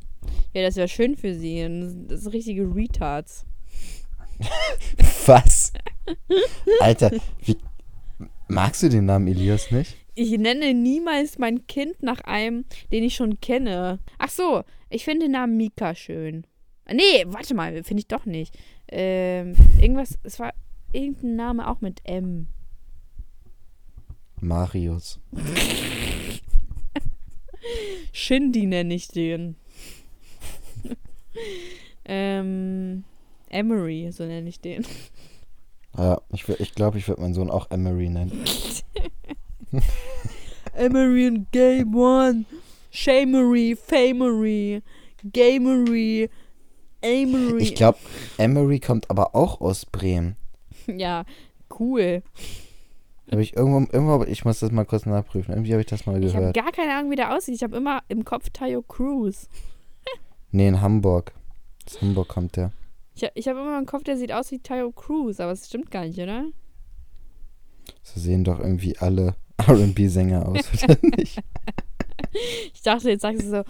Ja, 0.54 0.62
das 0.62 0.76
wäre 0.76 0.88
schön 0.88 1.16
für 1.16 1.34
sie. 1.34 1.62
Das 2.08 2.22
sind 2.22 2.34
richtige 2.34 2.64
Retards. 2.74 3.46
Was? 5.26 5.74
Alter, 6.80 7.12
wie, 7.44 7.58
magst 8.48 8.84
du 8.84 8.90
den 8.90 9.06
Namen 9.06 9.28
Elias 9.28 9.72
nicht? 9.72 9.98
Ich 10.16 10.38
nenne 10.38 10.74
niemals 10.74 11.40
mein 11.40 11.66
Kind 11.68 12.04
nach 12.04 12.22
einem, 12.22 12.66
den 12.92 13.04
ich 13.04 13.16
schon 13.16 13.40
kenne. 13.42 14.00
Ach 14.20 14.30
so, 14.30 14.64
ich 14.90 15.04
finde 15.06 15.26
den 15.26 15.32
Namen 15.32 15.58
Mika 15.58 15.96
schön. 15.96 16.46
Nee, 16.92 17.24
warte 17.28 17.54
mal, 17.56 17.84
finde 17.84 18.02
ich 18.02 18.08
doch 18.08 18.26
nicht. 18.26 18.58
Ähm, 18.90 19.56
irgendwas, 19.82 20.20
es 20.24 20.38
war 20.40 20.54
irgendein 20.92 21.36
Name 21.36 21.68
auch 21.70 21.82
mit 21.82 22.02
M. 22.04 22.48
Marius. 24.40 25.20
Shindy 28.12 28.66
nenne 28.68 28.94
ich 28.94 29.08
den. 29.08 29.56
ähm, 32.06 33.04
Emery, 33.50 34.12
so 34.12 34.26
nenne 34.26 34.50
ich 34.50 34.60
den. 34.60 34.86
Ja, 35.98 36.22
ich, 36.34 36.44
wür- 36.44 36.60
ich 36.60 36.76
glaube, 36.76 36.98
ich 36.98 37.08
würde 37.08 37.22
meinen 37.22 37.34
Sohn 37.34 37.50
auch 37.50 37.72
Emery 37.72 38.10
nennen. 38.10 38.44
Emery 40.76 41.46
Game 41.52 41.96
One. 41.96 42.46
Shamery, 42.92 43.76
Famery, 43.76 44.82
Gamery, 45.32 46.30
Amery. 47.04 47.62
Ich 47.64 47.74
glaube, 47.74 47.98
Emery 48.38 48.80
kommt 48.80 49.10
aber 49.10 49.36
auch 49.36 49.62
aus 49.62 49.86
Bremen. 49.86 50.36
Ja, 50.86 51.24
cool. 51.80 52.22
Habe 53.32 53.42
ich 53.42 53.56
irgendwo, 53.56 53.80
irgendwo, 53.96 54.24
ich 54.26 54.44
muss 54.44 54.60
das 54.60 54.72
mal 54.72 54.84
kurz 54.84 55.06
nachprüfen. 55.06 55.54
Irgendwie 55.54 55.72
habe 55.72 55.80
ich 55.82 55.88
das 55.88 56.06
mal 56.06 56.22
Ich 56.22 56.34
habe 56.36 56.52
gehört. 56.52 56.56
gar 56.56 56.72
keine 56.74 56.94
Ahnung, 56.94 57.10
wie 57.10 57.16
der 57.16 57.34
aussieht. 57.34 57.56
Ich 57.56 57.64
habe 57.64 57.78
immer 57.78 58.04
im 58.10 58.26
Kopf 58.26 58.50
Tayo 58.52 58.82
Cruz. 58.82 59.48
Nee, 60.52 60.68
in 60.68 60.82
Hamburg. 60.82 61.32
Aus 61.88 62.02
Hamburg 62.02 62.28
kommt 62.28 62.58
der. 62.58 62.74
Ich, 63.16 63.28
ich 63.34 63.48
habe 63.48 63.60
immer 63.62 63.80
im 63.80 63.86
Kopf, 63.88 64.04
der 64.04 64.18
sieht 64.18 64.32
aus 64.34 64.52
wie 64.52 64.60
Tayo 64.60 64.92
Cruz, 64.92 65.40
aber 65.40 65.54
es 65.54 65.66
stimmt 65.68 65.90
gar 65.90 66.06
nicht, 66.06 66.20
oder? 66.20 66.46
So 68.04 68.20
sehen 68.20 68.44
doch 68.44 68.60
irgendwie 68.60 68.98
alle 68.98 69.36
RB-Sänger 69.70 70.48
aus, 70.48 70.60
oder 70.84 70.98
nicht? 71.18 71.40
Ich 72.74 72.82
dachte, 72.82 73.10
jetzt 73.10 73.22
sagst 73.22 73.44
du 73.44 73.50
so, 73.50 73.64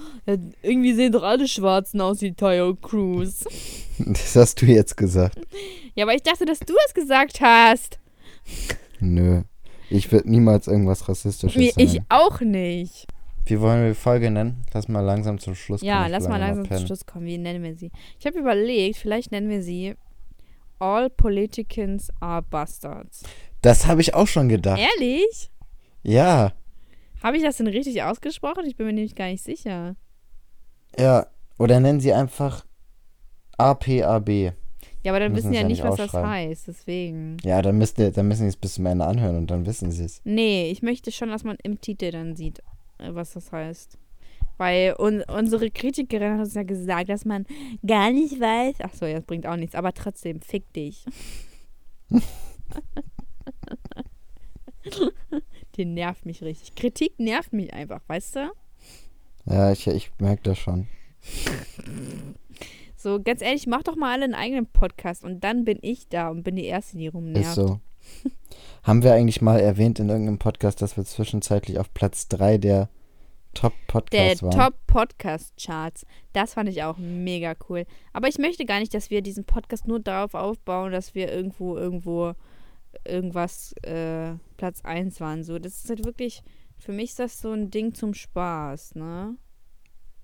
irgendwie 0.62 0.94
sehen 0.94 1.12
doch 1.12 1.24
alle 1.24 1.48
Schwarzen 1.48 2.00
aus 2.02 2.22
wie 2.22 2.34
Tayo 2.34 2.76
Cruz. 2.76 3.44
Das 4.00 4.36
hast 4.36 4.62
du 4.62 4.66
jetzt 4.66 4.96
gesagt. 4.96 5.40
Ja, 5.96 6.06
aber 6.06 6.16
ich 6.16 6.24
dachte, 6.24 6.46
dass 6.46 6.60
du 6.60 6.74
es 6.88 6.94
gesagt 6.94 7.42
hast. 7.42 8.00
Nö. 9.00 9.42
Ich 9.90 10.12
würde 10.12 10.30
niemals 10.30 10.68
irgendwas 10.68 11.08
Rassistisches 11.08 11.56
Mir, 11.58 11.72
ich 11.78 11.92
sagen. 11.94 12.06
auch 12.10 12.40
nicht. 12.42 13.06
Wie 13.46 13.60
wollen 13.60 13.82
wir 13.84 13.90
die 13.90 13.96
Folge 13.96 14.32
nennen? 14.32 14.64
Lass 14.74 14.88
mal 14.88 15.02
langsam 15.02 15.38
zum 15.40 15.56
Schluss 15.56 15.82
kommen. 15.82 15.90
Ja, 15.90 16.06
Ich 16.06 16.12
lass 16.12 16.28
mal 16.30 16.38
langsam 16.38 16.64
langsam 16.64 16.78
zum. 16.78 16.88
Schluss 16.88 17.06
kommen. 17.06 17.26
Wie 17.26 17.38
nennen 17.38 17.62
wir 17.64 17.76
sie? 17.76 17.92
Ich 18.20 18.26
habe 18.26 18.40
überlegt, 18.40 18.98
vielleicht 18.98 19.32
nennen 19.32 19.50
wir 19.50 19.62
sie 19.62 19.96
All 20.80 21.10
Politicians 21.10 22.10
are 22.22 22.42
Bastards. 22.42 23.24
Das 23.62 23.86
habe 23.88 24.02
ich 24.02 24.14
auch 24.14 24.28
schon 24.28 24.50
gedacht. 24.50 24.80
Ehrlich? 24.80 25.52
Ja, 26.04 26.52
Habe 27.22 27.38
ich 27.38 27.44
das 27.44 27.58
denn 27.58 27.68
richtig 27.68 28.04
ausgesprochen? 28.04 28.66
Ich 28.66 28.76
bin 28.76 28.86
mir 28.86 28.94
nämlich 28.94 29.16
gar 29.16 29.28
nicht 29.28 29.44
sicher. 29.44 29.96
ja. 30.98 31.28
Oder 31.60 31.80
nennen 31.80 32.00
sie 32.00 32.12
einfach 32.12 32.66
APAB. 33.58 34.30
Ja, 35.04 35.12
aber 35.12 35.20
dann 35.20 35.32
Müssen 35.32 35.52
wissen 35.52 35.54
ja 35.54 35.62
ja 35.62 35.68
nicht, 35.68 35.84
was 35.84 35.98
das 35.98 36.14
heißt. 36.14 36.68
Deswegen. 36.68 37.38
Ja, 37.44 37.62
dann, 37.62 37.78
müsst 37.78 38.00
ihr, 38.00 38.12
dann 38.12 38.28
müssen 38.28 38.42
sie 38.42 38.48
es 38.50 38.58
bis 38.58 38.74
zum 38.74 38.88
Ende 38.88 39.06
anhören 39.06 39.38
und 39.38 39.52
dann 39.52 39.66
wissen 39.66 39.92
sie 39.92 40.04
es. 40.04 40.20
Nee, 40.24 40.72
ich 40.72 40.82
möchte 40.82 41.12
schon, 41.12 41.30
dass 41.30 41.44
man 41.44 41.58
im 41.62 41.80
Titel 41.80 42.10
dann 42.12 42.36
sieht, 42.36 42.60
äh, 42.98 43.14
was 43.14 43.34
das 43.34 43.52
heißt. 43.52 44.00
Weil 44.58 44.96
un 44.98 45.24
unsere 45.28 45.70
Kritikerin 45.70 46.34
hat 46.34 46.40
uns 46.40 46.56
ja 46.56 46.64
gesagt, 46.64 47.10
dass 47.10 47.24
man 47.24 47.46
gar 47.86 48.12
nicht 48.12 48.40
weiß. 48.40 48.78
Ach 48.82 48.94
so, 48.94 49.06
ja, 49.06 49.16
das 49.16 49.26
bringt 49.26 49.46
auch 49.46 49.56
nichts. 49.56 49.76
Aber 49.76 49.94
trotzdem, 49.94 50.42
fick 50.42 50.74
dich. 50.74 51.06
Die 55.76 55.86
nervt 55.86 56.26
mich 56.26 56.42
richtig. 56.44 56.76
Kritik 56.76 57.20
nervt 57.20 57.54
mich 57.54 57.74
einfach, 57.74 58.02
weißt 58.08 58.36
du? 58.36 58.52
Ja, 59.46 59.72
ich, 59.72 59.88
ich 59.88 60.12
merke 60.20 60.44
das 60.44 60.58
schon. 60.58 60.88
So, 63.04 63.22
ganz 63.22 63.42
ehrlich, 63.42 63.68
mach 63.68 63.84
doch 63.84 63.98
mal 63.98 64.14
alle 64.14 64.24
einen 64.24 64.34
eigenen 64.34 64.66
Podcast 64.66 65.26
und 65.26 65.44
dann 65.44 65.66
bin 65.66 65.78
ich 65.82 66.08
da 66.08 66.30
und 66.30 66.44
bin 66.44 66.56
die 66.56 66.64
Erste, 66.64 66.96
die 66.96 67.10
rumnervt. 67.10 67.48
Ist 67.48 67.56
so. 67.56 67.82
Haben 68.84 69.04
wir 69.04 69.14
eigentlich 69.14 69.42
mal 69.42 69.60
erwähnt 69.60 70.00
in 70.00 70.08
irgendeinem 70.08 70.40
Podcast, 70.40 70.82
dass 70.82 70.96
wir 70.96 71.04
zwischenzeitlich 71.04 71.80
auf 71.80 71.94
Platz 71.94 72.30
3 72.30 72.60
der 72.60 72.86
Der 72.86 72.90
Top-Podcasts 73.56 74.44
waren? 74.44 74.52
Top-Podcast-Charts. 74.52 76.06
Das 76.32 76.54
fand 76.54 76.70
ich 76.70 76.84
auch 76.84 76.98
mega 76.98 77.56
cool. 77.68 77.86
Aber 78.14 78.30
ich 78.30 78.38
möchte 78.38 78.64
gar 78.64 78.80
nicht, 78.80 78.94
dass 78.94 79.10
wir 79.10 79.22
diesen 79.22 79.44
Podcast 79.44 79.86
nur 79.86 80.00
darauf 80.00 80.34
aufbauen, 80.34 80.94
dass 80.94 81.14
wir 81.14 81.30
irgendwo, 81.30 81.76
irgendwo 81.76 82.36
irgendwas 83.06 83.74
äh, 83.84 84.34
Platz 84.58 84.82
1 84.84 85.20
waren. 85.20 85.44
So, 85.44 85.60
das 85.60 85.84
ist 85.84 85.90
halt 85.90 86.06
wirklich, 86.06 86.44
für 86.78 86.92
mich 86.92 87.12
ist 87.12 87.20
das 87.20 87.40
so 87.42 87.52
ein 87.52 87.72
Ding 87.72 87.94
zum 87.94 88.14
Spaß, 88.14 88.96
ne? 88.96 89.36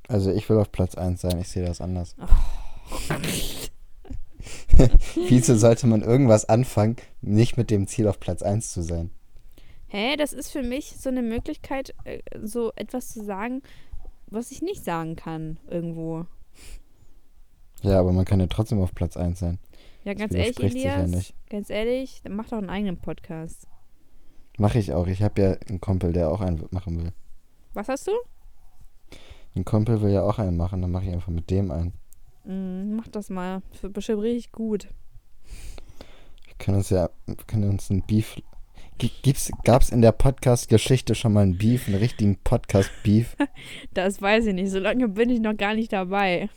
Also 0.07 0.31
ich 0.31 0.49
will 0.49 0.57
auf 0.57 0.71
Platz 0.71 0.95
1 0.95 1.21
sein, 1.21 1.39
ich 1.39 1.49
sehe 1.49 1.65
das 1.65 1.81
anders. 1.81 2.15
Wieso 5.15 5.55
sollte 5.55 5.85
man 5.87 6.01
irgendwas 6.01 6.49
anfangen, 6.49 6.95
nicht 7.21 7.57
mit 7.57 7.69
dem 7.69 7.85
Ziel 7.87 8.07
auf 8.07 8.19
Platz 8.19 8.41
1 8.41 8.71
zu 8.71 8.81
sein? 8.81 9.11
Hä, 9.87 10.15
das 10.17 10.33
ist 10.33 10.51
für 10.51 10.63
mich 10.63 10.95
so 10.97 11.09
eine 11.09 11.21
Möglichkeit, 11.21 11.93
äh, 12.03 12.21
so 12.41 12.71
etwas 12.75 13.09
zu 13.09 13.23
sagen, 13.23 13.61
was 14.27 14.51
ich 14.51 14.61
nicht 14.61 14.83
sagen 14.83 15.15
kann 15.15 15.57
irgendwo. 15.67 16.25
Ja, 17.81 17.99
aber 17.99 18.11
man 18.11 18.25
kann 18.25 18.39
ja 18.39 18.47
trotzdem 18.47 18.81
auf 18.81 18.93
Platz 18.93 19.17
1 19.17 19.39
sein. 19.39 19.59
Ja, 20.09 20.15
ganz 20.15 20.33
ehrlich, 20.33 20.59
Elias, 20.59 21.33
ganz 21.51 21.69
ehrlich, 21.69 22.21
dann 22.23 22.35
mach 22.35 22.49
doch 22.49 22.57
einen 22.57 22.71
eigenen 22.71 22.97
Podcast. 22.97 23.67
Mache 24.57 24.79
ich 24.79 24.91
auch. 24.91 25.05
Ich 25.05 25.21
habe 25.21 25.39
ja 25.39 25.51
einen 25.69 25.79
Kumpel, 25.79 26.13
der 26.13 26.31
auch 26.31 26.41
einen 26.41 26.65
machen 26.71 26.97
will. 27.03 27.11
Was 27.75 27.89
hast 27.89 28.07
du? 28.07 28.11
Ein 29.55 29.65
Kumpel 29.65 30.01
will 30.01 30.09
ja 30.11 30.23
auch 30.23 30.39
einen 30.39 30.57
machen, 30.57 30.81
dann 30.81 30.89
mache 30.91 31.05
ich 31.05 31.13
einfach 31.13 31.31
mit 31.31 31.51
dem 31.51 31.69
einen. 31.69 31.93
Mm, 32.43 32.95
mach 32.95 33.07
das 33.09 33.29
mal. 33.29 33.61
Das 33.71 33.83
wird 33.83 33.93
bestimmt 33.93 34.23
richtig 34.23 34.51
gut. 34.51 34.87
Wir 36.45 36.55
können 36.57 36.77
uns 36.77 36.89
ja, 36.89 37.11
wir 37.27 37.35
können 37.45 37.69
uns 37.69 37.91
ein 37.91 38.01
Beef. 38.01 38.35
G- 38.97 39.11
Gibt's, 39.21 39.51
gab's 39.63 39.89
in 39.91 40.01
der 40.01 40.11
Podcast-Geschichte 40.11 41.13
schon 41.13 41.33
mal 41.33 41.41
einen 41.43 41.57
Beef, 41.59 41.87
einen 41.87 41.97
richtigen 41.97 42.37
Podcast-Beef? 42.43 43.37
Das 43.93 44.21
weiß 44.23 44.47
ich 44.47 44.55
nicht. 44.55 44.71
So 44.71 44.79
lange 44.79 45.07
bin 45.07 45.29
ich 45.29 45.39
noch 45.39 45.55
gar 45.55 45.75
nicht 45.75 45.93
dabei. 45.93 46.49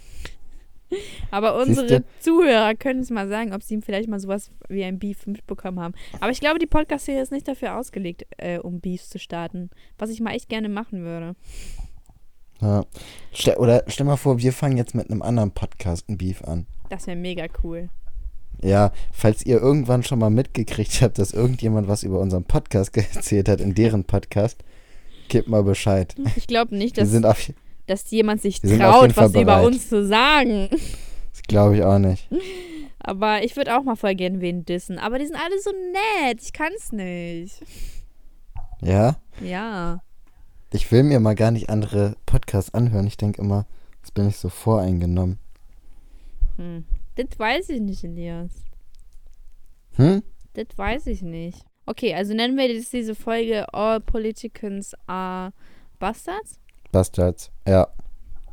Aber 1.31 1.65
Siehste? 1.65 1.83
unsere 1.83 2.05
Zuhörer 2.21 2.75
können 2.75 3.01
es 3.01 3.11
mal 3.11 3.29
sagen, 3.29 3.53
ob 3.53 3.63
sie 3.63 3.81
vielleicht 3.81 4.09
mal 4.09 4.21
sowas 4.21 4.51
wie 4.69 4.85
ein 4.85 4.99
Beef 4.99 5.27
mitbekommen 5.27 5.81
haben. 5.81 5.95
Aber 6.21 6.31
ich 6.31 6.41
glaube, 6.41 6.59
die 6.59 6.67
Podcast-Serie 6.67 7.23
ist 7.23 7.33
nicht 7.33 7.49
dafür 7.49 7.77
ausgelegt, 7.79 8.27
äh, 8.39 8.59
um 8.59 8.81
Beefs 8.81 9.09
zu 9.09 9.19
starten. 9.19 9.71
Was 9.99 10.11
ich 10.11 10.21
mal 10.21 10.33
echt 10.33 10.49
gerne 10.49 10.69
machen 10.69 11.05
würde. 11.05 11.35
Ja. 12.61 12.85
Oder 13.57 13.83
stell 13.89 14.07
mal 14.07 14.17
vor, 14.17 14.39
wir 14.39 14.53
fangen 14.53 14.77
jetzt 14.77 14.95
mit 14.95 15.11
einem 15.11 15.23
anderen 15.23 15.51
Podcast 15.51 16.09
ein 16.09 16.19
Beef 16.19 16.43
an. 16.43 16.67
Das 16.91 17.07
wäre 17.07 17.17
mega 17.17 17.47
cool. 17.65 17.89
Ja, 18.63 18.93
falls 19.13 19.45
ihr 19.45 19.61
irgendwann 19.61 20.05
schon 20.05 20.21
mal 20.21 20.31
mitgekriegt 20.31 21.03
habt, 21.03 21.19
dass 21.19 21.33
irgendjemand 21.33 21.89
was 21.89 22.05
über 22.05 22.21
unseren 22.21 22.45
Podcast 22.45 22.97
erzählt 23.15 23.49
hat, 23.49 23.61
in 23.61 23.75
deren 23.75 24.05
Podcast, 24.05 24.63
gebt 25.29 25.49
mal 25.49 25.65
Bescheid. 25.65 26.15
Ich 26.37 26.47
glaube 26.47 26.77
nicht, 26.77 26.97
Wir 26.97 27.03
dass, 27.05 27.11
sind 27.11 27.27
auf, 27.27 27.51
dass 27.93 28.11
jemand 28.11 28.41
sich 28.41 28.63
wir 28.63 28.79
traut, 28.79 29.17
was 29.17 29.33
über 29.33 29.45
bereit. 29.45 29.67
uns 29.67 29.89
zu 29.89 30.07
sagen. 30.07 30.69
das 30.71 31.43
glaube 31.47 31.77
ich 31.77 31.83
auch 31.83 31.99
nicht. 31.99 32.27
Aber 32.99 33.45
ich 33.45 33.57
würde 33.57 33.77
auch 33.77 33.83
mal 33.83 33.97
voll 33.97 34.15
gern 34.15 34.41
wen 34.41 34.65
dissen. 34.65 34.99
Aber 34.99 35.19
die 35.19 35.27
sind 35.27 35.37
alle 35.37 35.61
so 35.61 35.71
nett. 35.71 36.41
Ich 36.43 36.53
kann's 36.53 36.93
nicht. 36.93 37.61
Ja? 38.81 39.17
Ja. 39.43 40.01
Ich 40.73 40.91
will 40.91 41.03
mir 41.03 41.21
mal 41.21 41.35
gar 41.35 41.51
nicht 41.51 41.69
andere 41.69 42.17
Podcasts 42.25 42.73
anhören. 42.73 43.07
Ich 43.07 43.17
denke 43.17 43.43
immer, 43.43 43.67
jetzt 43.99 44.15
bin 44.15 44.29
ich 44.29 44.39
so 44.39 44.49
voreingenommen. 44.49 45.39
Hm. 46.57 46.85
Das 47.17 47.39
weiß 47.39 47.69
ich 47.71 47.81
nicht, 47.81 48.05
Elias. 48.05 48.53
Hm? 49.97 50.23
Das 50.55 50.67
weiß 50.77 51.09
ich 51.09 51.23
nicht. 51.23 51.59
Okay, 51.85 52.15
also 52.15 52.33
nennen 52.33 52.57
wir 52.57 52.73
jetzt 52.73 52.93
diese 52.93 53.15
Folge 53.15 53.67
All 53.75 54.01
Politicians 54.01 54.95
are 55.07 55.53
Bastards? 55.99 56.62
Bastards. 56.93 57.51
Ja. 57.67 57.89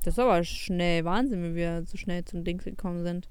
Das 0.04 0.14
ist 0.14 0.20
aber 0.20 0.44
schnell. 0.44 1.04
Wahnsinn, 1.06 1.44
wie 1.44 1.56
wir 1.56 1.84
so 1.86 1.98
schnell 1.98 2.24
zum 2.26 2.44
Dings 2.44 2.64
gekommen 2.64 3.04
sind. 3.04 3.28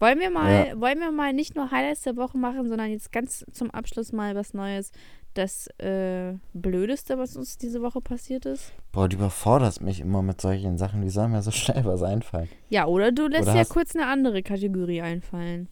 Wollen 0.00 0.18
wir 0.18 0.30
mal, 0.30 0.78
wollen 0.80 0.98
wir 0.98 1.10
mal 1.12 1.32
nicht 1.32 1.54
nur 1.56 1.70
Highlights 1.70 2.02
der 2.02 2.16
Woche 2.16 2.36
machen, 2.38 2.68
sondern 2.68 2.90
jetzt 2.90 3.12
ganz 3.12 3.44
zum 3.52 3.70
Abschluss 3.70 4.12
mal 4.12 4.34
was 4.34 4.52
Neues. 4.54 4.92
Das 5.34 5.66
äh, 5.78 6.32
Blödeste, 6.54 7.18
was 7.18 7.36
uns 7.36 7.58
diese 7.58 7.82
Woche 7.82 8.00
passiert 8.00 8.46
ist? 8.46 8.72
Boah, 8.92 9.06
du 9.08 9.16
überforderst 9.18 9.82
mich 9.82 10.00
immer 10.00 10.22
mit 10.22 10.40
solchen 10.40 10.78
Sachen. 10.78 11.02
Wie 11.04 11.10
soll 11.10 11.28
mir 11.28 11.42
so 11.42 11.50
schnell 11.52 11.84
was 11.84 12.02
einfallen? 12.02 12.48
Ja, 12.70 12.86
oder 12.86 13.12
du 13.12 13.26
lässt 13.26 13.48
Oder 13.48 13.56
ja 13.56 13.64
kurz 13.66 13.94
eine 13.94 14.06
andere 14.06 14.42
Kategorie 14.42 15.02
einfallen. 15.02 15.68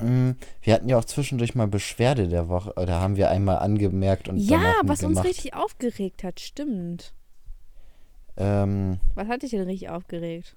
Mm, 0.00 0.32
Wir 0.62 0.74
hatten 0.74 0.88
ja 0.88 0.98
auch 0.98 1.04
zwischendurch 1.06 1.54
mal 1.54 1.66
Beschwerde 1.66 2.28
der 2.28 2.48
Woche. 2.48 2.72
Da 2.76 3.00
haben 3.00 3.16
wir 3.16 3.30
einmal 3.30 3.58
angemerkt 3.58 4.28
und 4.28 4.36
Ja, 4.36 4.74
was 4.84 5.02
uns 5.02 5.14
gemacht. 5.14 5.26
richtig 5.26 5.54
aufgeregt 5.54 6.22
hat, 6.22 6.38
stimmt. 6.40 7.14
Ähm, 8.38 8.98
Was 9.14 9.28
hat 9.28 9.42
dich 9.42 9.50
denn 9.50 9.62
richtig 9.62 9.90
aufgeregt? 9.90 10.56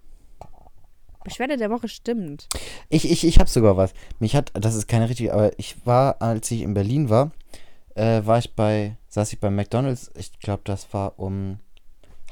Beschwerde 1.23 1.57
der 1.57 1.69
Woche 1.69 1.87
stimmt. 1.87 2.47
ich, 2.89 3.09
ich, 3.09 3.25
ich 3.25 3.39
habe 3.39 3.49
sogar 3.49 3.77
was. 3.77 3.93
Mich 4.19 4.35
hat, 4.35 4.51
das 4.53 4.75
ist 4.75 4.87
keine 4.87 5.09
richtige, 5.09 5.33
aber 5.33 5.57
ich 5.59 5.85
war, 5.85 6.21
als 6.21 6.49
ich 6.49 6.61
in 6.61 6.73
Berlin 6.73 7.09
war, 7.09 7.31
äh, 7.95 8.21
war 8.25 8.39
ich 8.39 8.55
bei, 8.55 8.97
saß 9.09 9.33
ich 9.33 9.39
bei 9.39 9.49
McDonalds. 9.49 10.11
Ich 10.15 10.39
glaube, 10.39 10.61
das 10.63 10.91
war 10.93 11.19
um 11.19 11.59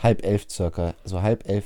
halb 0.01 0.25
elf 0.25 0.47
circa. 0.49 0.95
Also 1.03 1.21
halb 1.21 1.47
elf, 1.47 1.65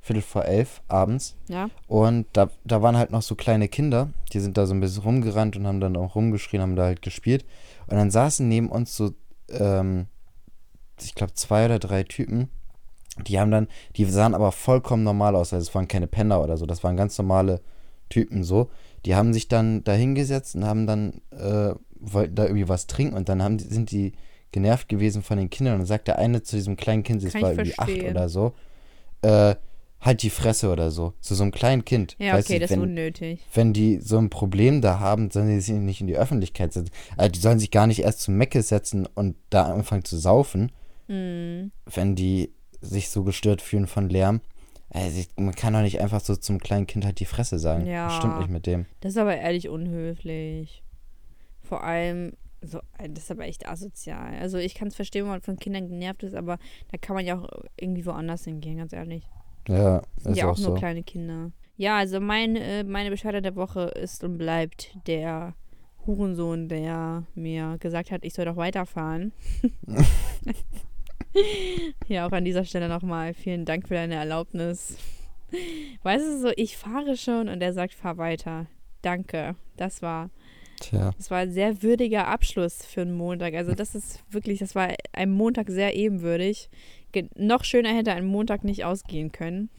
viertel 0.00 0.22
vor 0.22 0.44
elf 0.44 0.82
abends. 0.88 1.36
Ja. 1.48 1.68
Und 1.88 2.26
da, 2.32 2.50
da 2.64 2.82
waren 2.82 2.96
halt 2.96 3.10
noch 3.10 3.22
so 3.22 3.34
kleine 3.34 3.68
Kinder, 3.68 4.10
die 4.32 4.40
sind 4.40 4.56
da 4.56 4.66
so 4.66 4.74
ein 4.74 4.80
bisschen 4.80 5.02
rumgerannt 5.02 5.56
und 5.56 5.66
haben 5.66 5.80
dann 5.80 5.96
auch 5.96 6.14
rumgeschrien, 6.14 6.62
haben 6.62 6.76
da 6.76 6.84
halt 6.84 7.02
gespielt. 7.02 7.44
Und 7.86 7.96
dann 7.96 8.10
saßen 8.10 8.48
neben 8.48 8.68
uns 8.68 8.96
so, 8.96 9.12
ähm, 9.48 10.06
ich 11.00 11.14
glaube, 11.14 11.34
zwei 11.34 11.64
oder 11.64 11.78
drei 11.80 12.04
Typen. 12.04 12.48
Die 13.26 13.38
haben 13.38 13.50
dann, 13.50 13.68
die 13.96 14.04
sahen 14.06 14.34
aber 14.34 14.52
vollkommen 14.52 15.02
normal 15.04 15.36
aus. 15.36 15.52
Also 15.52 15.68
es 15.68 15.74
waren 15.74 15.88
keine 15.88 16.06
Penner 16.06 16.42
oder 16.42 16.56
so, 16.56 16.66
das 16.66 16.82
waren 16.82 16.96
ganz 16.96 17.16
normale 17.18 17.60
Typen 18.08 18.44
so. 18.44 18.68
Die 19.04 19.14
haben 19.14 19.32
sich 19.34 19.48
dann 19.48 19.84
da 19.84 19.92
hingesetzt 19.92 20.54
und 20.54 20.64
haben 20.64 20.86
dann, 20.86 21.20
äh, 21.30 21.74
wollten 22.00 22.34
da 22.34 22.44
irgendwie 22.44 22.68
was 22.68 22.86
trinken 22.86 23.16
und 23.16 23.28
dann 23.28 23.42
haben 23.42 23.58
die, 23.58 23.64
sind 23.64 23.90
die 23.90 24.12
genervt 24.50 24.88
gewesen 24.88 25.22
von 25.22 25.38
den 25.38 25.50
Kindern. 25.50 25.74
Und 25.74 25.80
dann 25.80 25.86
sagt 25.86 26.08
der 26.08 26.18
eine 26.18 26.42
zu 26.42 26.56
diesem 26.56 26.76
kleinen 26.76 27.02
Kind, 27.02 27.22
das 27.24 27.34
war 27.34 27.52
irgendwie 27.52 27.78
acht 27.78 27.88
verstehen. 27.90 28.10
oder 28.10 28.28
so, 28.28 28.52
äh, 29.22 29.54
halt 30.00 30.22
die 30.22 30.30
Fresse 30.30 30.70
oder 30.70 30.90
so. 30.90 31.14
Zu 31.20 31.34
so 31.34 31.42
einem 31.44 31.52
kleinen 31.52 31.84
Kind. 31.84 32.16
Ja, 32.18 32.34
Weißt 32.34 32.48
okay, 32.48 32.54
du, 32.58 32.60
das 32.60 32.70
ist 32.70 32.76
wenn, 32.76 32.82
unnötig. 32.82 33.40
wenn 33.54 33.72
die 33.72 33.98
so 34.00 34.18
ein 34.18 34.30
Problem 34.30 34.80
da 34.80 34.98
haben, 35.00 35.30
sollen 35.30 35.48
sie 35.48 35.60
sich 35.60 35.74
nicht 35.80 36.00
in 36.00 36.06
die 36.08 36.16
Öffentlichkeit 36.16 36.72
setzen. 36.72 36.90
Also 37.16 37.30
die 37.32 37.38
sollen 37.40 37.58
sich 37.60 37.70
gar 37.70 37.86
nicht 37.86 38.00
erst 38.00 38.20
zum 38.22 38.36
Mecke 38.36 38.62
setzen 38.62 39.06
und 39.14 39.36
da 39.50 39.66
anfangen 39.72 40.04
zu 40.04 40.16
saufen, 40.18 40.72
Hm. 41.08 41.70
wenn 41.86 42.14
die 42.14 42.52
sich 42.82 43.08
so 43.08 43.24
gestört 43.24 43.62
fühlen 43.62 43.86
von 43.86 44.08
Lärm. 44.08 44.40
Also 44.90 45.22
man 45.36 45.54
kann 45.54 45.72
doch 45.72 45.80
nicht 45.80 46.00
einfach 46.00 46.20
so 46.20 46.36
zum 46.36 46.58
kleinen 46.58 46.86
Kind 46.86 47.04
halt 47.06 47.18
die 47.18 47.24
Fresse 47.24 47.58
sagen. 47.58 47.86
Ja. 47.86 48.08
Das 48.08 48.16
stimmt 48.16 48.38
nicht 48.40 48.50
mit 48.50 48.66
dem. 48.66 48.84
Das 49.00 49.12
ist 49.12 49.18
aber 49.18 49.36
ehrlich 49.36 49.68
unhöflich. 49.70 50.82
Vor 51.62 51.82
allem, 51.82 52.34
so, 52.60 52.80
das 52.98 53.24
ist 53.24 53.30
aber 53.30 53.44
echt 53.44 53.66
asozial. 53.66 54.34
Also 54.38 54.58
ich 54.58 54.74
kann 54.74 54.88
es 54.88 54.96
verstehen, 54.96 55.24
wenn 55.24 55.30
man 55.30 55.40
von 55.40 55.56
Kindern 55.56 55.88
genervt 55.88 56.24
ist, 56.24 56.34
aber 56.34 56.58
da 56.90 56.98
kann 56.98 57.16
man 57.16 57.24
ja 57.24 57.38
auch 57.38 57.48
irgendwie 57.80 58.04
woanders 58.04 58.44
hingehen, 58.44 58.76
ganz 58.76 58.92
ehrlich. 58.92 59.24
Ja, 59.66 60.02
Sind 60.18 60.32
ist 60.32 60.38
ja 60.38 60.46
auch, 60.46 60.52
auch 60.52 60.58
nur 60.58 60.66
so. 60.66 60.74
kleine 60.74 61.02
Kinder. 61.02 61.52
Ja, 61.76 61.96
also 61.96 62.20
mein, 62.20 62.56
äh, 62.56 62.84
meine 62.84 63.10
Beschwerde 63.10 63.40
der 63.40 63.56
Woche 63.56 63.82
ist 63.82 64.22
und 64.24 64.36
bleibt 64.36 64.94
der 65.06 65.54
Hurensohn, 66.06 66.68
der 66.68 67.24
mir 67.34 67.78
gesagt 67.80 68.10
hat, 68.10 68.24
ich 68.24 68.34
soll 68.34 68.44
doch 68.44 68.56
weiterfahren. 68.56 69.32
ja, 72.08 72.26
auch 72.26 72.32
an 72.32 72.44
dieser 72.44 72.64
Stelle 72.64 72.88
nochmal 72.88 73.34
vielen 73.34 73.64
Dank 73.64 73.88
für 73.88 73.94
deine 73.94 74.14
Erlaubnis. 74.14 74.96
Weißt 76.02 76.24
du, 76.24 76.40
so, 76.40 76.50
ich 76.56 76.76
fahre 76.76 77.16
schon 77.16 77.48
und 77.48 77.62
er 77.62 77.72
sagt, 77.72 77.94
fahr 77.94 78.16
weiter. 78.16 78.66
Danke. 79.02 79.56
Das 79.76 80.02
war, 80.02 80.30
Tja, 80.80 81.12
das 81.16 81.30
war 81.30 81.38
ein 81.38 81.52
sehr 81.52 81.82
würdiger 81.82 82.28
Abschluss 82.28 82.84
für 82.84 83.02
einen 83.02 83.14
Montag. 83.14 83.54
Also 83.54 83.74
das 83.74 83.94
ist 83.94 84.22
wirklich, 84.30 84.58
das 84.58 84.74
war 84.74 84.94
ein 85.12 85.30
Montag 85.30 85.70
sehr 85.70 85.94
ebenwürdig. 85.94 86.70
Ge 87.12 87.28
noch 87.36 87.64
schöner 87.64 87.94
hätte 87.94 88.12
ein 88.12 88.26
Montag 88.26 88.64
nicht 88.64 88.84
ausgehen 88.84 89.32
können. 89.32 89.70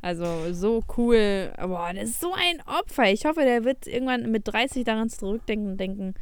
Also 0.00 0.52
so 0.52 0.84
cool. 0.96 1.52
Boah, 1.60 1.92
das 1.92 2.10
ist 2.10 2.20
so 2.20 2.32
ein 2.32 2.62
Opfer. 2.66 3.10
Ich 3.10 3.24
hoffe, 3.24 3.40
der 3.40 3.64
wird 3.64 3.86
irgendwann 3.86 4.30
mit 4.30 4.46
30 4.46 4.84
daran 4.84 5.10
zurückdenken 5.10 5.72
und 5.72 5.76
denken, 5.80 6.14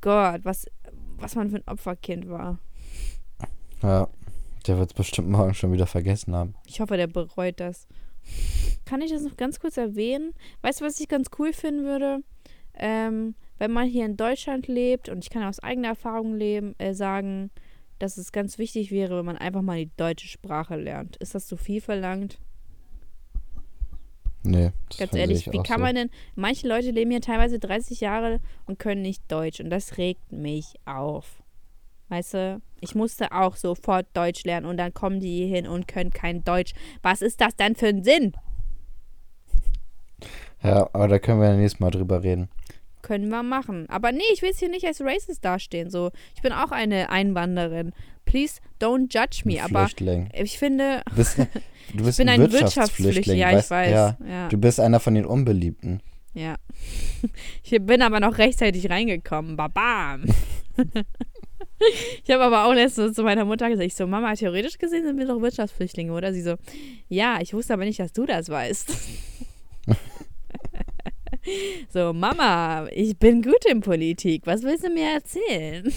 Gott, 0.00 0.40
was, 0.44 0.66
was 1.22 1.34
man 1.34 1.50
für 1.50 1.56
ein 1.56 1.68
Opferkind 1.68 2.28
war. 2.28 2.58
ja. 3.82 4.08
Der 4.66 4.78
wird 4.78 4.90
es 4.90 4.94
bestimmt 4.94 5.28
morgen 5.28 5.54
schon 5.54 5.72
wieder 5.72 5.86
vergessen 5.86 6.36
haben. 6.36 6.54
Ich 6.66 6.80
hoffe, 6.80 6.96
der 6.96 7.08
bereut 7.08 7.58
das. 7.58 7.88
Kann 8.84 9.00
ich 9.00 9.10
das 9.10 9.22
noch 9.22 9.36
ganz 9.36 9.58
kurz 9.58 9.76
erwähnen? 9.76 10.34
Weißt 10.60 10.80
du, 10.80 10.84
was 10.84 11.00
ich 11.00 11.08
ganz 11.08 11.30
cool 11.38 11.52
finden 11.52 11.84
würde? 11.84 12.20
Ähm, 12.74 13.34
wenn 13.58 13.72
man 13.72 13.88
hier 13.88 14.04
in 14.04 14.16
Deutschland 14.16 14.68
lebt, 14.68 15.08
und 15.08 15.24
ich 15.24 15.30
kann 15.30 15.42
aus 15.42 15.58
eigener 15.58 15.88
Erfahrung 15.88 16.36
leben, 16.36 16.74
äh, 16.78 16.94
sagen, 16.94 17.50
dass 17.98 18.16
es 18.16 18.32
ganz 18.32 18.58
wichtig 18.58 18.90
wäre, 18.90 19.18
wenn 19.18 19.24
man 19.24 19.36
einfach 19.36 19.62
mal 19.62 19.78
die 19.78 19.90
deutsche 19.96 20.28
Sprache 20.28 20.76
lernt. 20.76 21.16
Ist 21.16 21.34
das 21.34 21.46
zu 21.46 21.56
viel 21.56 21.80
verlangt? 21.80 22.38
Nee, 24.44 24.72
das 24.88 24.98
Ganz 24.98 25.14
ehrlich, 25.14 25.46
ich 25.46 25.52
wie 25.52 25.62
kann 25.62 25.78
so. 25.78 25.84
man 25.84 25.94
denn, 25.94 26.10
manche 26.34 26.66
Leute 26.66 26.90
leben 26.90 27.10
hier 27.10 27.20
teilweise 27.20 27.58
30 27.58 28.00
Jahre 28.00 28.40
und 28.66 28.78
können 28.78 29.02
nicht 29.02 29.22
Deutsch 29.30 29.60
und 29.60 29.70
das 29.70 29.98
regt 29.98 30.32
mich 30.32 30.74
auf. 30.84 31.42
Weißt 32.08 32.34
du, 32.34 32.60
ich 32.80 32.94
musste 32.94 33.32
auch 33.32 33.56
sofort 33.56 34.06
Deutsch 34.14 34.44
lernen 34.44 34.66
und 34.66 34.76
dann 34.76 34.92
kommen 34.92 35.20
die 35.20 35.36
hier 35.36 35.46
hin 35.46 35.66
und 35.66 35.86
können 35.86 36.10
kein 36.10 36.44
Deutsch. 36.44 36.74
Was 37.02 37.22
ist 37.22 37.40
das 37.40 37.56
denn 37.56 37.76
für 37.76 37.88
ein 37.88 38.04
Sinn? 38.04 38.32
Ja, 40.64 40.88
aber 40.92 41.08
da 41.08 41.18
können 41.18 41.40
wir 41.40 41.48
ja 41.48 41.56
nächstes 41.56 41.80
Mal 41.80 41.90
drüber 41.90 42.22
reden. 42.22 42.48
Können 43.02 43.30
wir 43.30 43.42
machen. 43.42 43.88
Aber 43.90 44.12
nee, 44.12 44.22
ich 44.32 44.42
will 44.42 44.50
es 44.50 44.60
hier 44.60 44.68
nicht 44.68 44.86
als 44.86 45.00
racist 45.00 45.44
dastehen. 45.44 45.90
So, 45.90 46.12
ich 46.36 46.42
bin 46.42 46.52
auch 46.52 46.70
eine 46.70 47.10
Einwanderin. 47.10 47.92
Please 48.32 48.62
don't 48.80 49.12
judge 49.12 49.42
me. 49.44 49.62
Aber 49.62 49.86
ich 50.32 50.58
finde, 50.58 51.02
Du 51.10 51.16
bist, 51.16 51.36
du 51.94 52.04
bist 52.04 52.16
bin 52.16 52.30
ein 52.30 52.40
ein 52.40 52.50
Wirtschaftsflüchtling. 52.50 53.36
Ja, 53.36 53.50
ich 53.50 53.56
weißt, 53.56 53.70
weiß. 53.70 53.90
Ja, 53.90 54.16
Ja, 54.26 54.48
du 54.48 54.56
bist 54.56 54.80
einer 54.80 55.00
von 55.00 55.14
den 55.14 55.26
Unbeliebten. 55.26 56.00
ja. 56.32 56.56
Ich 57.62 57.78
bin 57.84 58.00
aber 58.00 58.20
noch 58.20 58.38
rechtzeitig 58.38 58.88
reingekommen. 58.88 59.56
Babam. 59.56 60.24
Ich 62.24 62.30
habe 62.30 62.44
aber 62.44 62.64
auch 62.64 62.72
letztens 62.72 63.16
zu 63.16 63.22
meiner 63.24 63.44
Mutter 63.44 63.68
gesagt, 63.68 63.86
ich 63.86 63.96
so, 63.96 64.06
Mama, 64.06 64.34
theoretisch 64.34 64.78
gesehen 64.78 65.04
sind 65.04 65.18
wir 65.18 65.26
doch 65.26 65.40
Wirtschaftsflüchtlinge, 65.42 66.12
oder? 66.12 66.32
Sie 66.32 66.40
so, 66.40 66.54
ja, 67.08 67.38
ich 67.40 67.52
wusste 67.54 67.74
aber 67.74 67.84
nicht, 67.84 67.98
dass 67.98 68.12
du 68.12 68.24
das 68.24 68.48
weißt. 68.48 68.92
so, 71.92 72.12
Mama, 72.12 72.86
ich 72.92 73.18
bin 73.18 73.42
gut 73.42 73.64
in 73.68 73.80
Politik, 73.80 74.42
was 74.46 74.62
willst 74.62 74.84
du 74.84 74.90
mir 74.90 75.08
erzählen? 75.14 75.92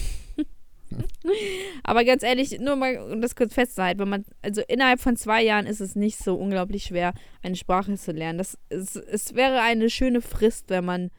Aber 1.84 2.04
ganz 2.04 2.24
ehrlich, 2.24 2.60
nur 2.60 2.76
mal 2.76 2.98
um 2.98 3.22
das 3.22 3.36
kurz 3.36 3.54
festzuhalten, 3.54 4.00
wenn 4.00 4.10
man, 4.10 4.26
also 4.42 4.62
innerhalb 4.68 5.00
von 5.00 5.16
zwei 5.16 5.44
Jahren 5.44 5.66
ist 5.66 5.82
es 5.82 5.96
nicht 5.96 6.18
so 6.18 6.36
unglaublich 6.36 6.84
schwer, 6.86 7.14
eine 7.42 7.56
Sprache 7.56 7.96
zu 7.96 8.12
lernen. 8.12 8.38
Das 8.38 8.58
ist, 8.70 8.96
es 8.96 9.36
wäre 9.36 9.62
eine 9.62 9.90
schöne 9.90 10.22
Frist, 10.22 10.70
wenn 10.70 10.86
man 10.86 11.12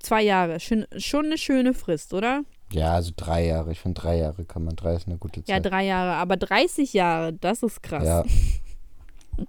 zwei 0.00 0.22
Jahre, 0.22 0.60
schön, 0.60 0.86
schon 0.96 1.26
eine 1.26 1.38
schöne 1.38 1.74
Frist, 1.74 2.14
oder? 2.14 2.42
Ja, 2.72 2.94
also 2.94 3.12
drei 3.16 3.46
Jahre. 3.46 3.72
Ich 3.72 3.80
finde, 3.80 4.00
drei 4.00 4.18
Jahre 4.18 4.44
kann 4.44 4.64
man. 4.64 4.76
Drei 4.76 4.94
ist 4.94 5.06
eine 5.06 5.16
gute 5.16 5.42
Zeit. 5.42 5.48
Ja, 5.48 5.60
drei 5.60 5.86
Jahre. 5.86 6.16
Aber 6.16 6.36
30 6.36 6.92
Jahre, 6.92 7.32
das 7.32 7.62
ist 7.62 7.82
krass. 7.82 8.04
Ja. 8.04 8.24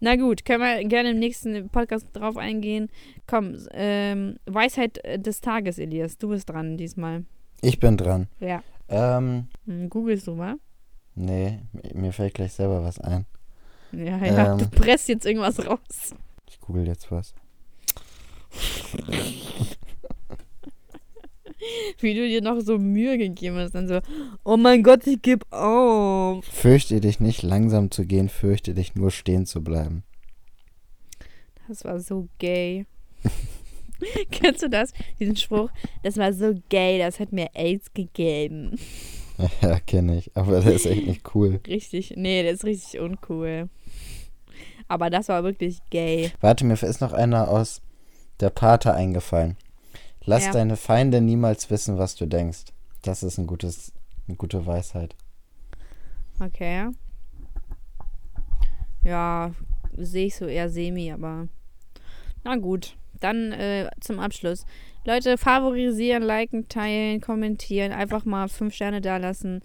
Na 0.00 0.16
gut, 0.16 0.44
können 0.44 0.62
wir 0.62 0.84
gerne 0.88 1.10
im 1.10 1.18
nächsten 1.18 1.68
Podcast 1.68 2.06
drauf 2.12 2.36
eingehen. 2.36 2.88
Komm, 3.26 3.56
ähm, 3.72 4.36
Weisheit 4.46 5.00
des 5.16 5.40
Tages, 5.40 5.78
Elias. 5.78 6.18
Du 6.18 6.30
bist 6.30 6.48
dran 6.48 6.76
diesmal. 6.76 7.24
Ich 7.60 7.78
bin 7.78 7.96
dran. 7.96 8.26
Ja. 8.40 8.64
Ähm, 8.92 9.48
Hm, 9.66 9.88
Googlest 9.90 10.26
du 10.26 10.34
mal? 10.34 10.56
nee, 11.14 11.58
mir 11.94 12.12
fällt 12.12 12.34
gleich 12.34 12.52
selber 12.52 12.82
was 12.82 12.98
ein. 13.00 13.26
Ja, 13.92 14.16
ja. 14.24 14.52
Ähm. 14.52 14.58
Du 14.58 14.68
presst 14.70 15.08
jetzt 15.08 15.26
irgendwas 15.26 15.64
raus. 15.66 16.14
Ich 16.48 16.60
google 16.60 16.86
jetzt 16.86 17.10
was. 17.10 17.34
Wie 22.00 22.14
du 22.14 22.26
dir 22.26 22.42
noch 22.42 22.60
so 22.60 22.78
Mühe 22.78 23.18
gegeben 23.18 23.56
hast. 23.56 23.74
Dann 23.74 23.86
so, 23.86 24.00
oh 24.44 24.56
mein 24.56 24.82
Gott, 24.82 25.06
ich 25.06 25.22
geb 25.22 25.44
auf. 25.52 26.44
Fürchte 26.44 27.00
dich 27.00 27.20
nicht, 27.20 27.42
langsam 27.42 27.90
zu 27.90 28.04
gehen, 28.04 28.28
fürchte 28.28 28.74
dich 28.74 28.94
nur, 28.94 29.10
stehen 29.10 29.46
zu 29.46 29.62
bleiben. 29.62 30.02
Das 31.68 31.84
war 31.84 32.00
so 32.00 32.28
gay. 32.38 32.86
Kennst 34.30 34.62
du 34.62 34.68
das? 34.70 34.92
Diesen 35.20 35.36
Spruch? 35.36 35.70
Das 36.02 36.16
war 36.16 36.32
so 36.32 36.54
gay, 36.68 36.98
das 36.98 37.20
hat 37.20 37.32
mir 37.32 37.48
AIDS 37.54 37.92
gegeben. 37.94 38.78
Ja, 39.60 39.80
kenne 39.80 40.18
ich. 40.18 40.30
Aber 40.36 40.60
der 40.60 40.74
ist 40.74 40.86
echt 40.86 41.06
nicht 41.06 41.34
cool. 41.34 41.58
Richtig, 41.66 42.12
nee, 42.16 42.42
der 42.42 42.52
ist 42.52 42.64
richtig 42.64 43.00
uncool. 43.00 43.68
Aber 44.86 45.10
das 45.10 45.28
war 45.30 45.42
wirklich 45.42 45.78
gay. 45.90 46.30
Warte, 46.40 46.64
mir 46.64 46.74
ist 46.80 47.00
noch 47.00 47.12
einer 47.12 47.48
aus 47.48 47.80
der 48.38 48.50
Pate 48.50 48.94
eingefallen. 48.94 49.56
Lass 50.24 50.44
Ja. 50.44 50.52
deine 50.52 50.76
Feinde 50.76 51.20
niemals 51.20 51.70
wissen, 51.70 51.98
was 51.98 52.14
du 52.14 52.26
denkst. 52.26 52.66
Das 53.02 53.24
ist 53.24 53.38
ein 53.38 53.48
gutes, 53.48 53.92
eine 54.28 54.36
gute 54.36 54.64
Weisheit. 54.64 55.16
Okay. 56.38 56.90
Ja, 59.02 59.50
sehe 59.96 60.26
ich 60.26 60.36
so 60.36 60.46
eher 60.46 60.68
semi, 60.70 61.10
aber 61.10 61.48
na 62.44 62.54
gut. 62.56 62.96
Dann 63.22 63.52
äh, 63.52 63.88
zum 64.00 64.18
Abschluss. 64.20 64.64
Leute, 65.04 65.38
favorisieren, 65.38 66.22
liken, 66.22 66.68
teilen, 66.68 67.20
kommentieren, 67.20 67.92
einfach 67.92 68.24
mal 68.24 68.48
fünf 68.48 68.74
Sterne 68.74 69.00
da 69.00 69.16
lassen. 69.16 69.60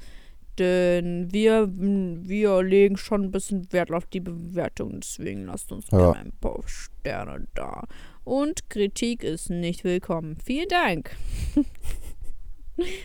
Denn 0.58 1.32
wir, 1.32 1.70
wir 1.72 2.64
legen 2.64 2.98
schon 2.98 3.26
ein 3.26 3.32
bisschen 3.32 3.72
Wert 3.72 3.92
auf 3.92 4.08
die 4.08 4.20
Bewertung. 4.20 5.00
Deswegen 5.00 5.46
lasst 5.46 5.72
uns 5.72 5.86
Ja. 5.92 6.14
ein 6.14 6.32
paar 6.42 6.64
Sterne 6.66 7.48
da. 7.54 7.84
Und 8.24 8.70
Kritik 8.70 9.24
ist 9.24 9.50
nicht 9.52 9.84
willkommen. 9.84 10.38
Vielen 10.44 10.68
Dank. 10.70 11.16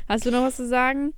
Hast 0.08 0.26
du 0.26 0.30
noch 0.30 0.42
was 0.42 0.56
zu 0.56 0.66
sagen? 0.66 1.12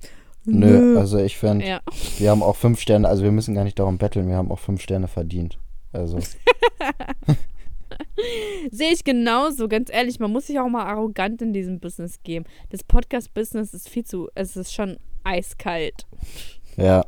Nö, 0.45 0.97
also 0.99 1.17
ich 1.17 1.37
finde, 1.37 1.65
Ja. 1.65 1.81
wir 2.19 2.29
haben 2.29 2.43
auch 2.43 2.55
fünf 2.55 2.79
Sterne, 2.79 3.07
also 3.07 3.23
wir 3.23 3.31
müssen 3.31 3.55
gar 3.55 3.63
nicht 3.63 3.79
darum 3.79 3.97
betteln, 3.97 4.27
wir 4.27 4.35
haben 4.35 4.51
auch 4.51 4.59
fünf 4.59 4.81
Sterne 4.81 5.07
verdient. 5.07 5.57
Also, 5.91 6.19
Sehe 8.71 8.91
ich 8.91 9.03
genauso, 9.03 9.67
ganz 9.67 9.89
ehrlich, 9.91 10.19
man 10.19 10.31
muss 10.31 10.47
sich 10.47 10.59
auch 10.59 10.67
mal 10.67 10.85
arrogant 10.85 11.41
in 11.41 11.53
diesem 11.53 11.79
Business 11.79 12.21
geben. 12.23 12.45
Das 12.69 12.83
Podcast-Business 12.83 13.73
ist 13.73 13.89
viel 13.89 14.05
zu, 14.05 14.29
es 14.35 14.55
ist 14.55 14.73
schon 14.73 14.97
eiskalt. 15.23 16.05
ja, 16.77 17.03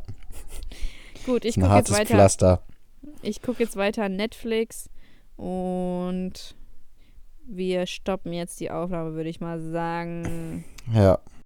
Gut, 1.26 1.43
ich 1.43 1.55
gucke 1.55 1.76
jetzt 1.76 1.91
weiter. 1.91 2.15
Pflaster. 2.15 2.64
Ich 3.22 3.41
gucke 3.41 3.61
jetzt 3.61 3.76
weiter 3.76 4.07
Netflix 4.07 4.89
und 5.35 6.55
wir 7.45 7.85
stoppen 7.85 8.31
jetzt 8.31 8.59
die 8.61 8.72
Aufnahme, 8.72 9.14
würde 9.14 9.30
ich 9.30 9.41
mal 9.41 9.59
sagen. 9.59 10.64
Ja, 10.93 11.19